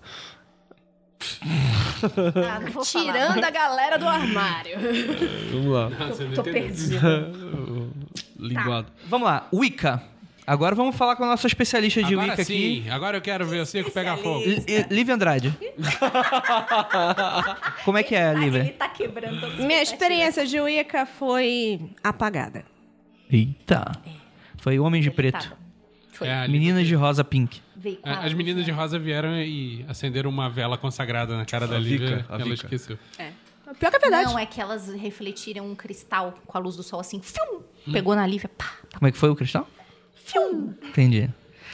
Ah, 2.47 2.59
não 2.59 2.71
vou 2.71 2.85
falar. 2.85 3.05
Tirando 3.05 3.43
a 3.43 3.49
galera 3.49 3.97
do 3.97 4.07
armário. 4.07 4.77
Vamos 5.51 5.67
lá. 5.67 5.89
Tô 6.35 6.43
perdida. 6.43 7.31
Linguado. 8.37 8.87
Vamos 9.07 9.27
lá, 9.27 9.47
Wicca. 9.53 10.03
Agora 10.47 10.75
vamos 10.75 10.95
falar 10.95 11.15
com 11.15 11.23
a 11.23 11.27
nossa 11.27 11.47
especialista 11.47 12.03
de 12.03 12.13
Agora 12.13 12.31
Wicca 12.31 12.43
sim, 12.45 12.81
aqui. 12.81 12.89
agora 12.91 13.17
eu 13.17 13.21
quero 13.21 13.47
ver 13.47 13.61
o 13.61 13.65
circo 13.65 13.89
pegar 13.89 14.15
fogo. 14.17 14.43
Lívia 14.91 15.15
Andrade. 15.15 15.51
Como 17.83 17.97
é 17.97 18.03
que 18.03 18.15
é, 18.15 18.27
Ai, 18.27 18.35
ele 18.35 18.45
Lívia? 18.45 18.75
tá 18.77 18.87
quebrando 18.89 19.47
Minha 19.65 19.81
experiência 19.81 20.45
de 20.45 20.59
Wicca 20.59 21.05
foi 21.05 21.81
apagada. 22.03 22.63
Eita. 23.31 23.91
Foi 24.57 24.79
Homem 24.79 25.01
de 25.01 25.11
Preto. 25.11 25.55
Foi. 26.13 26.27
É, 26.27 26.43
a 26.43 26.47
Meninas 26.47 26.87
de 26.87 26.95
Rosa 26.95 27.23
Pink. 27.23 27.61
É, 28.03 28.09
a 28.09 28.19
As 28.21 28.33
meninas 28.33 28.65
de 28.65 28.71
rosa 28.71 28.97
vieram 28.97 29.37
e 29.37 29.85
acenderam 29.87 30.29
uma 30.31 30.49
vela 30.49 30.75
consagrada 30.75 31.37
na 31.37 31.45
cara 31.45 31.67
da 31.67 31.75
A 31.75 31.79
Lívia. 31.79 32.17
Vika, 32.17 32.25
a 32.29 32.35
ela 32.35 32.43
Vika. 32.45 32.53
esqueceu. 32.65 32.97
Pior 33.79 33.89
que 33.91 33.95
é 33.95 33.99
verdade. 33.99 34.25
Não, 34.25 34.39
é 34.39 34.45
que 34.45 34.59
elas 34.59 34.89
refletiram 34.93 35.69
um 35.69 35.75
cristal 35.75 36.33
com 36.47 36.57
a 36.57 36.61
luz 36.61 36.75
do 36.75 36.81
sol 36.83 36.99
assim, 36.99 37.21
fium, 37.21 37.61
Hum. 37.87 37.91
pegou 37.91 38.15
na 38.15 38.25
Lívia, 38.25 38.49
pá, 38.49 38.71
Como 38.97 39.07
é 39.07 39.11
que 39.11 39.17
foi 39.19 39.29
o 39.29 39.35
cristal? 39.35 39.67
Entendi. 40.83 41.29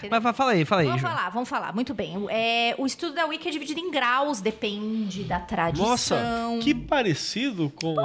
Mas 0.10 0.36
fala 0.36 0.52
aí, 0.52 0.66
fala 0.66 0.82
aí, 0.82 0.88
Vamos 0.88 1.02
Ju. 1.02 1.08
falar, 1.08 1.30
vamos 1.30 1.50
falar. 1.50 1.74
Muito 1.74 1.94
bem. 1.94 2.16
É, 2.30 2.74
o 2.78 2.86
estudo 2.86 3.14
da 3.14 3.26
Wicca 3.26 3.50
é 3.50 3.52
dividido 3.52 3.80
em 3.80 3.92
graus, 3.92 4.42
depende 4.42 5.24
da 5.24 5.40
tradição. 5.40 5.88
Nossa, 5.88 6.18
que 6.62 6.74
parecido 6.74 7.70
com. 7.70 7.96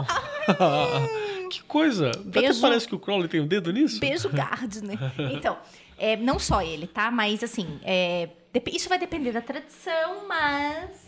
que 1.50 1.62
coisa. 1.62 2.10
Até 2.10 2.42
Beijo. 2.42 2.60
parece 2.60 2.86
que 2.86 2.94
o 2.94 2.98
Crowley 2.98 3.28
tem 3.28 3.40
o 3.40 3.46
dedo 3.46 3.72
nisso. 3.72 4.00
Beijo 4.00 4.28
Gardner. 4.28 4.98
Então, 5.32 5.56
é, 5.96 6.16
não 6.16 6.38
só 6.38 6.60
ele, 6.62 6.86
tá? 6.86 7.10
Mas 7.10 7.42
assim, 7.42 7.80
é, 7.82 8.28
isso 8.72 8.88
vai 8.88 8.98
depender 8.98 9.32
da 9.32 9.40
tradição, 9.40 10.26
mas 10.28 11.05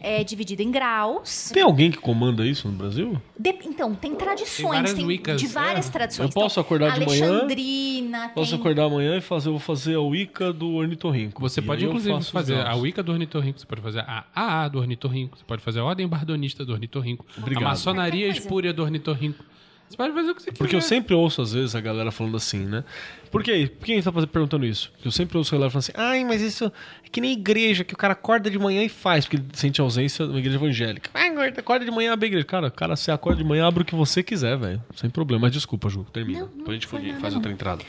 é 0.00 0.22
dividido 0.22 0.62
em 0.62 0.70
graus. 0.70 1.50
Tem 1.52 1.62
alguém 1.62 1.90
que 1.90 1.98
comanda 1.98 2.46
isso 2.46 2.68
no 2.68 2.74
Brasil? 2.74 3.20
De- 3.38 3.58
então, 3.64 3.94
tem 3.94 4.14
tradições, 4.14 4.92
várias 4.92 4.94
tem, 4.94 5.36
de 5.36 5.46
várias 5.48 5.88
é. 5.88 5.90
tradições. 5.92 6.28
Eu 6.28 6.32
posso 6.32 6.54
Então, 6.54 6.62
acordar 6.62 6.98
de 6.98 7.06
manhã? 7.06 7.28
Alexandrina, 7.30 8.28
Posso 8.30 8.50
tem... 8.52 8.60
acordar 8.60 8.84
amanhã 8.84 9.16
e 9.16 9.20
fazer, 9.20 9.48
eu 9.48 9.52
vou 9.52 9.60
fazer 9.60 9.94
a 9.94 10.00
Wicca 10.00 10.52
do 10.52 10.74
ornitorrinco. 10.74 11.40
Você 11.40 11.60
E 11.60 11.62
pode, 11.62 11.84
inclusive, 11.84 12.22
fazer 12.24 12.60
a. 12.60 12.74
Wicca 12.74 13.02
do 13.02 13.12
ornitorrinco, 13.12 13.58
você 13.58 13.66
pode 13.66 13.80
fazer 13.80 14.00
a 14.00 14.24
AA 14.34 14.68
do 14.68 14.78
ornitorrinco, 14.78 15.36
você 15.36 15.44
pode 15.44 15.62
fazer 15.62 15.80
a 15.80 15.84
Ordem 15.84 16.06
Bardonista 16.06 16.64
do 16.64 16.72
ornitorrinco, 16.72 17.26
Obrigado. 17.36 17.64
a 17.64 17.68
Maçonaria. 17.70 18.28
Espúria 18.28 18.72
do 18.72 18.82
ornitorrinco. 18.82 19.44
Você 19.88 19.96
pode 19.96 20.12
fazer 20.12 20.30
o 20.30 20.34
que 20.34 20.42
você 20.42 20.50
quiser. 20.50 20.58
Porque 20.58 20.76
eu 20.76 20.80
sempre 20.82 21.14
ouço, 21.14 21.40
às 21.40 21.52
vezes, 21.52 21.74
a 21.74 21.80
galera 21.80 22.10
falando 22.10 22.36
assim, 22.36 22.58
né? 22.66 22.84
Por 23.30 23.42
quê? 23.42 23.70
Por 23.78 23.86
que 23.86 23.92
a 23.92 23.94
gente 23.94 24.04
tá 24.04 24.12
fazendo- 24.12 24.28
perguntando 24.30 24.66
isso? 24.66 24.90
Porque 24.92 25.08
eu 25.08 25.12
sempre 25.12 25.36
ouço 25.38 25.54
a 25.54 25.58
galera 25.58 25.70
falando 25.70 25.82
assim, 25.82 25.92
ai, 25.96 26.24
mas 26.24 26.40
isso 26.42 26.66
é 27.04 27.08
que 27.10 27.20
nem 27.20 27.32
igreja, 27.32 27.84
que 27.84 27.94
o 27.94 27.96
cara 27.96 28.12
acorda 28.12 28.50
de 28.50 28.58
manhã 28.58 28.82
e 28.82 28.88
faz, 28.88 29.24
porque 29.24 29.36
ele 29.36 29.46
sente 29.54 29.80
a 29.80 29.84
ausência 29.84 30.24
de 30.26 30.30
uma 30.32 30.38
igreja 30.38 30.56
evangélica. 30.58 31.10
Ai, 31.14 31.28
acorda- 31.30 31.60
acorda 31.60 31.84
de 31.84 31.90
manhã, 31.90 32.12
abre 32.12 32.26
a 32.26 32.28
igreja. 32.28 32.44
Cara, 32.46 32.70
cara, 32.70 32.96
você 32.96 33.10
acorda 33.10 33.42
de 33.42 33.48
manhã, 33.48 33.66
abre 33.66 33.82
o 33.82 33.84
que 33.86 33.94
você 33.94 34.22
quiser, 34.22 34.56
velho. 34.58 34.82
Sem 34.94 35.08
problema. 35.10 35.42
Mas 35.42 35.52
desculpa, 35.52 35.88
Ju, 35.88 36.04
termina. 36.12 36.40
Não, 36.40 36.46
não 36.48 36.56
Depois 36.58 36.68
a 36.68 36.72
gente 36.74 36.86
foi 36.86 37.12
faz- 37.14 37.34
outra 37.34 37.50
entrada. 37.50 37.82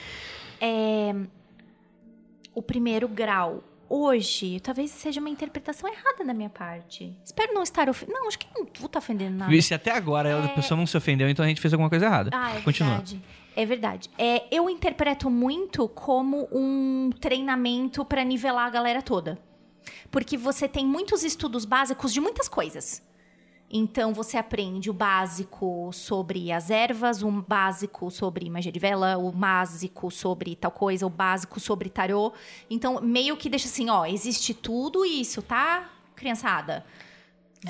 É, 0.61 1.13
o 2.53 2.61
primeiro 2.61 3.07
grau. 3.07 3.63
Hoje, 3.89 4.59
talvez 4.59 4.91
seja 4.91 5.19
uma 5.19 5.29
interpretação 5.29 5.89
errada 5.91 6.23
da 6.23 6.33
minha 6.33 6.49
parte. 6.49 7.17
Espero 7.25 7.53
não 7.53 7.63
estar 7.63 7.89
ofendendo. 7.89 8.19
Não, 8.19 8.27
acho 8.27 8.37
que 8.37 8.47
não 8.55 8.67
vou 8.77 8.85
estar 8.85 8.99
ofendendo 8.99 9.37
nada. 9.37 9.61
Se 9.61 9.73
até 9.73 9.91
agora 9.91 10.45
a 10.45 10.49
pessoa 10.49 10.77
não 10.77 10.85
se 10.85 10.95
ofendeu, 10.95 11.27
então 11.27 11.43
a 11.43 11.47
gente 11.47 11.59
fez 11.59 11.73
alguma 11.73 11.89
coisa 11.89 12.05
errada. 12.05 12.29
Ah, 12.31 12.55
é 12.55 12.61
Continua. 12.61 12.91
verdade. 12.91 13.21
É 13.55 13.65
verdade. 13.65 14.09
É, 14.17 14.43
eu 14.55 14.69
interpreto 14.69 15.29
muito 15.29 15.89
como 15.89 16.47
um 16.51 17.09
treinamento 17.19 18.05
para 18.05 18.23
nivelar 18.23 18.67
a 18.67 18.69
galera 18.69 19.01
toda. 19.01 19.39
Porque 20.11 20.37
você 20.37 20.67
tem 20.67 20.85
muitos 20.85 21.23
estudos 21.23 21.65
básicos 21.65 22.13
de 22.13 22.21
muitas 22.21 22.47
coisas. 22.47 23.03
Então 23.71 24.13
você 24.13 24.35
aprende 24.37 24.89
o 24.89 24.93
básico 24.93 25.91
sobre 25.93 26.51
as 26.51 26.71
ervas, 26.71 27.21
o 27.21 27.29
básico 27.29 28.09
sobre 28.09 28.49
magia 28.49 28.71
de 28.71 28.79
vela, 28.79 29.17
o 29.17 29.31
básico 29.31 30.09
sobre 30.09 30.55
tal 30.55 30.71
coisa, 30.71 31.05
o 31.05 31.09
básico 31.09 31.59
sobre 31.59 31.89
tarô. 31.89 32.33
Então 32.69 32.99
meio 33.01 33.37
que 33.37 33.47
deixa 33.49 33.67
assim, 33.67 33.89
ó, 33.89 34.05
existe 34.05 34.53
tudo 34.53 35.05
isso, 35.05 35.41
tá, 35.41 35.87
criançada? 36.15 36.83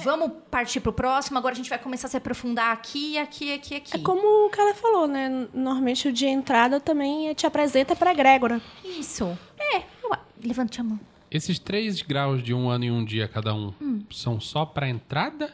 Vamos 0.04 0.32
partir 0.52 0.80
pro 0.82 0.94
próximo, 0.94 1.38
agora 1.40 1.54
a 1.54 1.56
gente 1.58 1.70
vai 1.70 1.80
começar 1.80 2.08
a 2.08 2.12
se 2.12 2.16
aprofundar 2.18 2.72
aqui, 2.72 3.18
aqui, 3.18 3.52
aqui, 3.54 3.76
aqui. 3.76 3.96
É 3.98 4.00
como 4.00 4.46
o 4.46 4.50
cara 4.52 4.74
falou, 4.76 5.08
né? 5.08 5.48
Normalmente 5.52 6.08
o 6.08 6.14
de 6.14 6.28
entrada 6.28 6.80
também 6.80 7.34
te 7.34 7.48
apresenta 7.48 7.96
pra 7.96 8.12
egrégora. 8.12 8.62
Isso. 8.86 9.38
É, 9.60 9.82
levante 10.44 10.80
a 10.80 10.84
mão. 10.84 11.00
Esses 11.32 11.58
três 11.60 12.02
graus 12.04 12.42
de 12.44 12.54
um 12.54 12.70
ano 12.70 12.86
e 12.86 12.92
um 12.92 13.04
dia 13.04 13.28
cada 13.28 13.54
um 13.54 13.74
Hum. 13.82 14.04
são 14.12 14.40
só 14.40 14.64
pra 14.66 14.88
entrada? 14.88 15.54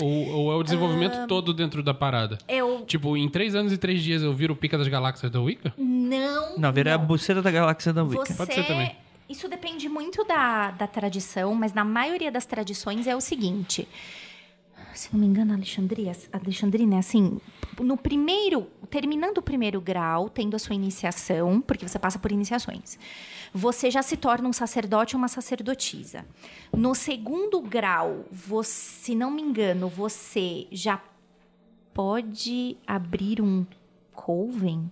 Ou, 0.00 0.28
ou 0.28 0.52
é 0.52 0.56
o 0.56 0.62
desenvolvimento 0.62 1.26
todo 1.26 1.52
dentro 1.52 1.82
da 1.82 1.92
parada? 1.92 2.38
Eu 2.48 2.84
Tipo, 2.86 3.16
em 3.16 3.28
três 3.28 3.54
anos 3.54 3.72
e 3.72 3.78
três 3.78 4.02
dias 4.02 4.22
eu 4.22 4.32
viro 4.32 4.54
o 4.54 4.56
Pica 4.56 4.78
das 4.78 4.88
Galáxias 4.88 5.30
da 5.30 5.40
Wicca? 5.40 5.72
não. 5.76 6.58
Não, 6.58 6.72
vira 6.72 6.94
a 6.94 6.98
buceta 6.98 7.42
da 7.42 7.50
galáxia 7.50 7.92
da 7.92 8.02
Wicca. 8.02 8.26
Você... 8.26 8.34
Pode 8.34 8.54
ser 8.54 8.66
também. 8.66 8.96
Isso 9.28 9.46
depende 9.46 9.88
muito 9.88 10.24
da, 10.24 10.70
da 10.70 10.86
tradição, 10.86 11.54
mas 11.54 11.74
na 11.74 11.84
maioria 11.84 12.32
das 12.32 12.46
tradições 12.46 13.06
é 13.06 13.14
o 13.14 13.20
seguinte. 13.20 13.86
Se 14.98 15.12
não 15.12 15.20
me 15.20 15.26
engano, 15.26 15.54
Alexandria, 15.54 16.10
Alexandrina 16.32 16.96
é 16.96 16.98
assim, 16.98 17.38
no 17.78 17.96
primeiro, 17.96 18.66
terminando 18.90 19.38
o 19.38 19.42
primeiro 19.42 19.80
grau, 19.80 20.28
tendo 20.28 20.56
a 20.56 20.58
sua 20.58 20.74
iniciação, 20.74 21.60
porque 21.60 21.86
você 21.86 22.00
passa 22.00 22.18
por 22.18 22.32
iniciações, 22.32 22.98
você 23.54 23.92
já 23.92 24.02
se 24.02 24.16
torna 24.16 24.48
um 24.48 24.52
sacerdote 24.52 25.14
ou 25.14 25.18
uma 25.20 25.28
sacerdotisa. 25.28 26.26
No 26.76 26.96
segundo 26.96 27.60
grau, 27.60 28.24
você, 28.32 28.72
se 28.72 29.14
não 29.14 29.30
me 29.30 29.40
engano, 29.40 29.88
você 29.88 30.66
já 30.72 31.00
pode 31.94 32.76
abrir 32.84 33.40
um 33.40 33.64
coven? 34.12 34.90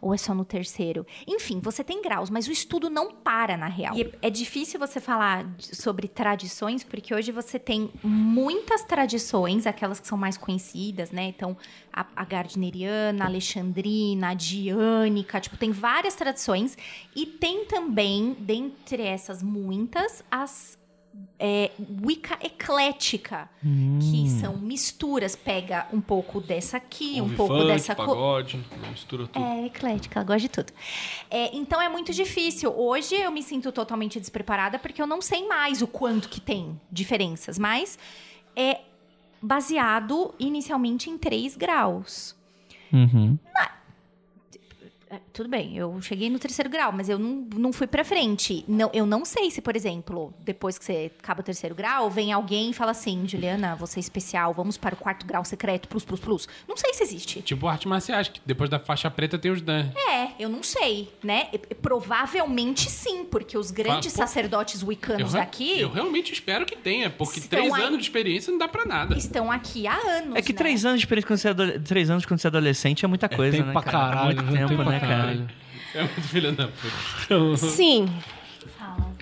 Ou 0.00 0.14
é 0.14 0.16
só 0.16 0.34
no 0.34 0.44
terceiro? 0.44 1.06
Enfim, 1.26 1.60
você 1.60 1.82
tem 1.82 2.02
graus, 2.02 2.30
mas 2.30 2.46
o 2.46 2.52
estudo 2.52 2.88
não 2.90 3.10
para 3.12 3.56
na 3.56 3.68
real. 3.68 3.96
E 3.96 4.12
é- 4.22 4.30
difícil 4.30 4.78
você 4.78 5.00
falar 5.00 5.46
sobre 5.58 6.08
tradições, 6.08 6.84
porque 6.84 7.14
hoje 7.14 7.32
você 7.32 7.58
tem 7.58 7.90
muitas 8.02 8.82
tradições, 8.84 9.66
aquelas 9.66 9.98
que 9.98 10.06
são 10.06 10.18
mais 10.18 10.36
conhecidas, 10.36 11.10
né? 11.10 11.24
Então, 11.24 11.56
a, 11.92 12.06
a 12.14 12.24
gardneriana, 12.24 13.24
a 13.24 13.26
alexandrina, 13.28 14.30
a 14.30 14.34
diânica, 14.34 15.40
tipo, 15.40 15.56
tem 15.56 15.70
várias 15.72 16.14
tradições. 16.14 16.76
E 17.14 17.24
tem 17.26 17.64
também, 17.64 18.36
dentre 18.38 19.02
essas 19.02 19.42
muitas, 19.42 20.22
as 20.30 20.78
é, 21.38 21.70
Wicca 22.02 22.38
eclética, 22.42 23.48
que 24.00 24.28
são 24.40 24.56
misturas. 24.56 25.36
Pega 25.36 25.86
um 25.92 26.00
pouco 26.00 26.40
dessa 26.40 26.78
aqui, 26.78 27.20
um 27.20 27.34
pouco 27.34 27.54
funk, 27.54 27.66
dessa... 27.66 27.94
pagode, 27.94 28.64
mistura 28.90 29.26
tudo. 29.26 29.44
é, 29.44 29.66
eclética, 29.66 30.18
ela 30.18 30.26
gosta 30.26 30.40
de 30.40 30.48
tudo. 30.48 30.72
É, 31.30 31.54
então 31.54 31.80
é 31.80 31.88
muito 31.88 32.12
difícil. 32.12 32.72
Hoje 32.74 33.14
eu 33.14 33.30
me 33.30 33.42
sinto 33.42 33.70
totalmente 33.70 34.18
despreparada 34.18 34.78
porque 34.78 35.00
eu 35.00 35.06
não 35.06 35.20
sei 35.20 35.46
mais 35.46 35.82
o 35.82 35.86
quanto 35.86 36.28
que 36.28 36.40
tem 36.40 36.80
diferenças, 36.90 37.58
mas 37.58 37.98
é 38.54 38.80
baseado 39.40 40.34
inicialmente 40.38 41.10
em 41.10 41.18
três 41.18 41.56
graus. 41.56 42.34
Uhum. 42.92 43.38
É, 43.56 43.68
Tudo 45.32 45.48
bem, 45.48 45.76
eu 45.76 46.00
cheguei 46.02 46.28
no 46.30 46.38
terceiro 46.38 46.68
grau, 46.70 46.92
mas 46.92 47.08
eu 47.08 47.18
não, 47.18 47.46
não 47.54 47.72
fui 47.72 47.86
pra 47.86 48.04
frente. 48.04 48.64
Não, 48.68 48.90
eu 48.92 49.06
não 49.06 49.24
sei 49.24 49.50
se, 49.50 49.60
por 49.60 49.76
exemplo, 49.76 50.32
depois 50.44 50.78
que 50.78 50.84
você 50.84 51.10
acaba 51.18 51.40
o 51.40 51.44
terceiro 51.44 51.74
grau, 51.74 52.10
vem 52.10 52.32
alguém 52.32 52.70
e 52.70 52.72
fala 52.72 52.90
assim, 52.92 53.26
Juliana, 53.26 53.74
você 53.76 53.98
é 53.98 54.00
especial, 54.00 54.52
vamos 54.54 54.76
para 54.76 54.94
o 54.94 54.98
quarto 54.98 55.26
grau 55.26 55.44
secreto, 55.44 55.88
plus, 55.88 56.04
plus, 56.04 56.20
plus. 56.20 56.48
Não 56.68 56.76
sei 56.76 56.94
se 56.94 57.02
existe. 57.02 57.42
Tipo 57.42 57.66
artes 57.68 57.86
marciais, 57.86 58.28
que 58.28 58.40
depois 58.44 58.68
da 58.70 58.78
faixa 58.78 59.10
preta 59.10 59.38
tem 59.38 59.50
os 59.50 59.60
Dan. 59.62 59.90
É, 60.10 60.28
eu 60.38 60.48
não 60.48 60.62
sei, 60.62 61.12
né? 61.22 61.48
E- 61.52 61.58
Provavelmente 61.76 62.90
sim, 62.90 63.24
porque 63.24 63.58
os 63.58 63.70
grandes 63.70 64.12
Fala, 64.12 64.26
pô, 64.26 64.32
sacerdotes 64.32 64.82
Eu, 64.82 64.88
wiccanos 64.88 65.32
re- 65.32 65.38
daqui 65.40 65.80
eu 65.80 65.90
realmente 65.90 66.32
espero 66.32 66.64
que 66.64 66.76
tenha, 66.76 67.10
porque 67.10 67.40
três 67.40 67.72
aí. 67.72 67.82
anos 67.82 67.98
de 67.98 68.04
experiência 68.04 68.50
não 68.50 68.58
dá 68.58 68.68
pra 68.68 68.84
nada. 68.84 69.16
estão 69.16 69.50
aqui 69.50 69.86
há 69.86 69.94
anos. 69.96 70.36
É 70.36 70.42
que 70.42 70.52
né? 70.52 70.58
três 70.58 70.84
anos 70.84 71.00
de 71.00 71.04
experiência 71.06 71.26
quando 71.26 71.38
você 71.38 71.48
é 71.48 71.50
adole- 71.50 71.78
três 71.80 72.10
anos 72.10 72.24
quando 72.24 72.38
você 72.40 72.46
é 72.46 72.50
adolescente 72.50 73.04
é 73.04 73.08
muita 73.08 73.28
coisa, 73.28 73.56
tempo 73.56 73.66
né? 73.68 73.72
pra 73.72 73.82
cara? 73.82 73.98
caralho, 73.98 74.26
Muito 74.36 74.42
né? 74.44 74.58
tempo, 74.58 74.68
Tempo 74.68 74.84
cara? 75.06 75.46
É 75.94 76.02
muito 76.02 76.22
filho 76.22 76.52
da 76.52 76.68
puta. 76.68 77.56
Sim. 77.56 78.06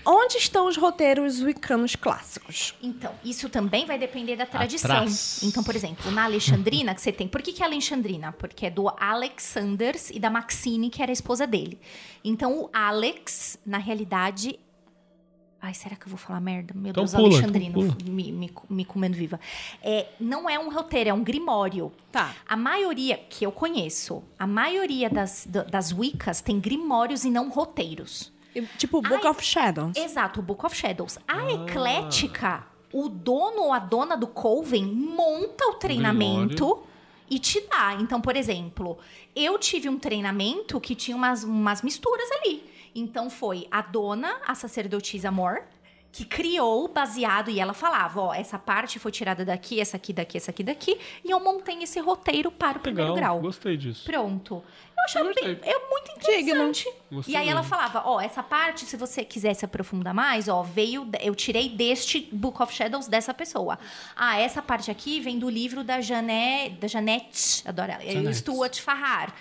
Onde 0.07 0.37
estão 0.37 0.69
os 0.69 0.77
roteiros 0.77 1.41
wiccanos 1.41 1.97
clássicos? 1.97 2.75
Então, 2.83 3.11
isso 3.25 3.49
também 3.49 3.87
vai 3.87 3.99
depender 3.99 4.37
da 4.37 4.45
tradição. 4.45 4.91
Atrás. 4.91 5.41
Então, 5.43 5.65
por 5.65 5.75
exemplo, 5.75 6.11
na 6.11 6.25
Alexandrina 6.25 6.95
que 6.95 7.01
você 7.01 7.11
tem. 7.11 7.27
Por 7.27 7.41
que, 7.41 7.53
que 7.53 7.63
é 7.63 7.67
Alexandrina? 7.67 8.31
Porque 8.33 8.67
é 8.67 8.71
do 8.71 8.87
Alexanders 8.89 10.11
e 10.11 10.21
da 10.21 10.29
Maxine, 10.29 10.91
que 10.91 11.03
era 11.03 11.11
a 11.11 11.15
esposa 11.15 11.47
dele. 11.47 11.81
Então, 12.23 12.65
o 12.65 12.71
Alex, 12.73 13.59
na 13.65 13.79
realidade. 13.79 14.59
Ai, 15.67 15.73
será 15.73 15.97
que 15.97 16.05
eu 16.05 16.11
vou 16.11 16.19
falar 16.19 16.41
merda? 16.41 16.75
Meu 16.77 16.91
Então 16.91 17.05
Deus, 17.05 17.15
pula, 17.15 17.29
Alexandrino 17.29 17.87
então 17.87 17.97
me, 18.13 18.31
me, 18.31 18.53
me 18.69 18.85
comendo 18.85 19.17
viva. 19.17 19.41
É, 19.83 20.09
não 20.21 20.49
é 20.49 20.59
um 20.59 20.71
roteiro, 20.71 21.09
é 21.09 21.15
um 21.15 21.25
grimório. 21.25 21.91
Tá. 22.13 22.35
A 22.47 22.55
maioria 22.55 23.17
que 23.17 23.47
eu 23.47 23.51
conheço, 23.51 24.23
a 24.39 24.47
maioria 24.47 25.09
das, 25.09 25.47
da- 25.49 25.63
das 25.65 25.91
Wiccas 25.91 26.43
tem 26.43 26.61
grimórios 26.61 27.25
e 27.25 27.31
não 27.31 27.49
roteiros. 27.49 28.31
Tipo 28.77 29.01
Book 29.01 29.25
Ai. 29.25 29.31
of 29.31 29.43
Shadows. 29.43 29.97
Exato, 29.97 30.41
o 30.41 30.43
Book 30.43 30.67
of 30.67 30.77
Shadows. 30.77 31.19
A 31.27 31.51
eclética, 31.51 32.67
o 32.93 33.09
dono 33.09 33.63
ou 33.63 33.73
a 33.73 33.79
dona 33.79 34.17
do 34.19 34.27
Coven 34.27 34.85
monta 34.85 35.65
o 35.69 35.75
treinamento 35.75 36.83
e 37.31 37.39
te 37.39 37.59
dá. 37.63 37.97
Então, 37.99 38.21
por 38.21 38.37
exemplo, 38.37 38.99
eu 39.35 39.59
tive 39.59 39.89
um 39.89 39.99
treinamento 39.99 40.79
que 40.79 40.95
tinha 40.95 41.17
umas, 41.17 41.43
umas 41.43 41.81
misturas 41.81 42.31
ali. 42.33 42.63
Então 42.95 43.29
foi 43.29 43.67
a 43.71 43.83
dona, 43.83 44.37
a 44.47 44.55
sacerdotisa 44.55 45.29
Amor, 45.29 45.63
que 46.15 46.25
criou 46.25 46.87
baseado 46.87 47.51
e 47.51 47.59
ela 47.59 47.73
falava, 47.75 48.21
ó, 48.21 48.33
essa 48.33 48.57
parte 48.57 49.01
foi 49.01 49.11
tirada 49.11 49.45
daqui, 49.45 49.81
essa 49.81 49.97
aqui, 49.97 50.13
daqui, 50.13 50.37
essa 50.37 50.53
aqui, 50.53 50.63
daqui, 50.63 50.97
e 51.25 51.31
eu 51.33 51.41
montei 51.41 51.83
esse 51.83 51.99
roteiro 51.99 52.53
para 52.53 52.79
o 52.79 52.81
primeiro 52.81 53.15
Legal, 53.15 53.33
grau. 53.35 53.41
gostei 53.41 53.77
disso. 53.77 54.05
Pronto. 54.05 54.63
Eu 54.97 55.05
achava 55.05 55.29
Eu 55.31 55.35
bem, 55.35 55.59
é 55.61 55.89
muito 55.91 56.13
interessante. 56.13 56.89
E 57.27 57.35
aí 57.35 57.49
ela 57.49 57.65
falava, 57.65 58.05
ó, 58.07 58.21
essa 58.21 58.45
parte, 58.45 58.87
se 58.87 58.97
você 58.97 59.25
quiser 59.25 59.55
se 59.55 59.65
aprofundar 59.65 60.15
mais, 60.15 60.47
ó, 60.47 60.63
veio, 60.63 61.05
eu 61.21 61.35
tirei 61.35 61.69
deste 61.69 62.29
Book 62.31 62.63
of 62.63 62.73
Shadows 62.73 63.09
dessa 63.09 63.35
pessoa. 63.35 63.77
Ah, 64.15 64.39
essa 64.39 64.63
parte 64.63 64.93
aqui 64.93 65.19
vem 65.19 65.37
do 65.37 65.51
livro 65.51 65.83
da 65.83 66.01
Janet, 66.01 66.77
da 66.77 66.87
Janete, 66.87 67.67
adoro 67.67 67.91
ela, 67.91 68.05
é 68.05 68.13
Janet. 68.13 68.37
Stuart 68.37 68.81
Farrar. 68.81 69.35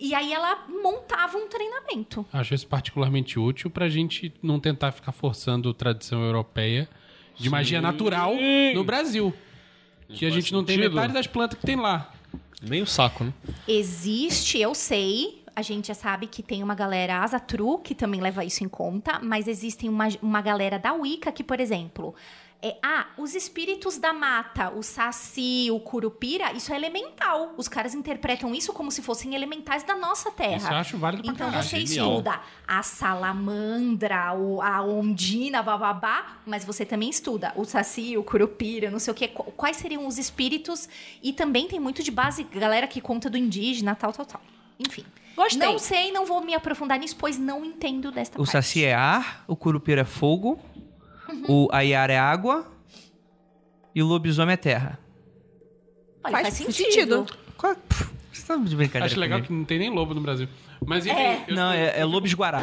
E 0.00 0.14
aí 0.14 0.32
ela 0.32 0.64
montava 0.82 1.36
um 1.36 1.46
treinamento. 1.46 2.24
Acho 2.32 2.54
isso 2.54 2.66
particularmente 2.66 3.38
útil 3.38 3.68
pra 3.68 3.86
gente 3.90 4.32
não 4.42 4.58
tentar 4.58 4.92
ficar 4.92 5.12
forçando 5.12 5.74
tradição 5.74 6.22
europeia 6.24 6.88
de 7.36 7.50
magia 7.50 7.82
natural 7.82 8.32
no 8.74 8.82
Brasil. 8.82 9.34
Que 10.08 10.24
a 10.24 10.30
gente 10.30 10.52
não 10.52 10.64
tem 10.64 10.76
sentido. 10.76 10.94
metade 10.94 11.12
das 11.12 11.26
plantas 11.26 11.58
que 11.58 11.66
tem 11.66 11.76
lá. 11.76 12.10
Nem 12.62 12.82
o 12.82 12.86
saco, 12.86 13.24
né? 13.24 13.32
Existe, 13.68 14.58
eu 14.58 14.74
sei. 14.74 15.42
A 15.54 15.62
gente 15.62 15.88
já 15.88 15.94
sabe 15.94 16.26
que 16.26 16.42
tem 16.42 16.62
uma 16.62 16.74
galera 16.74 17.22
Asatru 17.22 17.78
que 17.78 17.94
também 17.94 18.20
leva 18.20 18.44
isso 18.44 18.64
em 18.64 18.68
conta, 18.68 19.20
mas 19.22 19.46
existem 19.46 19.88
uma, 19.88 20.08
uma 20.22 20.40
galera 20.40 20.78
da 20.78 20.92
Wicca 20.94 21.30
que, 21.30 21.44
por 21.44 21.60
exemplo, 21.60 22.14
é, 22.62 22.76
ah, 22.82 23.06
os 23.16 23.34
espíritos 23.34 23.96
da 23.98 24.12
mata, 24.12 24.70
o 24.70 24.82
saci, 24.82 25.68
o 25.72 25.80
curupira, 25.80 26.52
isso 26.52 26.72
é 26.72 26.76
elemental. 26.76 27.54
Os 27.56 27.68
caras 27.68 27.94
interpretam 27.94 28.54
isso 28.54 28.72
como 28.72 28.90
se 28.90 29.00
fossem 29.02 29.34
elementais 29.34 29.82
da 29.82 29.94
nossa 29.96 30.30
terra. 30.30 30.56
Isso 30.56 30.66
eu 30.68 30.76
acho 30.76 30.98
válido 30.98 31.22
pra 31.22 31.32
Então 31.32 31.46
caralho. 31.48 31.66
você 31.66 31.86
genial. 31.86 32.08
estuda 32.10 32.40
a 32.68 32.82
salamandra, 32.82 34.34
o- 34.34 34.60
a 34.60 34.82
ondina, 34.82 35.62
bababá, 35.62 36.38
mas 36.46 36.64
você 36.64 36.84
também 36.84 37.08
estuda 37.10 37.52
o 37.56 37.64
saci, 37.64 38.16
o 38.16 38.22
curupira, 38.22 38.90
não 38.90 38.98
sei 38.98 39.12
o 39.12 39.14
quê. 39.14 39.28
Qu- 39.28 39.50
Quais 39.52 39.76
seriam 39.76 40.06
os 40.06 40.18
espíritos? 40.18 40.88
E 41.22 41.32
também 41.32 41.66
tem 41.68 41.80
muito 41.80 42.02
de 42.02 42.10
base, 42.10 42.42
galera 42.44 42.86
que 42.86 43.00
conta 43.00 43.28
do 43.30 43.36
indígena, 43.36 43.94
tal, 43.94 44.12
tal, 44.12 44.26
tal. 44.26 44.40
Enfim. 44.78 45.04
Gostei. 45.36 45.58
Não 45.66 45.78
sei, 45.78 46.12
não 46.12 46.26
vou 46.26 46.42
me 46.44 46.54
aprofundar 46.54 46.98
nisso, 46.98 47.16
pois 47.16 47.38
não 47.38 47.64
entendo 47.64 48.10
desta 48.10 48.34
O 48.36 48.38
parte. 48.44 48.52
Saci 48.52 48.84
é 48.84 48.92
ar, 48.94 49.44
o 49.46 49.56
Curupira 49.56 50.02
é 50.02 50.04
fogo, 50.04 50.58
o 51.48 51.68
Ayara 51.72 52.12
é 52.12 52.18
água 52.18 52.66
e 53.94 54.02
o 54.02 54.06
lobisomem 54.06 54.54
é 54.54 54.56
terra. 54.56 54.98
Olha, 56.24 56.32
Faz 56.32 56.42
faz, 56.48 56.54
sentido. 56.54 56.74
sentido. 56.92 57.26
Qual... 57.56 57.74
Pff, 57.74 58.10
Você 58.32 58.46
tá 58.46 58.56
de 58.56 58.76
brincadeira 58.76 59.06
Acho 59.06 59.18
legal 59.18 59.40
que 59.40 59.46
comigo. 59.48 59.60
não 59.60 59.66
tem 59.66 59.78
nem 59.78 59.90
lobo 59.90 60.14
no 60.14 60.20
Brasil. 60.20 60.48
Mas 60.84 61.06
enfim. 61.06 61.16
É. 61.18 61.44
eu- 61.48 61.54
Não, 61.56 61.72
é, 61.72 62.00
é 62.00 62.04
lobis 62.04 62.34
guará. 62.34 62.62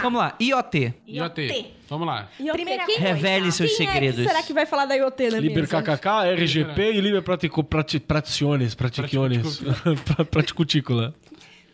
Vamos 0.00 0.20
lá, 0.20 0.36
IoT. 0.40 0.94
IoT. 1.08 1.66
Vamos 1.88 2.06
lá. 2.06 2.28
IoT. 2.38 2.52
Primeira 2.52 2.86
Quem- 2.86 2.96
coisa. 2.98 3.14
Revele 3.14 3.50
seus 3.52 3.76
quem 3.76 3.86
é 3.86 3.90
que 3.90 3.94
segredos. 3.98 4.24
será 4.26 4.42
que 4.42 4.52
vai 4.52 4.64
falar 4.64 4.86
da 4.86 4.94
IoT 4.94 5.30
na 5.30 5.40
Liber 5.40 5.62
mesa? 5.62 5.82
KKK, 5.82 6.08
RGP 6.36 6.92
e 6.92 7.00
Liber 7.00 7.22
pratico, 7.22 7.64
prati, 7.64 7.98
praticiones, 7.98 8.74
praticiones. 8.74 9.60
Pra- 10.14 10.24
Praticutícula. 10.24 11.14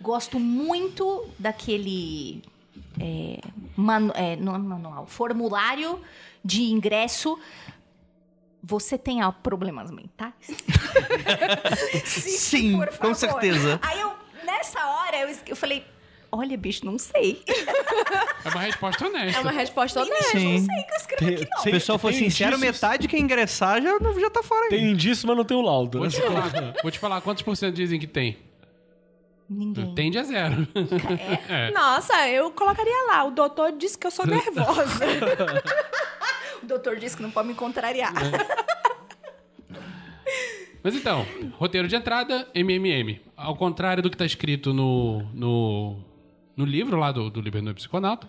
Gosto 0.00 0.38
muito 0.40 1.26
daquele 1.38 2.42
é, 3.01 3.40
manu- 3.77 4.12
é, 4.14 4.36
não 4.36 4.55
é 4.55 4.59
manual, 4.59 5.06
formulário 5.06 6.01
de 6.44 6.62
ingresso. 6.64 7.39
Você 8.62 8.97
tem 8.97 9.20
ah, 9.20 9.31
problemas 9.31 9.90
mentais? 9.90 10.32
Sim, 12.05 12.78
Por 12.78 12.89
com 12.97 13.14
certeza. 13.14 13.78
Aí 13.82 14.01
eu, 14.01 14.12
nessa 14.44 14.85
hora, 14.86 15.16
eu, 15.18 15.36
eu 15.48 15.56
falei. 15.56 15.85
Olha, 16.32 16.56
bicho, 16.56 16.85
não 16.85 16.98
sei. 16.98 17.44
É 18.44 18.48
uma 18.48 18.62
resposta 18.62 19.06
honesta. 19.06 19.39
É 19.39 19.40
uma 19.40 19.52
resposta 19.52 20.02
honesta. 20.02 20.31
Sim. 20.39 20.59
Não 20.59 20.66
sei 20.66 20.82
que 20.82 20.90
eu 20.93 20.97
escrevi 20.97 21.27
Tem- 21.27 21.44
que 21.44 21.51
não. 21.51 21.62
Se 21.62 21.68
o 21.68 21.73
pessoal 21.73 21.98
for 21.98 22.10
tem 22.10 22.18
sincero, 22.24 22.56
indícios- 22.56 22.74
metade 22.74 23.06
que 23.06 23.16
ingressar 23.16 23.81
já, 23.81 23.90
já 24.20 24.31
tá 24.31 24.43
fora 24.43 24.64
aí. 24.64 24.70
Tem 24.70 24.90
indício, 24.90 25.28
mas 25.28 25.36
não 25.36 25.44
tem 25.44 25.56
o 25.56 25.60
laudo. 25.60 25.98
Vou 25.98 26.06
né? 26.09 26.12
te, 26.12 26.20
falar, 26.20 26.51
vou 26.82 26.90
te 26.90 26.98
falar 26.98 27.20
quantos 27.20 27.43
por 27.44 27.56
cento 27.56 27.74
dizem 27.77 28.01
que 28.01 28.06
tem. 28.09 28.36
Ninguém. 29.48 29.94
Tende 29.94 30.18
a 30.18 30.22
zero. 30.22 30.66
É. 31.48 31.70
Nossa, 31.72 32.28
eu 32.28 32.50
colocaria 32.50 33.06
lá. 33.08 33.24
O 33.24 33.30
doutor 33.30 33.72
disse 33.72 33.98
que 33.98 34.06
eu 34.06 34.10
sou 34.10 34.26
nervosa. 34.26 35.04
O 36.62 36.66
doutor 36.66 36.96
disse 36.96 37.14
que 37.14 37.22
não 37.22 37.30
pode 37.30 37.48
me 37.48 37.54
contrariar. 37.54 38.10
Mas 40.82 40.94
então, 40.94 41.26
roteiro 41.58 41.88
de 41.88 41.96
entrada, 41.96 42.46
MMM. 42.54 43.20
Ao 43.36 43.54
contrário 43.56 44.02
do 44.02 44.10
que 44.10 44.16
tá 44.16 44.24
escrito 44.26 44.72
no, 44.72 45.22
no, 45.32 45.96
no 46.56 46.64
livro 46.64 46.98
lá 46.98 47.10
do, 47.12 47.30
do 47.30 47.40
Liberno 47.40 47.74
Psiconauta, 47.74 48.28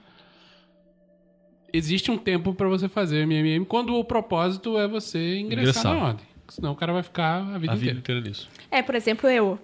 existe 1.74 2.10
um 2.12 2.18
tempo 2.18 2.54
pra 2.54 2.68
você 2.68 2.88
fazer 2.88 3.26
MMM 3.26 3.66
quando 3.66 3.96
o 3.96 4.04
propósito 4.04 4.78
é 4.78 4.88
você 4.88 5.38
ingressar, 5.40 5.62
Ingressar. 5.64 5.96
na 5.96 6.04
ordem. 6.08 6.26
Senão 6.48 6.72
o 6.72 6.76
cara 6.76 6.94
vai 6.94 7.04
ficar 7.04 7.38
a 7.38 7.58
vida 7.58 7.72
A 7.74 7.76
vida 7.76 7.92
inteira. 7.92 8.00
inteira 8.00 8.22
nisso. 8.22 8.50
é, 8.72 8.82
por 8.82 8.96
exemplo, 8.96 9.30
eu. 9.30 9.60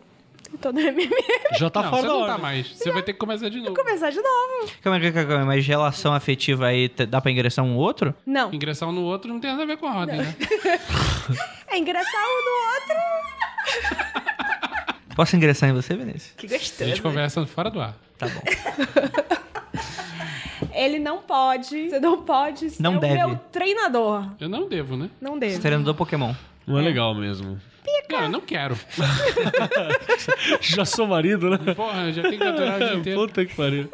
Tô 0.60 0.72
no 0.72 0.80
MMA. 0.82 1.58
Já 1.58 1.70
tá 1.70 1.82
não, 1.84 1.90
fora 1.90 2.02
você 2.02 2.08
da 2.08 2.14
não 2.14 2.20
ordem. 2.22 2.36
tá 2.36 2.42
mais. 2.42 2.68
Você 2.68 2.92
vai 2.92 3.02
ter 3.02 3.14
que 3.14 3.20
começar 3.20 3.50
de 3.50 3.60
novo. 3.62 3.74
Começar 3.76 4.10
de 4.10 4.18
novo. 4.22 4.72
Calma, 4.82 5.00
calma, 5.00 5.12
calma, 5.14 5.28
calma, 5.30 5.46
mas 5.46 5.66
relação 5.66 6.14
afetiva 6.14 6.68
aí, 6.68 6.90
dá 7.08 7.22
pra 7.22 7.32
ingressar 7.32 7.64
um 7.66 7.76
outro? 7.78 8.14
Não. 8.26 8.54
Ingressar 8.54 8.90
um 8.90 8.92
no 8.92 9.02
outro 9.04 9.32
não 9.32 9.40
tem 9.40 9.50
nada 9.52 9.64
a 9.64 9.66
ver 9.66 9.78
com 9.78 9.88
a 9.88 9.96
ordem, 9.96 10.18
né? 10.18 10.36
É 11.72 11.78
ingressar 11.78 12.22
um 12.26 12.44
no 12.46 12.52
outro. 12.74 12.98
Posso 15.16 15.36
ingressar 15.38 15.70
em 15.70 15.74
você, 15.74 15.96
Vinícius? 15.96 16.34
Que 16.38 16.48
A 16.48 16.50
gostoso. 16.58 16.90
gente 16.90 17.02
conversa 17.02 17.46
fora 17.46 17.70
do 17.72 17.80
ar. 17.80 17.96
Tá 18.18 18.28
bom. 18.28 18.42
Ele 20.74 21.00
não 21.00 21.20
pode. 21.22 21.90
Você 21.90 22.00
não 22.00 22.22
pode 22.24 22.70
ser 22.72 22.82
Não 22.84 22.98
o 22.98 23.00
deve. 23.00 23.16
meu 23.16 23.38
treinador. 23.52 24.28
Eu 24.40 24.50
não 24.50 24.68
devo, 24.68 24.96
né? 24.98 25.10
Não 25.20 25.38
deve. 25.40 25.60
Treinador 25.60 25.94
Pokémon. 25.96 26.34
Não 26.68 26.78
é 26.78 26.82
legal 26.82 27.14
mesmo. 27.16 27.60
Não, 28.10 28.22
eu 28.24 28.30
não 28.30 28.42
quero. 28.42 28.78
Já 30.62 30.86
sou 30.86 31.08
marido, 31.08 31.50
né? 31.50 31.58
Porra, 31.74 32.12
já 32.12 32.22
tenho 32.24 32.38
que 32.38 32.44
aturar 32.44 32.76
o 32.76 32.80
dia 32.80 32.94
inteiro. 32.96 33.20
Puta 33.22 33.46
que 33.46 33.56
pariu. 33.56 33.90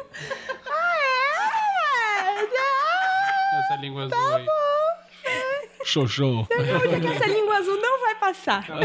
Essa 3.64 3.76
língua 3.80 4.04
azul 4.04 4.34
aí. 4.34 4.46
Show, 5.84 6.08
show. 6.08 6.46
Porque 6.46 7.06
essa 7.06 7.26
língua 7.26 7.56
azul 7.56 7.80
não 7.80 8.00
vai 8.00 8.14
passar. 8.16 8.66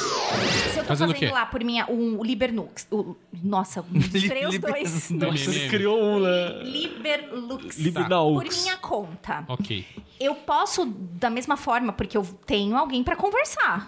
Tô 0.90 0.96
Fazendo 0.96 1.12
fazendo 1.12 1.24
o 1.24 1.28
quê? 1.28 1.32
lá 1.34 1.46
por 1.46 1.62
minha, 1.62 1.86
um 1.90 2.22
Libernux. 2.22 2.86
O, 2.90 3.16
nossa, 3.42 3.84
misturei 3.90 4.46
os 4.46 4.58
dois. 4.60 4.90
Você 4.90 5.14
MMM. 5.14 5.68
criou 5.70 6.02
um, 6.02 6.20
né? 6.20 6.62
Liberlux. 6.64 7.78
Libnaux. 7.78 8.34
Por 8.42 8.62
minha 8.62 8.76
conta. 8.78 9.44
Ok. 9.48 9.86
Eu 10.18 10.34
posso, 10.34 10.84
da 10.86 11.30
mesma 11.30 11.56
forma, 11.56 11.92
porque 11.92 12.16
eu 12.16 12.24
tenho 12.44 12.76
alguém 12.76 13.02
pra 13.04 13.14
conversar. 13.16 13.86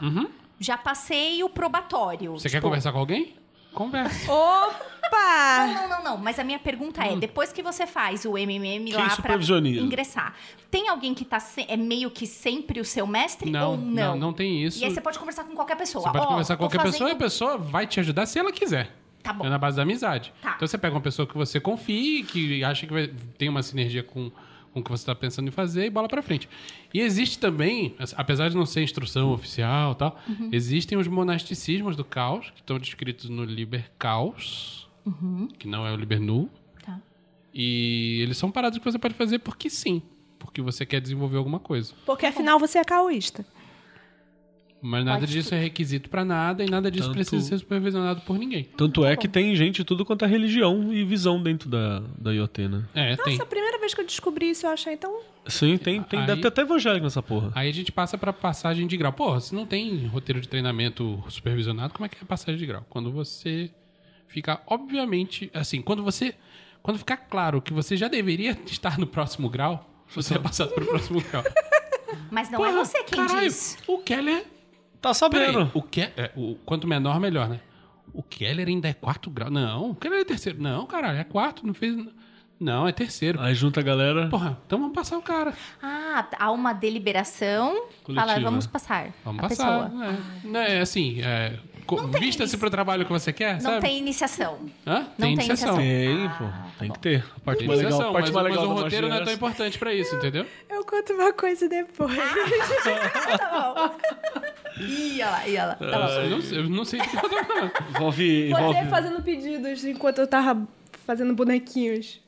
Já 0.58 0.78
passei 0.78 1.42
o 1.42 1.48
probatório. 1.48 2.32
Uhum. 2.32 2.38
Você 2.38 2.48
quer 2.48 2.58
tipo, 2.58 2.68
conversar 2.68 2.92
com 2.92 2.98
alguém? 2.98 3.34
Conversa. 3.74 4.30
Opa! 4.32 5.66
Não, 5.66 5.88
não, 5.88 6.04
não. 6.04 6.16
Mas 6.18 6.38
a 6.38 6.44
minha 6.44 6.58
pergunta 6.58 7.04
é: 7.04 7.16
depois 7.16 7.52
que 7.52 7.62
você 7.62 7.86
faz 7.86 8.24
o 8.24 8.36
MMM 8.36 8.84
Quem 8.86 8.94
lá 8.94 9.04
pra 9.06 9.10
supervisioniza? 9.16 9.80
ingressar, 9.80 10.34
tem 10.70 10.88
alguém 10.88 11.14
que 11.14 11.24
tá 11.24 11.38
se- 11.40 11.64
é 11.68 11.76
meio 11.76 12.10
que 12.10 12.26
sempre 12.26 12.80
o 12.80 12.84
seu 12.84 13.06
mestre 13.06 13.50
Não, 13.50 13.72
ou 13.72 13.76
não, 13.76 13.84
não? 14.12 14.16
não, 14.16 14.32
tem 14.32 14.62
isso. 14.64 14.80
E 14.80 14.84
aí 14.84 14.90
você 14.90 15.00
pode 15.00 15.18
conversar 15.18 15.44
com 15.44 15.54
qualquer 15.54 15.76
pessoa. 15.76 16.02
Você 16.04 16.12
pode 16.12 16.24
Ó, 16.24 16.28
conversar 16.28 16.56
com 16.56 16.64
tô 16.64 16.70
qualquer 16.70 16.90
pessoa 16.90 17.08
e 17.10 17.12
a 17.12 17.14
fazendo- 17.14 17.18
pessoa 17.24 17.58
vai 17.58 17.86
te 17.86 18.00
ajudar 18.00 18.26
se 18.26 18.38
ela 18.38 18.52
quiser. 18.52 18.94
Tá 19.22 19.32
bom. 19.32 19.46
É 19.46 19.48
na 19.48 19.58
base 19.58 19.76
da 19.76 19.82
amizade. 19.82 20.32
Tá. 20.42 20.54
Então 20.56 20.66
você 20.66 20.76
pega 20.76 20.94
uma 20.94 21.00
pessoa 21.00 21.26
que 21.26 21.36
você 21.36 21.60
confie, 21.60 22.24
que 22.24 22.64
acha 22.64 22.86
que 22.86 22.92
vai, 22.92 23.06
tem 23.38 23.48
uma 23.48 23.62
sinergia 23.62 24.02
com, 24.02 24.32
com 24.72 24.80
o 24.80 24.82
que 24.82 24.90
você 24.90 25.02
está 25.02 25.14
pensando 25.14 25.48
em 25.48 25.50
fazer 25.50 25.84
e 25.86 25.90
bola 25.90 26.08
pra 26.08 26.22
frente. 26.22 26.48
E 26.94 27.00
existe 27.00 27.38
também, 27.38 27.94
apesar 28.16 28.48
de 28.48 28.56
não 28.56 28.64
ser 28.66 28.82
instrução 28.82 29.32
oficial 29.32 29.92
e 29.92 29.94
tal, 29.96 30.18
Uhum. 30.28 30.48
existem 30.52 30.96
os 30.98 31.06
monasticismos 31.06 31.94
do 31.96 32.04
caos, 32.04 32.50
que 32.50 32.60
estão 32.60 32.78
descritos 32.78 33.28
no 33.28 33.44
Liber 33.44 33.90
Caos, 33.98 34.88
que 35.58 35.68
não 35.68 35.86
é 35.86 35.92
o 35.92 35.96
Liber 35.96 36.20
Nu. 36.20 36.34
Uhum. 36.40 36.48
Tá. 36.84 37.00
E 37.52 38.20
eles 38.22 38.36
são 38.38 38.50
parados 38.50 38.78
que 38.78 38.84
você 38.84 38.98
pode 38.98 39.14
fazer 39.14 39.38
porque 39.40 39.68
sim. 39.68 40.00
Porque 40.38 40.60
você 40.60 40.84
quer 40.86 41.00
desenvolver 41.00 41.36
alguma 41.36 41.58
coisa. 41.60 41.92
Porque 42.06 42.26
afinal 42.26 42.58
você 42.58 42.78
é 42.78 42.84
caoísta. 42.84 43.44
Mas 44.84 45.04
nada 45.04 45.20
Pode 45.20 45.30
disso 45.32 45.54
é 45.54 45.60
requisito 45.60 46.10
pra 46.10 46.24
nada 46.24 46.64
e 46.64 46.68
nada 46.68 46.90
disso 46.90 47.04
Tanto- 47.06 47.14
precisa 47.14 47.46
ser 47.46 47.58
supervisionado 47.58 48.20
por 48.22 48.36
ninguém. 48.36 48.64
Tanto 48.76 49.04
é 49.04 49.16
que 49.16 49.28
tem 49.28 49.54
gente 49.54 49.84
tudo 49.84 50.04
quanto 50.04 50.24
é 50.24 50.28
religião 50.28 50.92
e 50.92 51.04
visão 51.04 51.40
dentro 51.40 51.68
da, 51.70 52.00
da 52.18 52.32
IoT, 52.34 52.66
né? 52.66 52.84
É, 52.92 53.14
tem. 53.16 53.34
Nossa, 53.34 53.44
a 53.44 53.46
primeira 53.46 53.78
vez 53.78 53.94
que 53.94 54.00
eu 54.00 54.04
descobri 54.06 54.50
isso, 54.50 54.66
eu 54.66 54.70
achei 54.70 54.96
tão. 54.96 55.20
Sim, 55.46 55.78
tem, 55.78 56.02
tem 56.02 56.18
Aí- 56.20 56.26
deve 56.26 56.40
ter 56.42 56.48
até 56.48 56.62
evangélico 56.62 57.04
nessa 57.04 57.22
porra. 57.22 57.52
Aí 57.54 57.68
a 57.70 57.72
gente 57.72 57.92
passa 57.92 58.18
pra 58.18 58.32
passagem 58.32 58.86
de 58.88 58.96
grau. 58.96 59.12
Pô, 59.12 59.38
se 59.40 59.54
não 59.54 59.64
tem 59.64 60.04
roteiro 60.08 60.40
de 60.40 60.48
treinamento 60.48 61.22
supervisionado, 61.28 61.94
como 61.94 62.04
é 62.04 62.08
que 62.08 62.16
é 62.16 62.22
a 62.22 62.26
passagem 62.26 62.58
de 62.58 62.66
grau? 62.66 62.84
Quando 62.90 63.12
você 63.12 63.70
fica, 64.26 64.60
obviamente, 64.66 65.48
assim, 65.54 65.80
quando 65.80 66.02
você. 66.02 66.34
Quando 66.82 66.98
ficar 66.98 67.16
claro 67.18 67.62
que 67.62 67.72
você 67.72 67.96
já 67.96 68.08
deveria 68.08 68.58
estar 68.66 68.98
no 68.98 69.06
próximo 69.06 69.48
grau, 69.48 69.88
você 70.12 70.34
é 70.34 70.38
passado 70.40 70.72
pro 70.74 70.84
próximo 70.86 71.20
grau. 71.30 71.44
Mas 72.30 72.50
não 72.50 72.64
é 72.64 72.70
Porra, 72.70 72.84
você 72.84 73.02
quem 73.04 73.24
caralho, 73.26 73.46
diz. 73.46 73.78
O 73.86 73.98
Keller. 73.98 74.44
Tá 75.02 75.10
Peraí, 75.28 75.52
sabendo. 75.52 75.70
o, 75.74 75.82
Ke 75.82 76.02
é, 76.16 76.30
o 76.36 76.54
quanto 76.64 76.86
menor, 76.86 77.18
melhor, 77.20 77.48
né? 77.48 77.60
O 78.14 78.22
Keller 78.22 78.68
ainda 78.68 78.88
é 78.88 78.92
quarto 78.94 79.28
grau. 79.30 79.50
Não, 79.50 79.90
o 79.90 79.94
Keller 79.94 80.20
é 80.20 80.24
terceiro. 80.24 80.62
Não, 80.62 80.86
caralho, 80.86 81.18
é 81.18 81.24
quarto, 81.24 81.66
não 81.66 81.74
fez. 81.74 81.96
Não, 82.60 82.86
é 82.86 82.92
terceiro. 82.92 83.40
Aí 83.40 83.54
junta 83.54 83.80
a 83.80 83.82
galera. 83.82 84.28
Porra, 84.28 84.56
então 84.64 84.78
vamos 84.78 84.94
passar 84.94 85.18
o 85.18 85.22
cara. 85.22 85.52
Ah, 85.82 86.28
há 86.38 86.50
uma 86.52 86.72
deliberação. 86.72 87.72
Fala, 88.06 88.22
Coletiva. 88.22 88.40
vamos 88.40 88.66
passar. 88.66 89.10
Vamos 89.24 89.42
a 89.44 89.48
passar. 89.48 89.90
pessoa. 89.90 90.04
É, 90.44 90.46
Não, 90.46 90.60
é 90.60 90.80
assim, 90.80 91.20
é, 91.20 91.58
vista-se 91.96 92.50
isso. 92.50 92.58
pro 92.58 92.70
trabalho 92.70 93.04
que 93.04 93.12
você 93.12 93.32
quer, 93.32 93.54
Não 93.54 93.60
sabe? 93.60 93.80
tem 93.80 93.98
iniciação. 93.98 94.58
Hã? 94.86 95.00
não 95.00 95.04
Tem 95.04 95.36
tem 95.36 95.46
iniciação. 95.46 95.76
Tem, 95.76 96.28
pô. 96.30 96.44
Tem 96.78 96.90
que 96.90 96.98
ter. 96.98 97.24
A 97.36 97.40
parte 97.40 97.58
Tem 97.58 97.68
mais 97.68 97.80
legal, 97.82 98.00
a 98.00 98.12
parte 98.12 98.14
mas, 98.14 98.30
mais 98.30 98.34
mas 98.34 98.44
legal 98.56 98.64
o 98.64 98.74
da 98.76 98.82
roteiro 98.82 99.08
não 99.08 99.16
é 99.16 99.24
tão 99.24 99.32
importante 99.32 99.78
pra 99.78 99.94
isso, 99.94 100.14
entendeu? 100.16 100.46
Eu 100.68 100.84
conto 100.84 101.12
uma 101.12 101.32
coisa 101.32 101.68
depois. 101.68 102.12
Ih, 104.80 105.20
olha 105.22 105.30
lá, 105.30 105.46
ih, 105.48 105.50
olha 105.58 105.66
lá. 105.66 105.74
Tá 105.74 105.98
bom. 105.98 106.12
Eu 106.14 106.30
não, 106.30 106.40
sei- 106.40 106.58
eu 106.58 106.68
não 106.68 106.84
sei 106.84 107.00
do 107.00 107.08
que 107.08 107.16
eu 107.16 107.20
tô 107.20 107.28
falando. 107.44 107.72
Envolve. 107.94 108.48
Você 108.50 108.60
envolve... 108.62 108.88
fazendo 108.90 109.22
pedidos 109.22 109.84
enquanto 109.84 110.18
eu 110.18 110.26
tava 110.26 110.66
fazendo 111.06 111.34
bonequinhos. 111.34 112.20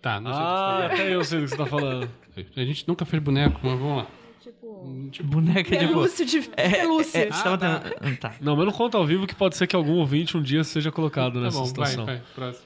Tá, 0.00 0.20
não 0.20 0.32
sei 0.32 0.42
Ah, 0.42 0.80
do 0.82 0.88
que 0.88 1.02
até 1.02 1.14
eu 1.14 1.24
sei 1.24 1.40
do 1.40 1.44
que 1.44 1.50
você 1.50 1.56
tá 1.56 1.66
falando. 1.66 2.00
você 2.00 2.42
tá 2.44 2.50
falando. 2.54 2.58
A 2.58 2.64
gente 2.64 2.88
nunca 2.88 3.04
fez 3.04 3.22
boneco, 3.22 3.60
mas 3.62 3.78
vamos 3.78 3.96
lá. 3.98 4.06
Boneca 5.24 5.76
de 5.76 5.86
boa. 5.86 6.04
Pelúcio 6.04 6.24
de 6.24 6.40
pelúcia. 6.42 7.18
É, 7.18 7.30
você 7.30 7.42
tava 7.42 7.58
tentando... 7.58 8.16
Tá. 8.18 8.34
Não, 8.40 8.56
mas 8.56 8.66
não 8.66 8.72
conta 8.72 8.96
ao 8.96 9.06
vivo 9.06 9.26
que 9.26 9.34
pode 9.34 9.56
ser 9.56 9.66
que 9.66 9.76
algum 9.76 9.94
ouvinte 9.94 10.36
um 10.36 10.42
dia 10.42 10.64
seja 10.64 10.90
colocado 10.90 11.34
Tá 11.34 11.40
nessa 11.40 11.56
bom, 11.58 11.64
vai, 11.64 11.68
situação. 11.68 12.06
vai, 12.06 12.22
próximo. 12.34 12.64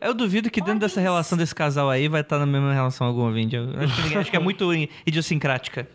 Eu 0.00 0.12
duvido 0.12 0.50
que 0.50 0.60
dentro 0.60 0.80
dessa 0.80 1.00
relação 1.00 1.38
desse 1.38 1.54
casal 1.54 1.88
aí 1.88 2.06
vai 2.06 2.20
estar 2.20 2.38
na 2.38 2.46
mesma 2.46 2.72
relação 2.72 3.06
algum 3.06 3.22
ouvinte. 3.22 3.56
Eu 3.56 3.70
acho, 3.80 4.08
que, 4.08 4.18
acho 4.18 4.30
que 4.30 4.36
é 4.36 4.40
muito 4.40 4.70
idiosincrática. 5.06 5.88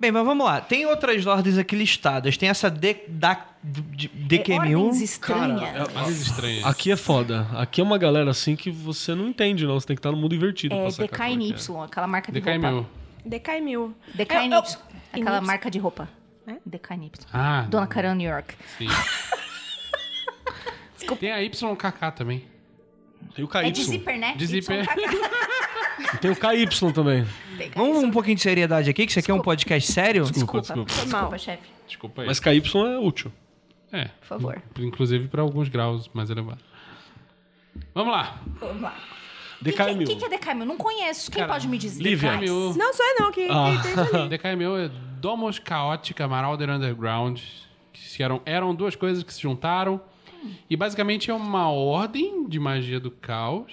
Bem, 0.00 0.10
mas 0.10 0.24
vamos 0.24 0.46
lá. 0.46 0.62
Tem 0.62 0.86
outras 0.86 1.26
ordens 1.26 1.58
aqui 1.58 1.76
listadas. 1.76 2.36
Tem 2.38 2.48
essa 2.48 2.70
D, 2.70 3.02
da, 3.06 3.44
de, 3.62 4.08
DQ1000. 4.08 4.78
Ordens 4.78 5.00
estranhas. 5.02 5.88
Coisas 5.92 6.20
estranhas. 6.22 6.64
Aqui 6.64 6.90
é 6.90 6.96
foda. 6.96 7.46
Aqui 7.52 7.82
é 7.82 7.84
uma 7.84 7.98
galera 7.98 8.30
assim 8.30 8.56
que 8.56 8.70
você 8.70 9.14
não 9.14 9.28
entende, 9.28 9.66
não. 9.66 9.78
Você 9.78 9.88
tem 9.88 9.94
que 9.96 10.00
estar 10.00 10.10
no 10.10 10.16
mundo 10.16 10.34
invertido 10.34 10.74
É 10.74 10.86
é 10.86 10.90
que 10.90 11.02
DKNY, 11.06 11.54
aquela 11.84 12.06
marca 12.06 12.32
de 12.32 12.40
DKMU. 12.40 12.70
roupa. 12.72 12.88
DKNY. 13.26 13.72
Eu- 13.74 13.94
eu- 14.52 14.64
Aquela 15.12 15.40
marca 15.42 15.70
de 15.70 15.78
roupa. 15.78 16.08
É? 16.46 16.54
DKNY. 16.64 17.12
Ah, 17.30 17.66
Dona 17.68 17.86
Carol 17.86 18.14
New 18.14 18.28
York. 18.30 18.54
sim. 18.78 18.86
Tem 21.18 21.32
a 21.32 21.38
YKK 21.42 22.12
também. 22.14 22.44
É. 23.28 23.34
Tem 23.34 23.44
o 23.44 23.48
É 23.52 23.62
KY. 23.64 23.70
de 23.72 23.84
zíper, 23.84 24.18
né? 24.18 24.34
De 24.36 24.46
zíper. 24.46 24.86
E 26.14 26.16
tem 26.18 26.30
o 26.30 26.36
KY 26.36 26.92
também. 26.92 27.26
Vamos 27.74 28.02
um 28.02 28.10
pouquinho 28.10 28.36
de 28.36 28.42
seriedade 28.42 28.88
aqui, 28.88 29.04
que 29.04 29.10
isso 29.12 29.18
aqui 29.18 29.30
é 29.30 29.34
um 29.34 29.40
podcast 29.42 29.90
sério. 29.92 30.24
Desculpa, 30.24 30.60
desculpa. 30.60 30.84
Desculpa, 30.92 31.20
Mal. 31.30 31.38
chefe. 31.38 31.68
Desculpa 31.86 32.22
aí. 32.22 32.26
Mas 32.28 32.40
KY 32.40 32.62
é 32.94 32.98
útil. 32.98 33.32
É, 33.92 34.04
Por 34.20 34.26
favor. 34.26 34.62
inclusive 34.78 35.28
pra 35.28 35.42
alguns 35.42 35.68
graus 35.68 36.08
mais 36.14 36.30
elevados. 36.30 36.62
Vamos 37.94 38.12
lá. 38.12 38.40
Vamos 38.60 38.82
lá. 38.82 38.96
O 39.60 39.64
DKMil. 39.64 40.06
que, 40.06 40.16
que 40.16 40.24
é 40.24 40.28
DKMil? 40.30 40.64
Não 40.64 40.76
conheço. 40.76 41.30
Quem 41.30 41.40
Cara, 41.42 41.52
pode 41.52 41.68
me 41.68 41.76
dizer? 41.76 42.02
Lívia. 42.02 42.36
DKMU. 42.38 42.74
Não 42.76 42.94
sou 42.94 43.04
eu 43.06 43.14
não, 43.20 43.30
que, 43.32 43.46
Ah. 43.50 43.80
que 43.82 43.88
entende 43.88 44.16
ali. 44.16 44.28
DKMU 44.38 44.76
é 44.78 44.88
Domos 45.20 45.58
Caótica 45.58 46.26
Marauder 46.26 46.70
Underground. 46.70 47.40
Que 47.92 48.22
eram, 48.22 48.40
eram 48.46 48.74
duas 48.74 48.96
coisas 48.96 49.22
que 49.22 49.34
se 49.34 49.42
juntaram. 49.42 50.00
E 50.68 50.76
basicamente 50.76 51.30
é 51.30 51.34
uma 51.34 51.70
ordem 51.70 52.48
de 52.48 52.58
magia 52.58 52.98
do 53.00 53.10
caos. 53.10 53.72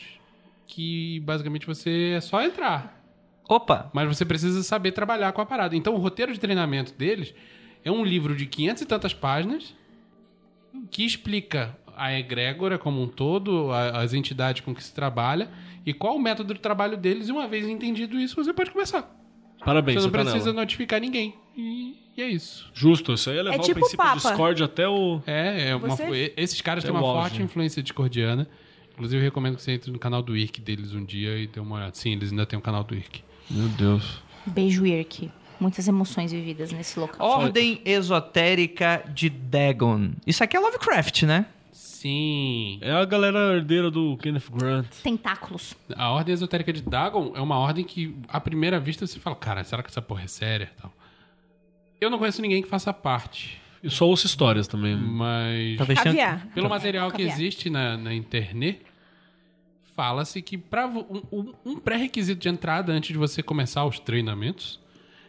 Que 0.66 1.20
basicamente 1.22 1.66
você 1.66 2.14
é 2.18 2.22
só 2.22 2.42
entrar. 2.42 3.02
Opa! 3.48 3.90
Mas 3.94 4.08
você 4.08 4.26
precisa 4.26 4.62
saber 4.64 4.92
trabalhar 4.92 5.32
com 5.32 5.42
a 5.42 5.46
parada. 5.46 5.76
Então 5.76 5.96
o 5.96 5.98
roteiro 5.98 6.34
de 6.34 6.40
treinamento 6.40 6.94
deles 6.94 7.34
É 7.86 7.92
um 7.92 8.04
livro 8.04 8.36
de 8.36 8.46
500 8.46 8.82
e 8.82 8.86
tantas 8.86 9.14
páginas 9.14 9.74
que 10.92 11.06
explica 11.06 11.78
a 11.96 12.12
egrégora 12.14 12.78
como 12.78 13.02
um 13.02 13.08
todo, 13.08 13.72
a- 13.72 14.02
as 14.02 14.14
entidades 14.14 14.62
com 14.62 14.76
que 14.76 14.84
se 14.84 14.94
trabalha 14.94 15.50
e 15.86 15.94
qual 15.94 16.16
o 16.16 16.20
método 16.20 16.54
de 16.54 16.60
trabalho 16.60 16.98
deles. 16.98 17.30
E 17.30 17.32
uma 17.32 17.48
vez 17.48 17.66
entendido 17.68 18.20
isso, 18.20 18.36
você 18.36 18.52
pode 18.54 18.72
começar. 18.72 19.10
Parabéns, 19.64 19.96
você 20.02 20.10
você 20.10 20.18
não 20.18 20.24
precisa 20.24 20.46
nela. 20.48 20.62
notificar 20.62 21.00
ninguém. 21.00 21.34
E, 21.56 21.96
e 22.18 22.22
é 22.22 22.28
isso. 22.28 22.70
Justo, 22.74 23.14
isso 23.14 23.30
aí 23.30 23.38
é 23.38 23.44
levar 23.44 23.56
É 23.56 23.60
o 23.60 23.62
tipo 23.62 23.76
princípio 23.76 23.98
Papa. 23.98 24.16
Discord 24.18 24.64
até 24.64 24.88
o... 24.88 25.22
É, 25.28 25.70
é 25.70 25.76
uma, 25.76 25.88
Você- 25.90 26.34
esses 26.36 26.60
caras 26.62 26.84
Até 26.84 26.92
têm 26.92 27.00
uma 27.00 27.06
o 27.08 27.10
auge. 27.12 27.30
forte 27.30 27.42
influência 27.44 27.82
discordiana. 27.84 28.48
Inclusive, 28.94 29.22
eu 29.22 29.24
recomendo 29.24 29.56
que 29.56 29.62
você 29.62 29.74
entre 29.74 29.92
no 29.92 30.00
canal 30.00 30.24
do 30.24 30.36
IRC 30.36 30.60
deles 30.60 30.94
um 30.94 31.06
dia 31.06 31.38
e 31.38 31.46
dê 31.48 31.60
uma 31.60 31.76
olhada. 31.76 31.92
Sim, 31.94 32.14
eles 32.14 32.32
ainda 32.32 32.46
têm 32.48 32.58
um 32.58 32.62
canal 32.62 32.84
do 32.84 32.96
IRC. 32.96 33.22
Meu 33.50 33.68
Deus. 33.70 34.22
Beijo, 34.46 34.86
Irk. 34.86 35.30
Muitas 35.60 35.88
emoções 35.88 36.32
vividas 36.32 36.72
nesse 36.72 37.00
local. 37.00 37.26
Ordem 37.28 37.82
Esotérica 37.86 39.04
de 39.14 39.30
Dagon. 39.30 40.12
Isso 40.26 40.44
aqui 40.44 40.56
é 40.58 40.60
Lovecraft, 40.60 41.24
né? 41.24 41.46
Sim. 41.72 42.78
É 42.82 42.92
a 42.92 43.04
galera 43.06 43.56
herdeira 43.56 43.90
do 43.92 44.18
Kenneth 44.18 44.50
Grant. 44.52 44.88
Tentáculos. 45.04 45.76
A 45.96 46.10
Ordem 46.12 46.34
Esotérica 46.34 46.72
de 46.72 46.82
Dagon 46.82 47.34
é 47.36 47.42
uma 47.42 47.58
ordem 47.58 47.84
que, 47.84 48.16
à 48.28 48.40
primeira 48.40 48.80
vista, 48.80 49.06
você 49.08 49.20
fala, 49.20 49.36
cara, 49.36 49.64
será 49.64 49.82
que 49.84 49.90
essa 49.90 50.02
porra 50.02 50.24
é 50.24 50.28
séria? 50.28 50.72
Tal. 50.82 50.94
Eu 52.00 52.10
não 52.10 52.18
conheço 52.20 52.42
ninguém 52.42 52.62
que 52.62 52.68
faça 52.70 52.94
parte, 52.94 53.60
Eu 53.84 53.90
só 53.90 54.06
ouço 54.08 54.26
histórias 54.26 54.68
também. 54.68 54.96
mas 54.96 55.78
Talvez 55.78 56.00
tenha... 56.02 56.16
Caviar. 56.16 56.48
pelo 56.54 56.70
material 56.70 57.12
que 57.12 57.22
existe 57.22 57.70
na, 57.70 57.98
na 57.98 58.14
internet, 58.14 58.82
fala-se 59.96 60.42
que 60.42 60.58
pra, 60.58 60.88
um, 60.88 61.22
um- 61.32 61.54
um 61.66 61.76
pré-requisito 61.80 62.40
de 62.42 62.50
entrada 62.50 62.92
antes 62.92 63.10
de 63.12 63.18
você 63.18 63.42
começar 63.42 63.86
os 63.86 64.00
treinamentos 64.00 64.80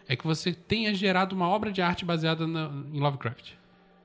é 0.07 0.16
que 0.16 0.27
você 0.27 0.53
tenha 0.53 0.95
gerado 0.95 1.35
uma 1.35 1.49
obra 1.49 1.70
de 1.70 1.81
arte 1.82 2.05
baseada 2.05 2.47
na- 2.47 2.70
em 2.93 2.99
Lovecraft. 3.01 3.53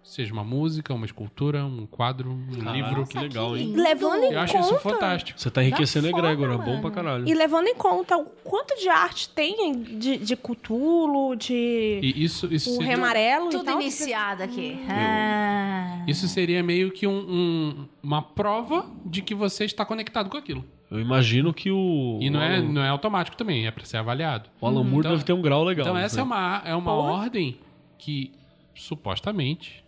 Seja 0.04 0.34
uma 0.34 0.44
música, 0.44 0.94
uma 0.94 1.06
escultura, 1.06 1.66
um 1.66 1.86
quadro, 1.86 2.30
um 2.32 2.72
livro. 2.74 3.08
que 3.08 3.18
legal, 3.18 3.56
hein? 3.56 3.72
Levando 3.74 4.24
em 4.26 4.34
Eu 4.34 4.40
acho 4.42 4.58
isso 4.58 4.70
conta. 4.70 4.80
fantástico. 4.82 5.40
Você 5.40 5.50
tá 5.50 5.64
enriquecendo 5.64 6.08
egrégora, 6.10 6.58
bom 6.58 6.82
pra 6.82 6.92
caralho. 6.92 7.28
E 7.28 7.34
levando 7.34 7.68
em 7.68 7.76
conta 7.76 8.18
o 8.18 8.26
quanto 8.44 8.76
de 8.78 8.90
arte 8.90 9.30
tem 9.30 9.82
de, 9.82 10.18
de 10.18 10.36
Cthulhu, 10.36 11.36
de 11.38 12.00
E 12.04 12.22
isso, 12.24 12.54
isso 12.54 12.70
o 12.72 12.74
seria- 12.74 12.88
Remarelo 12.90 13.48
e 13.48 13.52
Tudo 13.52 13.64
tal. 13.64 13.80
iniciado 13.82 14.44
aqui. 14.44 14.78
Ah. 14.90 16.04
Isso 16.06 16.28
seria 16.28 16.62
meio 16.62 16.92
que 16.92 17.08
um- 17.08 17.26
um- 17.30 17.88
uma 18.04 18.22
prova 18.22 18.86
de 19.06 19.22
que 19.22 19.34
você 19.34 19.64
está 19.64 19.86
conectado 19.86 20.30
com 20.30 20.36
aquilo. 20.38 20.66
Eu 20.92 21.00
imagino 21.00 21.54
que 21.54 21.72
o... 21.72 22.20
E 22.22 22.30
não 22.30 22.40
o 22.40 22.44
é, 22.44 22.58
Alan, 22.58 22.62
não 22.72 22.84
é 22.84 22.90
automático 22.90 23.38
também, 23.38 23.66
é 23.66 23.72
para 23.72 23.86
ser 23.86 23.98
avaliado. 23.98 24.50
o 24.60 24.68
Alan 24.68 24.84
Moore 24.84 25.00
Então- 25.00 25.12
deve 25.12 25.24
ter 25.24 25.34
um 25.34 25.42
grau 25.42 25.64
legal. 25.64 25.86
então 25.86 25.96
nisso 25.96 26.06
essa 26.08 26.20
é 26.20 26.24
uma, 26.24 26.62
é 26.66 26.76
uma 26.76 26.92
ordem 26.94 27.58
que, 27.98 28.32
supostamente, 28.76 29.82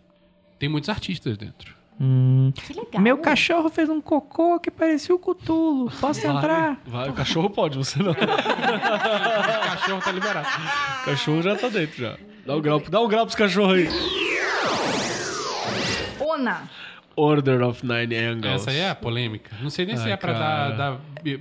tem 0.58 0.68
muitos 0.68 0.88
artistas 0.88 1.36
dentro. 1.36 1.74
Que 2.54 2.74
legal. 2.74 3.00
Meu 3.00 3.16
cachorro 3.18 3.70
fez 3.70 3.88
um 3.88 4.02
cocô 4.02 4.60
que 4.60 4.70
parecia 4.70 5.14
o 5.14 5.18
Cutulo. 5.18 5.90
Posso 5.98 6.20
Vai, 6.20 6.36
entrar? 6.36 6.80
Vai, 6.86 7.08
o 7.08 7.12
cachorro 7.14 7.48
pode, 7.48 7.78
você 7.78 8.02
não. 8.02 8.12
O 9.66 9.78
cachorro 9.78 10.00
tá 10.02 10.12
liberado. 10.12 10.48
O 10.48 11.04
cachorro 11.06 11.42
já 11.42 11.56
tá 11.56 11.68
dentro 11.68 11.96
já. 12.02 12.16
Dá 12.44 12.54
um 12.56 12.60
grau, 12.60 12.80
dá 12.80 13.00
um 13.00 13.08
grau 13.08 13.24
pros 13.24 13.34
cachorros 13.34 13.78
aí. 13.78 13.88
Ona. 16.20 16.68
Order 17.16 17.62
of 17.62 17.84
Nine 17.84 18.14
Angles. 18.14 18.52
Essa 18.54 18.70
aí 18.70 18.76
é 18.78 18.90
a 18.90 18.94
polêmica. 18.94 19.56
Não 19.62 19.70
sei 19.70 19.86
nem 19.86 19.96
se 19.96 20.08
é 20.10 20.16
pra 20.16 20.32
cara. 20.34 20.68
dar, 20.70 20.76
dar 20.92 21.00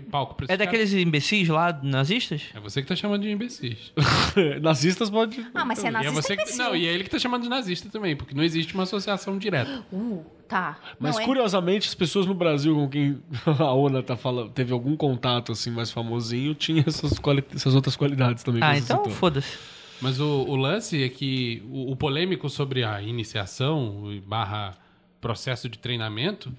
palco 0.10 0.36
pra 0.36 0.46
É 0.46 0.54
esse 0.54 0.58
daqueles 0.58 0.94
imbecis 0.94 1.48
lá, 1.50 1.78
nazistas? 1.84 2.44
cara. 2.44 2.60
É 2.60 2.62
você 2.62 2.82
que 2.82 2.88
tá 2.88 2.96
chamando 2.96 3.24
de 3.24 3.30
imbecis. 3.30 3.92
Nazistas 4.62 5.10
pode... 5.10 5.46
Ah, 5.54 5.66
mas 5.66 5.80
você 5.80 5.88
é 5.88 5.90
e 5.90 5.90
é 5.90 5.92
nazista 5.94 6.22
você 6.22 6.36
que... 6.36 6.42
imbecil. 6.44 6.64
Não, 6.64 6.76
e 6.76 6.88
é 6.88 6.94
ele 6.94 7.04
que 7.04 7.10
tá 7.10 7.20
chamando 7.20 7.44
de 7.44 7.50
nazista 7.50 7.90
também, 7.90 8.16
porque 8.16 8.34
não 8.34 8.44
existe 8.44 8.74
uma 8.74 8.84
associação 8.84 9.38
direta. 9.38 9.84
Uh, 9.92 10.24
tá. 10.48 10.78
Mas 11.00 11.16
Não, 11.16 11.22
é- 11.22 11.26
curiosamente, 11.26 11.88
as 11.90 11.96
pessoas 11.96 12.26
no 12.26 12.34
Brasil 12.34 12.74
com 12.74 12.88
quem 12.90 13.20
a 13.46 13.74
Ona 13.74 14.02
tá 14.02 14.16
falando, 14.16 14.50
teve 14.52 14.72
algum 14.74 14.96
contato 14.96 15.52
assim 15.52 15.72
mais 15.72 15.92
famosinho, 15.92 16.56
tinha 16.56 16.84
essas, 16.88 17.20
quali- 17.20 17.44
essas 17.54 17.76
outras 17.76 17.96
qualidades 17.96 18.44
também. 18.44 18.62
que 18.62 18.66
Ah, 18.68 18.78
então 18.78 19.04
foda-se. 19.10 19.58
Mas 20.02 20.20
o, 20.20 20.26
o 20.48 20.56
lance 20.56 21.04
é 21.04 21.10
que 21.10 21.64
o, 21.70 21.92
o 21.92 21.96
polêmico 21.96 22.50
sobre 22.50 22.84
a 22.84 23.02
iniciação 23.02 24.12
e 24.12 24.20
barra 24.20 24.74
processo 25.26 25.68
de 25.68 25.80
treinamento 25.80 26.54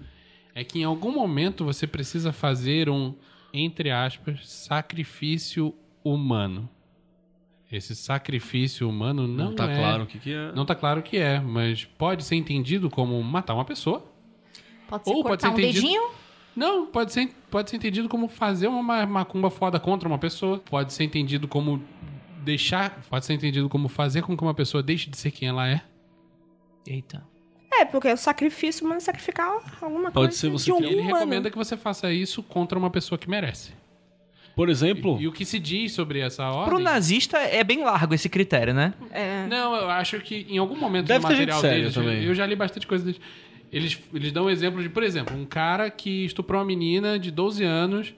é 0.54 0.64
que 0.64 0.80
em 0.80 0.84
algum 0.84 1.12
momento 1.12 1.64
você 1.64 1.86
precisa 1.86 2.32
fazer 2.32 2.88
um, 2.88 3.14
entre 3.52 3.90
aspas, 3.90 4.48
sacrifício 4.48 5.72
humano. 6.02 6.68
Esse 7.70 7.94
sacrifício 7.94 8.88
humano 8.88 9.26
não, 9.28 9.46
Não 9.46 9.54
tá 9.54 9.70
é, 9.70 9.76
claro 9.78 10.02
o 10.04 10.06
que, 10.06 10.18
que 10.18 10.32
é. 10.32 10.52
Não 10.52 10.64
tá 10.64 10.74
claro 10.74 11.00
o 11.00 11.02
que 11.02 11.16
é, 11.16 11.38
mas 11.40 11.84
pode 11.84 12.24
ser 12.24 12.36
entendido 12.36 12.88
como 12.90 13.22
matar 13.22 13.54
uma 13.54 13.64
pessoa. 13.64 14.04
Pode 14.88 15.04
ser 15.04 15.10
Ou 15.10 15.16
pode 15.22 15.28
cortar 15.42 15.48
ser 15.48 15.54
um 15.54 15.58
entendido- 15.58 15.82
dedinho? 15.86 16.10
Não, 16.56 16.86
pode 16.86 17.12
ser, 17.12 17.28
pode 17.50 17.68
ser 17.70 17.76
entendido 17.76 18.08
como 18.08 18.28
fazer 18.28 18.66
uma 18.68 18.82
ma- 18.82 19.04
macumba 19.06 19.50
foda 19.50 19.78
contra 19.78 20.08
uma 20.08 20.18
pessoa. 20.18 20.58
Pode 20.58 20.92
ser 20.92 21.04
entendido 21.04 21.46
como 21.46 21.82
deixar. 22.42 23.00
Pode 23.10 23.26
ser 23.26 23.34
entendido 23.34 23.68
como 23.68 23.88
fazer 23.88 24.22
com 24.22 24.36
que 24.36 24.42
uma 24.42 24.54
pessoa 24.54 24.82
deixe 24.82 25.10
de 25.10 25.16
ser 25.18 25.30
quem 25.32 25.48
ela 25.48 25.68
é. 25.68 25.82
Eita. 26.86 27.22
É, 27.80 27.84
porque 27.84 28.08
o 28.12 28.16
sacrifício 28.16 28.84
humano 28.84 28.98
é 28.98 29.00
sacrificar 29.00 29.48
alguma 29.80 30.10
Pode 30.10 30.14
coisa 30.28 30.32
ser 30.32 30.48
você 30.48 30.64
de 30.66 30.72
um 30.72 30.78
que- 30.78 30.84
ele 30.84 31.00
humano. 31.00 31.14
recomenda 31.14 31.50
que 31.50 31.56
você 31.56 31.76
faça 31.76 32.12
isso 32.12 32.42
contra 32.42 32.78
uma 32.78 32.90
pessoa 32.90 33.18
que 33.18 33.28
merece. 33.28 33.72
Por 34.54 34.70
exemplo, 34.70 35.18
E, 35.20 35.24
e 35.24 35.28
o 35.28 35.32
que 35.32 35.44
se 35.44 35.58
diz 35.58 35.92
sobre 35.92 36.20
essa 36.20 36.44
ordem. 36.48 36.64
Pro 36.74 36.78
nazista 36.78 37.36
é 37.38 37.62
bem 37.62 37.84
largo 37.84 38.14
esse 38.14 38.28
critério, 38.28 38.72
né? 38.72 38.94
É. 39.10 39.46
Não, 39.48 39.74
eu 39.76 39.90
acho 39.90 40.18
que 40.20 40.46
em 40.48 40.56
algum 40.56 40.76
momento 40.76 41.06
Deve 41.08 41.20
do 41.20 41.28
ter 41.28 41.32
material 41.34 41.60
deles, 41.62 41.94
também. 41.94 42.24
eu 42.24 42.34
já 42.34 42.46
li 42.46 42.56
bastante 42.56 42.86
coisa 42.86 43.04
deles. 43.04 43.20
Eles, 43.70 43.98
eles 44.14 44.32
dão 44.32 44.46
um 44.46 44.50
exemplo 44.50 44.82
de, 44.82 44.88
por 44.88 45.02
exemplo, 45.02 45.36
um 45.36 45.44
cara 45.44 45.90
que 45.90 46.24
estuprou 46.24 46.58
uma 46.60 46.66
menina 46.66 47.18
de 47.18 47.30
12 47.30 47.64
anos, 47.64 48.14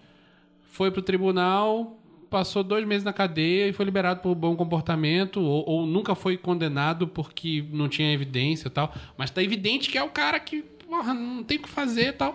foi 0.70 0.92
pro 0.92 1.02
tribunal, 1.02 1.97
passou 2.30 2.62
dois 2.62 2.86
meses 2.86 3.04
na 3.04 3.12
cadeia 3.12 3.68
e 3.68 3.72
foi 3.72 3.84
liberado 3.84 4.20
por 4.20 4.34
bom 4.34 4.54
comportamento, 4.56 5.40
ou, 5.40 5.64
ou 5.68 5.86
nunca 5.86 6.14
foi 6.14 6.36
condenado 6.36 7.06
porque 7.08 7.64
não 7.72 7.88
tinha 7.88 8.12
evidência 8.12 8.68
e 8.68 8.70
tal. 8.70 8.94
Mas 9.16 9.30
tá 9.30 9.42
evidente 9.42 9.90
que 9.90 9.96
é 9.98 10.02
o 10.02 10.10
cara 10.10 10.38
que, 10.38 10.62
porra, 10.62 11.14
não 11.14 11.42
tem 11.42 11.58
o 11.58 11.62
que 11.62 11.68
fazer 11.68 12.08
e 12.08 12.12
tal. 12.12 12.32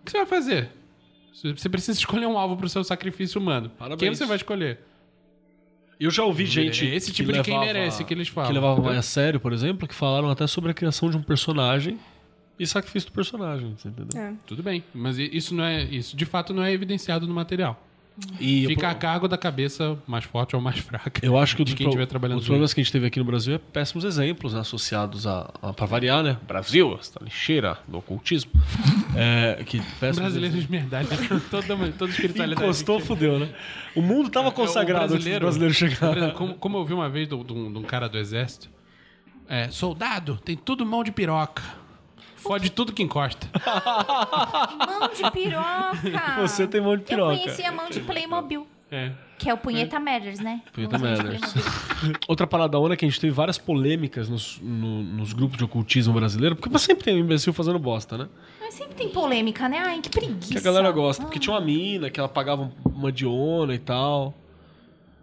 O 0.00 0.04
que 0.04 0.10
você 0.10 0.18
vai 0.18 0.26
fazer? 0.26 0.70
Você 1.32 1.68
precisa 1.68 1.96
escolher 1.98 2.26
um 2.26 2.38
alvo 2.38 2.56
pro 2.56 2.68
seu 2.68 2.82
sacrifício 2.82 3.40
humano. 3.40 3.70
Parabéns. 3.70 4.00
Quem 4.00 4.14
você 4.14 4.26
vai 4.26 4.36
escolher? 4.36 4.80
eu 5.98 6.10
já 6.10 6.22
ouvi 6.24 6.44
gente. 6.44 6.86
É 6.86 6.94
esse 6.94 7.10
que 7.10 7.16
tipo 7.16 7.32
de 7.32 7.40
quem 7.42 7.54
levava- 7.58 7.72
merece 7.72 8.04
que 8.04 8.12
eles 8.12 8.28
falam, 8.28 8.48
Que 8.50 8.54
levava 8.54 8.72
entendeu? 8.74 8.92
mais 8.92 8.98
a 8.98 9.08
sério, 9.08 9.40
por 9.40 9.52
exemplo, 9.52 9.88
que 9.88 9.94
falaram 9.94 10.28
até 10.30 10.46
sobre 10.46 10.70
a 10.70 10.74
criação 10.74 11.08
de 11.08 11.16
um 11.16 11.22
personagem 11.22 11.98
e 12.58 12.66
sacrifício 12.66 13.08
do 13.08 13.12
personagem, 13.14 13.74
você 13.76 13.88
entendeu? 13.88 14.20
É. 14.20 14.34
Tudo 14.46 14.62
bem, 14.62 14.84
mas 14.94 15.16
isso 15.18 15.54
não 15.54 15.64
é 15.64 15.84
isso 15.84 16.14
de 16.16 16.26
fato 16.26 16.52
não 16.52 16.62
é 16.62 16.70
evidenciado 16.72 17.26
no 17.26 17.32
material. 17.34 17.82
E 18.40 18.66
Fica 18.66 18.86
eu, 18.86 18.90
a 18.90 18.94
cargo 18.94 19.28
da 19.28 19.36
cabeça 19.36 19.98
mais 20.06 20.24
forte 20.24 20.56
ou 20.56 20.62
mais 20.62 20.78
fraca. 20.78 21.20
eu 21.24 21.36
acho 21.36 21.54
que 21.56 21.64
de 21.64 21.74
quem 21.74 21.84
pro- 21.84 21.90
estiver 21.90 22.06
trabalhando 22.06 22.38
os 22.38 22.46
problemas 22.46 22.72
que 22.72 22.80
a 22.80 22.82
gente 22.82 22.92
teve 22.92 23.06
aqui 23.06 23.18
no 23.18 23.24
Brasil 23.26 23.54
é 23.56 23.58
péssimos 23.58 24.04
exemplos 24.04 24.54
né, 24.54 24.60
associados 24.60 25.26
a, 25.26 25.52
a 25.60 25.72
para 25.72 25.84
variar, 25.86 26.22
né? 26.22 26.38
Brasil, 26.46 26.96
essa 26.98 27.22
lixeira 27.22 27.78
do 27.86 27.98
ocultismo. 27.98 28.50
é, 29.14 29.62
que 29.64 29.80
péssimos 30.00 30.18
brasileiro 30.18 30.58
de 30.58 30.66
verdade, 30.66 31.08
né? 31.10 31.40
toda 31.50 31.92
toda 31.92 32.10
espiritualidade. 32.10 32.62
Encostou, 32.64 33.00
fudeu, 33.00 33.38
né? 33.38 33.50
O 33.94 34.00
mundo 34.00 34.30
tava 34.30 34.46
É, 34.46 34.50
o 34.50 34.52
consagrado 34.52 35.14
antes 35.14 35.26
do 35.26 35.38
brasileiro 35.40 35.74
chegar. 35.74 36.32
Como, 36.32 36.54
como 36.54 36.78
eu 36.78 36.84
vi 36.84 36.94
uma 36.94 37.08
vez 37.10 37.28
de 37.28 37.34
um 37.34 37.82
cara 37.82 38.08
do 38.08 38.16
exército, 38.16 38.70
é, 39.48 39.68
soldado 39.68 40.38
tem 40.42 40.56
tudo 40.56 40.86
mão 40.86 41.04
de 41.04 41.12
piroca. 41.12 41.62
Fode 42.46 42.70
tudo 42.70 42.92
que 42.92 43.02
encosta. 43.02 43.46
Mão 44.86 45.08
de 45.08 45.30
piroca. 45.30 46.40
Você 46.42 46.66
tem 46.66 46.80
mão 46.80 46.96
de 46.96 47.02
piroca. 47.04 47.34
Eu 47.34 47.38
conheci 47.38 47.62
a 47.64 47.72
mão 47.72 47.88
de 47.90 48.00
Playmobil. 48.00 48.66
É. 48.90 49.10
Que 49.38 49.50
é 49.50 49.54
o 49.54 49.58
Punheta 49.58 49.98
Matters, 50.00 50.38
né? 50.40 50.62
Punheta 50.72 50.96
Matters. 50.98 51.42
Outra 52.28 52.46
parada 52.46 52.78
onda 52.78 52.94
é 52.94 52.96
que 52.96 53.04
a 53.04 53.08
gente 53.08 53.20
teve 53.20 53.32
várias 53.34 53.58
polêmicas 53.58 54.28
nos, 54.28 54.58
no- 54.62 55.02
nos 55.02 55.32
grupos 55.32 55.58
de 55.58 55.64
ocultismo 55.64 56.14
brasileiro, 56.14 56.56
porque 56.56 56.78
sempre 56.78 57.04
tem 57.04 57.16
um 57.16 57.18
imbecil 57.18 57.52
fazendo 57.52 57.78
bosta, 57.78 58.16
né? 58.16 58.28
Mas 58.60 58.74
sempre 58.74 58.94
tem 58.94 59.08
polêmica, 59.10 59.68
né? 59.68 59.82
Ai, 59.84 60.00
que 60.00 60.08
preguiça. 60.08 60.52
Que 60.52 60.58
a 60.58 60.60
galera 60.60 60.90
gosta. 60.90 61.22
Porque 61.22 61.38
tinha 61.38 61.52
uma 61.54 61.60
mina 61.60 62.08
que 62.08 62.18
ela 62.18 62.28
pagava 62.28 62.70
uma 62.84 63.12
diona 63.12 63.74
e 63.74 63.78
tal. 63.78 64.32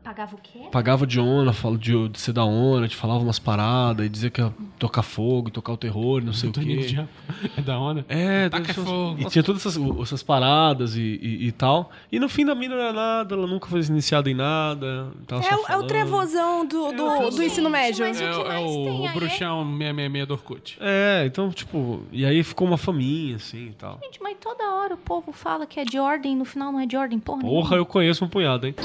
Pagava 0.03 0.35
o 0.35 0.39
quê? 0.41 0.59
Pagava 0.71 1.07
diona, 1.07 1.53
fala 1.53 1.77
de, 1.77 2.09
de 2.09 2.19
ser 2.19 2.33
da 2.33 2.43
ONA, 2.43 2.87
te 2.89 2.95
falava 2.95 3.23
umas 3.23 3.39
paradas 3.39 4.05
e 4.05 4.09
dizia 4.09 4.29
que 4.29 4.41
ia 4.41 4.53
tocar 4.77 5.01
fogo, 5.01 5.49
tocar 5.49 5.71
o 5.73 5.77
terror, 5.77 6.21
e 6.21 6.25
não 6.25 6.33
sei 6.33 6.49
o 6.49 6.53
quê. 6.53 6.63
É 7.57 7.61
da 7.61 7.79
onda. 7.79 8.05
É, 8.09 8.49
Taca 8.49 8.71
essas- 8.71 8.83
fogo. 8.83 9.21
E 9.21 9.25
tinha 9.25 9.41
todas 9.43 9.65
essas, 9.65 9.81
essas 10.01 10.21
paradas 10.23 10.95
e, 10.95 11.01
e- 11.01 11.47
e 11.47 11.51
tal. 11.51 11.89
E 12.11 12.19
no 12.19 12.27
fim 12.27 12.45
da 12.45 12.53
mina 12.53 12.75
não 12.75 12.81
era 12.83 12.93
nada, 12.93 13.33
ela 13.35 13.47
nunca 13.47 13.67
foi 13.67 13.79
iniciada 13.81 14.29
em 14.29 14.33
nada. 14.33 15.07
Tava 15.25 15.43
É, 15.45 15.73
é 15.73 15.77
o 15.77 15.83
trevozão 15.87 16.65
do, 16.65 16.91
do, 16.91 17.29
do 17.29 17.43
ensino 17.43 17.69
médio. 17.69 18.05
mas 18.05 18.19
É, 18.19 18.29
o 18.35 18.41
é 18.51 18.59
o, 18.59 19.01
o 19.03 19.07
aí? 19.07 19.13
bruxão 19.13 19.63
666 19.63 20.27
do 20.27 20.33
Orkut. 20.33 20.77
É, 20.81 21.23
então, 21.25 21.49
tipo, 21.51 22.01
e 22.11 22.25
aí 22.25 22.43
ficou 22.43 22.67
uma 22.67 22.77
faminha, 22.77 23.37
assim 23.37 23.67
e 23.67 23.73
tal. 23.73 23.99
Gente, 24.03 24.21
mas 24.21 24.35
toda 24.41 24.63
hora 24.75 24.95
o 24.95 24.97
povo 24.97 25.31
fala 25.31 25.65
que 25.65 25.79
é 25.79 25.85
de 25.85 25.97
ordem, 25.99 26.35
no 26.35 26.43
final 26.45 26.71
não 26.71 26.79
é 26.79 26.85
de 26.85 26.97
ordem, 26.97 27.19
porra. 27.19 27.41
Porra, 27.41 27.77
eu 27.77 27.85
conheço 27.85 28.25
um 28.25 28.27
punhado, 28.27 28.67
hein? 28.67 28.75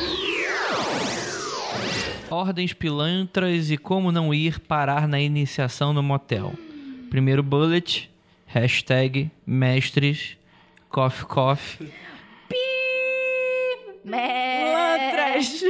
Ordens 2.31 2.75
pilantras 2.75 3.71
e 3.71 3.79
como 3.79 4.13
não 4.13 4.35
ir 4.35 4.61
parar 4.61 5.09
na 5.09 5.19
iniciação 5.19 5.93
no 5.93 6.03
motel. 6.03 6.53
Primeiro 7.09 7.43
bullet, 7.43 8.11
hashtag 8.47 9.31
mestres, 9.47 10.37
coffee 10.91 11.27
coffee. 11.27 11.93
Lantras. 14.05 15.63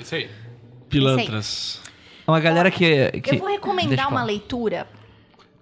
Isso 0.00 0.14
aí. 0.14 0.30
Pilantras. 0.88 1.82
Uma 2.26 2.40
galera 2.40 2.70
que... 2.70 3.10
que 3.20 3.34
Eu 3.34 3.38
vou 3.38 3.48
recomendar 3.48 4.08
uma 4.08 4.24
leitura 4.24 4.88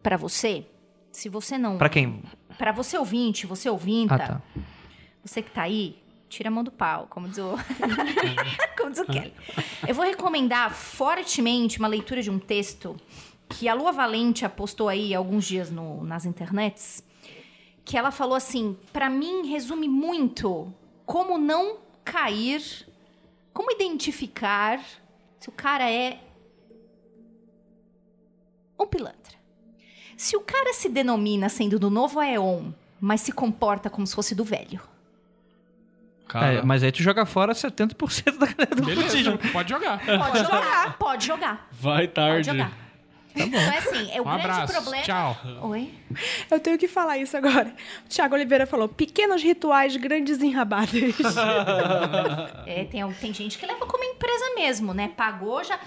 pra 0.03 0.17
você. 0.17 0.65
Se 1.11 1.29
você 1.29 1.59
não. 1.59 1.79
Pra 1.79 1.89
quem? 1.89 2.23
Pra 2.57 2.71
você 2.73 2.97
ouvinte, 2.97 3.47
você 3.47 3.69
ouvinta. 3.69 4.15
Ah, 4.15 4.19
tá. 4.19 4.43
Você 5.25 5.43
que 5.43 5.51
tá 5.51 5.63
aí, 5.63 5.99
tira 6.29 6.49
a 6.49 6.53
mão 6.53 6.63
do 6.65 6.71
pau, 6.71 7.07
como 7.09 7.29
diz 7.29 7.39
o, 7.39 7.55
como 8.77 8.91
diz 8.91 9.01
o 9.01 9.05
Kelly. 9.07 9.33
Eu 9.87 9.95
vou 9.95 10.05
recomendar 10.05 10.73
fortemente 10.75 11.79
uma 11.79 11.89
leitura 11.89 12.23
de 12.23 12.31
um 12.31 12.39
texto 12.39 12.97
que 13.49 13.69
a 13.69 13.75
Lua 13.75 13.93
Valente 13.93 14.45
apostou 14.45 14.89
aí 14.89 15.15
alguns 15.15 15.47
dias 15.47 15.71
no- 15.71 16.03
nas 16.05 16.25
internets, 16.27 17.03
que 17.85 17.97
ela 17.97 18.11
falou 18.11 18.35
assim, 18.35 18.77
pra 18.93 19.09
mim 19.09 19.47
resume 19.47 19.89
muito 19.89 20.73
como 21.07 21.39
não 21.39 21.79
cair, 22.05 22.63
como 23.55 23.73
identificar 23.73 24.79
se 25.41 25.49
o 25.49 25.53
cara 25.53 25.91
é 25.91 26.21
um 28.79 28.87
pilantra. 28.87 29.37
Se 30.17 30.37
o 30.37 30.41
cara 30.41 30.73
se 30.75 30.89
denomina 30.89 31.49
sendo 31.49 31.79
do 31.79 31.89
novo 31.91 32.19
Aeon, 32.21 32.73
mas 33.01 33.21
se 33.21 33.33
comporta 33.33 33.89
como 33.89 34.07
se 34.07 34.15
fosse 34.15 34.35
do 34.35 34.45
velho. 34.45 34.81
Cara, 36.29 36.53
É, 36.59 36.63
mas 36.63 36.83
aí 36.83 36.93
tu 36.93 37.03
joga 37.03 37.25
fora 37.27 37.53
70% 37.55 38.39
da 38.39 38.47
galera 38.47 38.77
do 38.77 38.85
Beleza, 38.85 39.03
cultismo. 39.09 39.39
pode 39.53 39.71
jogar. 39.71 39.99
Pode 40.05 40.39
jogar, 40.39 40.99
pode 40.99 41.27
jogar. 41.27 41.69
vai 41.73 42.07
Pode 42.07 42.13
tarde. 42.13 42.47
jogar. 42.51 42.73
Então 43.37 43.61
é 43.61 43.79
assim, 43.79 44.11
é 44.11 44.21
o 44.21 44.23
Um 44.23 44.27
grande 44.27 44.43
abraço. 44.47 44.73
problema. 44.73 45.05
Tchau. 45.05 45.37
Oi? 45.63 45.95
Eu 46.51 46.59
tenho 46.59 46.77
que 46.77 46.89
falar 46.89 47.19
isso 47.19 47.37
agora. 47.37 47.73
O 48.05 48.09
Thiago 48.09 48.35
Oliveira 48.35 48.67
falou: 48.67 48.89
pequenos 48.89 49.41
rituais, 49.43 49.97
grandes 49.97 50.43
enrabadas. 50.43 50.91
É, 52.67 52.85
tem, 52.85 53.09
tem 53.15 53.33
gente 53.33 53.57
que 53.59 53.65
leva 53.67 53.87
como 53.87 54.03
empresa 54.05 54.55
mesmo, 54.57 54.93
né? 54.93 55.11
Pagou 55.17 55.63
já. 55.65 55.79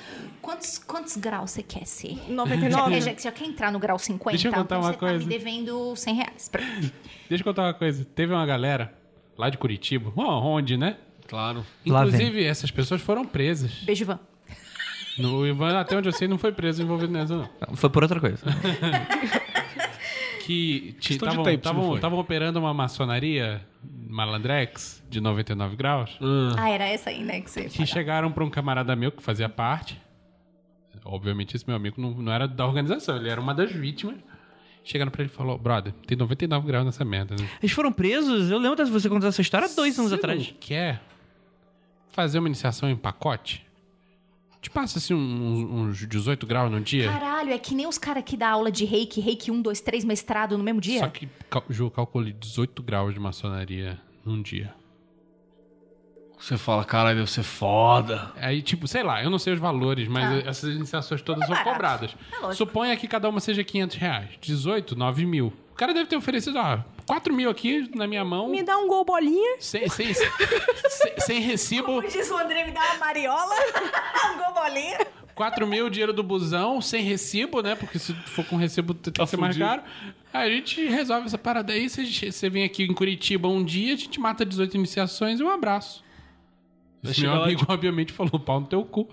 Quantos, 0.42 0.78
quantos 0.80 1.18
graus 1.18 1.52
você 1.52 1.62
quer 1.64 1.86
ser? 1.86 2.18
99. 2.32 3.02
Já, 3.02 3.12
já, 3.12 3.20
já 3.20 3.32
quer 3.32 3.46
entrar 3.46 3.72
no 3.72 3.80
grau 3.80 4.00
50? 4.00 4.32
Deixa 4.32 4.48
eu 4.48 4.52
contar 4.54 4.64
então 4.64 4.80
uma 4.82 4.92
você 4.94 4.98
coisa. 4.98 5.20
tá 5.20 5.26
me 5.26 5.30
devendo 5.30 5.96
100 5.96 6.16
reais. 6.16 6.52
Deixa 7.30 7.42
eu 7.42 7.44
contar 7.44 7.64
uma 7.64 7.74
coisa. 7.74 8.06
Teve 8.06 8.34
uma 8.34 8.46
galera 8.46 8.94
lá 9.42 9.50
de 9.50 9.58
Curitiba, 9.58 10.14
onde, 10.16 10.78
né? 10.78 10.98
Claro. 11.28 11.66
Lá 11.86 12.06
Inclusive, 12.06 12.44
essas 12.44 12.70
pessoas 12.70 13.02
foram 13.02 13.26
presas. 13.26 13.72
Beijo, 13.84 14.04
Ivan. 14.04 14.20
No, 15.18 15.40
o 15.40 15.48
Ivan, 15.48 15.80
até 15.80 15.98
onde 15.98 16.08
eu 16.08 16.14
sei, 16.14 16.28
não 16.28 16.38
foi 16.38 16.52
preso 16.52 16.84
envolvido 16.84 17.12
nessa, 17.12 17.36
não. 17.36 17.76
Foi 17.76 17.90
por 17.90 18.04
outra 18.04 18.20
coisa. 18.20 18.38
Que 20.44 20.98
não 21.22 21.94
estavam 21.94 22.18
operando 22.20 22.60
uma 22.60 22.74
maçonaria 22.74 23.62
malandrex 24.10 25.02
de 25.08 25.22
99 25.22 25.76
graus. 25.76 26.18
Ah, 26.58 26.68
era 26.68 26.84
essa 26.86 27.12
aí, 27.12 27.24
né? 27.24 27.42
Que 27.42 27.50
você 27.50 27.66
Que 27.66 27.86
chegaram 27.86 28.32
pra 28.32 28.44
um 28.44 28.50
camarada 28.50 28.96
meu 28.96 29.12
que 29.12 29.22
fazia 29.22 29.48
parte. 29.48 30.02
Obviamente, 31.06 31.56
esse 31.56 31.66
meu 31.66 31.76
amigo 31.76 32.02
não, 32.02 32.10
não 32.12 32.34
era 32.34 32.48
da 32.48 32.66
organização, 32.66 33.18
ele 33.18 33.30
era 33.30 33.40
uma 33.40 33.54
das 33.54 33.72
vítimas. 33.72 34.16
Chegaram 34.84 35.12
pra 35.12 35.22
ele 35.24 35.32
e 35.32 35.36
falou: 35.36 35.58
Brother, 35.58 35.94
tem 36.08 36.18
99 36.18 36.68
graus 36.68 36.86
nessa 36.86 37.06
merda. 37.06 37.36
Né? 37.36 37.48
Eles 37.62 37.72
foram 37.72 37.92
presos, 37.92 38.50
eu 38.50 38.58
lembro 38.58 38.84
de 38.84 38.92
você 38.92 39.08
contar 39.08 39.28
essa 39.28 39.42
história 39.42 39.68
há 39.68 39.76
dois 39.76 39.98
anos 39.98 40.12
Você 40.12 40.16
atrás. 40.16 40.48
Não 40.48 40.56
quer 40.60 41.02
fazer 42.10 42.40
uma 42.40 42.48
iniciação 42.48 42.90
em 42.90 42.96
pacote? 42.96 43.66
Te 44.62 44.70
passa 44.70 45.00
assim 45.00 45.14
uns, 45.16 45.98
uns 46.00 46.08
18 46.08 46.46
graus 46.46 46.72
no 46.72 46.80
dia? 46.80 47.12
Caralho, 47.12 47.52
é 47.52 47.58
que 47.58 47.74
nem 47.74 47.88
os 47.88 47.98
caras 47.98 48.24
que 48.24 48.38
dá 48.38 48.50
aula 48.50 48.72
de 48.72 48.86
reiki, 48.86 49.20
reiki 49.20 49.50
1, 49.50 49.60
2, 49.60 49.82
3, 49.82 50.06
mestrado 50.06 50.56
no 50.56 50.64
mesmo 50.64 50.80
dia. 50.80 51.00
Só 51.00 51.08
que, 51.08 51.28
Ju, 51.70 51.90
calculei 51.90 52.32
18 52.34 52.84
graus 52.84 53.14
de 53.14 53.20
maçonaria 53.20 54.00
num 54.24 54.40
dia. 54.40 54.72
Você 56.42 56.58
fala, 56.58 56.84
caralho, 56.84 57.20
deve 57.20 57.30
ser 57.32 57.44
foda. 57.44 58.32
Aí, 58.36 58.62
tipo, 58.64 58.88
sei 58.88 59.04
lá, 59.04 59.24
eu 59.24 59.30
não 59.30 59.38
sei 59.38 59.54
os 59.54 59.60
valores, 59.60 60.08
mas 60.08 60.26
Ah. 60.46 60.50
essas 60.50 60.76
iniciações 60.76 61.22
todas 61.22 61.46
são 61.46 61.56
barato. 61.56 61.72
cobradas. 61.72 62.16
É. 62.50 62.54
Suponha 62.54 62.98
que 62.98 63.08
cada 63.08 63.30
uma 63.30 63.40
seja 63.40 63.64
500 63.64 63.96
reais. 63.98 64.30
18, 64.42 64.96
9 64.96 65.24
mil. 65.26 65.54
O 65.72 65.76
cara 65.76 65.94
deve 65.94 66.08
ter 66.10 66.16
oferecido, 66.16 66.58
ó, 66.58 66.80
4 67.06 67.34
mil 67.34 67.50
aqui 67.50 67.90
na 67.96 68.08
minha 68.08 68.26
mão, 68.26 68.50
Me 68.50 68.64
dá 68.64 68.78
um 68.78 68.88
gol 68.88 69.06
bolinha. 69.06 69.58
sem, 69.60 69.88
sem, 69.88 70.14
sem, 70.14 70.28
sem 71.20 71.40
recibo. 71.42 71.86
Como 71.86 72.08
diz 72.08 72.30
o 72.32 72.38
André, 72.38 72.66
me 72.66 72.72
dá 72.72 72.82
uma 72.82 72.98
mariola, 72.98 73.56
um 74.34 74.38
gol 74.38 74.54
bolinha. 74.64 75.00
4 75.36 75.66
mil, 75.66 75.90
dinheiro 75.90 76.12
do 76.14 76.22
busão, 76.24 76.82
sem 76.82 77.04
recibo, 77.04 77.62
né? 77.62 77.74
Porque 77.76 77.98
se 77.98 78.14
for 78.14 78.44
com 78.46 78.58
recibo 78.58 78.94
tem 78.94 79.14
que 79.14 79.26
ser 79.28 79.38
mais 79.38 79.58
caro. 79.58 79.82
Aí 80.34 80.52
a 80.52 80.54
gente 80.56 80.86
resolve 80.88 81.26
essa 81.28 81.38
parada 81.38 81.72
aí. 81.74 81.88
Você 81.90 82.50
vem 82.50 82.64
aqui 82.64 82.84
em 82.84 82.94
Curitiba 82.94 83.48
um 83.48 83.64
dia, 83.64 83.94
a 83.94 83.98
gente 83.98 84.20
mata 84.20 84.46
18 84.46 84.76
iniciações 84.76 85.40
e 85.40 85.44
um 85.44 85.50
abraço. 85.50 86.04
Vai 87.04 87.12
Esse 87.14 87.22
meu 87.22 87.34
amigo, 87.44 87.60
tipo- 87.62 87.72
obviamente, 87.74 88.14
falou 88.14 88.40
pau 88.40 88.60
no 88.60 88.68
teu 88.68 88.84
cu. 88.86 89.08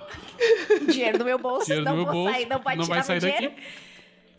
Dinheiro 0.91 1.19
do 1.19 1.25
meu 1.25 1.39
bolso, 1.39 1.67
Dinheiro 1.67 1.85
não 1.85 1.93
no 1.93 1.97
meu 2.03 2.05
vou 2.13 2.15
bolso. 2.25 2.33
sair, 2.35 2.47
não 2.47 2.61
pode 2.61 2.77
não 2.77 2.85
tirar 2.85 2.95
vai 2.97 3.05
sair 3.05 3.23
meu 3.23 3.31
daqui. 3.31 3.47
dinheiro. 3.49 3.63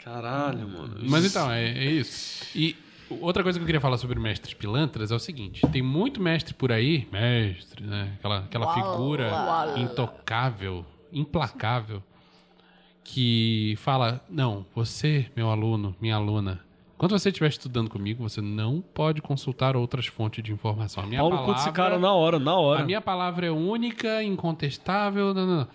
Caralho, 0.03 0.67
mano. 0.67 0.97
Mas 1.03 1.25
então, 1.25 1.51
é, 1.51 1.65
é 1.69 1.85
isso. 1.91 2.45
E 2.55 2.75
outra 3.09 3.43
coisa 3.43 3.57
que 3.59 3.63
eu 3.63 3.65
queria 3.65 3.81
falar 3.81 3.97
sobre 3.97 4.19
mestres 4.19 4.53
pilantras 4.53 5.11
é 5.11 5.15
o 5.15 5.19
seguinte: 5.19 5.61
tem 5.71 5.81
muito 5.81 6.21
mestre 6.21 6.53
por 6.53 6.71
aí, 6.71 7.07
mestre, 7.11 7.83
né? 7.85 8.13
Aquela, 8.19 8.37
aquela 8.39 8.73
figura 8.73 9.31
intocável, 9.77 10.85
implacável, 11.11 12.01
que 13.03 13.75
fala: 13.77 14.23
não, 14.29 14.65
você, 14.73 15.25
meu 15.35 15.49
aluno, 15.49 15.95
minha 15.99 16.15
aluna. 16.15 16.61
Quando 16.99 17.17
você 17.17 17.29
estiver 17.29 17.47
estudando 17.47 17.89
comigo, 17.89 18.21
você 18.21 18.41
não 18.41 18.81
pode 18.81 19.21
consultar 19.21 19.77
outras 19.77 20.05
fontes 20.05 20.43
de 20.43 20.51
informação. 20.51 21.01
A 21.01 21.07
minha 21.07 21.21
Paulo 21.21 21.45
cu 21.45 21.53
desse 21.53 21.71
cara 21.71 21.97
na 21.97 22.11
hora, 22.11 22.37
na 22.37 22.53
hora. 22.53 22.81
a 22.81 22.85
minha 22.85 22.99
palavra 22.99 23.47
é 23.47 23.49
única, 23.49 24.21
incontestável. 24.21 25.33
Não, 25.33 25.47
não. 25.47 25.67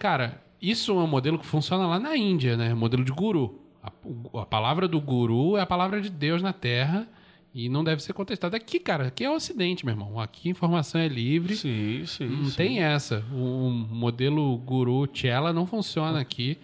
Cara, 0.00 0.42
isso 0.60 0.90
é 0.90 0.94
um 0.96 1.06
modelo 1.06 1.38
que 1.38 1.46
funciona 1.46 1.86
lá 1.86 2.00
na 2.00 2.16
Índia, 2.16 2.56
né? 2.56 2.74
Modelo 2.74 3.04
de 3.04 3.12
guru. 3.12 3.62
A, 3.80 3.92
a 4.40 4.44
palavra 4.44 4.88
do 4.88 5.00
guru 5.00 5.56
é 5.56 5.60
a 5.60 5.66
palavra 5.66 6.00
de 6.00 6.10
Deus 6.10 6.42
na 6.42 6.52
Terra 6.52 7.06
e 7.54 7.68
não 7.68 7.84
deve 7.84 8.02
ser 8.02 8.12
contestada. 8.12 8.56
Aqui, 8.56 8.80
cara, 8.80 9.06
aqui 9.06 9.22
é 9.22 9.30
o 9.30 9.34
Ocidente, 9.34 9.86
meu 9.86 9.94
irmão. 9.94 10.18
Aqui 10.18 10.48
a 10.48 10.50
informação 10.50 11.00
é 11.00 11.06
livre. 11.06 11.54
Sim, 11.54 12.02
sim. 12.04 12.26
Não 12.26 12.46
sim. 12.46 12.56
tem 12.56 12.82
essa. 12.82 13.24
O, 13.32 13.68
o 13.68 13.70
modelo 13.70 14.58
guru 14.58 15.08
Chela 15.14 15.52
não 15.52 15.66
funciona 15.66 16.18
aqui. 16.18 16.58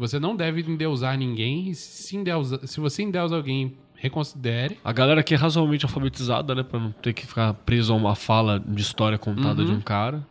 Você 0.00 0.18
não 0.18 0.34
deve 0.34 0.62
endeusar 0.62 1.16
ninguém. 1.18 1.74
Se, 1.74 2.16
endeusa, 2.16 2.66
se 2.66 2.80
você 2.80 3.02
endeusa 3.02 3.36
alguém, 3.36 3.76
reconsidere. 3.94 4.78
A 4.82 4.92
galera 4.92 5.20
aqui 5.20 5.34
é 5.34 5.36
razoavelmente 5.36 5.84
alfabetizada, 5.84 6.54
né? 6.54 6.62
Pra 6.62 6.80
não 6.80 6.90
ter 6.90 7.12
que 7.12 7.26
ficar 7.26 7.52
preso 7.52 7.92
a 7.92 7.96
uma 7.96 8.14
fala 8.16 8.58
de 8.58 8.80
história 8.80 9.18
contada 9.18 9.60
Uhum. 9.60 9.66
de 9.68 9.72
um 9.74 9.80
cara. 9.80 10.26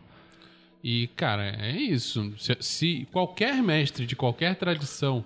E, 0.84 1.08
cara, 1.16 1.44
é 1.60 1.72
isso. 1.78 2.34
Se, 2.38 2.58
se 2.60 3.08
qualquer 3.12 3.62
mestre 3.62 4.06
de 4.08 4.16
qualquer 4.16 4.56
tradição 4.56 5.24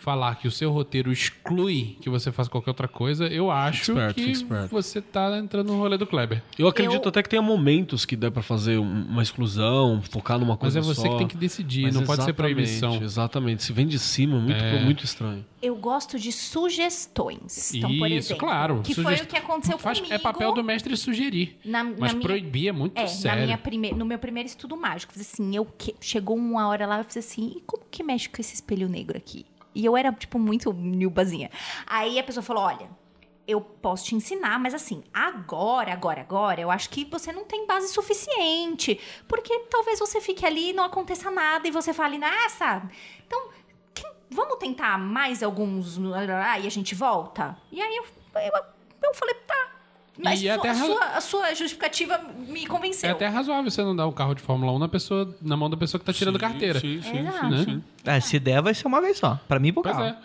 falar 0.00 0.34
que 0.36 0.48
o 0.48 0.50
seu 0.50 0.70
roteiro 0.72 1.12
exclui 1.12 1.98
que 2.00 2.08
você 2.08 2.32
faça 2.32 2.48
qualquer 2.50 2.70
outra 2.70 2.88
coisa, 2.88 3.26
eu 3.26 3.50
acho 3.50 3.92
esperto, 3.92 4.14
que 4.14 4.30
esperto. 4.30 4.70
você 4.70 5.00
tá 5.00 5.36
entrando 5.38 5.72
no 5.72 5.78
rolê 5.78 5.98
do 5.98 6.06
Kleber. 6.06 6.42
Eu 6.58 6.66
acredito 6.66 7.02
Eu- 7.04 7.08
até 7.10 7.22
que 7.22 7.28
tenha 7.28 7.42
momentos 7.42 8.04
que 8.04 8.16
dá 8.16 8.30
pra 8.30 8.42
fazer 8.42 8.78
um- 8.78 9.02
uma 9.04 9.22
exclusão, 9.22 10.00
focar 10.10 10.38
numa 10.38 10.54
Mas 10.54 10.58
coisa 10.58 10.78
é 10.78 10.82
você 10.82 11.02
só. 11.02 11.08
que 11.12 11.18
tem 11.18 11.26
que 11.28 11.36
decidir, 11.36 11.82
Mas 11.84 11.94
não 11.94 12.04
pode 12.04 12.24
ser 12.24 12.32
proibição. 12.32 12.96
Exatamente. 13.02 13.62
Se 13.62 13.72
vem 13.72 13.86
de 13.86 13.98
cima, 13.98 14.38
muito, 14.40 14.52
É. 14.62 14.82
muito 14.82 15.04
estranho. 15.04 15.44
Eu 15.62 15.76
gosto 15.76 16.18
de 16.18 16.32
sugestões. 16.32 17.74
Então, 17.74 17.90
por 17.98 18.06
Isso, 18.10 18.28
exemplo, 18.32 18.46
claro. 18.46 18.80
Que 18.82 18.94
foi 18.94 19.04
Sugest- 19.04 19.24
o 19.24 19.26
que 19.26 19.36
aconteceu 19.36 19.78
Faz- 19.78 19.98
comigo. 19.98 20.14
É 20.14 20.18
papel 20.18 20.52
do 20.54 20.64
mestre 20.64 20.96
sugerir. 20.96 21.58
na, 21.64 21.84
na 21.84 21.94
Mas 21.98 22.12
minha- 22.14 22.22
proibir 22.26 22.68
é 22.68 22.72
muito 22.72 22.98
É, 22.98 23.06
sério. 23.06 23.40
na 23.40 23.44
minha 23.46 23.58
prime... 23.58 23.92
no 23.92 24.04
meu 24.04 24.18
primeiro 24.18 24.46
estudo 24.46 24.76
mágico. 24.76 25.12
Eu 25.16 25.20
assim, 25.20 25.54
eu 25.56 25.64
que... 25.64 25.94
chegou 26.00 26.36
uma 26.36 26.68
hora 26.68 26.86
lá, 26.86 26.98
eu 26.98 27.04
fiz 27.04 27.18
assim, 27.18 27.54
e 27.56 27.60
como 27.66 27.84
que 27.90 28.02
mexe 28.02 28.28
com 28.28 28.40
esse 28.40 28.54
espelho 28.54 28.88
negro 28.88 29.16
aqui? 29.16 29.44
E 29.74 29.84
eu 29.84 29.96
era, 29.96 30.12
tipo, 30.12 30.38
muito 30.38 30.72
nilbazinha. 30.72 31.50
Aí 31.86 32.18
a 32.18 32.24
pessoa 32.24 32.42
falou, 32.42 32.64
olha, 32.64 32.90
eu 33.46 33.60
posso 33.60 34.04
te 34.04 34.14
ensinar, 34.14 34.58
mas 34.58 34.74
assim, 34.74 35.02
agora, 35.12 35.92
agora, 35.92 36.20
agora, 36.20 36.60
eu 36.60 36.70
acho 36.70 36.88
que 36.90 37.04
você 37.04 37.32
não 37.32 37.44
tem 37.44 37.66
base 37.66 37.88
suficiente. 37.88 39.00
Porque 39.26 39.58
talvez 39.70 39.98
você 39.98 40.20
fique 40.20 40.44
ali 40.46 40.70
e 40.70 40.72
não 40.72 40.84
aconteça 40.84 41.30
nada 41.30 41.66
e 41.66 41.70
você 41.70 41.92
fale, 41.92 42.18
nossa, 42.18 42.82
então, 43.26 43.48
que- 43.94 44.06
vamos 44.30 44.56
tentar 44.58 44.98
mais 44.98 45.42
alguns, 45.42 45.96
e 45.96 46.66
a 46.66 46.70
gente 46.70 46.94
volta? 46.94 47.56
E 47.72 47.80
aí 47.80 47.96
eu, 47.96 48.04
eu, 48.40 48.64
eu 49.02 49.14
falei, 49.14 49.34
tá. 49.46 49.79
Mas 50.22 50.42
E 50.42 50.48
é 50.48 50.52
até 50.52 50.70
a, 50.70 50.74
sua, 50.74 51.04
a 51.04 51.20
sua 51.20 51.54
justificativa 51.54 52.20
me 52.48 52.64
É 52.64 52.66
convenceu. 52.66 53.10
até 53.10 53.26
razoável 53.26 53.70
você 53.70 53.82
não 53.82 53.94
dar 53.96 54.06
um 54.06 54.12
carro 54.12 54.34
de 54.34 54.42
Fórmula 54.42 54.72
1 54.72 54.78
na, 54.78 54.88
pessoa, 54.88 55.34
na 55.40 55.56
mão 55.56 55.70
da 55.70 55.76
pessoa 55.76 55.98
que 55.98 56.04
tá 56.04 56.12
tirando 56.12 56.38
carteira. 56.38 56.78
Sim, 56.80 57.00
sim, 57.02 57.18
Exato. 57.20 57.48
Né? 57.48 57.64
sim. 57.64 57.82
É, 58.04 58.20
se 58.20 58.38
der, 58.38 58.60
vai 58.62 58.74
ser 58.74 58.86
uma 58.86 59.00
vez 59.00 59.18
só. 59.18 59.38
Pra 59.48 59.58
mim 59.58 59.68
e 59.68 59.72
pro 59.72 59.82
Pois 59.82 59.94
carro. 59.96 60.06
é. 60.06 60.16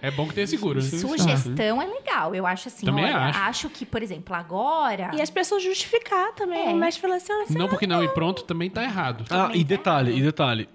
é 0.08 0.10
bom 0.10 0.26
que 0.28 0.34
tenha 0.34 0.46
seguro. 0.46 0.80
né? 0.80 0.86
Sugestão 0.88 1.80
é 1.82 1.86
legal. 1.86 2.34
Eu 2.34 2.46
acho 2.46 2.68
assim, 2.68 2.86
Também 2.86 3.04
olha, 3.04 3.16
acho. 3.16 3.68
que, 3.70 3.84
por 3.86 4.02
exemplo, 4.02 4.34
agora. 4.34 5.10
E 5.14 5.20
as 5.22 5.30
pessoas 5.30 5.62
justificar 5.62 6.32
também. 6.34 6.68
É. 6.70 6.74
O 6.74 6.76
mestre 6.76 7.00
fala 7.02 7.16
assim, 7.16 7.32
ah, 7.32 7.44
Não 7.50 7.68
porque 7.68 7.86
não 7.86 8.02
e 8.02 8.08
pronto 8.08 8.44
também 8.44 8.68
tá 8.70 8.82
errado. 8.82 9.24
Ah, 9.30 9.50
e 9.54 9.64
detalhe, 9.64 10.16
e 10.16 10.22
detalhe. 10.22 10.68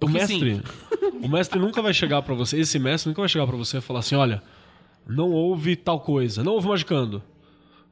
O 0.00 0.06
Porque 0.06 0.18
mestre, 0.18 0.62
o 1.22 1.28
mestre 1.28 1.58
nunca 1.58 1.82
vai 1.82 1.92
chegar 1.92 2.22
pra 2.22 2.32
você, 2.32 2.60
esse 2.60 2.78
mestre 2.78 3.08
nunca 3.10 3.20
vai 3.20 3.28
chegar 3.28 3.46
pra 3.48 3.56
você 3.56 3.78
e 3.78 3.80
falar 3.80 3.98
assim, 3.98 4.14
olha, 4.14 4.40
não 5.08 5.30
houve 5.32 5.74
tal 5.76 6.00
coisa, 6.00 6.44
não 6.44 6.52
houve 6.52 6.68
magicando, 6.68 7.22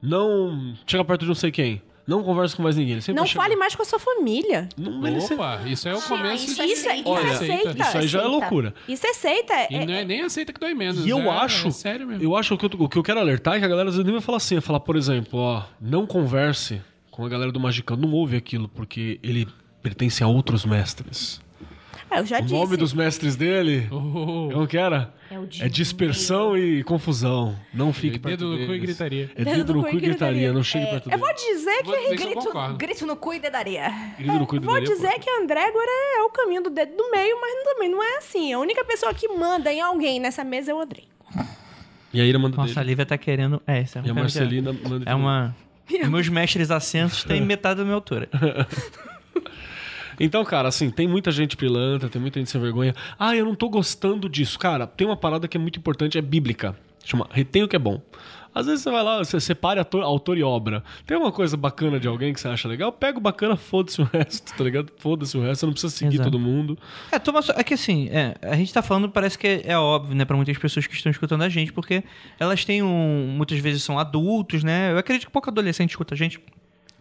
não 0.03 0.75
chega 0.87 1.05
perto 1.05 1.23
de 1.23 1.27
não 1.29 1.35
sei 1.35 1.51
quem, 1.51 1.83
não 2.07 2.23
conversa 2.23 2.57
com 2.57 2.63
mais 2.63 2.77
ninguém. 2.77 2.93
Ele 2.93 3.01
sempre 3.01 3.17
não 3.17 3.23
vai 3.25 3.29
chegar- 3.33 3.43
fale 3.43 3.57
mais 3.57 3.75
com 3.75 3.83
a 3.83 3.85
sua 3.85 3.99
família. 3.99 4.69
Não, 4.77 5.05
ele 5.07 5.21
sempre- 5.21 5.37
Opa, 5.45 5.63
isso 5.67 5.89
é 5.89 5.95
o 5.95 6.01
começo 6.03 6.45
isso 6.45 6.55
de- 6.55 6.61
é 6.61 6.73
aceita. 6.73 7.09
Olha, 7.09 7.21
Isso 7.21 7.29
é 7.29 7.33
aceita. 7.33 7.71
isso 7.71 7.99
aí 7.99 8.07
já 8.09 8.19
é 8.19 8.23
Aceita. 8.23 8.29
loucura. 8.29 8.75
Isso 8.89 9.07
é 9.07 9.13
seita. 9.13 9.53
É, 9.55 9.69
E 9.71 9.87
não 9.87 9.95
é 9.95 10.05
nem 10.05 10.23
aceita 10.23 10.53
que 10.53 10.61
dói 10.61 10.75
menos. 10.75 11.05
E 11.05 11.11
eu 11.11 11.19
é, 11.19 11.29
acho, 11.29 11.69
É 11.69 11.71
sério 11.73 12.07
mesmo. 12.07 12.23
eu 12.23 12.37
acho 12.37 12.57
que 12.57 12.65
eu, 12.67 12.71
o 12.85 12.89
que 12.89 12.97
eu 12.97 13.03
quero 13.03 13.19
alertar 13.19 13.55
é 13.57 13.59
que 13.59 13.65
a 13.65 13.69
galera 13.69 13.89
às 13.89 13.95
vezes 13.97 14.05
nem 14.05 14.13
vai 14.13 14.23
falar 14.23 14.37
assim, 14.37 14.55
vai 14.55 14.63
falar, 14.63 14.81
por 14.81 14.95
exemplo, 14.97 15.39
ó, 15.41 15.65
não 15.81 16.07
converse 16.07 16.81
com 17.11 17.25
a 17.25 17.29
galera 17.29 17.51
do 17.51 17.59
Magicando, 17.59 18.07
não 18.07 18.15
ouve 18.15 18.37
aquilo, 18.37 18.69
porque 18.69 19.19
ele 19.23 19.49
pertence 19.83 20.23
a 20.23 20.29
outros 20.29 20.65
mestres. 20.65 21.41
É, 22.11 22.21
eu 22.21 22.27
já 22.27 22.39
O 22.39 22.43
disse. 22.43 22.55
nome 22.55 22.77
dos 22.77 22.93
mestres 22.93 23.37
dele, 23.37 23.89
Oh, 23.91 24.49
como 24.53 24.67
que 24.67 24.77
era? 24.79 25.13
É 25.31 25.39
o 25.39 25.49
É 25.61 25.69
dispersão 25.69 26.57
e 26.57 26.85
confusão. 26.85 27.59
Não 27.75 27.93
fique 27.93 28.19
perto 28.19 28.39
dedo 28.49 28.57
no 28.61 28.67
cu 28.67 28.75
e 28.75 28.79
gritaria. 28.79 29.31
É 29.35 29.45
dedo 29.45 29.75
no 29.75 29.83
cu 29.83 29.97
e 29.97 30.01
gritaria, 30.01 30.53
não 30.53 30.63
chegue 30.63 30.87
perto 30.87 31.11
Eu 31.11 31.19
vou 31.19 31.35
dizer 31.35 31.83
Vou 31.85 31.95
que 31.95 32.03
dizer 32.03 32.17
que 32.17 32.23
eu 32.23 32.29
grito, 32.53 32.77
grito 32.77 33.07
no 33.07 33.17
cu 33.17 33.35
e 33.35 33.41
dedaria. 33.41 33.89
Dedo 34.19 34.33
no 34.39 34.47
cu 34.47 34.57
e 34.57 34.59
Vou 34.61 34.75
gritaria, 34.75 34.95
dizer 34.97 35.19
que 35.19 35.29
André 35.31 35.65
agora 35.65 35.91
é 36.19 36.23
o 36.23 36.31
caminho 36.31 36.63
do 36.63 36.71
dedo 36.71 36.97
do 36.97 37.11
meio, 37.11 37.37
mas 37.41 37.65
também 37.65 37.89
não 37.91 38.03
é 38.03 38.19
assim. 38.19 38.53
A 38.53 38.59
única 38.61 38.85
pessoa 38.85 39.13
que 39.13 39.27
manda 39.29 39.73
em 39.73 39.81
alguém 39.81 40.21
nessa 40.21 40.45
mesa 40.45 40.71
é 40.71 40.75
o 40.75 40.81
André. 40.81 41.03
pô. 41.19 41.27
E 42.15 42.21
aí 42.21 42.29
ele 42.29 42.39
manda 42.39 42.57
Nossa, 42.57 42.71
a 42.73 42.75
dele. 42.77 42.91
Lívia 42.91 43.05
tá 43.07 43.19
querendo. 43.19 43.61
É, 43.67 43.83
isso 43.83 43.99
é 43.99 44.03
E 44.05 44.11
a 44.11 44.15
Marcelina 44.15 44.73
manda 44.73 45.11
É 45.11 45.15
uma. 45.15 45.55
Meus 46.09 46.29
mestres 46.29 46.71
ascensos 46.71 47.25
têm 47.25 47.41
metade 47.45 47.79
da 47.79 47.85
minha 47.85 47.95
altura. 47.97 48.29
Então, 50.19 50.45
cara, 50.45 50.69
assim, 50.69 50.91
tem 50.91 51.07
muita 51.07 51.31
gente 51.31 51.57
pilantra, 51.57 52.09
tem 52.09 52.21
muita 52.21 52.39
gente 52.39 52.51
sem 52.51 52.61
vergonha. 52.61 52.95
Ah, 53.19 53.35
eu 53.37 53.45
não 53.45 53.55
tô 53.55 53.69
gostando 53.69 54.29
disso. 54.29 54.59
Cara, 54.59 54.87
tem 54.87 55.07
uma 55.07 55.17
parada 55.17 55.47
que 55.49 55.57
é 55.57 55.61
muito 55.61 55.79
importante, 55.79 56.19
é 56.19 56.23
bíblica. 56.23 56.77
Chama 57.05 57.29
retém 57.31 57.63
o 57.63 57.69
que 57.69 57.77
é 57.77 57.79
bom. 57.79 58.01
Às 58.57 58.65
vezes 58.65 58.83
você 58.83 58.91
vai 58.91 59.03
lá, 59.05 59.19
você 59.19 59.39
separe 59.39 59.79
ator, 59.79 60.03
autor 60.03 60.39
e 60.39 60.43
obra. 60.43 60.83
Tem 61.07 61.15
uma 61.15 61.31
coisa 61.31 61.59
bacana 61.59 62.01
de 62.01 62.09
alguém 62.09 62.33
que 62.33 62.41
você 62.41 62.49
acha 62.49 62.67
legal, 62.67 62.91
pega 62.91 63.19
o 63.19 63.21
bacana, 63.21 63.55
foda-se 63.55 64.01
o 64.01 64.09
resto, 64.11 64.55
tá 64.57 64.65
ligado? 64.65 64.91
Foda-se 64.97 65.37
o 65.37 65.43
resto, 65.43 65.61
você 65.61 65.67
não 65.67 65.73
precisa 65.75 65.95
seguir 65.95 66.15
Exato. 66.15 66.31
todo 66.31 66.41
mundo. 66.41 66.79
É, 67.13 67.19
toma 67.19 67.43
só- 67.43 67.53
é 67.55 67.63
que 67.63 67.75
assim, 67.75 68.09
é, 68.09 68.35
a 68.41 68.57
gente 68.57 68.73
tá 68.73 68.81
falando, 68.81 69.11
parece 69.11 69.39
que 69.39 69.47
é, 69.47 69.63
é 69.67 69.79
óbvio, 69.79 70.17
né, 70.17 70.25
pra 70.25 70.35
muitas 70.35 70.57
pessoas 70.57 70.87
que 70.87 70.95
estão 70.95 71.13
escutando 71.13 71.43
a 71.43 71.51
gente, 71.51 71.71
porque 71.71 72.03
elas 72.41 72.65
têm 72.65 72.83
um. 72.83 73.27
Muitas 73.37 73.59
vezes 73.59 73.83
são 73.83 73.99
adultos, 73.99 74.65
né? 74.65 74.91
Eu 74.91 74.97
acredito 74.97 75.27
que 75.27 75.31
pouco 75.33 75.51
adolescente 75.51 75.91
escuta 75.91 76.15
a 76.15 76.17
gente. 76.17 76.41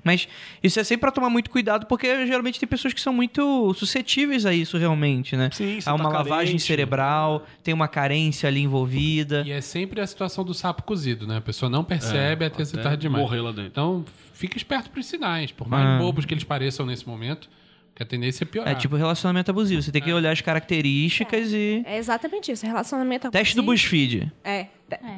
Mas 0.05 0.27
isso 0.63 0.79
é 0.79 0.83
sempre 0.83 1.01
pra 1.01 1.11
tomar 1.11 1.29
muito 1.31 1.49
cuidado, 1.49 1.87
porque 1.87 2.27
geralmente 2.27 2.59
tem 2.59 2.69
pessoas 2.69 2.93
que 2.93 3.01
são 3.01 3.11
muito 3.11 3.73
suscetíveis 3.73 4.45
a 4.45 4.53
isso 4.53 4.77
realmente, 4.77 5.35
né? 5.35 5.49
Sim, 5.51 5.79
Há 5.85 5.95
uma 5.95 6.03
tá 6.11 6.17
lavagem 6.17 6.45
carente. 6.53 6.61
cerebral, 6.63 7.43
tem 7.63 7.73
uma 7.73 7.87
carência 7.87 8.47
ali 8.47 8.61
envolvida. 8.61 9.41
E 9.45 9.51
é 9.51 9.59
sempre 9.61 9.99
a 9.99 10.05
situação 10.07 10.43
do 10.45 10.53
sapo 10.53 10.83
cozido, 10.83 11.25
né? 11.25 11.37
A 11.37 11.41
pessoa 11.41 11.69
não 11.69 11.83
percebe 11.83 12.45
até 12.45 12.63
ser 12.63 12.75
até 12.75 12.83
tarde 12.83 13.01
demais. 13.01 13.23
morrer 13.23 13.41
lá 13.41 13.49
dentro. 13.51 13.65
Então, 13.65 14.05
fica 14.31 14.55
esperto 14.57 14.91
pros 14.91 15.07
sinais. 15.07 15.51
Por 15.51 15.67
mais 15.67 15.83
Ah. 15.85 15.97
bobos 15.97 16.23
que 16.25 16.33
eles 16.35 16.43
pareçam 16.43 16.85
nesse 16.85 17.07
momento, 17.07 17.49
que 17.95 18.03
a 18.03 18.05
tendência 18.05 18.43
é 18.43 18.45
piorar. 18.47 18.73
É 18.73 18.75
tipo 18.75 18.95
relacionamento 18.97 19.49
abusivo. 19.49 19.81
Você 19.81 19.91
tem 19.91 20.01
que 20.01 20.11
olhar 20.11 20.31
as 20.31 20.41
características 20.41 21.51
e. 21.53 21.81
É 21.85 21.97
exatamente 21.97 22.51
isso. 22.51 22.65
Relacionamento 22.65 23.31
Teste 23.31 23.55
do 23.55 23.61
abusivo. 23.61 23.89
BuzzFeed. 23.89 24.31
É. 24.43 24.67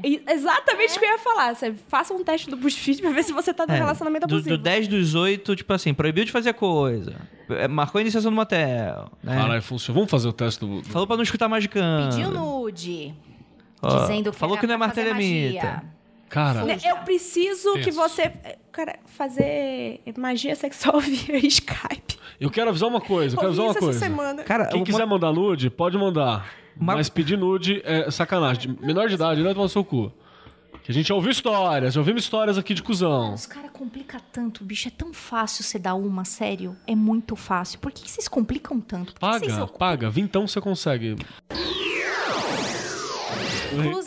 E- 0.04 0.22
Exatamente 0.30 0.96
o 0.96 1.00
que 1.00 1.06
eu 1.06 1.10
ia 1.10 1.18
falar. 1.18 1.54
Você 1.56 1.74
faça 1.90 2.14
um 2.14 2.24
teste 2.24 2.50
do 2.50 2.56
BuzzFeed 2.56 3.02
pra 3.02 3.10
ver 3.12 3.24
se 3.24 3.34
você 3.34 3.54
tá 3.54 3.66
no 3.68 3.74
É, 3.74 3.78
relacionamento 3.78 4.28
do, 4.28 4.36
abusivo. 4.36 4.58
do 4.58 4.64
10 4.64 4.88
dos 4.88 5.16
8, 5.16 5.56
tipo 5.56 5.74
assim, 5.74 5.94
proibiu 5.94 6.24
de 6.24 6.32
fazer 6.32 6.54
coisa. 6.54 7.16
É, 7.50 7.68
Marcou 7.68 7.98
a 8.00 8.02
iniciação 8.02 8.32
do 8.32 8.36
motel. 8.36 9.12
Né? 9.24 9.36
Caralho, 9.36 9.62
funciona. 9.62 9.96
Vamos 9.96 10.12
fazer 10.12 10.28
o 10.28 10.34
teste 10.34 10.60
do. 10.60 10.82
do- 10.82 10.88
Falou 10.90 11.08
pra 11.08 11.16
não 11.18 11.24
escutar 11.24 11.50
magicando. 11.50 12.16
Pediu 12.16 12.32
nude. 12.32 13.14
Ó, 13.82 14.02
dizendo 14.02 14.32
que 14.32 14.38
falou 14.38 14.58
que 14.58 14.66
não 14.68 14.76
é 14.76 14.78
magia. 14.78 15.84
Cara, 16.30 16.64
Né, 16.66 16.78
Eu 16.86 16.98
preciso 16.98 17.74
que 17.76 17.86
Tenso. 17.86 17.98
você. 17.98 18.32
Cara, 18.72 19.00
fazer 19.06 20.02
magia 20.18 20.56
sexual 20.56 21.00
via 21.02 21.38
Skype. 21.48 22.18
Eu 22.40 22.50
quero 22.52 22.70
avisar 22.70 22.88
uma 22.90 23.02
coisa, 23.02 23.36
eu 23.36 23.40
quero 23.40 23.50
avisar 23.50 23.66
uma 23.66 23.76
coisa. 23.76 24.00
semana. 24.00 24.44
Cara, 24.44 24.66
Quem 24.68 24.80
uma- 24.82 24.86
quiser 24.86 25.06
mandar 25.06 25.32
nude, 25.32 25.70
pode 25.70 25.98
mandar. 25.98 26.48
Uma- 26.80 26.96
Mas 26.96 27.10
pedir 27.10 27.38
nude 27.38 27.82
é 27.84 28.10
sacanagem. 28.12 28.74
De 28.76 28.86
menor 28.86 29.08
de 29.08 29.16
idade, 29.16 29.42
não 29.42 29.50
é 29.50 29.54
tomar 29.54 29.68
seu 29.68 29.84
cu. 29.84 30.12
Que 30.84 30.92
a 30.92 30.94
gente 30.94 31.08
já 31.08 31.16
ouviu 31.16 31.32
histórias, 31.32 31.94
já 31.96 32.00
ouvimos 32.00 32.24
histórias 32.24 32.58
aqui 32.58 32.74
de 32.74 32.82
cuzão. 32.82 33.34
Os 33.34 33.46
caras 33.46 33.72
complicam 33.74 34.22
tanto, 34.32 34.64
bicho. 34.64 34.88
É 34.88 34.92
tão 34.92 35.14
fácil 35.14 35.64
você 35.64 35.78
dar 35.78 35.96
uma, 35.96 36.24
sério. 36.24 36.78
É 36.88 36.96
muito 36.96 37.36
fácil. 37.36 37.78
Por 37.80 37.92
que 37.92 38.04
que 38.04 38.12
vocês 38.12 38.28
complicam 38.30 38.80
tanto? 38.80 39.14
Por 39.14 39.20
que 39.20 39.26
que 39.26 39.40
vocês 39.40 39.52
Paga, 39.54 39.64
ocupam- 39.66 39.78
paga. 39.80 40.10
Vintão 40.10 40.48
você 40.48 40.62
consegue. 40.62 41.18
Inclusive, 43.74 44.07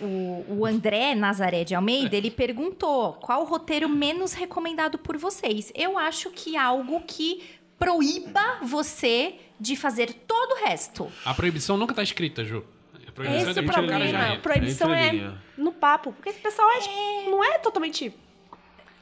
o, 0.00 0.44
o 0.60 0.66
André 0.66 1.14
Nazaré 1.14 1.64
de 1.64 1.74
Almeida, 1.74 2.16
ele 2.16 2.30
perguntou 2.30 3.14
qual 3.14 3.42
o 3.42 3.44
roteiro 3.44 3.88
menos 3.88 4.32
recomendado 4.32 4.98
por 4.98 5.16
vocês. 5.16 5.72
Eu 5.74 5.98
acho 5.98 6.30
que 6.30 6.56
algo 6.56 7.00
que 7.06 7.42
proíba 7.78 8.58
você 8.62 9.34
de 9.58 9.76
fazer 9.76 10.12
todo 10.26 10.52
o 10.52 10.64
resto. 10.66 11.10
A 11.24 11.32
proibição 11.34 11.76
nunca 11.76 11.94
tá 11.94 12.02
escrita, 12.02 12.44
Ju. 12.44 12.64
A 13.06 13.12
proibição 13.12 13.40
Esse 13.40 13.48
é 13.48 13.50
é 13.50 13.54
depois 13.54 13.76
que 13.76 13.84
o 13.84 13.88
cara 13.88 14.06
já 14.06 14.28
entra. 14.28 14.40
proibição 14.40 14.94
é 14.94 15.06
entrelinha. 15.06 15.42
no 15.56 15.72
papo. 15.72 16.12
Porque 16.12 16.28
esse 16.30 16.38
pessoal 16.40 16.68
é- 16.70 17.28
não 17.30 17.42
é 17.42 17.58
totalmente 17.58 18.12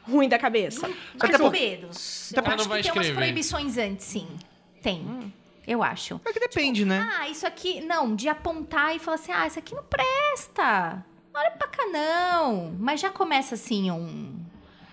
ruim 0.02 0.28
da 0.28 0.39
cabeça. 0.39 0.89
Mais 1.20 1.40
ou 1.40 1.51
menos. 1.51 2.32
Eu 2.32 2.44
acho 2.44 2.68
que 2.68 2.82
tem 2.82 2.93
umas 2.93 3.10
proibições 3.10 3.77
antes, 3.77 4.06
sim. 4.06 4.27
Tem. 4.82 5.32
Eu 5.66 5.82
acho. 5.82 6.20
É 6.24 6.32
que 6.32 6.38
depende, 6.38 6.84
né? 6.84 7.09
Ah, 7.18 7.28
isso 7.28 7.47
aqui. 7.47 7.80
Não, 7.80 8.14
de 8.14 8.28
apontar 8.28 8.94
e 8.94 8.98
falar 8.98 9.16
assim: 9.16 9.32
ah, 9.32 9.47
isso 9.47 9.59
aqui 9.59 9.74
não 9.74 9.82
presta. 9.82 11.05
Não 11.34 11.40
olha 11.40 11.51
pra 11.51 11.66
cá, 11.66 11.86
não. 11.86 12.72
Mas 12.78 13.01
já 13.01 13.10
começa 13.10 13.55
assim, 13.55 13.90
um. 13.90 14.34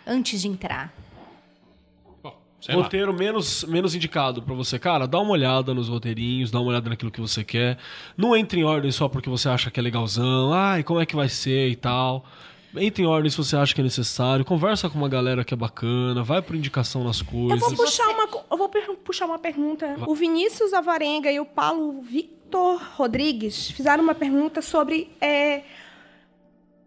Antes 0.05 0.41
de 0.41 0.47
entrar. 0.47 0.91
Bom, 2.21 2.35
sei 2.59 2.75
lá. 2.75 2.83
Roteiro 2.83 3.13
menos, 3.13 3.63
menos 3.65 3.93
indicado 3.93 4.41
pra 4.41 4.53
você. 4.55 4.79
Cara, 4.79 5.07
dá 5.07 5.19
uma 5.19 5.31
olhada 5.31 5.73
nos 5.73 5.87
roteirinhos, 5.89 6.49
dá 6.51 6.59
uma 6.59 6.69
olhada 6.71 6.89
naquilo 6.89 7.11
que 7.11 7.21
você 7.21 7.43
quer. 7.43 7.77
Não 8.17 8.35
entre 8.35 8.59
em 8.59 8.63
ordem 8.63 8.91
só 8.91 9.07
porque 9.07 9.29
você 9.29 9.47
acha 9.47 9.69
que 9.69 9.79
é 9.79 9.83
legalzão. 9.83 10.51
Ai, 10.51 10.83
como 10.83 10.99
é 10.99 11.05
que 11.05 11.15
vai 11.15 11.29
ser 11.29 11.69
e 11.69 11.75
tal. 11.75 12.25
Entre 12.75 13.03
em 13.03 13.05
ordem 13.05 13.29
se 13.29 13.37
você 13.37 13.55
acha 13.55 13.73
que 13.73 13.81
é 13.81 13.83
necessário. 13.83 14.43
Conversa 14.43 14.89
com 14.89 14.97
uma 14.97 15.09
galera 15.09 15.43
que 15.43 15.53
é 15.53 15.57
bacana. 15.57 16.23
Vai 16.23 16.41
por 16.41 16.55
indicação 16.55 17.03
nas 17.03 17.19
Eu 17.19 17.25
coisas. 17.25 17.59
vou 17.59 17.85
puxar 17.85 18.07
uma, 18.09 18.27
eu 18.51 18.57
vou 18.57 18.69
puxar 19.03 19.25
uma 19.25 19.39
pergunta. 19.39 19.95
O 20.07 20.15
Vinícius 20.15 20.73
Avarenga 20.73 21.31
e 21.31 21.39
o 21.39 21.45
Paulo 21.45 22.01
Victor 22.01 22.81
Rodrigues 22.95 23.69
fizeram 23.71 24.03
uma 24.03 24.15
pergunta 24.15 24.61
sobre 24.61 25.11
é, 25.21 25.63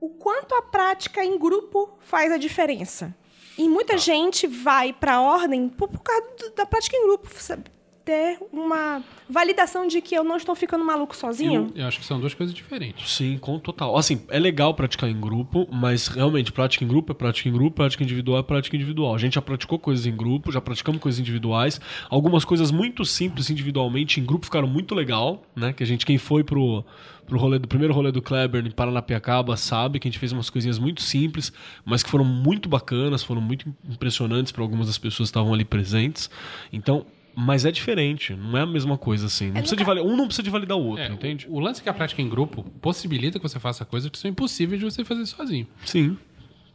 o 0.01 0.09
quanto 0.09 0.55
a 0.55 0.63
prática 0.63 1.25
em 1.25 1.39
grupo 1.39 1.97
faz 2.01 2.33
a 2.33 2.37
diferença. 2.37 3.15
E 3.59 3.69
muita 3.69 3.97
gente 3.97 4.47
vai 4.47 4.93
para 4.93 5.15
a 5.15 5.21
ordem 5.23 5.69
por, 5.69 5.89
por 5.89 6.01
causa 6.01 6.25
da 6.55 6.67
prática 6.67 6.97
em 6.97 7.07
grupo. 7.07 7.29
sabe? 7.39 7.65
Ter 8.05 8.39
uma 8.53 9.03
validação 9.29 9.87
de 9.87 10.01
que 10.01 10.15
eu 10.15 10.23
não 10.23 10.37
estou 10.37 10.55
ficando 10.55 10.85
maluco 10.85 11.17
sozinho. 11.17 11.73
Eu 11.75 11.87
acho 11.87 11.99
que 11.99 12.07
são 12.07 12.21
duas 12.21 12.35
coisas 12.35 12.55
diferentes. 12.55 13.11
Sim, 13.11 13.39
com 13.39 13.59
total. 13.59 13.97
Assim, 13.97 14.23
é 14.29 14.39
legal 14.39 14.73
praticar 14.75 15.11
em 15.11 15.21
grupo, 15.21 15.67
mas 15.71 16.07
realmente, 16.09 16.53
prática 16.53 16.85
em 16.85 16.89
grupo 16.89 17.13
é 17.13 17.15
prática 17.15 17.49
em 17.49 17.53
grupo, 17.53 17.77
prática 17.77 18.03
individual 18.03 18.39
é 18.39 18.43
prática 18.43 18.77
individual. 18.77 19.15
A 19.15 19.19
gente 19.19 19.35
já 19.35 19.43
praticou 19.43 19.79
coisas 19.79 20.07
em 20.07 20.15
grupo, 20.15 20.53
já 20.53 20.61
praticamos 20.61 21.01
coisas 21.01 21.19
individuais. 21.19 21.81
Algumas 22.09 22.45
coisas 22.45 22.71
muito 22.71 23.05
simples 23.05 23.51
individualmente, 23.51 24.21
em 24.21 24.25
grupo 24.25 24.47
ficaram 24.47 24.69
muito 24.69 24.95
legal, 24.95 25.43
né? 25.55 25.73
Que 25.73 25.83
a 25.83 25.87
gente, 25.87 26.07
quem 26.07 26.19
foi 26.19 26.45
pro, 26.45 26.85
pro 27.27 27.39
rolê 27.39 27.59
do 27.59 27.67
primeiro 27.69 27.93
rolê 27.93 28.13
do 28.13 28.23
Kleber 28.23 28.65
em 28.65 28.71
Paranapiacaba, 28.71 29.57
sabe 29.57 29.99
que 29.99 30.07
a 30.07 30.11
gente 30.11 30.19
fez 30.19 30.33
umas 30.33 30.49
coisinhas 30.49 30.79
muito 30.79 31.03
simples, 31.03 31.53
mas 31.85 32.03
que 32.03 32.11
foram 32.11 32.25
muito 32.25 32.69
bacanas, 32.69 33.23
foram 33.23 33.41
muito 33.41 33.75
impressionantes 33.89 34.53
para 34.53 34.63
algumas 34.63 34.87
das 34.87 34.99
pessoas 34.99 35.29
que 35.29 35.31
estavam 35.31 35.53
ali 35.53 35.65
presentes. 35.65 36.31
Então. 36.73 37.05
Mas 37.39 37.67
é 37.67 37.71
diferente, 37.71 38.35
não 38.35 38.57
é 38.57 38.63
a 38.63 38.67
mesma 38.67 38.97
coisa 38.97 39.27
assim. 39.27 39.49
Não 39.49 39.53
precisa 39.61 39.77
de 39.77 39.85
vali- 39.85 40.01
Um 40.01 40.17
não 40.17 40.25
precisa 40.27 40.43
de 40.43 40.49
validar 40.49 40.79
o 40.79 40.83
outro, 40.87 41.05
É, 41.05 41.09
entende? 41.09 41.47
O, 41.51 41.61
lance 41.61 41.81
é 41.81 41.83
que 41.83 41.89
a 41.91 41.93
prática 41.93 42.23
em 42.23 42.29
grupo 42.31 42.63
possibilita 42.81 43.39
que 43.39 43.47
você 43.47 43.61
faça 43.61 43.85
coisas 43.85 44.11
que 44.11 44.17
são 44.19 44.31
impossíveis 44.31 44.81
de 44.81 44.87
você 44.87 45.05
fazer 45.05 45.27
sozinho. 45.27 45.67
Sim. 45.85 46.17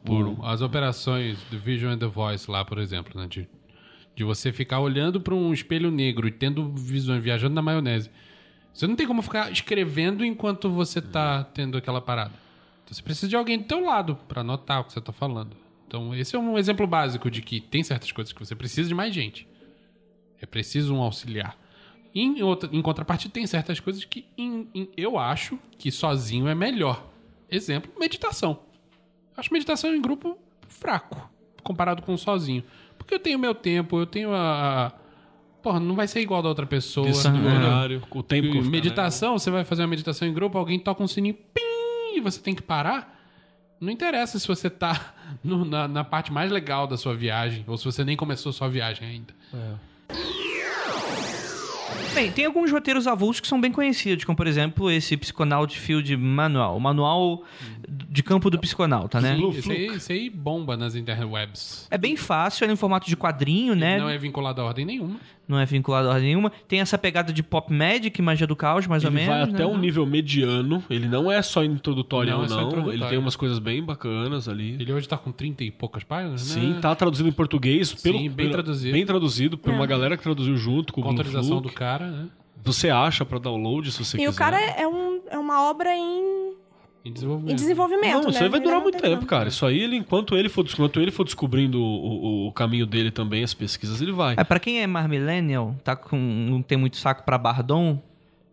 Por 0.05 0.37
as 0.43 0.61
operações 0.61 1.39
do 1.49 1.57
Vision 1.57 1.91
and 1.91 1.97
the 1.97 2.05
Voice 2.05 2.49
lá, 2.49 2.63
por 2.63 2.77
exemplo, 2.77 3.19
né? 3.19 3.27
De, 3.27 3.49
de 4.15 4.23
você 4.23 4.51
ficar 4.51 4.79
olhando 4.79 5.19
para 5.19 5.33
um 5.33 5.51
espelho 5.51 5.89
negro 5.89 6.27
e 6.27 6.31
tendo 6.31 6.71
visões, 6.71 7.23
viajando 7.23 7.55
na 7.55 7.61
maionese. 7.61 8.09
Você 8.71 8.85
não 8.85 8.95
tem 8.95 9.07
como 9.07 9.21
ficar 9.23 9.51
escrevendo 9.51 10.23
enquanto 10.23 10.69
você 10.69 11.01
tá 11.01 11.43
tendo 11.43 11.75
aquela 11.77 11.99
parada. 12.01 12.33
Você 12.85 13.01
precisa 13.01 13.27
de 13.27 13.35
alguém 13.35 13.57
do 13.57 13.63
teu 13.65 13.83
lado 13.85 14.15
pra 14.27 14.41
anotar 14.41 14.81
o 14.81 14.83
que 14.83 14.93
você 14.93 15.01
tá 15.01 15.11
falando. 15.11 15.55
Então, 15.87 16.13
esse 16.15 16.35
é 16.35 16.39
um 16.39 16.57
exemplo 16.57 16.85
básico 16.85 17.29
de 17.31 17.41
que 17.41 17.59
tem 17.59 17.83
certas 17.83 18.11
coisas 18.11 18.31
que 18.31 18.39
você 18.39 18.55
precisa 18.55 18.87
de 18.87 18.93
mais 18.95 19.13
gente. 19.13 19.47
É 20.41 20.45
preciso 20.45 20.93
um 20.95 21.01
auxiliar. 21.01 21.55
Em, 22.13 22.41
outra, 22.41 22.69
em 22.73 22.81
contrapartida, 22.81 23.33
tem 23.33 23.45
certas 23.47 23.79
coisas 23.79 24.03
que 24.03 24.25
em- 24.37 24.67
em- 24.75 24.89
eu 24.97 25.17
acho 25.17 25.57
que 25.77 25.91
sozinho 25.91 26.47
é 26.47 26.55
melhor. 26.55 27.05
Exemplo, 27.49 27.91
meditação. 27.99 28.59
Acho 29.37 29.53
meditação 29.53 29.95
em 29.95 30.01
grupo 30.01 30.37
fraco, 30.67 31.29
comparado 31.63 32.01
com 32.01 32.17
sozinho. 32.17 32.63
Porque 32.97 33.13
eu 33.13 33.19
tenho 33.19 33.39
meu 33.39 33.55
tempo, 33.55 33.97
eu 33.99 34.05
tenho 34.05 34.33
a. 34.33 34.91
Porra, 35.63 35.79
não 35.79 35.95
vai 35.95 36.07
ser 36.07 36.21
igual 36.21 36.41
da 36.41 36.49
outra 36.49 36.65
pessoa. 36.65 37.07
Horário, 37.67 38.03
o 38.11 38.23
tempo 38.23 38.47
que 38.47 38.57
ficar, 38.59 38.71
Meditação, 38.71 39.37
você 39.39 39.51
vai 39.51 39.63
fazer 39.63 39.83
uma 39.83 39.87
meditação 39.89 40.27
em 40.27 40.33
grupo, 40.33 40.57
alguém 40.57 40.79
toca 40.79 41.03
um 41.03 41.07
sininho, 41.07 41.35
pim, 41.35 42.17
e 42.17 42.19
você 42.19 42.41
tem 42.41 42.55
que 42.55 42.61
parar. 42.63 43.19
Não 43.79 43.89
interessa 43.91 44.37
se 44.39 44.47
você 44.47 44.69
tá 44.69 45.13
no- 45.43 45.63
na, 45.65 45.87
na 45.87 46.03
parte 46.03 46.31
mais 46.31 46.51
legal 46.51 46.87
da 46.87 46.97
sua 46.97 47.15
viagem, 47.15 47.63
ou 47.67 47.77
se 47.77 47.85
você 47.85 48.03
nem 48.03 48.17
começou 48.17 48.51
sua 48.51 48.67
viagem 48.69 49.07
ainda. 49.07 49.33
Bem, 52.13 52.29
tem 52.31 52.45
alguns 52.45 52.71
roteiros 52.71 53.07
avulsos 53.07 53.39
que 53.39 53.47
são 53.47 53.59
bem 53.59 53.71
conhecidos, 53.71 54.25
como 54.25 54.35
por 54.35 54.45
exemplo 54.45 54.91
esse 54.91 55.15
Psychonaut 55.15 55.79
Field 55.79 56.17
Manual, 56.17 56.75
o 56.75 56.79
manual 56.79 57.43
de 57.87 58.21
campo 58.21 58.49
do 58.49 58.59
psiconauta, 58.59 59.21
né? 59.21 59.35
Sim, 59.35 59.49
esse 59.49 59.71
aí, 59.71 59.85
esse 59.87 60.13
aí 60.13 60.29
bomba 60.29 60.75
nas 60.75 60.95
interwebs. 60.95 61.87
É 61.89 61.97
bem 61.97 62.17
fácil, 62.17 62.67
é 62.67 62.71
em 62.71 62.75
formato 62.75 63.07
de 63.07 63.15
quadrinho, 63.15 63.75
né? 63.75 63.97
Não 63.97 64.09
é 64.09 64.17
vinculado 64.17 64.59
a 64.61 64.65
ordem 64.65 64.85
nenhuma. 64.85 65.19
Não 65.51 65.59
é 65.59 65.65
vinculado 65.65 66.07
a 66.07 66.11
ordem 66.11 66.27
nenhuma. 66.29 66.51
Tem 66.67 66.79
essa 66.79 66.97
pegada 66.97 67.33
de 67.33 67.43
pop 67.43 67.71
magic, 67.73 68.21
magia 68.21 68.47
do 68.47 68.55
caos, 68.55 68.87
mais 68.87 69.03
ou 69.03 69.09
Ele 69.09 69.17
menos. 69.17 69.29
vai 69.29 69.41
até 69.43 69.59
né? 69.59 69.65
um 69.65 69.77
nível 69.77 70.05
mediano. 70.05 70.81
Ele 70.89 71.07
não 71.07 71.29
é 71.31 71.41
só 71.41 71.63
introdutório, 71.63 72.31
Não, 72.31 72.37
não. 72.39 72.45
é 72.45 72.47
só 72.47 72.61
introdutório. 72.61 72.97
Ele 72.99 73.05
tem 73.09 73.17
umas 73.17 73.35
coisas 73.35 73.59
bem 73.59 73.83
bacanas 73.83 74.47
ali. 74.47 74.77
Ele 74.79 74.93
hoje 74.93 75.07
tá 75.07 75.17
com 75.17 75.31
30 75.31 75.63
e 75.65 75.71
poucas 75.71 76.03
páginas, 76.03 76.55
né? 76.55 76.61
Sim, 76.61 76.79
tá 76.81 76.95
traduzido 76.95 77.27
em 77.27 77.33
português. 77.33 77.93
Pelo, 77.93 78.17
Sim, 78.17 78.29
bem 78.29 78.47
pela- 78.47 78.51
traduzido. 78.63 78.93
Bem 78.93 79.05
traduzido 79.05 79.57
por 79.57 79.73
uma 79.73 79.85
galera 79.85 80.15
que 80.15 80.23
traduziu 80.23 80.55
junto 80.55 80.93
com 80.93 81.01
Com 81.01 81.07
o 81.09 81.11
autorização 81.11 81.57
Fluke. 81.59 81.67
do 81.67 81.73
cara, 81.73 82.07
né? 82.07 82.27
Você 82.63 82.89
acha 82.89 83.25
pra 83.25 83.39
download 83.39 83.91
se 83.91 84.05
você 84.05 84.17
E 84.17 84.19
quiser. 84.21 84.29
o 84.31 84.33
cara 84.35 84.59
é, 84.59 84.87
um, 84.87 85.19
é 85.29 85.37
uma 85.37 85.69
obra 85.69 85.89
em, 85.95 86.53
Em 87.03 87.11
desenvolvimento. 87.11 87.51
em 87.51 87.55
desenvolvimento, 87.55 88.13
Não, 88.13 88.21
né? 88.25 88.29
isso 88.29 88.43
aí 88.43 88.49
vai 88.49 88.59
Ele 88.59 88.63
durar 88.63 88.77
não 88.77 88.83
muito 88.83 89.01
tem 89.01 89.11
tempo, 89.11 89.25
cara. 89.25 89.49
Isso 89.49 89.65
aí, 89.65 89.79
ele, 89.79 89.95
enquanto, 89.95 90.35
ele 90.37 90.49
for, 90.49 90.63
enquanto 90.65 90.99
ele 90.99 91.09
for 91.11 91.23
descobrindo 91.23 91.81
o, 91.81 92.45
o- 92.45 92.47
o 92.47 92.51
caminho 92.51 92.85
dele 92.85 93.09
também, 93.09 93.43
as 93.43 93.53
pesquisas, 93.55 94.01
ele 94.01 94.11
vai. 94.11 94.35
É, 94.37 94.43
pra 94.43 94.59
quem 94.59 94.81
é 94.81 94.85
mais 94.87 95.07
millennial, 95.09 95.75
tá 95.83 95.95
com, 95.95 96.15
não 96.17 96.61
tem 96.61 96.77
muito 96.77 96.97
saco 96.97 97.23
pra 97.23 97.39
Bardon, 97.39 97.99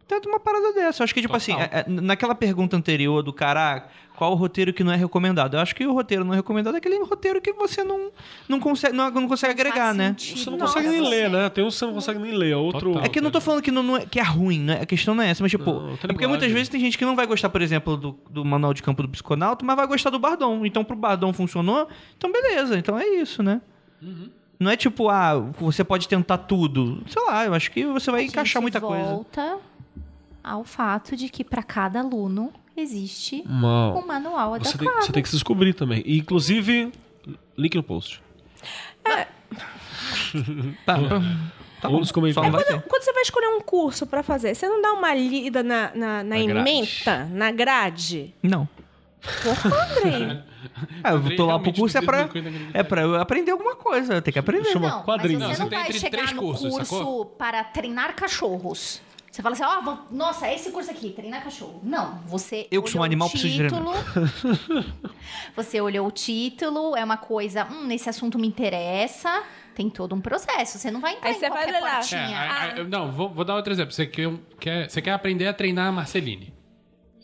tenta 0.08 0.28
uma 0.28 0.40
parada 0.40 0.72
dessa. 0.72 1.02
Eu 1.02 1.04
acho 1.04 1.14
que, 1.14 1.20
tipo 1.20 1.38
Total. 1.38 1.56
assim, 1.60 1.70
é- 1.70 1.80
é, 1.80 1.84
naquela 1.88 2.34
pergunta 2.34 2.76
anterior 2.76 3.22
do 3.22 3.32
cara, 3.32 3.76
ah, 3.76 3.88
qual 4.16 4.32
o 4.32 4.34
roteiro 4.34 4.72
que 4.72 4.82
não 4.82 4.90
é 4.92 4.96
recomendado? 4.96 5.54
Eu 5.54 5.60
acho 5.60 5.76
que 5.76 5.86
o 5.86 5.92
roteiro 5.92 6.24
não 6.24 6.32
é 6.32 6.36
recomendado 6.36 6.74
é 6.74 6.78
aquele 6.78 6.98
roteiro 7.04 7.40
que 7.40 7.52
você 7.52 7.84
não, 7.84 8.10
não, 8.48 8.58
consegue, 8.58 8.92
não, 8.96 9.08
não 9.10 9.28
consegue 9.28 9.52
agregar, 9.52 9.94
né? 9.94 10.16
Você 10.18 10.50
não 10.50 10.58
pra 10.58 10.66
consegue 10.66 10.88
nem 10.88 11.08
ler, 11.08 11.30
né? 11.30 11.48
Tem 11.50 11.62
uns 11.62 11.74
que 11.74 11.78
você 11.78 11.86
não 11.86 11.92
consegue 11.94 12.18
nem 12.18 12.32
ler. 12.32 12.56
Outro. 12.56 12.94
Total. 12.94 13.04
É 13.04 13.08
que 13.08 13.18
eu 13.20 13.22
não 13.22 13.30
tô 13.30 13.40
falando 13.40 13.62
que, 13.62 13.70
não, 13.70 13.82
não 13.82 13.96
é, 13.96 14.06
que 14.06 14.18
é 14.18 14.22
ruim, 14.24 14.58
né? 14.58 14.80
A 14.82 14.86
questão 14.86 15.14
não 15.14 15.22
é 15.22 15.28
essa, 15.30 15.42
mas 15.44 15.50
tipo. 15.52 15.70
Não, 15.72 15.94
é 15.94 16.06
porque 16.08 16.26
muitas 16.26 16.50
vezes 16.50 16.68
tem 16.68 16.80
gente 16.80 16.98
que 16.98 17.04
não 17.04 17.14
vai 17.14 17.26
gostar, 17.26 17.48
por 17.50 17.62
exemplo, 17.62 17.96
do, 17.96 18.18
do 18.28 18.44
manual 18.44 18.74
de 18.74 18.82
campo 18.82 19.02
do 19.02 19.08
psiconauta, 19.08 19.64
mas 19.64 19.76
vai 19.76 19.86
gostar 19.86 20.10
do 20.10 20.18
Bardon. 20.18 20.66
Então 20.66 20.82
pro 20.82 20.96
Bardon 20.96 21.32
funcionou, 21.32 21.86
então 22.16 22.32
beleza. 22.32 22.76
Então 22.76 22.98
é 22.98 23.06
isso, 23.06 23.40
né? 23.42 23.60
Não 24.58 24.68
é 24.70 24.76
tipo, 24.76 25.08
ah, 25.08 25.34
você 25.60 25.84
pode 25.84 26.08
tentar 26.08 26.38
tudo. 26.38 27.04
Sei 27.06 27.22
lá, 27.24 27.44
eu 27.46 27.54
acho 27.54 27.70
que 27.70 27.84
você 27.86 28.10
vai 28.10 28.22
A 28.22 28.24
encaixar 28.24 28.60
gente 28.60 28.62
muita 28.62 28.80
coisa. 28.80 29.04
volta 29.04 29.58
ao 30.48 30.64
fato 30.64 31.16
de 31.16 31.28
que 31.28 31.44
para 31.44 31.62
cada 31.62 32.00
aluno 32.00 32.52
existe 32.76 33.42
Uma- 33.46 33.94
um 33.96 34.06
manual 34.06 34.50
Você 34.58 34.68
adequado. 34.76 34.94
tem, 34.94 35.02
você 35.06 35.12
tem 35.12 35.22
que 35.22 35.28
se 35.28 35.34
descobrir 35.36 35.74
também. 35.74 36.02
E, 36.06 36.18
inclusive, 36.18 36.92
link 37.56 37.74
no 37.74 37.82
post. 37.82 38.22
Tá, 40.84 40.96
tá, 40.98 40.98
tá 41.80 41.88
bom. 41.88 42.02
vai 42.02 42.64
ter. 42.64 42.82
Quando 42.82 43.02
você 43.02 43.12
vai 43.12 43.22
escolher 43.22 43.48
um 43.48 43.60
curso 43.60 44.06
pra 44.06 44.22
fazer, 44.22 44.54
você 44.54 44.68
não 44.68 44.80
dá 44.82 44.92
uma 44.92 45.14
lida 45.14 45.62
na, 45.62 45.90
na, 45.94 46.24
na 46.24 46.36
Na 46.36 46.36
grade. 46.44 46.50
ementa, 46.70 47.24
na 47.26 47.50
grade? 47.50 48.34
Não. 48.42 48.68
Porra, 49.42 49.70
Andrei. 49.84 50.42
Ah, 51.04 51.12
eu 51.14 51.36
tô 51.36 51.46
lá 51.46 51.58
pro 51.58 51.72
curso 51.72 51.98
é 51.98 52.02
pra, 52.02 52.28
é 52.74 52.82
pra 52.82 53.02
eu 53.02 53.14
aprender 53.16 53.50
alguma 53.52 53.74
coisa. 53.76 54.14
Eu 54.14 54.22
tenho 54.22 54.32
que 54.32 54.38
aprender. 54.38 54.70
Chama 54.72 54.88
Não, 54.88 55.02
quadrinho. 55.02 55.38
mas 55.40 55.48
Não, 55.48 55.54
você 55.54 55.56
você 55.56 55.62
não 55.62 55.68
tem 55.70 55.78
vai 55.78 55.88
entre 55.88 55.98
chegar 56.00 56.18
três 56.18 56.32
no 56.32 56.42
cursos, 56.42 56.70
curso 56.70 56.96
sacou? 56.98 57.26
para 57.26 57.64
treinar 57.64 58.14
cachorros. 58.14 59.00
Você 59.38 59.42
fala 59.42 59.52
assim, 59.54 59.62
ó, 59.62 59.80
vou- 59.80 59.98
nossa, 60.10 60.52
esse 60.52 60.72
curso 60.72 60.90
aqui, 60.90 61.10
treinar 61.10 61.44
cachorro. 61.44 61.78
Não, 61.84 62.16
você 62.26 62.66
Eu 62.72 62.82
que 62.82 62.90
sou 62.90 62.98
um 62.98 63.02
olhou 63.02 63.06
animal, 63.06 63.28
o 63.28 63.30
preciso 63.30 63.54
de 63.56 63.68
título, 63.68 63.92
Você 65.54 65.80
olhou 65.80 66.08
o 66.08 66.10
título, 66.10 66.96
é 66.96 67.04
uma 67.04 67.16
coisa, 67.16 67.64
hum, 67.70 67.88
esse 67.92 68.08
assunto 68.08 68.36
me 68.36 68.48
interessa, 68.48 69.44
tem 69.76 69.88
todo 69.88 70.12
um 70.12 70.20
processo. 70.20 70.76
Você 70.76 70.90
não 70.90 71.00
vai 71.00 71.14
entrar 71.14 71.28
Aí 71.28 71.34
em 71.36 71.38
você 71.38 71.48
vai 71.48 71.58
qualquer 71.58 71.72
ler 71.72 71.80
lá. 71.80 71.90
É, 71.90 71.94
portinha. 71.98 72.36
a- 72.38 72.42
a- 72.52 72.64
Ah, 72.80 72.84
não, 72.84 73.12
vou, 73.12 73.28
vou 73.28 73.44
dar 73.44 73.54
outro 73.54 73.72
exemplo. 73.72 73.92
Você 73.92 74.06
quer, 74.06 74.28
quer, 74.58 74.90
você 74.90 75.00
quer 75.00 75.12
aprender 75.12 75.46
a 75.46 75.52
treinar 75.52 75.86
a 75.86 75.92
Marceline. 75.92 76.52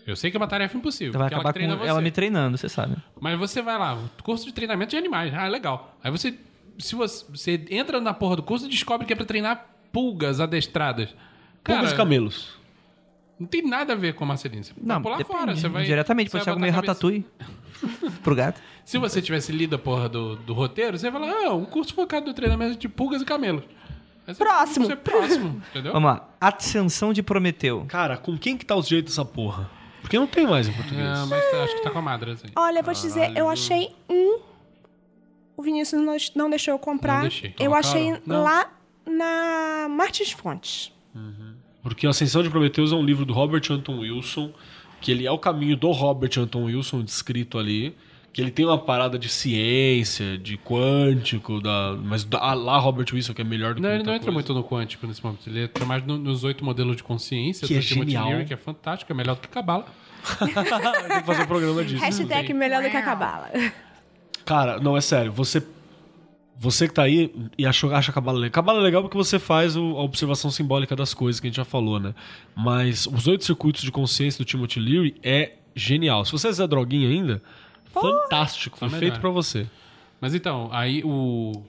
Eu 0.06 0.14
sei 0.14 0.30
que 0.30 0.36
é 0.36 0.40
uma 0.40 0.46
tarefa 0.46 0.76
impossível. 0.76 1.12
Você 1.14 1.18
vai 1.18 1.26
ela 1.28 1.36
acabar 1.38 1.52
treina 1.52 1.72
com 1.74 1.82
você. 1.82 1.88
ela 1.88 2.00
me 2.00 2.10
treinando, 2.12 2.56
você 2.58 2.68
sabe. 2.68 2.96
Mas 3.20 3.36
você 3.38 3.60
vai 3.60 3.76
lá, 3.76 3.98
curso 4.22 4.44
de 4.44 4.52
treinamento 4.52 4.90
de 4.90 4.96
animais. 4.96 5.34
Ah, 5.34 5.48
legal. 5.48 5.96
Aí 6.00 6.12
você. 6.12 6.32
Se 6.78 6.94
você, 6.94 7.24
você 7.28 7.64
entra 7.70 8.00
na 8.00 8.14
porra 8.14 8.36
do 8.36 8.42
curso 8.44 8.66
e 8.66 8.68
descobre 8.68 9.04
que 9.06 9.12
é 9.12 9.16
pra 9.16 9.24
treinar 9.24 9.66
pulgas 9.92 10.40
adestradas. 10.40 11.08
Pulgas 11.64 11.92
e 11.92 11.96
camelos. 11.96 12.54
Não 13.40 13.46
tem 13.48 13.62
nada 13.66 13.94
a 13.94 13.96
ver 13.96 14.14
com 14.14 14.24
a 14.24 14.26
Marceline. 14.28 14.62
Você 14.62 14.72
vai 14.74 14.84
Não, 14.86 15.02
pular 15.02 15.16
depende. 15.16 15.38
fora. 15.38 15.56
Você 15.56 15.68
vai, 15.68 15.84
Diretamente, 15.84 16.30
você 16.30 16.32
pode 16.36 16.44
ser 16.44 16.50
algo 16.50 16.60
meio 16.62 16.72
ratatouille 16.72 17.26
pro 18.22 18.34
gato. 18.34 18.60
Se 18.84 18.96
você 18.98 19.20
tivesse 19.20 19.50
lido 19.50 19.74
a 19.74 19.78
porra 19.78 20.08
do, 20.08 20.36
do 20.36 20.52
roteiro, 20.54 20.96
você 20.98 21.10
vai 21.10 21.20
falar, 21.20 21.46
ah, 21.46 21.54
um 21.54 21.64
curso 21.64 21.92
focado 21.94 22.26
no 22.26 22.34
treinamento 22.34 22.78
de 22.78 22.88
pulgas 22.88 23.22
e 23.22 23.24
camelos. 23.24 23.64
Você- 24.26 24.34
Próximo. 24.42 24.86
Você 24.86 24.92
é 24.92 24.96
próximo, 24.96 25.62
entendeu? 25.70 25.92
Vamos 25.92 26.10
lá. 26.10 26.28
Ascensão 26.40 27.12
de 27.12 27.22
Prometeu. 27.22 27.84
Cara, 27.88 28.16
com 28.16 28.38
quem 28.38 28.56
que 28.56 28.64
tá 28.64 28.76
os 28.76 28.86
direitos 28.86 29.14
dessa 29.16 29.24
porra? 29.24 29.68
Porque 30.00 30.18
não 30.18 30.26
tem 30.26 30.46
mais 30.46 30.68
em 30.68 30.72
português. 30.72 31.04
Ah, 31.06 31.26
mas 31.26 31.50
tá- 31.50 31.64
acho 31.64 31.74
que 31.76 31.82
tá 31.82 31.90
com 31.90 31.98
a 31.98 32.02
Madra, 32.02 32.32
assim. 32.34 32.46
Olha, 32.54 32.78
eu 32.78 32.84
vou 32.84 32.94
te 32.94 33.00
dizer, 33.02 33.36
eu 33.36 33.48
achei 33.48 33.94
um. 34.08 34.38
O 35.56 35.62
Vinícius 35.62 36.00
não, 36.02 36.16
não 36.36 36.50
deixou 36.50 36.72
eu 36.72 36.78
comprar. 36.78 37.14
Não 37.14 37.22
deixei. 37.22 37.50
Eu 37.58 37.66
Toma, 37.66 37.78
achei. 37.78 38.20
Não. 38.26 38.42
lá 38.42 38.70
na 39.06 39.88
Martins 39.90 40.30
Fontes. 40.32 40.92
Porque 41.84 42.04
Ascensão 42.06 42.42
de 42.42 42.50
Prometheus 42.50 42.90
é 42.90 42.96
um 42.96 43.04
livro 43.04 43.24
do 43.24 43.32
Robert 43.32 43.62
Anton 43.70 43.98
Wilson, 44.00 44.50
que 45.00 45.12
ele 45.12 45.24
é 45.26 45.30
o 45.30 45.38
caminho 45.38 45.76
do 45.76 45.92
Robert 45.92 46.32
Anton 46.38 46.64
Wilson 46.64 47.02
descrito 47.02 47.58
ali, 47.58 47.94
que 48.32 48.40
ele 48.40 48.50
tem 48.50 48.64
uma 48.64 48.76
parada 48.78 49.16
de 49.16 49.28
ciência, 49.28 50.36
de 50.36 50.56
quântico, 50.56 51.60
da, 51.60 51.96
mas 52.02 52.24
da, 52.24 52.52
lá 52.54 52.78
Robert 52.78 53.06
Wilson 53.12 53.32
que 53.34 53.42
é 53.42 53.44
melhor 53.44 53.74
do 53.74 53.76
que 53.76 53.82
Não, 53.82 53.90
ele 53.94 54.02
não 54.02 54.12
entra 54.14 54.32
coisa. 54.32 54.32
muito 54.32 54.52
no 54.54 54.64
quântico 54.64 55.06
nesse 55.06 55.22
momento. 55.22 55.46
Ele 55.46 55.62
entra 55.64 55.84
mais 55.84 56.04
no- 56.04 56.18
nos 56.18 56.42
oito 56.42 56.64
modelos 56.64 56.96
de 56.96 57.04
consciência 57.04 57.68
Que 57.68 57.74
do 57.74 57.78
é 57.78 57.82
Timothy 57.82 58.10
genial. 58.12 58.28
Leary, 58.30 58.44
que 58.46 58.54
é 58.54 58.56
fantástico, 58.56 59.12
é 59.12 59.14
melhor 59.14 59.36
do 59.36 59.42
que 59.42 59.48
Cabala. 59.48 59.84
tem 60.40 60.48
que 61.20 61.26
fazer 61.26 61.42
um 61.42 61.46
programa 61.46 61.84
disso. 61.84 62.02
Hashtag 62.02 62.52
melhor 62.54 62.82
do 62.82 62.90
que 62.90 62.96
a 62.96 63.02
Cabala. 63.02 63.50
Cara, 64.44 64.80
não, 64.80 64.96
é 64.96 65.00
sério. 65.00 65.30
Você 65.32 65.60
você 66.56 66.86
que 66.88 66.94
tá 66.94 67.02
aí 67.02 67.32
e 67.58 67.66
achou, 67.66 67.92
acha 67.94 68.12
Cabala 68.12 68.38
legal. 68.38 68.52
Cabala 68.52 68.78
é 68.80 68.82
legal 68.82 69.02
porque 69.02 69.16
você 69.16 69.38
faz 69.38 69.76
o- 69.76 69.96
a 69.98 70.02
observação 70.02 70.50
simbólica 70.50 70.94
das 70.96 71.12
coisas 71.14 71.40
que 71.40 71.46
a 71.46 71.50
gente 71.50 71.56
já 71.56 71.64
falou, 71.64 71.98
né? 72.00 72.14
Mas 72.54 73.06
os 73.06 73.26
oito 73.26 73.44
circuitos 73.44 73.82
de 73.82 73.90
consciência 73.90 74.38
do 74.42 74.46
Timothy 74.46 74.78
Leary 74.80 75.16
é 75.22 75.54
genial. 75.74 76.24
Se 76.24 76.32
você 76.32 76.48
é 76.62 76.66
Droguinha 76.66 77.08
ainda, 77.08 77.42
fantástico. 77.90 78.78
Foi 78.78 78.88
Tá 78.88 78.98
feito 78.98 79.20
pra 79.20 79.30
você. 79.30 79.66
Mas 80.20 80.34
então, 80.34 80.68
aí 80.72 81.02
o 81.04 81.62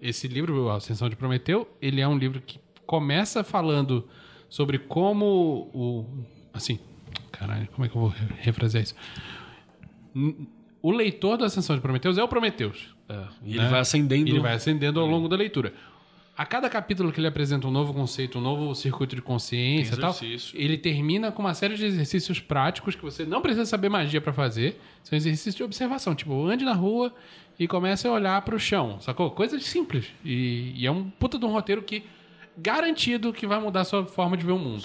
esse 0.00 0.28
livro, 0.28 0.68
A 0.70 0.76
Ascensão 0.76 1.08
de 1.08 1.16
Prometeu, 1.16 1.68
ele 1.82 2.00
é 2.00 2.06
um 2.06 2.16
livro 2.16 2.40
que 2.40 2.60
começa 2.86 3.42
falando 3.42 4.06
sobre 4.48 4.78
como 4.78 5.68
o 5.74 6.06
assim, 6.54 6.78
caralho, 7.32 7.68
como 7.74 7.84
é 7.84 7.88
que 7.88 7.96
eu 7.96 8.00
vou 8.02 8.10
re- 8.10 8.26
refrasear 8.38 8.84
isso? 8.84 8.94
O 10.80 10.90
leitor 10.90 11.36
da 11.36 11.46
Ascensão 11.46 11.74
de 11.74 11.82
Prometeus 11.82 12.18
é 12.18 12.22
o 12.22 12.28
Prometeus. 12.28 12.94
É, 13.08 13.24
e 13.44 13.50
ele 13.52 13.62
né? 13.62 13.68
vai 13.68 13.80
acendendo. 13.80 14.28
Ele 14.28 14.40
vai 14.40 14.54
acendendo 14.54 15.00
ao 15.00 15.06
longo 15.06 15.28
da 15.28 15.36
leitura. 15.36 15.72
A 16.36 16.46
cada 16.46 16.70
capítulo 16.70 17.10
que 17.10 17.18
ele 17.18 17.26
apresenta 17.26 17.66
um 17.66 17.70
novo 17.70 17.92
conceito, 17.92 18.38
um 18.38 18.40
novo 18.40 18.72
circuito 18.72 19.16
de 19.16 19.20
consciência 19.20 19.94
e 19.94 19.98
tal, 19.98 20.14
ele 20.54 20.78
termina 20.78 21.32
com 21.32 21.42
uma 21.42 21.52
série 21.52 21.74
de 21.74 21.84
exercícios 21.84 22.38
práticos 22.38 22.94
que 22.94 23.02
você 23.02 23.24
não 23.24 23.42
precisa 23.42 23.66
saber 23.66 23.88
magia 23.88 24.20
pra 24.20 24.32
fazer. 24.32 24.80
São 25.02 25.16
exercícios 25.16 25.56
de 25.56 25.64
observação. 25.64 26.14
Tipo, 26.14 26.46
ande 26.46 26.64
na 26.64 26.74
rua 26.74 27.12
e 27.58 27.66
comece 27.66 28.06
a 28.06 28.12
olhar 28.12 28.40
pro 28.42 28.56
chão, 28.56 29.00
sacou? 29.00 29.32
Coisas 29.32 29.64
simples. 29.64 30.06
E, 30.24 30.74
e 30.76 30.86
é 30.86 30.90
um 30.92 31.10
puta 31.10 31.40
de 31.40 31.44
um 31.44 31.50
roteiro 31.50 31.82
que 31.82 32.04
garantido 32.56 33.32
que 33.32 33.44
vai 33.44 33.60
mudar 33.60 33.80
a 33.80 33.84
sua 33.84 34.06
forma 34.06 34.36
de 34.36 34.46
ver 34.46 34.52
o 34.52 34.58
mundo. 34.58 34.84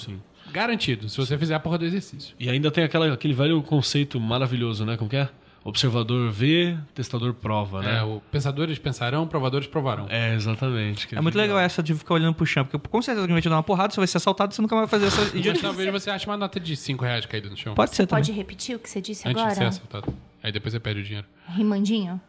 Garantido, 0.52 1.07
se 1.07 1.18
você 1.18 1.38
fizer 1.38 1.53
a 1.53 1.60
porra 1.60 1.78
do 1.78 1.86
exercício. 1.86 2.36
E 2.40 2.49
ainda 2.49 2.72
tem 2.72 2.84
aquela, 2.84 3.14
aquele 3.14 3.34
velho 3.36 3.61
conceito 3.61 4.20
maravilhoso, 4.20 4.86
né? 4.86 4.98
Como 4.98 5.07
que 5.07 5.18
é? 5.18 5.30
Observador 5.65 6.30
vê, 6.30 6.77
testador 6.94 7.34
prova, 7.34 7.81
né? 7.81 7.99
É, 7.99 8.03
o 8.03 8.22
pensadores 8.30 8.77
pensarão, 8.77 9.26
provadores 9.26 9.65
provarão. 9.65 10.07
É, 10.10 10.34
exatamente. 10.35 11.07
que 11.07 11.15
É 11.15 11.22
muito 11.22 11.38
legal 11.38 11.57
essa 11.57 11.81
de 11.81 11.95
ficar 11.95 12.15
olhando 12.15 12.35
pro 12.35 12.45
chão, 12.45 12.65
porque 12.65 12.90
com 12.90 13.02
certeza 13.02 13.22
alguém 13.22 13.34
vai 13.34 13.41
te 13.41 13.48
dar 13.48 13.56
uma 13.56 13.64
porrada, 13.64 13.94
você 13.94 13.99
vai 14.02 14.07
ser 14.07 14.18
assaltado, 14.18 14.53
você 14.53 14.61
nunca 14.61 14.76
vai 14.76 14.88
fazer 14.88 15.06
essa 15.06 15.22
Mas 15.34 15.61
talvez 15.61 15.90
você 15.91 16.10
ache 16.10 16.26
uma 16.26 16.35
nota 16.35 16.60
de 16.60 16.76
5 16.76 17.06
reais 17.06 17.26
caída 17.26 17.49
no 17.49 17.56
chão. 17.56 17.76
Pode 17.76 17.95
ser 17.95 18.06
também. 18.06 18.23
Pode 18.23 18.34
repetir 18.34 18.76
o 18.76 18.80
que 18.80 18.90
você 18.90 18.99
disse 18.99 19.26
Antes 19.26 19.41
de 19.41 19.49
ser 19.49 19.56
agora? 19.56 19.69
assaltado. 19.69 20.14
Aí 20.44 20.52
depois 20.52 20.73
você 20.73 20.80
perde 20.81 20.99
o 20.99 21.03
dinheiro. 21.03 21.27
Rimandinho? 21.48 22.19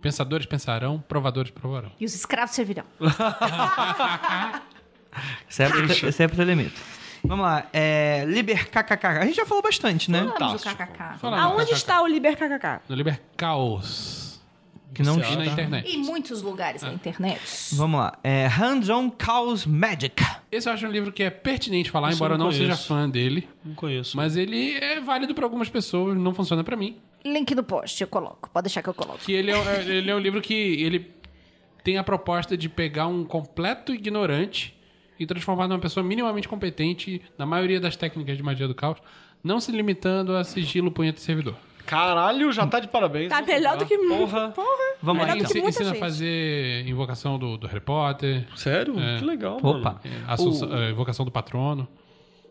Pensadores 0.00 0.44
pensarão, 0.46 0.98
provadores 1.06 1.52
provarão. 1.52 1.92
E 2.00 2.04
os 2.04 2.12
escravos 2.12 2.56
servirão. 2.56 2.84
Sempre, 5.48 6.12
sempre 6.12 6.36
tem 6.36 6.46
limite. 6.46 6.74
Vamos 7.24 7.44
lá. 7.44 7.66
É, 7.72 8.24
Liber 8.26 8.68
KKK. 8.68 9.06
A 9.06 9.24
gente 9.24 9.36
já 9.36 9.46
falou 9.46 9.62
bastante, 9.62 10.10
né? 10.10 10.20
Vamos 10.38 10.62
o 10.62 10.64
kkk. 10.68 11.18
Fala 11.18 11.36
no 11.36 11.42
Aonde 11.42 11.64
KKK. 11.66 11.74
está 11.76 12.02
o 12.02 12.06
Liber 12.06 12.36
KKK? 12.36 12.80
No 12.88 12.96
Liber 12.96 13.20
Caos. 13.36 14.40
Que 14.94 15.02
não 15.02 15.18
E 15.18 15.36
na 15.36 15.46
internet. 15.46 15.88
Em 15.90 15.98
muitos 15.98 16.42
lugares 16.42 16.82
Ah. 16.84 16.88
na 16.88 16.92
internet. 16.94 17.40
Vamos 17.72 17.98
lá. 17.98 18.18
É, 18.22 18.46
Hands-on 18.46 19.10
Chaos 19.18 19.64
Magic. 19.64 20.22
Esse 20.50 20.68
eu 20.68 20.72
acho 20.74 20.86
um 20.86 20.90
livro 20.90 21.10
que 21.10 21.22
é 21.22 21.30
pertinente 21.30 21.90
falar, 21.90 22.08
Isso 22.10 22.16
embora 22.18 22.34
eu 22.34 22.38
não 22.38 22.46
não 22.46 22.52
seja 22.52 22.64
conheço. 22.64 22.88
fã 22.88 23.08
dele. 23.08 23.48
Não 23.64 23.74
conheço. 23.74 24.14
Mas 24.16 24.36
ele 24.36 24.74
é 24.76 25.00
válido 25.00 25.34
para 25.34 25.46
algumas 25.46 25.70
pessoas, 25.70 26.14
não 26.18 26.34
funciona 26.34 26.62
para 26.62 26.76
mim. 26.76 26.98
Link 27.24 27.54
no 27.54 27.62
post, 27.62 28.02
eu 28.02 28.06
coloco. 28.08 28.50
Pode 28.50 28.64
deixar 28.64 28.82
que 28.82 28.88
eu 28.90 28.94
coloco. 28.94 29.18
Que 29.20 29.32
ele 29.32 29.50
é, 29.50 29.54
é- 29.56 29.82
ele 29.88 30.10
é 30.10 30.14
um 30.14 30.18
livro 30.18 30.42
que 30.42 30.52
ele 30.52 31.10
tem 31.82 31.96
a 31.96 32.04
proposta 32.04 32.54
de 32.54 32.68
pegar 32.68 33.06
um 33.06 33.24
completo 33.24 33.94
ignorante 33.94 34.76
e 35.22 35.26
transformar 35.26 35.68
numa 35.68 35.78
pessoa 35.78 36.02
minimamente 36.04 36.48
competente 36.48 37.22
na 37.38 37.46
maioria 37.46 37.80
das 37.80 37.96
técnicas 37.96 38.36
de 38.36 38.42
magia 38.42 38.66
do 38.68 38.74
caos, 38.74 38.98
não 39.42 39.58
se 39.60 39.70
limitando 39.72 40.36
a 40.36 40.44
sigilo, 40.44 40.90
punheta 40.90 41.18
e 41.18 41.22
servidor. 41.22 41.54
Caralho, 41.84 42.52
já 42.52 42.64
tá 42.66 42.78
de 42.78 42.86
parabéns. 42.88 43.28
Tá 43.28 43.42
melhor 43.42 43.76
comprar. 43.76 43.84
do 43.84 43.88
que... 43.88 43.98
Porra. 44.08 44.54
Vamos 45.02 45.22
lá, 45.26 45.32
Ele 45.32 45.42
do 45.42 45.44
então. 45.46 45.50
ensi- 45.50 45.60
muita 45.62 45.68
ensina 45.70 45.90
a 45.90 45.92
gente. 45.94 46.00
fazer 46.00 46.86
invocação 46.88 47.38
do, 47.38 47.56
do 47.56 47.66
Harry 47.66 47.80
Potter, 47.80 48.46
Sério? 48.54 48.94
É. 49.00 49.18
Que 49.18 49.24
legal, 49.24 49.56
Opa. 49.56 49.68
mano. 49.78 50.00
é, 50.04 50.32
assunção- 50.32 50.72
é, 50.76 50.90
invocação 50.90 51.24
do 51.24 51.30
patrono. 51.32 51.88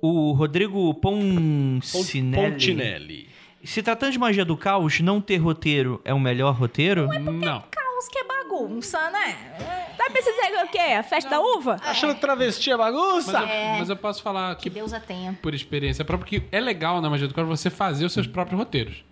O 0.02 0.34
Rodrigo 0.34 0.94
Poncinelli. 0.96 2.52
Pontinelli. 2.52 3.30
Se 3.64 3.82
tratando 3.84 4.12
de 4.12 4.20
magia 4.20 4.44
do 4.44 4.58
caos, 4.58 5.00
não 5.00 5.22
ter 5.22 5.38
roteiro 5.38 6.02
é 6.04 6.14
o 6.14 6.20
melhor 6.20 6.54
roteiro? 6.56 7.08
Não. 7.20 7.64
Caos 8.02 8.08
que 8.10 8.18
é 8.18 8.24
bagunça, 8.24 9.10
né? 9.12 9.36
Tá 9.98 10.08
dizer 10.10 10.64
o 10.66 10.68
quê? 10.70 10.80
A 10.80 11.04
festa 11.04 11.30
da 11.30 11.40
uva? 11.40 11.78
Achando 11.84 12.16
que 12.16 12.22
travesti 12.22 12.72
é 12.72 12.78
bagunça? 12.78 13.32
Mas 13.42 13.50
eu, 13.52 13.80
mas 13.80 13.90
eu 13.90 13.96
posso 13.96 14.24
falar 14.24 14.56
Que 14.56 14.64
que, 14.64 14.70
Deus 14.72 14.92
a 14.94 15.00
tenha. 15.00 15.38
por 15.42 15.54
experiência 15.54 16.04
própria, 16.04 16.28
que 16.42 16.48
é 16.52 16.60
legal 16.60 17.00
na 17.02 17.10
magia 17.10 17.28
do 17.28 17.34
caos 17.34 17.48
você 17.48 17.70
fazer 17.70 18.06
os 18.06 18.14
seus 18.14 18.26
próprios 18.28 18.58
roteiros. 18.58 19.04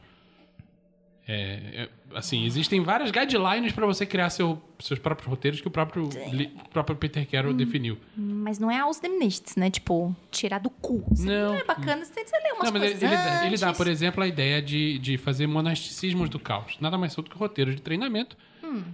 É, 1.32 1.84
é, 1.84 1.90
assim, 2.18 2.44
existem 2.44 2.82
várias 2.82 3.12
guidelines 3.12 3.72
para 3.72 3.86
você 3.86 4.04
criar 4.04 4.32
seu- 4.32 4.60
seus 4.80 4.98
próprios 5.00 5.30
roteiros 5.30 5.62
que 5.62 5.68
o 5.68 5.70
próprio, 5.72 6.10
li- 6.32 6.52
próprio 6.74 6.96
Peter 6.96 7.24
Carroll 7.30 7.54
definiu. 7.54 8.00
Mas 8.18 8.58
não 8.58 8.72
é 8.72 8.80
aos 8.80 9.00
demnists, 9.00 9.56
né? 9.56 9.70
Tipo, 9.70 10.16
tirar 10.32 10.58
do 10.60 10.72
cu. 10.72 11.06
Isso 11.14 11.28
Não. 11.28 11.54
é 11.54 11.64
bacana, 11.64 12.04
você, 12.04 12.26
você 12.26 12.36
lê 12.40 12.52
umas 12.54 12.64
Não, 12.64 12.72
mas 12.72 12.82
ele, 12.82 12.92
coisas 12.94 13.04
ele 13.04 13.16
dá, 13.16 13.46
ele 13.46 13.58
dá, 13.58 13.68
antes. 13.68 13.78
por 13.78 13.88
exemplo, 13.88 14.24
a 14.24 14.28
ideia 14.28 14.60
de, 14.60 14.98
de 14.98 15.20
fazer 15.20 15.46
monasticismos 15.46 16.30
do 16.32 16.40
caos. 16.40 16.78
Nada 16.82 16.98
mais 16.98 17.14
são 17.14 17.24
do 17.24 17.30
que 17.30 17.38
roteiros 17.38 17.76
de 17.76 17.82
treinamento 17.84 18.36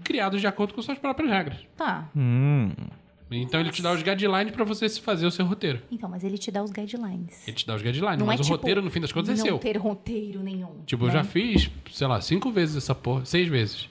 criados 0.04 0.42
de 0.42 0.48
acordo 0.48 0.74
com 0.74 0.82
suas 0.82 0.98
próprias 0.98 1.30
regras. 1.30 1.58
Tá. 1.78 2.10
Hum. 2.16 2.72
Então 3.32 3.60
ele 3.60 3.72
te 3.72 3.82
dá 3.82 3.92
os 3.92 4.02
guidelines 4.04 4.54
para 4.54 4.64
você 4.64 4.88
se 4.88 5.02
fazer 5.02 5.26
o 5.26 5.32
seu 5.32 5.46
roteiro. 5.46 5.82
Então, 5.92 6.08
mas 6.08 6.24
ele 6.24 6.38
te 6.38 6.52
dá 6.52 6.64
os 6.64 6.72
guidelines. 6.72 7.48
Ele 7.48 7.58
te 7.58 7.66
dá 7.66 7.76
os 7.76 7.82
guidelines, 7.82 8.20
Não 8.20 8.26
mas 8.28 8.40
é 8.40 8.42
o 8.42 8.46
tipo, 8.46 8.56
roteiro, 8.56 8.82
no 8.82 8.92
fim 8.92 9.02
das 9.02 9.12
contas, 9.12 9.30
é 9.30 9.38
não 9.38 9.44
seu. 9.46 9.58
ter 9.58 9.78
roteiro 9.78 10.44
nenhum. 10.44 10.84
Tipo, 10.86 11.06
eu 11.08 11.12
já 11.12 11.24
fiz, 11.24 11.70
sei 11.92 12.08
lá, 12.08 12.22
cinco 12.22 12.52
vezes 12.52 12.78
essa 12.78 12.94
porra, 12.94 13.26
seis 13.26 13.48
vezes. 13.48 13.90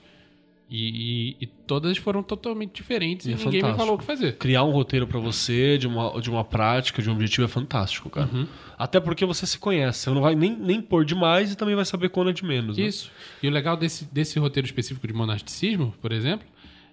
E, 0.77 1.31
e- 1.31 1.37
e 1.41 1.45
todas 1.47 1.97
foram 1.97 2.21
totalmente 2.21 2.73
diferentes 2.73 3.25
e, 3.27 3.29
E 3.29 3.33
é 3.33 3.35
ninguém 3.37 3.51
me 3.53 3.61
fantástico. 3.61 3.79
falou 3.79 3.95
o 3.95 3.97
que 3.97 4.03
fazer. 4.05 4.35
Criar 4.37 4.63
um 4.63 4.71
roteiro 4.71 5.07
pra 5.07 5.19
você 5.19 5.77
de 5.77 5.87
uma, 5.87 6.19
de 6.19 6.29
uma 6.29 6.43
prática, 6.43 7.01
de 7.01 7.09
um 7.09 7.13
objetivo 7.13 7.45
é 7.45 7.47
fantástico, 7.47 8.09
cara. 8.09 8.29
Uhum. 8.33 8.45
Até 8.77 8.99
porque 8.99 9.25
você 9.25 9.45
se 9.47 9.57
conhece. 9.57 9.99
Você 9.99 10.09
não 10.09 10.21
vai 10.21 10.35
nem, 10.35 10.55
nem 10.55 10.81
pôr 10.81 11.05
demais 11.05 11.51
e 11.51 11.55
também 11.55 11.75
vai 11.75 11.85
saber 11.85 12.09
quando 12.09 12.29
é 12.29 12.33
de 12.33 12.43
menos. 12.43 12.77
né? 12.77 12.83
Isso. 12.83 13.09
E 13.41 13.47
o 13.47 13.51
legal 13.51 13.77
desse, 13.77 14.05
desse 14.05 14.37
roteiro 14.37 14.65
específico 14.65 15.07
de 15.07 15.13
monasticismo, 15.13 15.93
por 16.01 16.11
exemplo, 16.11 16.45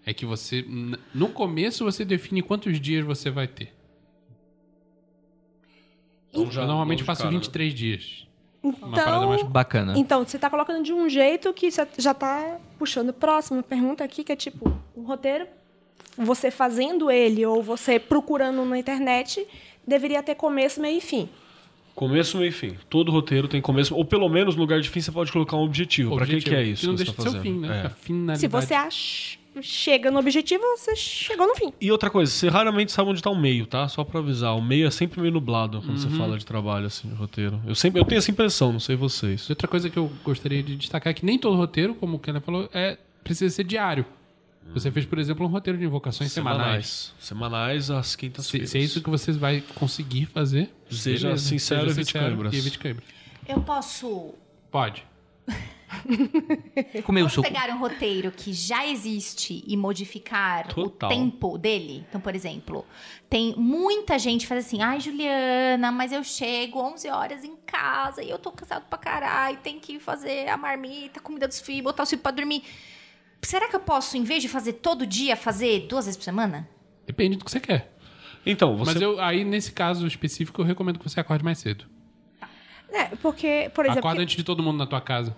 é 0.06 0.12
que 0.14 0.24
você, 0.24 0.64
no 1.14 1.28
começo, 1.28 1.84
você 1.84 2.04
define 2.04 2.40
quantos 2.42 2.80
dias 2.80 3.04
você 3.04 3.30
vai 3.30 3.48
ter. 3.48 3.72
Então, 6.30 6.44
eu 6.44 6.66
normalmente 6.66 7.04
faço 7.04 7.22
cara, 7.22 7.32
né? 7.32 7.38
23 7.38 7.74
dias. 7.74 8.26
Uma 8.62 8.92
parada 8.96 9.26
mais 9.26 9.40
Então, 9.40 9.50
Bacana. 9.50 9.94
então, 9.98 10.24
você 10.24 10.38
tá 10.38 10.48
colocando 10.48 10.84
de 10.84 10.92
um 10.92 11.08
jeito 11.08 11.52
que 11.52 11.70
você 11.70 11.86
já 11.98 12.14
tá 12.14 12.58
puxando 12.82 13.12
próxima 13.12 13.62
pergunta 13.62 14.02
aqui, 14.02 14.24
que 14.24 14.32
é 14.32 14.36
tipo, 14.36 14.76
o 14.96 15.02
roteiro, 15.02 15.46
você 16.18 16.50
fazendo 16.50 17.12
ele 17.12 17.46
ou 17.46 17.62
você 17.62 17.96
procurando 17.96 18.64
na 18.64 18.76
internet, 18.76 19.46
deveria 19.86 20.20
ter 20.20 20.34
começo, 20.34 20.80
meio 20.80 20.98
e 20.98 21.00
fim. 21.00 21.28
Começo, 21.94 22.36
meio 22.38 22.48
e 22.48 22.52
fim. 22.52 22.76
Todo 22.90 23.12
roteiro 23.12 23.46
tem 23.46 23.60
começo. 23.60 23.94
Ou 23.94 24.04
pelo 24.04 24.28
menos 24.28 24.56
no 24.56 24.62
lugar 24.62 24.80
de 24.80 24.90
fim 24.90 25.00
você 25.00 25.12
pode 25.12 25.30
colocar 25.30 25.56
um 25.56 25.60
objetivo. 25.62 26.16
Pra 26.16 26.26
que, 26.26 26.32
Objetivo. 26.32 26.56
que 26.56 26.60
é 26.60 26.64
isso 26.64 26.86
não 26.88 26.96
que 26.96 27.04
você 27.04 27.04
deixa 27.04 27.16
tá 27.16 27.22
de 27.22 27.30
ser 27.30 27.38
o 27.38 27.42
fim, 27.42 27.60
né? 27.60 27.82
É. 27.84 27.86
A 27.86 27.90
finalidade. 27.90 28.40
Se 28.40 28.48
você 28.48 28.74
ach- 28.74 29.38
chega 29.60 30.10
no 30.10 30.18
objetivo, 30.18 30.62
você 30.76 30.94
chegou 30.96 31.46
no 31.46 31.54
fim. 31.54 31.72
E 31.80 31.90
outra 31.92 32.08
coisa, 32.08 32.30
você 32.32 32.48
raramente 32.48 32.92
sabe 32.92 33.10
onde 33.10 33.20
tá 33.22 33.28
o 33.30 33.36
meio, 33.36 33.66
tá? 33.66 33.86
Só 33.88 34.02
pra 34.04 34.20
avisar. 34.20 34.56
O 34.56 34.62
meio 34.62 34.86
é 34.86 34.90
sempre 34.90 35.20
meio 35.20 35.32
nublado 35.32 35.80
quando 35.80 35.90
Uhum. 35.90 35.96
você 35.96 36.08
fala 36.10 36.38
de 36.38 36.46
trabalho, 36.46 36.86
assim, 36.86 37.08
de 37.08 37.14
roteiro. 37.14 37.60
Eu 37.66 37.74
sempre 37.74 38.00
eu 38.00 38.04
tenho 38.04 38.18
essa 38.18 38.30
impressão, 38.30 38.72
não 38.72 38.80
sei 38.80 38.96
vocês. 38.96 39.48
Outra 39.50 39.68
coisa 39.68 39.90
que 39.90 39.96
eu 39.98 40.10
gostaria 40.24 40.62
de 40.62 40.76
destacar 40.76 41.10
é 41.10 41.14
que 41.14 41.24
nem 41.26 41.38
todo 41.38 41.56
roteiro, 41.56 41.94
como 41.94 42.16
o 42.16 42.18
Keller 42.18 42.40
falou, 42.40 42.68
é, 42.72 42.96
precisa 43.22 43.54
ser 43.54 43.64
diário. 43.64 44.06
Você 44.74 44.92
fez, 44.92 45.04
por 45.04 45.18
exemplo, 45.18 45.44
um 45.44 45.48
roteiro 45.48 45.76
de 45.78 45.84
invocações 45.84 46.30
semanais. 46.30 47.12
Semanais 47.18 47.90
às 47.90 48.06
Se, 48.08 48.16
quintas-feiras. 48.16 48.70
se 48.70 48.78
é 48.78 48.80
isso 48.80 49.02
que 49.02 49.10
você 49.10 49.32
vai 49.32 49.60
conseguir 49.74 50.26
fazer, 50.26 50.70
Seja 50.88 51.26
beleza. 51.28 51.48
sincero, 51.48 51.80
Seja 51.88 51.92
evite 52.00 52.12
câimbras. 52.12 52.54
E 52.54 52.58
evite 52.58 52.78
câimbras. 52.78 53.04
Eu 53.48 53.60
posso 53.60 54.34
Pode. 54.70 55.04
Comeu 57.04 57.26
o 57.26 57.30
suco. 57.30 57.46
pegar 57.46 57.70
um 57.70 57.78
roteiro 57.78 58.30
que 58.30 58.52
já 58.52 58.86
existe 58.86 59.62
e 59.66 59.76
modificar 59.76 60.68
Total. 60.68 61.10
o 61.10 61.12
tempo 61.12 61.58
dele? 61.58 62.04
Então, 62.08 62.20
por 62.20 62.34
exemplo, 62.34 62.86
tem 63.28 63.54
muita 63.56 64.18
gente 64.18 64.42
que 64.42 64.46
faz 64.46 64.66
assim, 64.66 64.82
ai, 64.82 65.00
Juliana, 65.00 65.92
mas 65.92 66.12
eu 66.12 66.22
chego 66.24 66.80
11 66.80 67.08
horas 67.08 67.44
em 67.44 67.56
casa 67.66 68.22
e 68.22 68.30
eu 68.30 68.38
tô 68.38 68.50
cansado 68.50 68.84
pra 68.88 68.98
caralho, 68.98 69.58
tem 69.58 69.78
que 69.78 69.98
fazer 69.98 70.48
a 70.48 70.56
marmita, 70.56 71.20
a 71.20 71.22
comida 71.22 71.46
dos 71.46 71.60
filhos, 71.60 71.84
botar 71.84 72.02
os 72.02 72.10
filhos 72.10 72.22
pra 72.22 72.32
dormir. 72.32 72.62
Será 73.42 73.68
que 73.68 73.74
eu 73.74 73.80
posso, 73.80 74.16
em 74.16 74.22
vez 74.22 74.42
de 74.42 74.48
fazer 74.48 74.74
todo 74.74 75.06
dia, 75.06 75.36
fazer 75.36 75.86
duas 75.88 76.04
vezes 76.06 76.16
por 76.16 76.24
semana? 76.24 76.68
Depende 77.06 77.36
do 77.36 77.44
que 77.44 77.50
você 77.50 77.58
quer. 77.58 77.92
Então, 78.46 78.76
você. 78.76 78.92
Mas 78.92 79.02
eu, 79.02 79.20
aí, 79.20 79.44
nesse 79.44 79.72
caso 79.72 80.06
específico, 80.06 80.60
eu 80.60 80.64
recomendo 80.64 80.98
que 80.98 81.08
você 81.08 81.20
acorde 81.20 81.44
mais 81.44 81.58
cedo. 81.58 81.84
É, 82.92 83.04
porque, 83.16 83.70
por 83.74 83.84
exemplo, 83.84 84.00
Acorda 84.00 84.22
antes 84.22 84.36
de 84.36 84.44
todo 84.44 84.62
mundo 84.62 84.78
na 84.78 84.86
tua 84.86 85.00
casa. 85.00 85.34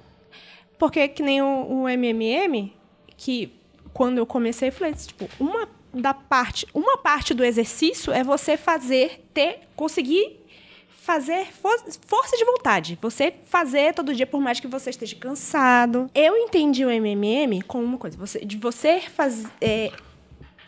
Porque 0.79 1.09
que 1.09 1.23
nem 1.23 1.41
o, 1.43 1.83
o 1.83 1.89
MMM, 1.89 2.73
que 3.17 3.53
quando 3.93 4.19
eu 4.19 4.27
comecei, 4.27 4.69
eu 4.69 4.73
falei, 4.73 4.93
tipo, 4.95 5.29
uma 5.39 5.69
da 5.93 6.13
parte, 6.13 6.67
uma 6.75 6.99
parte 6.99 7.33
do 7.33 7.45
exercício 7.45 8.13
é 8.13 8.25
você 8.25 8.57
fazer, 8.57 9.25
ter, 9.33 9.61
conseguir 9.77 10.41
fazer 10.89 11.47
for- 11.53 11.85
força 12.07 12.37
de 12.37 12.45
vontade. 12.45 12.99
Você 13.01 13.33
fazer 13.45 13.95
todo 13.95 14.13
dia, 14.15 14.27
por 14.27 14.41
mais 14.41 14.59
que 14.59 14.67
você 14.67 14.91
esteja 14.91 15.15
cansado. 15.15 16.11
Eu 16.15 16.37
entendi 16.37 16.85
o 16.85 16.91
MMM 16.91 17.63
como 17.67 17.85
uma 17.85 17.99
coisa, 17.99 18.17
você, 18.19 18.45
de 18.45 18.57
você 18.57 19.01
fazer, 19.01 19.49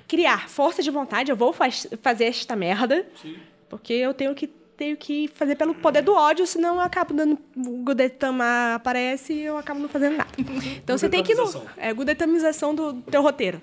criar 0.07 0.49
força 0.49 0.83
de 0.83 0.91
vontade. 0.91 1.31
Eu 1.31 1.37
vou 1.37 1.53
faz- 1.53 1.87
fazer 2.03 2.27
esta 2.27 2.55
merda, 2.55 3.07
porque 3.69 3.93
eu 3.93 4.15
tenho 4.15 4.35
que 4.35 4.49
tenho 4.77 4.97
que 4.97 5.29
fazer 5.29 5.57
pelo 5.57 5.75
poder 5.75 6.03
do 6.03 6.15
ódio, 6.15 6.47
senão 6.47 6.77
eu 6.77 6.81
acabo 6.81 7.15
dando. 7.15 7.39
O 7.57 7.83
Gudetama 7.83 8.75
aparece 8.75 9.33
e 9.33 9.45
eu 9.45 9.57
acabo 9.57 9.81
não 9.81 9.89
fazendo 9.89 10.17
nada. 10.17 10.31
Então 10.83 10.97
você 10.97 11.09
tem 11.09 11.23
que. 11.23 11.35
No, 11.35 11.63
é, 11.77 11.93
Gudetamização 11.93 12.75
do 12.75 12.95
teu 13.03 13.23
roteiro. 13.23 13.61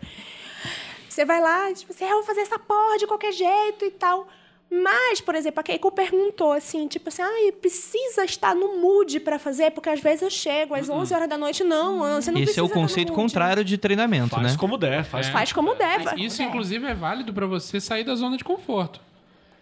Você 1.08 1.24
vai 1.24 1.40
lá 1.40 1.70
e 1.70 1.76
tipo 1.76 1.92
assim, 1.94 2.06
ah, 2.06 2.10
eu 2.10 2.16
vou 2.16 2.24
fazer 2.24 2.42
essa 2.42 2.58
porra 2.58 2.98
de 2.98 3.06
qualquer 3.06 3.32
jeito 3.32 3.86
e 3.86 3.92
tal. 3.92 4.28
Mas, 4.72 5.22
por 5.22 5.36
exemplo, 5.36 5.60
a 5.60 5.64
Keiko 5.64 5.92
perguntou 5.92 6.52
assim, 6.52 6.88
tipo 6.88 7.10
assim, 7.10 7.22
ah, 7.22 7.54
precisa 7.62 8.26
estar 8.26 8.56
no 8.56 8.80
mood 8.80 9.20
pra 9.20 9.38
fazer, 9.38 9.70
porque 9.70 9.90
às 9.90 10.00
vezes 10.00 10.24
eu 10.24 10.32
chego 10.32 10.74
às 10.74 10.90
11 10.90 11.14
horas 11.14 11.30
da 11.30 11.38
noite, 11.38 11.64
não, 11.64 12.00
você 12.00 12.32
não 12.32 12.40
Esse 12.40 12.46
precisa 12.46 12.62
é 12.62 12.64
o 12.64 12.70
conceito 12.70 13.14
contrário 13.14 13.64
de 13.64 13.78
treinamento, 13.78 14.30
Faz 14.30 14.54
né? 14.54 14.58
como 14.58 14.76
der, 14.76 15.06
faz. 15.06 15.28
Faz 15.30 15.54
como 15.54 15.76
deve. 15.76 16.20
Isso, 16.26 16.42
inclusive, 16.42 16.88
é 16.88 16.96
válido 16.96 17.32
pra 17.32 17.46
você 17.46 17.80
sair 17.80 18.04
da 18.04 18.16
zona 18.16 18.36
de 18.36 18.44
conforto. 18.44 19.00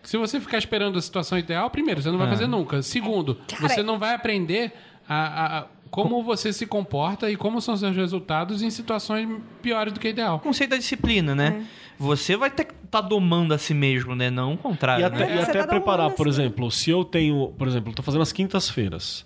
Se 0.03 0.17
você 0.17 0.39
ficar 0.39 0.57
esperando 0.57 0.97
a 0.97 1.01
situação 1.01 1.37
ideal, 1.37 1.69
primeiro, 1.69 2.01
você 2.01 2.09
não 2.11 2.17
vai 2.17 2.27
fazer 2.29 2.47
nunca. 2.47 2.81
Segundo, 2.81 3.37
você 3.59 3.83
não 3.83 3.99
vai 3.99 4.13
aprender 4.15 4.71
a, 5.07 5.15
a- 5.15 5.59
a- 5.59 5.65
como 5.89 6.23
você 6.23 6.53
se 6.53 6.65
comporta 6.65 7.29
e 7.29 7.35
como 7.35 7.59
são 7.61 7.75
seus 7.75 7.95
resultados 7.95 8.61
em 8.61 8.69
situações 8.69 9.27
piores 9.61 9.91
do 9.93 9.99
que 9.99 10.07
O 10.07 10.09
ideal. 10.09 10.39
conceito 10.39 10.69
da 10.71 10.77
disciplina, 10.77 11.35
né? 11.35 11.65
Você 11.99 12.35
vai 12.37 12.49
ter 12.49 12.63
que 12.65 12.73
estar 12.85 13.01
domando 13.01 13.53
a 13.53 13.57
si 13.57 13.73
mesmo, 13.73 14.15
né? 14.15 14.29
Não 14.31 14.53
o 14.53 14.57
contrário. 14.57 15.03
E 15.03 15.05
até, 15.05 15.27
né? 15.27 15.35
e 15.35 15.39
até 15.39 15.59
tá 15.61 15.67
preparar, 15.67 16.11
por 16.11 16.27
exemplo, 16.27 16.71
se 16.71 16.89
eu 16.89 17.03
tenho, 17.05 17.53
por 17.57 17.67
exemplo, 17.67 17.93
tô 17.93 18.01
fazendo 18.01 18.21
as 18.21 18.31
quintas-feiras. 18.31 19.25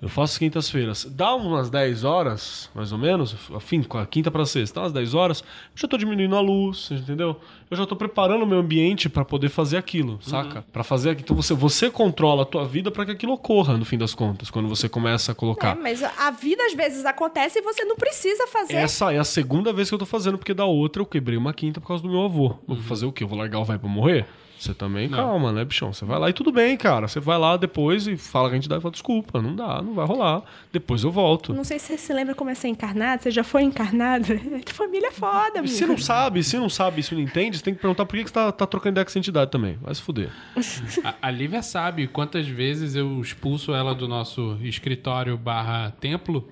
Eu 0.00 0.10
faço 0.10 0.38
quintas-feiras. 0.38 1.06
Dá 1.10 1.34
umas 1.34 1.70
10 1.70 2.04
horas, 2.04 2.68
mais 2.74 2.92
ou 2.92 2.98
menos, 2.98 3.34
afim, 3.54 3.82
com 3.82 3.96
a 3.96 4.04
quinta 4.04 4.30
pra 4.30 4.44
sexta, 4.44 4.74
dá 4.74 4.82
umas 4.82 4.92
10 4.92 5.14
horas, 5.14 5.40
eu 5.40 5.46
já 5.74 5.88
tô 5.88 5.96
diminuindo 5.96 6.36
a 6.36 6.40
luz, 6.40 6.90
entendeu? 6.90 7.40
Eu 7.70 7.76
já 7.76 7.86
tô 7.86 7.96
preparando 7.96 8.42
o 8.42 8.46
meu 8.46 8.58
ambiente 8.58 9.08
pra 9.08 9.24
poder 9.24 9.48
fazer 9.48 9.78
aquilo, 9.78 10.18
saca? 10.20 10.64
Pra 10.70 10.84
fazer 10.84 11.10
aquilo. 11.10 11.24
Então 11.24 11.36
você, 11.36 11.54
você 11.54 11.90
controla 11.90 12.42
a 12.42 12.46
tua 12.46 12.66
vida 12.66 12.90
pra 12.90 13.06
que 13.06 13.12
aquilo 13.12 13.32
ocorra, 13.32 13.76
no 13.78 13.84
fim 13.86 13.96
das 13.96 14.14
contas, 14.14 14.50
quando 14.50 14.68
você 14.68 14.86
começa 14.88 15.32
a 15.32 15.34
É, 15.34 15.34
colocar. 15.34 15.74
mas 15.76 16.02
a 16.02 16.30
vida 16.30 16.62
às 16.66 16.74
vezes 16.74 17.06
acontece 17.06 17.58
e 17.58 17.62
você 17.62 17.84
não 17.86 17.96
precisa 17.96 18.46
fazer. 18.48 18.74
Essa 18.74 19.12
é 19.14 19.18
a 19.18 19.24
segunda 19.24 19.72
vez 19.72 19.88
que 19.88 19.94
eu 19.94 19.98
tô 19.98 20.06
fazendo, 20.06 20.36
porque 20.36 20.52
da 20.52 20.66
outra 20.66 21.00
eu 21.00 21.06
quebrei 21.06 21.38
uma 21.38 21.54
quinta 21.54 21.80
por 21.80 21.88
causa 21.88 22.02
do 22.02 22.08
meu 22.10 22.22
avô. 22.22 22.48
Eu 22.68 22.74
vou 22.74 22.84
fazer 22.84 23.06
o 23.06 23.12
quê? 23.12 23.24
Eu 23.24 23.28
vou 23.28 23.38
largar 23.38 23.58
o 23.60 23.64
vai 23.64 23.78
pra 23.78 23.88
morrer? 23.88 24.26
Você 24.58 24.72
também, 24.72 25.08
calma, 25.08 25.52
né, 25.52 25.64
bichão? 25.64 25.92
Você 25.92 26.04
vai 26.04 26.18
lá 26.18 26.30
e 26.30 26.32
tudo 26.32 26.50
bem, 26.50 26.76
cara. 26.76 27.06
Você 27.06 27.20
vai 27.20 27.38
lá 27.38 27.56
depois 27.56 28.06
e 28.06 28.16
fala 28.16 28.48
que 28.48 28.54
a 28.54 28.56
gente 28.56 28.68
dá 28.68 28.78
e 28.78 28.80
fala, 28.80 28.92
desculpa, 28.92 29.42
não 29.42 29.54
dá, 29.54 29.82
não 29.82 29.92
vai 29.94 30.06
rolar. 30.06 30.42
Depois 30.72 31.04
eu 31.04 31.10
volto. 31.10 31.52
Não 31.52 31.62
sei 31.64 31.78
se 31.78 31.88
você 31.88 31.98
se 31.98 32.12
lembra 32.12 32.34
como 32.34 32.48
é 32.50 32.54
ser 32.54 32.68
encarnado. 32.68 33.22
Você 33.22 33.30
já 33.30 33.44
foi 33.44 33.62
encarnado? 33.62 34.26
Que 34.64 34.72
família 34.72 35.12
foda, 35.12 35.56
E 35.56 35.58
amigo. 35.58 35.68
se 35.74 35.86
não 35.86 35.98
sabe, 35.98 36.42
se 36.42 36.56
não 36.56 36.68
sabe, 36.70 37.02
se 37.02 37.14
não 37.14 37.20
entende, 37.20 37.58
você 37.58 37.62
tem 37.64 37.74
que 37.74 37.80
perguntar 37.80 38.06
por 38.06 38.16
que 38.16 38.24
você 38.24 38.32
tá, 38.32 38.50
tá 38.50 38.66
trocando 38.66 38.94
ideia 38.94 39.04
com 39.04 39.10
essa 39.10 39.18
entidade 39.18 39.50
também. 39.50 39.78
Vai 39.80 39.94
se 39.94 40.00
fuder. 40.02 40.30
A, 41.04 41.14
a 41.28 41.30
Lívia 41.30 41.62
sabe 41.62 42.06
quantas 42.06 42.46
vezes 42.48 42.94
eu 42.96 43.20
expulso 43.20 43.74
ela 43.74 43.94
do 43.94 44.08
nosso 44.08 44.56
escritório 44.62 45.36
barra 45.36 45.90
templo, 46.00 46.48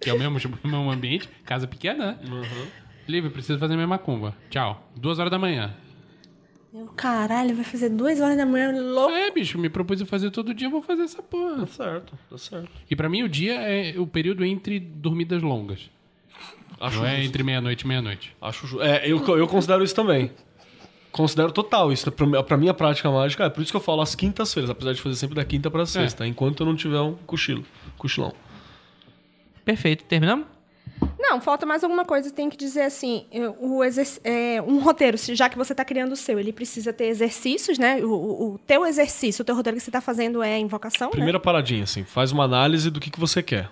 que 0.00 0.10
é 0.10 0.12
o 0.14 0.18
mesmo, 0.18 0.38
o 0.64 0.68
mesmo 0.68 0.90
ambiente, 0.90 1.28
casa 1.44 1.66
pequena, 1.66 2.18
né? 2.22 2.48
Lívia, 3.06 3.30
preciso 3.30 3.58
fazer 3.58 3.74
minha 3.74 3.86
macumba. 3.86 4.34
Tchau. 4.50 4.90
Duas 4.96 5.18
horas 5.18 5.30
da 5.30 5.38
manhã. 5.38 5.74
Eu, 6.76 6.86
caralho, 6.96 7.54
vai 7.54 7.64
fazer 7.64 7.88
duas 7.88 8.20
horas 8.20 8.36
da 8.36 8.44
manhã, 8.44 8.72
louco. 8.72 9.12
É, 9.14 9.30
bicho, 9.30 9.56
me 9.58 9.68
propus 9.68 10.02
a 10.02 10.06
fazer 10.06 10.30
todo 10.32 10.52
dia, 10.52 10.66
eu 10.66 10.70
vou 10.72 10.82
fazer 10.82 11.02
essa 11.02 11.22
porra. 11.22 11.60
Tá 11.60 11.66
certo, 11.68 12.18
tá 12.28 12.36
certo. 12.36 12.68
E 12.90 12.96
pra 12.96 13.08
mim 13.08 13.22
o 13.22 13.28
dia 13.28 13.54
é 13.60 13.94
o 13.98 14.06
período 14.08 14.44
entre 14.44 14.80
dormidas 14.80 15.40
longas. 15.40 15.88
Acho 16.80 16.98
Não 16.98 17.06
é 17.06 17.10
justo. 17.16 17.28
entre 17.28 17.42
meia-noite 17.44 17.84
e 17.84 17.86
meia-noite. 17.86 18.36
Acho 18.42 18.66
ju- 18.66 18.82
É, 18.82 19.08
eu, 19.08 19.24
eu 19.38 19.46
considero 19.46 19.84
isso 19.84 19.94
também. 19.94 20.32
Considero 21.12 21.52
total 21.52 21.92
isso. 21.92 22.10
Pra, 22.10 22.42
pra 22.42 22.56
minha 22.56 22.74
prática 22.74 23.08
mágica, 23.08 23.44
é 23.44 23.48
por 23.50 23.62
isso 23.62 23.70
que 23.70 23.76
eu 23.76 23.80
falo 23.80 24.00
às 24.02 24.16
quintas-feiras, 24.16 24.68
apesar 24.68 24.92
de 24.92 25.00
fazer 25.00 25.14
sempre 25.14 25.36
da 25.36 25.44
quinta 25.44 25.70
pra 25.70 25.86
sexta, 25.86 26.26
enquanto 26.26 26.60
eu 26.64 26.66
não 26.66 26.74
tiver 26.74 27.00
um 27.00 27.14
cochilo. 27.14 27.64
Cochilão. 27.96 28.34
Perfeito. 29.64 30.04
Terminamos? 30.04 30.46
Não, 31.18 31.40
falta 31.40 31.64
mais 31.66 31.82
alguma 31.82 32.04
coisa. 32.04 32.30
Tem 32.30 32.48
que 32.50 32.56
dizer 32.56 32.82
assim, 32.82 33.26
o 33.60 33.80
é, 34.22 34.62
um 34.62 34.78
roteiro, 34.78 35.16
já 35.18 35.48
que 35.48 35.56
você 35.56 35.72
está 35.72 35.84
criando 35.84 36.12
o 36.12 36.16
seu, 36.16 36.38
ele 36.38 36.52
precisa 36.52 36.92
ter 36.92 37.06
exercícios, 37.06 37.78
né? 37.78 38.02
O, 38.04 38.10
o- 38.10 38.54
o 38.54 38.58
teu 38.58 38.84
exercício, 38.86 39.42
o 39.42 39.44
teu 39.44 39.54
roteiro 39.54 39.76
que 39.76 39.82
você 39.82 39.90
está 39.90 40.00
fazendo 40.00 40.42
é 40.42 40.58
invocação, 40.58 41.10
Primeira 41.10 41.40
paradinha, 41.40 41.84
assim, 41.84 42.04
faz 42.04 42.30
uma 42.30 42.44
análise 42.44 42.90
do 42.90 43.00
que, 43.00 43.10
que 43.10 43.18
você 43.18 43.42
quer. 43.42 43.70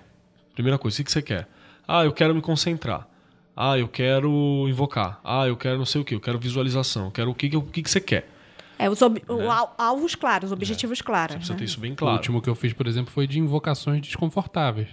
Primeira 0.54 0.78
coisa, 0.78 0.94
o 0.94 0.98
que, 0.98 1.04
que 1.04 1.12
você 1.12 1.22
quer? 1.22 1.46
Ah, 1.86 2.04
eu 2.04 2.12
quero 2.12 2.34
me 2.34 2.40
concentrar. 2.42 3.06
Ah, 3.54 3.78
eu 3.78 3.86
quero 3.86 4.66
invocar. 4.68 5.20
Ah, 5.22 5.46
eu 5.46 5.56
quero 5.56 5.76
não 5.78 5.84
sei 5.84 6.00
o 6.00 6.04
que, 6.04 6.14
eu 6.14 6.20
quero 6.20 6.38
visualização. 6.38 7.06
Eu 7.06 7.10
quero 7.10 7.30
o 7.30 7.34
que, 7.34 7.48
que, 7.50 7.56
o 7.56 7.62
que, 7.62 7.82
que 7.82 7.90
você 7.90 8.00
quer. 8.00 8.22
né? 8.22 8.86
É, 8.86 8.90
os 8.90 9.00
ob- 9.02 9.22
o 9.28 9.50
al- 9.50 9.74
alvos 9.78 10.14
claros, 10.14 10.50
objetivos 10.52 11.00
claros. 11.02 11.36
Precisa 11.36 11.52
né? 11.52 11.58
ter 11.58 11.64
isso 11.66 11.78
bem 11.78 11.92
O 11.92 11.96
claro. 11.96 12.16
último 12.16 12.40
que 12.42 12.48
eu 12.48 12.54
fiz, 12.54 12.72
por 12.72 12.86
exemplo, 12.86 13.12
foi 13.12 13.26
de 13.26 13.38
invocações 13.38 14.00
desconfortáveis. 14.00 14.88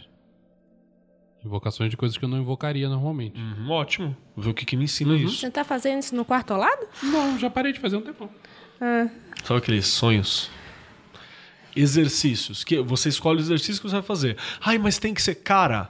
Invocações 1.46 1.90
de 1.90 1.96
coisas 1.98 2.18
que 2.18 2.26
eu 2.26 2.30
não 2.30 2.38
invocaria 2.40 2.90
normalmente. 2.90 3.40
Uhum, 3.40 3.70
ótimo. 3.72 4.16
Vou 4.36 4.44
ver 4.46 4.52
o 4.52 4.54
que, 4.54 4.66
que 4.66 4.76
me 4.76 4.84
ensina 4.84 5.16
isso. 5.16 5.38
Você 5.38 5.50
tá 5.50 5.64
fazendo 5.64 6.00
isso 6.02 6.14
no 6.16 6.26
quarto 6.26 6.52
ao 6.52 6.60
lado? 6.60 6.86
Não, 7.02 7.40
já 7.40 7.50
parei 7.50 7.72
de 7.72 7.80
fazer 7.80 7.96
um 7.96 8.02
tempão. 8.02 8.30
Sabe 9.44 9.58
aqueles 9.60 9.88
sonhos? 9.88 10.50
Exercícios. 11.76 12.64
Que 12.64 12.82
você 12.82 13.10
escolhe 13.10 13.40
os 13.40 13.46
exercícios 13.46 13.80
que 13.80 13.88
você 13.88 13.94
vai 13.96 14.02
fazer. 14.04 14.38
Ai, 14.62 14.78
mas 14.78 14.98
tem 14.98 15.14
que 15.14 15.22
ser 15.22 15.36
cara. 15.36 15.90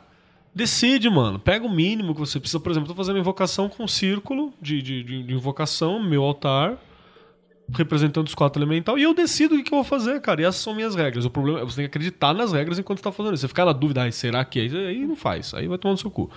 Decide, 0.54 1.10
mano. 1.10 1.40
Pega 1.40 1.66
o 1.66 1.70
mínimo 1.72 2.14
que 2.14 2.20
você 2.20 2.40
precisa. 2.40 2.60
Por 2.60 2.72
exemplo, 2.72 2.86
eu 2.88 2.94
tô 2.94 2.98
fazendo 2.98 3.18
invocação 3.20 3.70
com 3.70 3.84
um 3.84 3.88
círculo 3.88 4.54
de, 4.62 4.82
de- 4.82 5.04
de 5.24 5.34
invocação, 5.34 6.02
meu 6.02 6.24
altar, 6.24 6.78
representando 7.74 8.28
os 8.28 8.36
quatro 8.36 8.62
elemental, 8.62 8.98
e 8.98 9.04
eu 9.04 9.14
decido 9.14 9.54
o 9.54 9.58
que, 9.58 9.64
que 9.66 9.74
eu 9.74 9.78
vou 9.78 9.84
fazer, 9.84 10.20
cara. 10.22 10.42
E 10.42 10.46
essas 10.46 10.62
são 10.62 10.74
minhas 10.74 10.96
regras. 10.96 11.26
O 11.26 11.30
problema 11.30 11.60
é 11.60 11.64
você 11.64 11.78
tem 11.78 11.84
que 11.86 11.90
acreditar 11.90 12.34
nas 12.34 12.52
regras 12.52 12.80
enquanto 12.80 12.98
você 13.00 13.04
tá 13.04 13.12
fazendo 13.12 13.34
isso. 13.34 13.42
Você 13.42 13.48
ficar 13.48 13.66
na 13.66 13.74
dúvida, 13.74 14.02
ai, 14.02 14.12
será 14.12 14.44
que 14.44 14.60
é? 14.60 14.64
Aí 14.88 15.06
não 15.06 15.16
faz. 15.16 15.54
Aí 15.54 15.68
vai 15.68 15.78
tomar 15.78 15.94
no 15.94 15.98
seu 15.98 16.10
cu. 16.12 16.30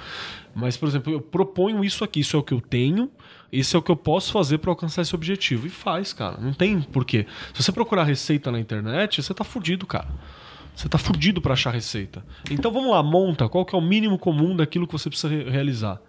Mas, 0.55 0.77
por 0.77 0.89
exemplo, 0.89 1.13
eu 1.13 1.21
proponho 1.21 1.85
isso 1.85 2.05
aqui, 2.05 2.21
isso 2.21 2.37
é 2.37 2.41
o 2.41 2.43
que 2.43 2.53
eu 2.53 2.61
tenho, 2.61 3.11
isso 3.51 3.77
é 3.77 3.79
o 3.79 3.83
que 3.83 3.91
eu 3.91 3.97
posso 3.97 4.33
fazer 4.33 4.59
para 4.59 4.71
alcançar 4.71 5.03
esse 5.03 5.15
objetivo. 5.15 5.67
E 5.67 5.71
faz, 5.71 6.13
cara. 6.13 6.39
Não 6.41 6.53
tem 6.53 6.81
porquê. 6.81 7.27
Se 7.55 7.63
você 7.63 7.73
procurar 7.73 8.05
receita 8.05 8.51
na 8.53 8.61
internet, 8.61 9.23
você 9.23 9.33
tá 9.33 9.45
fudido, 9.45 9.87
cara. 9.87 10.09
Você 10.75 10.89
tá 10.89 10.97
fudido 10.97 11.41
para 11.41 11.53
achar 11.53 11.71
receita. 11.71 12.25
Então 12.51 12.73
vamos 12.73 12.91
lá, 12.91 13.03
monta 13.03 13.47
qual 13.49 13.65
que 13.65 13.75
é 13.75 13.79
o 13.79 13.83
mínimo 13.83 14.19
comum 14.19 14.57
daquilo 14.57 14.87
que 14.87 14.93
você 14.93 15.11
precisa 15.11 15.29
re- 15.29 15.51
realizar. 15.51 16.01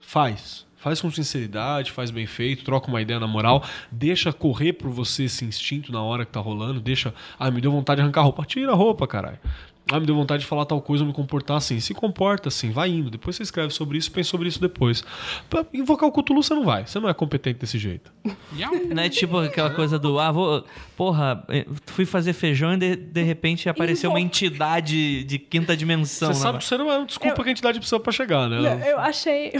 Faz. 0.00 0.66
Faz 0.82 1.00
com 1.00 1.08
sinceridade, 1.12 1.92
faz 1.92 2.10
bem 2.10 2.26
feito, 2.26 2.64
troca 2.64 2.88
uma 2.88 3.00
ideia 3.00 3.20
na 3.20 3.26
moral, 3.28 3.62
deixa 3.88 4.32
correr 4.32 4.72
por 4.72 4.90
você 4.90 5.24
esse 5.24 5.44
instinto 5.44 5.92
na 5.92 6.02
hora 6.02 6.24
que 6.24 6.32
tá 6.32 6.40
rolando, 6.40 6.80
deixa. 6.80 7.14
Ah, 7.38 7.52
me 7.52 7.60
deu 7.60 7.70
vontade 7.70 7.98
de 7.98 8.02
arrancar 8.02 8.22
a 8.22 8.24
roupa. 8.24 8.44
Tira 8.44 8.72
a 8.72 8.74
roupa, 8.74 9.06
caralho. 9.06 9.38
Ah, 9.90 10.00
me 10.00 10.06
deu 10.06 10.14
vontade 10.16 10.42
de 10.42 10.48
falar 10.48 10.64
tal 10.64 10.80
coisa, 10.80 11.04
eu 11.04 11.06
me 11.06 11.12
comportar 11.12 11.56
assim. 11.56 11.78
Se 11.78 11.94
comporta 11.94 12.48
assim, 12.48 12.70
vai 12.70 12.88
indo. 12.88 13.10
Depois 13.10 13.36
você 13.36 13.44
escreve 13.44 13.72
sobre 13.72 13.96
isso, 13.96 14.10
pensa 14.10 14.30
sobre 14.30 14.48
isso 14.48 14.60
depois. 14.60 15.04
Pra 15.48 15.64
invocar 15.72 16.08
o 16.08 16.12
Cthulhu 16.12 16.42
você 16.42 16.52
não 16.52 16.64
vai. 16.64 16.84
Você 16.84 16.98
não 16.98 17.08
é 17.08 17.14
competente 17.14 17.60
desse 17.60 17.78
jeito. 17.78 18.12
Não 18.92 19.02
é 19.02 19.08
tipo 19.08 19.38
aquela 19.38 19.70
coisa 19.70 20.00
do, 20.00 20.18
ah, 20.18 20.32
vou. 20.32 20.64
Porra, 20.96 21.44
eh, 21.48 21.64
fui 21.86 22.04
fazer 22.04 22.32
feijão 22.32 22.74
e 22.74 22.76
de, 22.76 22.96
de 22.96 23.22
repente 23.22 23.68
apareceu 23.68 24.10
uma 24.10 24.20
entidade 24.20 25.22
de 25.22 25.38
quinta 25.38 25.76
dimensão. 25.76 26.32
você 26.32 26.40
sabe 26.40 26.58
que 26.58 26.64
você 26.64 26.76
não 26.76 26.90
é 26.90 26.98
uma 26.98 27.06
desculpa 27.06 27.42
que 27.42 27.48
a 27.48 27.52
entidade 27.52 27.78
precisa 27.78 28.00
pra 28.00 28.12
chegar, 28.12 28.48
né? 28.48 28.60
Não, 28.60 28.86
eu 28.86 28.98
achei. 28.98 29.52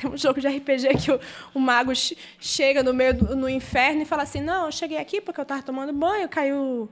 Tem 0.00 0.10
um 0.10 0.16
jogo 0.16 0.40
de 0.40 0.48
RPG 0.48 0.88
que 0.98 1.12
o, 1.12 1.20
o 1.54 1.60
mago 1.60 1.94
che- 1.94 2.16
chega 2.38 2.82
no 2.82 2.94
meio 2.94 3.12
do 3.14 3.36
no 3.36 3.48
inferno 3.48 4.02
e 4.02 4.04
fala 4.06 4.22
assim: 4.22 4.40
Não, 4.40 4.66
eu 4.66 4.72
cheguei 4.72 4.98
aqui 4.98 5.20
porque 5.20 5.40
eu 5.40 5.44
tava 5.44 5.62
tomando 5.62 5.92
banho, 5.92 6.28
caiu 6.28 6.88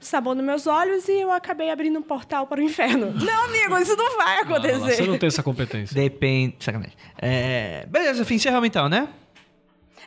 sabão 0.00 0.34
nos 0.34 0.44
meus 0.44 0.66
olhos 0.66 1.08
e 1.08 1.12
eu 1.20 1.30
acabei 1.30 1.70
abrindo 1.70 1.96
um 1.98 2.02
portal 2.02 2.46
para 2.46 2.60
o 2.60 2.62
inferno. 2.62 3.12
não, 3.24 3.44
amigo, 3.44 3.78
isso 3.78 3.96
não 3.96 4.16
vai 4.16 4.40
acontecer. 4.40 4.78
você 4.96 5.06
não 5.06 5.16
tem 5.16 5.28
essa 5.28 5.42
competência. 5.42 5.94
Depende. 5.94 6.56
Sacanagem. 6.58 6.96
É, 7.18 7.86
beleza, 7.88 8.24
fim, 8.24 8.34
encerramos 8.34 8.66
então, 8.66 8.88
né? 8.88 9.08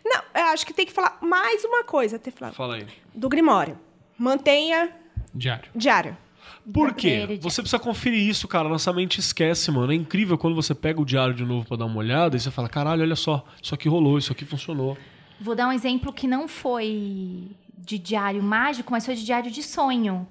Não, 0.03 0.21
eu 0.35 0.43
acho 0.47 0.65
que 0.65 0.73
tem 0.73 0.85
que 0.85 0.91
falar 0.91 1.17
mais 1.21 1.63
uma 1.63 1.83
coisa. 1.83 2.19
Que 2.19 2.29
falar 2.29 2.51
Fala 2.51 2.75
aí. 2.75 2.85
do 3.13 3.27
Grimório. 3.29 3.79
Mantenha 4.17 4.91
Diário. 5.33 5.69
diário. 5.73 6.15
Por 6.73 6.93
quê? 6.93 7.39
Você 7.41 7.61
precisa 7.61 7.79
conferir 7.79 8.27
isso, 8.27 8.47
cara. 8.47 8.67
Nossa 8.67 8.91
mente 8.91 9.19
esquece, 9.19 9.69
mano. 9.71 9.91
É 9.91 9.95
incrível 9.95 10.37
quando 10.37 10.55
você 10.55 10.73
pega 10.73 11.01
o 11.01 11.05
diário 11.05 11.33
de 11.33 11.45
novo 11.45 11.67
pra 11.67 11.77
dar 11.77 11.85
uma 11.85 11.97
olhada 11.97 12.35
e 12.35 12.39
você 12.39 12.49
fala: 12.49 12.67
caralho, 12.67 13.01
olha 13.01 13.15
só, 13.15 13.45
isso 13.61 13.75
aqui 13.75 13.87
rolou, 13.87 14.17
isso 14.17 14.31
aqui 14.31 14.45
funcionou. 14.45 14.97
Vou 15.39 15.55
dar 15.55 15.67
um 15.67 15.71
exemplo 15.71 16.13
que 16.13 16.27
não 16.27 16.47
foi 16.47 17.51
de 17.77 17.99
diário 17.99 18.41
mágico, 18.41 18.91
mas 18.91 19.05
foi 19.05 19.15
de 19.15 19.25
diário 19.25 19.51
de 19.51 19.61
sonho. 19.61 20.27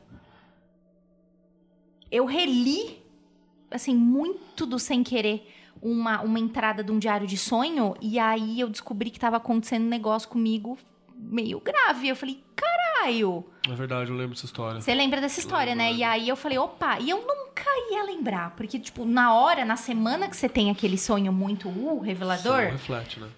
Eu 2.10 2.24
reli, 2.24 2.98
assim, 3.70 3.94
muito 3.94 4.66
do 4.66 4.78
sem 4.78 5.02
querer, 5.02 5.50
uma, 5.82 6.22
uma 6.22 6.38
entrada 6.38 6.82
de 6.82 6.90
um 6.90 6.98
diário 6.98 7.26
de 7.26 7.36
sonho, 7.36 7.94
e 8.00 8.18
aí 8.18 8.60
eu 8.60 8.68
descobri 8.68 9.10
que 9.10 9.18
tava 9.18 9.36
acontecendo 9.36 9.84
um 9.84 9.88
negócio 9.88 10.28
comigo 10.28 10.78
meio 11.16 11.60
grave. 11.60 12.08
Eu 12.08 12.16
falei, 12.16 12.42
caralho! 13.04 13.44
É 13.68 13.74
verdade, 13.74 14.10
eu 14.10 14.16
lembro 14.16 14.34
dessa 14.34 14.46
história. 14.46 14.80
Você 14.80 14.94
lembra 14.94 15.20
dessa 15.20 15.40
história, 15.40 15.74
né? 15.74 15.92
E 15.92 16.02
aí 16.02 16.28
eu 16.28 16.36
falei, 16.36 16.58
opa, 16.58 16.98
e 17.00 17.10
eu 17.10 17.18
nunca 17.18 17.64
ia 17.90 18.04
lembrar. 18.04 18.50
Porque, 18.56 18.78
tipo, 18.78 19.04
na 19.04 19.34
hora, 19.34 19.64
na 19.64 19.76
semana 19.76 20.28
que 20.28 20.36
você 20.36 20.48
tem 20.48 20.70
aquele 20.70 20.98
sonho 20.98 21.32
muito 21.32 21.68
uh, 21.68 22.00
revelador, 22.00 22.62
Sim, 22.64 22.70
reflete, 22.72 23.20
né? 23.20 23.28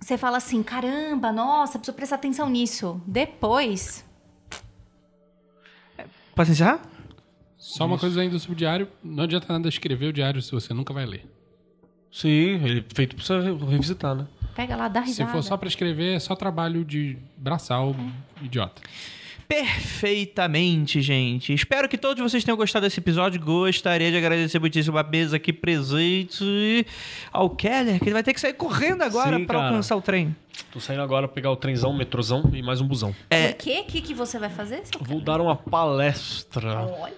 você 0.00 0.16
fala 0.16 0.38
assim, 0.38 0.62
caramba, 0.62 1.30
nossa, 1.30 1.78
preciso 1.78 1.94
prestar 1.94 2.16
atenção 2.16 2.48
nisso. 2.48 3.00
Depois, 3.06 4.04
Posso 6.34 6.52
encerrar? 6.52 6.80
Só 7.58 7.84
uma 7.84 7.98
coisa 7.98 8.22
ainda 8.22 8.38
sobre 8.38 8.54
o 8.54 8.56
diário. 8.56 8.88
Não 9.04 9.24
adianta 9.24 9.52
nada 9.52 9.68
escrever 9.68 10.06
o 10.06 10.12
diário 10.12 10.40
se 10.40 10.50
você 10.50 10.72
nunca 10.72 10.94
vai 10.94 11.04
ler. 11.04 11.26
Sim, 12.10 12.64
ele 12.64 12.80
é 12.80 12.94
feito 12.94 13.14
pra 13.14 13.22
você 13.24 13.38
revisitar, 13.68 14.14
né? 14.14 14.26
Pega 14.54 14.76
lá, 14.76 14.88
dá 14.88 15.00
Se 15.02 15.08
risada. 15.08 15.30
for 15.32 15.42
só 15.42 15.56
pra 15.56 15.68
escrever, 15.68 16.16
é 16.16 16.18
só 16.18 16.34
trabalho 16.36 16.84
de 16.84 17.16
braçal 17.36 17.94
idiota. 18.42 18.80
Perfeitamente, 19.48 21.00
gente. 21.02 21.52
Espero 21.52 21.88
que 21.88 21.98
todos 21.98 22.22
vocês 22.22 22.44
tenham 22.44 22.56
gostado 22.56 22.86
desse 22.86 23.00
episódio. 23.00 23.40
Gostaria 23.40 24.08
de 24.08 24.16
agradecer 24.16 24.60
muitíssimo 24.60 24.96
a 24.96 25.02
mesa 25.02 25.36
aqui 25.38 25.52
presente 25.52 26.86
ao 27.32 27.50
Keller, 27.50 27.98
que 27.98 28.04
ele 28.04 28.12
vai 28.12 28.22
ter 28.22 28.32
que 28.32 28.40
sair 28.40 28.54
correndo 28.54 29.02
agora 29.02 29.40
para 29.40 29.64
alcançar 29.66 29.96
o 29.96 30.00
trem. 30.00 30.36
Tô 30.72 30.78
saindo 30.78 31.02
agora 31.02 31.26
pra 31.26 31.34
pegar 31.34 31.50
o 31.50 31.56
trenzão, 31.56 31.90
o 31.90 31.96
metrozão 31.96 32.48
e 32.52 32.62
mais 32.62 32.80
um 32.80 32.86
busão. 32.86 33.10
O 33.10 33.54
quê? 33.56 33.80
O 33.80 33.90
que, 33.90 34.00
que 34.00 34.14
você 34.14 34.38
vai 34.38 34.50
fazer? 34.50 34.82
seu 34.84 35.00
Vou 35.02 35.20
dar 35.20 35.40
uma 35.40 35.56
palestra. 35.56 36.82
Olha! 36.82 37.14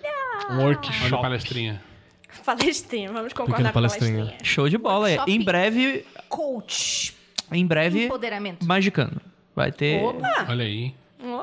Um 0.50 0.54
Olha 0.54 0.64
workshop. 0.68 1.14
a 1.14 1.18
palestrinha. 1.18 1.82
Palestrinha, 2.46 3.12
vamos 3.12 3.32
concordar 3.34 3.64
com 3.64 3.68
a 3.68 3.72
palestrinha. 3.72 4.16
palestrinha. 4.16 4.44
Show 4.44 4.68
de 4.70 4.78
bola. 4.78 5.08
Workshop. 5.08 5.30
Em 5.30 5.44
breve, 5.44 6.04
Coach. 6.30 7.14
Em 7.52 7.66
breve, 7.66 8.06
Empoderamento. 8.06 8.66
magicando. 8.66 9.20
Vai 9.54 9.70
ter. 9.70 10.02
Opa! 10.02 10.46
Olha 10.48 10.64
aí. 10.64 10.94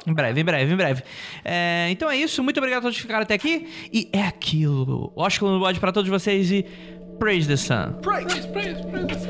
Em 0.05 0.13
breve, 0.13 0.41
em 0.41 0.43
breve, 0.43 0.73
em 0.73 0.75
breve. 0.75 1.03
É, 1.45 1.87
então 1.89 2.09
é 2.09 2.17
isso. 2.17 2.43
Muito 2.43 2.57
obrigado 2.57 2.79
a 2.79 2.81
todos 2.83 2.97
que 2.97 3.01
ficaram 3.01 3.21
até 3.23 3.35
aqui. 3.35 3.67
E 3.93 4.09
é 4.11 4.23
aquilo. 4.23 5.13
Ósculo 5.15 5.53
no 5.53 5.59
bode 5.59 5.79
pra 5.79 5.91
todos 5.91 6.09
vocês 6.09 6.51
e 6.51 6.65
praise 7.17 7.47
the 7.47 7.55
sun. 7.55 7.93
Praise, 8.01 8.47
praise, 8.49 8.81
praise. 8.87 9.07
Praise, 9.07 9.27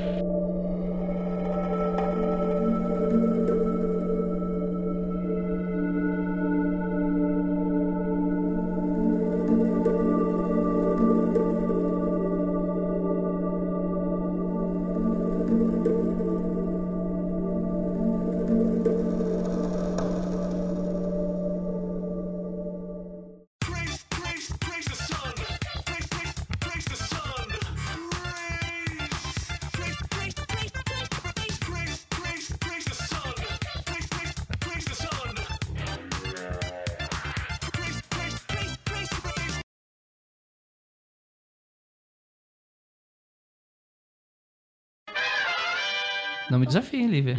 Não 46.50 46.60
me 46.60 46.66
desafiem, 46.66 47.08
Lívia. 47.08 47.38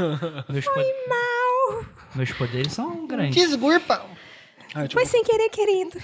Meus 0.48 0.64
Foi 0.64 0.84
mal. 1.08 1.84
Meus 2.14 2.32
poderes 2.32 2.72
são 2.72 3.06
grandes. 3.06 3.34
Desculpa. 3.34 4.04
Foi 4.92 5.06
sem 5.06 5.22
querer, 5.24 5.48
querido. 5.48 5.98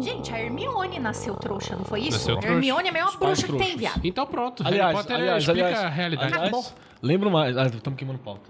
Gente, 0.00 0.32
a 0.32 0.40
Hermione 0.40 0.98
nasceu 0.98 1.34
trouxa, 1.34 1.76
não 1.76 1.84
foi 1.84 2.00
isso? 2.00 2.12
Nasceu 2.12 2.36
a 2.36 2.38
trouxa. 2.38 2.54
Hermione 2.54 2.86
é 2.86 2.90
a 2.90 2.92
maior 2.92 3.18
bruxa 3.18 3.46
que 3.46 3.56
tem, 3.56 3.76
viado. 3.76 4.00
Então 4.04 4.26
pronto. 4.26 4.62
Aliás, 4.66 4.92
Harry 4.92 4.96
Potter 5.02 5.16
aliás, 5.16 5.42
explica 5.42 5.66
aliás, 5.66 5.84
a 5.84 5.88
realidade. 5.88 6.34
aliás. 6.34 6.74
Lembro 7.02 7.30
mais. 7.30 7.56
Ah, 7.56 7.66
estamos 7.66 7.98
queimando 7.98 8.18
pauta. 8.20 8.48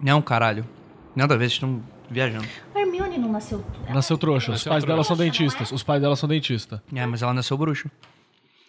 Não, 0.00 0.20
caralho. 0.20 0.66
Nada 1.16 1.34
a 1.34 1.36
ver, 1.36 1.46
estão 1.46 1.82
viajando. 2.10 2.46
A 2.74 2.80
Hermione 2.80 3.18
não 3.18 3.30
nasceu... 3.30 3.64
Nasceu 3.88 4.18
trouxa. 4.18 4.52
Os 4.52 4.58
Nasceu 4.58 4.70
pais 4.70 4.84
dela 4.84 5.04
são 5.04 5.16
trouxa, 5.16 5.22
não 5.22 5.28
é? 5.28 5.30
dentistas. 5.30 5.72
Os 5.72 5.82
pais 5.82 6.02
dela 6.02 6.16
são 6.16 6.28
dentistas. 6.28 6.80
É, 6.94 7.06
mas 7.06 7.22
ela 7.22 7.32
nasceu 7.32 7.56
bruxa. 7.56 7.90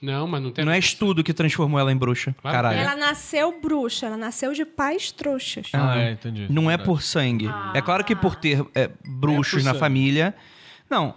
Não, 0.05 0.27
mas 0.27 0.41
não 0.41 0.51
tem. 0.51 0.63
Não 0.65 0.71
é 0.71 0.77
estudo 0.79 1.23
que 1.23 1.33
transformou 1.33 1.79
ela 1.79 1.91
em 1.91 1.97
bruxa. 1.97 2.35
Claro. 2.41 2.55
Caralho. 2.55 2.77
Ela 2.79 2.95
nasceu 2.95 3.59
bruxa, 3.59 4.05
ela 4.05 4.17
nasceu 4.17 4.53
de 4.53 4.63
pais 4.65 5.11
trouxas. 5.11 5.67
Ah, 5.73 5.97
é, 5.97 6.11
entendi. 6.11 6.45
Não 6.49 6.69
é 6.69 6.77
por 6.77 7.01
sangue. 7.01 7.49
É 7.73 7.81
claro 7.81 8.03
que 8.03 8.15
por 8.15 8.35
ter 8.35 8.65
é, 8.75 8.89
bruxos 9.05 9.53
É 9.55 9.57
por 9.59 9.63
na 9.65 9.71
sangue. 9.71 9.79
família. 9.79 10.35
Não. 10.89 11.15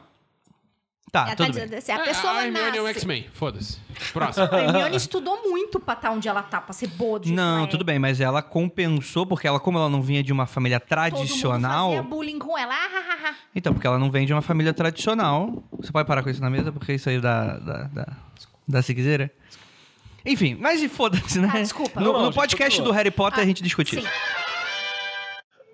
Tá, 1.10 1.20
Ela 1.20 1.28
tá 1.30 1.36
tudo 1.36 1.54
bem. 1.54 1.64
dizendo 1.64 1.78
assim, 1.78 1.90
a 1.92 1.94
É, 2.00 2.04
pessoa 2.04 2.32
a 2.34 2.44
Hermione 2.46 2.76
é 2.76 2.80
um 2.82 2.84
nasce. 2.84 2.98
X-Men. 2.98 3.26
Foda-se. 3.32 3.78
Próximo. 4.12 4.46
A 4.52 4.58
Hermione 4.62 4.94
estudou 4.96 5.40
muito 5.48 5.80
pra 5.80 5.94
estar 5.94 6.10
onde 6.10 6.28
ela 6.28 6.42
tá, 6.42 6.60
pra 6.60 6.74
ser 6.74 6.88
boa 6.88 7.18
que 7.18 7.32
Não, 7.32 7.64
é. 7.64 7.66
tudo 7.66 7.82
bem, 7.82 7.98
mas 7.98 8.20
ela 8.20 8.42
compensou, 8.42 9.24
porque 9.26 9.48
ela, 9.48 9.58
como 9.58 9.78
ela 9.78 9.88
não 9.88 10.02
vinha 10.02 10.22
de 10.22 10.34
uma 10.34 10.44
família 10.44 10.78
Todo 10.78 10.84
mundo 10.86 10.88
tradicional. 10.90 11.88
fazia 11.88 12.02
bullying 12.02 12.38
com 12.38 12.58
ela. 12.58 12.74
Ah, 12.74 12.88
ah, 12.92 13.04
ah, 13.10 13.28
ah. 13.30 13.34
Então, 13.54 13.72
porque 13.72 13.86
ela 13.86 13.98
não 13.98 14.10
vem 14.10 14.26
de 14.26 14.34
uma 14.34 14.42
família 14.42 14.74
tradicional. 14.74 15.64
Você 15.78 15.90
pode 15.90 16.06
parar 16.06 16.22
com 16.22 16.28
isso 16.28 16.42
na 16.42 16.50
mesa, 16.50 16.70
porque 16.70 16.92
isso 16.92 17.08
aí 17.08 17.18
dá. 17.18 17.58
dá, 17.58 17.82
dá, 17.84 18.12
dá 18.68 18.80
ziquezeira? 18.80 19.30
Enfim, 20.24 20.56
mas 20.60 20.82
e 20.82 20.88
foda-se, 20.88 21.38
né? 21.40 21.48
Ah, 21.52 21.58
desculpa. 21.58 22.00
No, 22.00 22.12
Não, 22.12 22.18
no 22.20 22.24
gente, 22.26 22.34
podcast 22.34 22.82
do 22.82 22.90
Harry 22.90 23.10
Potter 23.10 23.42
a 23.42 23.46
gente 23.46 23.62
sim. 23.96 24.00
isso. 24.00 24.08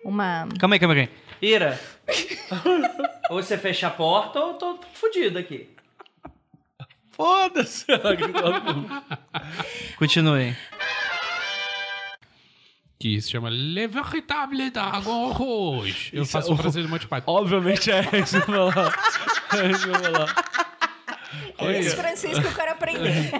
Uma... 0.04 0.46
Calma 0.58 0.74
aí, 0.74 0.78
calma 0.78 0.94
aí. 0.94 1.08
Ira. 1.42 1.80
ou 3.30 3.42
você 3.42 3.58
fecha 3.58 3.88
a 3.88 3.90
porta 3.90 4.38
ou 4.38 4.48
eu 4.52 4.54
tô 4.54 4.78
fudido 4.92 5.38
aqui. 5.38 5.68
Foda-se. 7.12 7.86
Continue. 9.98 10.56
que 12.98 13.20
se 13.20 13.30
chama 13.30 13.48
Le 13.50 13.86
Véritable 13.86 14.70
Dragon 14.70 15.30
Rouge. 15.32 16.10
Eu 16.12 16.22
Isso 16.22 16.36
é 16.36 16.40
faço 16.40 16.50
o 16.50 16.54
o- 16.54 16.56
francês 16.56 16.84
do 16.84 16.90
Monty 16.90 17.06
Python. 17.06 17.32
Obviamente 17.32 17.90
é 17.90 18.00
isso 18.18 18.40
que 18.42 18.50
eu 18.50 18.54
vou 18.56 18.72
falar. 18.72 18.94
É 19.52 19.70
isso 19.70 19.84
que 19.84 19.90
eu 19.90 19.94
vou 19.94 20.02
falar. 20.12 20.63
É 21.58 21.78
esse 21.78 21.94
francês 21.96 22.38
que 22.38 22.46
eu 22.46 22.52
quero 22.52 22.72
aprender. 22.72 23.30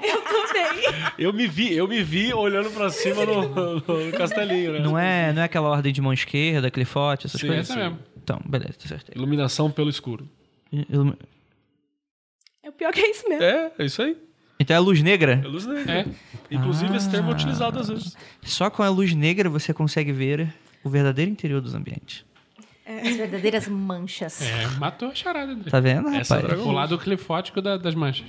Eu 1.19 1.33
me 1.33 1.47
vi, 1.47 1.75
eu 1.75 1.87
me 1.87 2.03
vi 2.03 2.33
olhando 2.35 2.71
pra 2.71 2.91
cima 2.91 3.25
no, 3.25 3.49
no- 3.49 4.13
castelinho, 4.17 4.73
né? 4.73 4.79
Não 4.81 4.99
é, 4.99 5.33
não 5.33 5.43
é 5.43 5.45
aquela 5.45 5.69
ordem 5.69 5.93
de 5.93 6.01
mão 6.01 6.13
esquerda, 6.13 6.71
clifote, 6.71 7.27
essas 7.27 7.41
Sim, 7.41 7.47
coisas? 7.49 7.71
essa 7.71 7.79
mesmo. 7.79 7.99
Então, 8.23 8.41
beleza, 8.45 8.75
tá 8.75 8.89
certo. 8.89 9.13
Iluminação 9.15 9.71
pelo 9.71 9.89
escuro. 9.91 10.29
Ilum- 10.73 11.15
É 12.63 12.69
o 12.69 12.73
pior 12.73 12.93
que 12.93 13.01
é 13.01 13.11
isso 13.11 13.29
mesmo. 13.29 13.45
É, 13.45 13.73
é 13.79 13.85
isso 13.85 14.03
aí. 14.03 14.17
Então 14.59 14.75
é 14.77 14.79
luz 14.81 15.03
negra? 15.03 15.41
É 15.45 15.47
luz 15.47 15.67
negra. 15.67 15.93
É. 15.93 16.07
Inclusive, 16.51 16.97
esse 16.97 17.09
Ah. 17.09 17.11
termo 17.11 17.31
é 17.31 17.35
utilizado 17.35 17.79
às 17.79 17.89
vezes. 17.89 18.17
Só 18.43 18.71
com 18.71 18.83
a 18.83 18.89
luz 18.89 19.15
negra 19.15 19.49
você 19.51 19.73
consegue 19.75 20.13
ver 20.13 20.53
o 20.83 20.89
verdadeiro 20.89 21.31
interior 21.31 21.61
dos 21.61 21.75
ambientes. 21.75 22.25
As 22.87 23.17
verdadeiras 23.17 23.67
manchas. 23.69 24.43
É, 24.43 24.67
matou 24.79 25.09
a 25.09 25.15
charada. 25.15 25.57
Tá 25.71 25.81
vendo, 25.81 26.09
Essa 26.11 26.37
é 26.37 26.41
rapaz? 26.43 26.61
O 26.61 26.71
lado 26.73 26.99
clifótico 26.99 27.63
da- 27.63 27.77
das 27.79 27.95
manchas. 27.95 28.27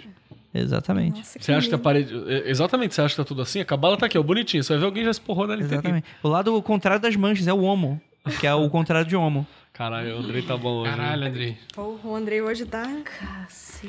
Exatamente. 0.53 1.17
Nossa, 1.17 1.37
Você 1.39 1.51
acha 1.51 1.67
que 1.67 1.75
a 1.75 1.77
parede. 1.77 2.13
é, 2.31 2.49
Exatamente, 2.49 2.95
você 2.95 3.01
acha 3.01 3.13
que 3.13 3.21
tá 3.21 3.25
tudo 3.25 3.41
assim? 3.41 3.59
A 3.59 3.65
cabala 3.65 3.97
tá 3.97 4.05
aqui, 4.05 4.17
ó, 4.17 4.23
bonitinho. 4.23 4.63
Você 4.63 4.71
vai 4.73 4.79
ver 4.79 4.85
alguém 4.85 5.03
já 5.03 5.11
esporrou 5.11 5.45
nela 5.45 5.59
inteira. 5.61 5.75
Exatamente. 5.81 6.07
O 6.23 6.29
lado 6.29 6.61
contrário 6.61 7.01
das 7.01 7.15
manchas 7.17 7.45
é 7.47 7.53
o 7.53 7.61
homo, 7.61 7.99
que 8.39 8.47
é 8.47 8.53
o 8.53 8.69
contrário 8.69 9.05
de 9.07 9.15
homo. 9.17 9.45
Caralho, 9.73 10.15
o 10.15 10.19
Andrei 10.19 10.41
tá 10.41 10.55
bom 10.55 10.83
hoje. 10.83 10.91
Caralho, 10.91 11.27
Andrei. 11.27 11.57
Porra, 11.73 11.99
o 12.09 12.15
Andrei 12.15 12.41
hoje 12.41 12.65
tá... 12.65 12.83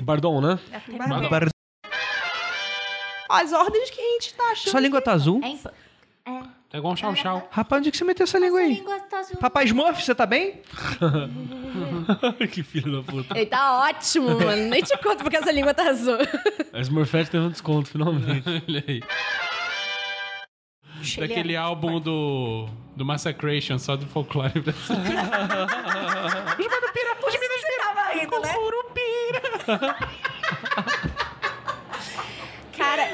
Bardon, 0.01 0.41
né? 0.41 0.59
Bárbaro. 1.09 1.51
As 3.31 3.53
ordens 3.53 3.91
que 3.91 4.01
a 4.01 4.05
gente 4.15 4.35
tá 4.35 4.45
achando. 4.51 4.71
Sua 4.73 4.81
língua 4.81 5.01
tá 5.01 5.13
azul? 5.13 5.41
É 5.45 5.49
imp... 5.49 5.67
É 6.27 6.43
igual 6.75 6.93
um 6.93 6.97
chau-chau. 6.97 7.49
Rapaz, 7.51 7.81
onde 7.81 7.89
é 7.89 7.93
que 7.93 7.97
você 7.97 8.05
meteu 8.05 8.25
essa 8.25 8.39
língua 8.39 8.61
aí? 8.61 8.75
língua 8.75 9.01
tá 9.01 9.19
azul. 9.19 9.37
Papai 9.39 9.65
Smurf, 9.65 10.03
você 10.03 10.15
tá 10.15 10.27
bem? 10.27 10.61
que 12.53 12.63
filho 12.63 12.97
da 12.97 13.03
puta. 13.13 13.37
Ele 13.37 13.47
tá 13.47 13.81
ótimo, 13.89 14.39
mano. 14.39 14.69
Nem 14.69 14.83
te 14.83 14.97
conto 14.99 15.23
porque 15.23 15.37
essa 15.37 15.53
língua 15.53 15.73
tá 15.73 15.89
azul. 15.89 16.19
A 16.73 16.81
Smurfette 16.81 17.31
teve 17.31 17.45
um 17.45 17.51
desconto, 17.51 17.89
finalmente. 17.89 18.47
Olha 18.69 18.85
aí. 18.87 19.01
Daquele 21.19 21.57
álbum 21.57 22.01
do, 22.01 22.69
do 22.97 23.05
Massacration, 23.05 23.79
só 23.79 23.97
do 23.97 24.07
folclore 24.07 24.61
brasileiro. 24.61 25.07
Tava 27.87 28.03
rindo, 28.13 28.41
né? 28.41 28.55
Cara, 29.67 29.97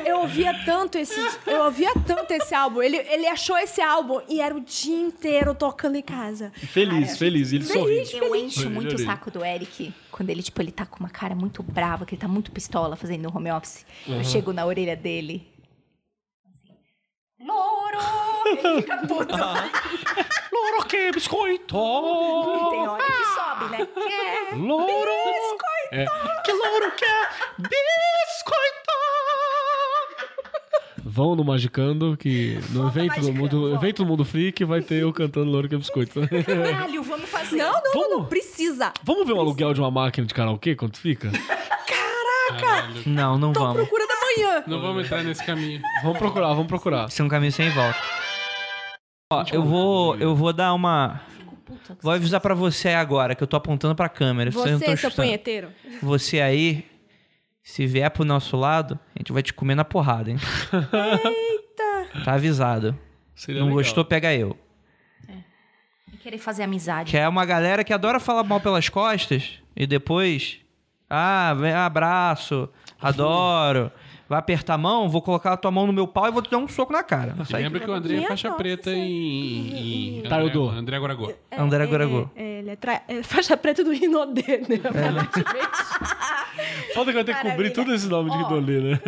eu 0.04 0.20
ouvia 0.20 0.52
tanto 0.64 0.98
esse. 0.98 1.18
Eu 1.46 1.64
ouvia 1.64 1.92
tanto 2.06 2.30
esse 2.32 2.54
álbum. 2.54 2.82
Ele, 2.82 2.96
ele 2.96 3.26
achou 3.26 3.56
esse 3.58 3.80
álbum 3.80 4.20
e 4.28 4.40
era 4.40 4.54
o 4.54 4.60
dia 4.60 5.00
inteiro 5.00 5.54
tocando 5.54 5.96
em 5.96 6.02
casa. 6.02 6.52
Feliz, 6.54 7.16
feliz. 7.18 7.52
E 7.52 7.56
ele 7.56 7.64
sorri. 7.64 8.04
Eu 8.12 8.34
encho 8.34 8.70
muito 8.70 8.94
o 8.94 8.98
saco 8.98 9.30
do 9.30 9.44
Eric 9.44 9.92
quando 10.10 10.30
ele, 10.30 10.42
tipo, 10.42 10.60
ele 10.60 10.70
tá 10.70 10.84
com 10.84 11.00
uma 11.00 11.08
cara 11.08 11.34
muito 11.34 11.62
brava, 11.62 12.04
que 12.04 12.14
ele 12.14 12.20
tá 12.20 12.28
muito 12.28 12.52
pistola 12.52 12.94
fazendo 12.96 13.34
home 13.34 13.50
office. 13.50 13.86
Eu 14.06 14.22
chego 14.22 14.52
na 14.52 14.64
orelha 14.66 14.94
dele. 14.94 15.48
Assim, 16.48 16.76
Louro! 17.40 17.98
Ele 18.46 18.82
fica 18.82 18.98
puto. 19.08 19.34
Louro 20.52 20.86
que 20.86 21.10
biscoito! 21.12 21.74
Tem 22.70 22.88
hora 22.88 23.02
que 23.04 23.24
sobe, 23.34 23.70
né? 23.70 23.88
É. 24.52 24.54
Louro! 24.54 25.10
É. 25.92 26.04
Que 26.44 26.52
louro 26.52 26.92
que 26.92 27.04
é 27.04 27.28
biscoito! 27.58 28.92
Vão 31.04 31.34
no 31.34 31.44
Magicando, 31.44 32.16
que 32.16 32.58
no 32.70 32.86
evento 32.86 33.20
do, 33.20 33.32
mundo, 33.32 33.74
evento 33.74 34.04
do 34.04 34.06
Mundo 34.06 34.24
Freak 34.24 34.64
vai 34.64 34.80
ter 34.80 35.02
eu 35.02 35.12
cantando 35.12 35.50
Louro 35.50 35.68
que 35.68 35.74
é 35.74 35.78
biscoito. 35.78 36.20
Caralho, 36.46 37.02
vamos 37.02 37.28
fazer. 37.28 37.56
Não, 37.56 37.72
não, 37.72 37.92
Vamos? 37.92 38.10
não 38.10 38.24
precisa. 38.26 38.92
Vamos 39.02 39.26
ver 39.26 39.32
um 39.32 39.40
aluguel 39.40 39.74
de 39.74 39.80
uma 39.80 39.90
máquina 39.90 40.26
de 40.26 40.32
karaokê, 40.32 40.76
quanto 40.76 40.98
fica? 40.98 41.30
Caralho. 41.86 43.02
Não, 43.06 43.36
não 43.38 43.52
vamos. 43.52 43.76
Procura 43.76 44.06
da 44.06 44.14
manhã. 44.14 44.64
Não 44.66 44.80
vamos 44.80 45.04
entrar 45.04 45.22
nesse 45.24 45.44
caminho. 45.44 45.80
Vamos 46.02 46.18
procurar, 46.18 46.48
vamos 46.48 46.66
procurar. 46.66 47.08
Isso 47.08 47.20
é 47.20 47.24
um 47.24 47.28
caminho 47.28 47.52
sem 47.52 47.70
volta. 47.70 47.98
Ó, 49.32 49.44
eu 49.52 49.62
vou, 49.62 50.16
eu 50.18 50.36
vou 50.36 50.52
dar 50.52 50.72
uma. 50.74 51.20
Vou 52.00 52.12
avisar 52.12 52.40
pra 52.40 52.54
você 52.54 52.90
agora, 52.90 53.34
que 53.34 53.42
eu 53.42 53.46
tô 53.46 53.56
apontando 53.56 53.94
pra 53.94 54.08
câmera. 54.08 54.50
vocês 54.50 54.72
não 54.72 54.78
Você, 54.78 54.84
seu 54.84 54.94
escutando. 54.94 55.24
punheteiro. 55.26 55.68
Você 56.02 56.40
aí, 56.40 56.84
se 57.62 57.86
vier 57.86 58.10
pro 58.10 58.24
nosso 58.24 58.56
lado, 58.56 58.98
a 59.14 59.18
gente 59.18 59.32
vai 59.32 59.42
te 59.42 59.52
comer 59.52 59.74
na 59.74 59.84
porrada, 59.84 60.30
hein? 60.30 60.36
Eita! 60.72 62.24
Tá 62.24 62.34
avisado. 62.34 62.98
Seria 63.34 63.60
não 63.60 63.68
legal. 63.68 63.82
gostou, 63.82 64.04
pega 64.04 64.34
eu. 64.34 64.58
Querer 66.20 66.38
fazer 66.38 66.62
amizade. 66.62 67.10
Que 67.10 67.16
é 67.18 67.26
uma 67.26 67.44
galera 67.44 67.82
que 67.82 67.92
adora 67.92 68.20
falar 68.20 68.44
mal 68.44 68.60
pelas 68.60 68.88
costas 68.88 69.58
e 69.74 69.86
depois. 69.88 70.60
Ah, 71.10 71.52
vem, 71.54 71.72
abraço, 71.72 72.68
adoro. 73.00 73.90
Vai 74.32 74.38
apertar 74.38 74.74
a 74.74 74.78
mão, 74.78 75.08
vou 75.10 75.20
colocar 75.20 75.52
a 75.52 75.56
tua 75.58 75.70
mão 75.70 75.86
no 75.86 75.92
meu 75.92 76.06
pau 76.08 76.26
e 76.26 76.30
vou 76.30 76.40
te 76.40 76.50
dar 76.50 76.56
um 76.58 76.66
soco 76.66 76.90
na 76.92 77.02
cara. 77.02 77.34
Lembra 77.52 77.80
que 77.80 77.90
o 77.90 77.92
André 77.92 78.16
é 78.16 78.26
faixa 78.26 78.50
preta 78.52 78.90
em. 78.90 80.20
em. 80.20 80.26
André, 80.26 80.78
André 80.78 80.98
Goragô. 80.98 81.32
André 81.56 81.86
Goragô. 81.86 82.30
É, 82.34 82.58
ele 82.60 82.70
é, 82.70 82.76
tra- 82.76 83.02
é 83.08 83.22
faixa 83.22 83.56
preta 83.56 83.84
do 83.84 83.92
Rinodê, 83.92 84.58
né? 84.68 84.80
Aparentemente. 84.82 85.68
Foda 86.94 87.10
que 87.10 87.14
vai 87.16 87.24
ter 87.24 87.34
que 87.34 87.40
cobrir 87.42 87.48
Maravilha. 87.50 87.70
tudo 87.74 87.94
esse 87.94 88.08
nome 88.08 88.30
de. 88.30 88.36
Ridolê, 88.38 88.80
né? 88.80 89.00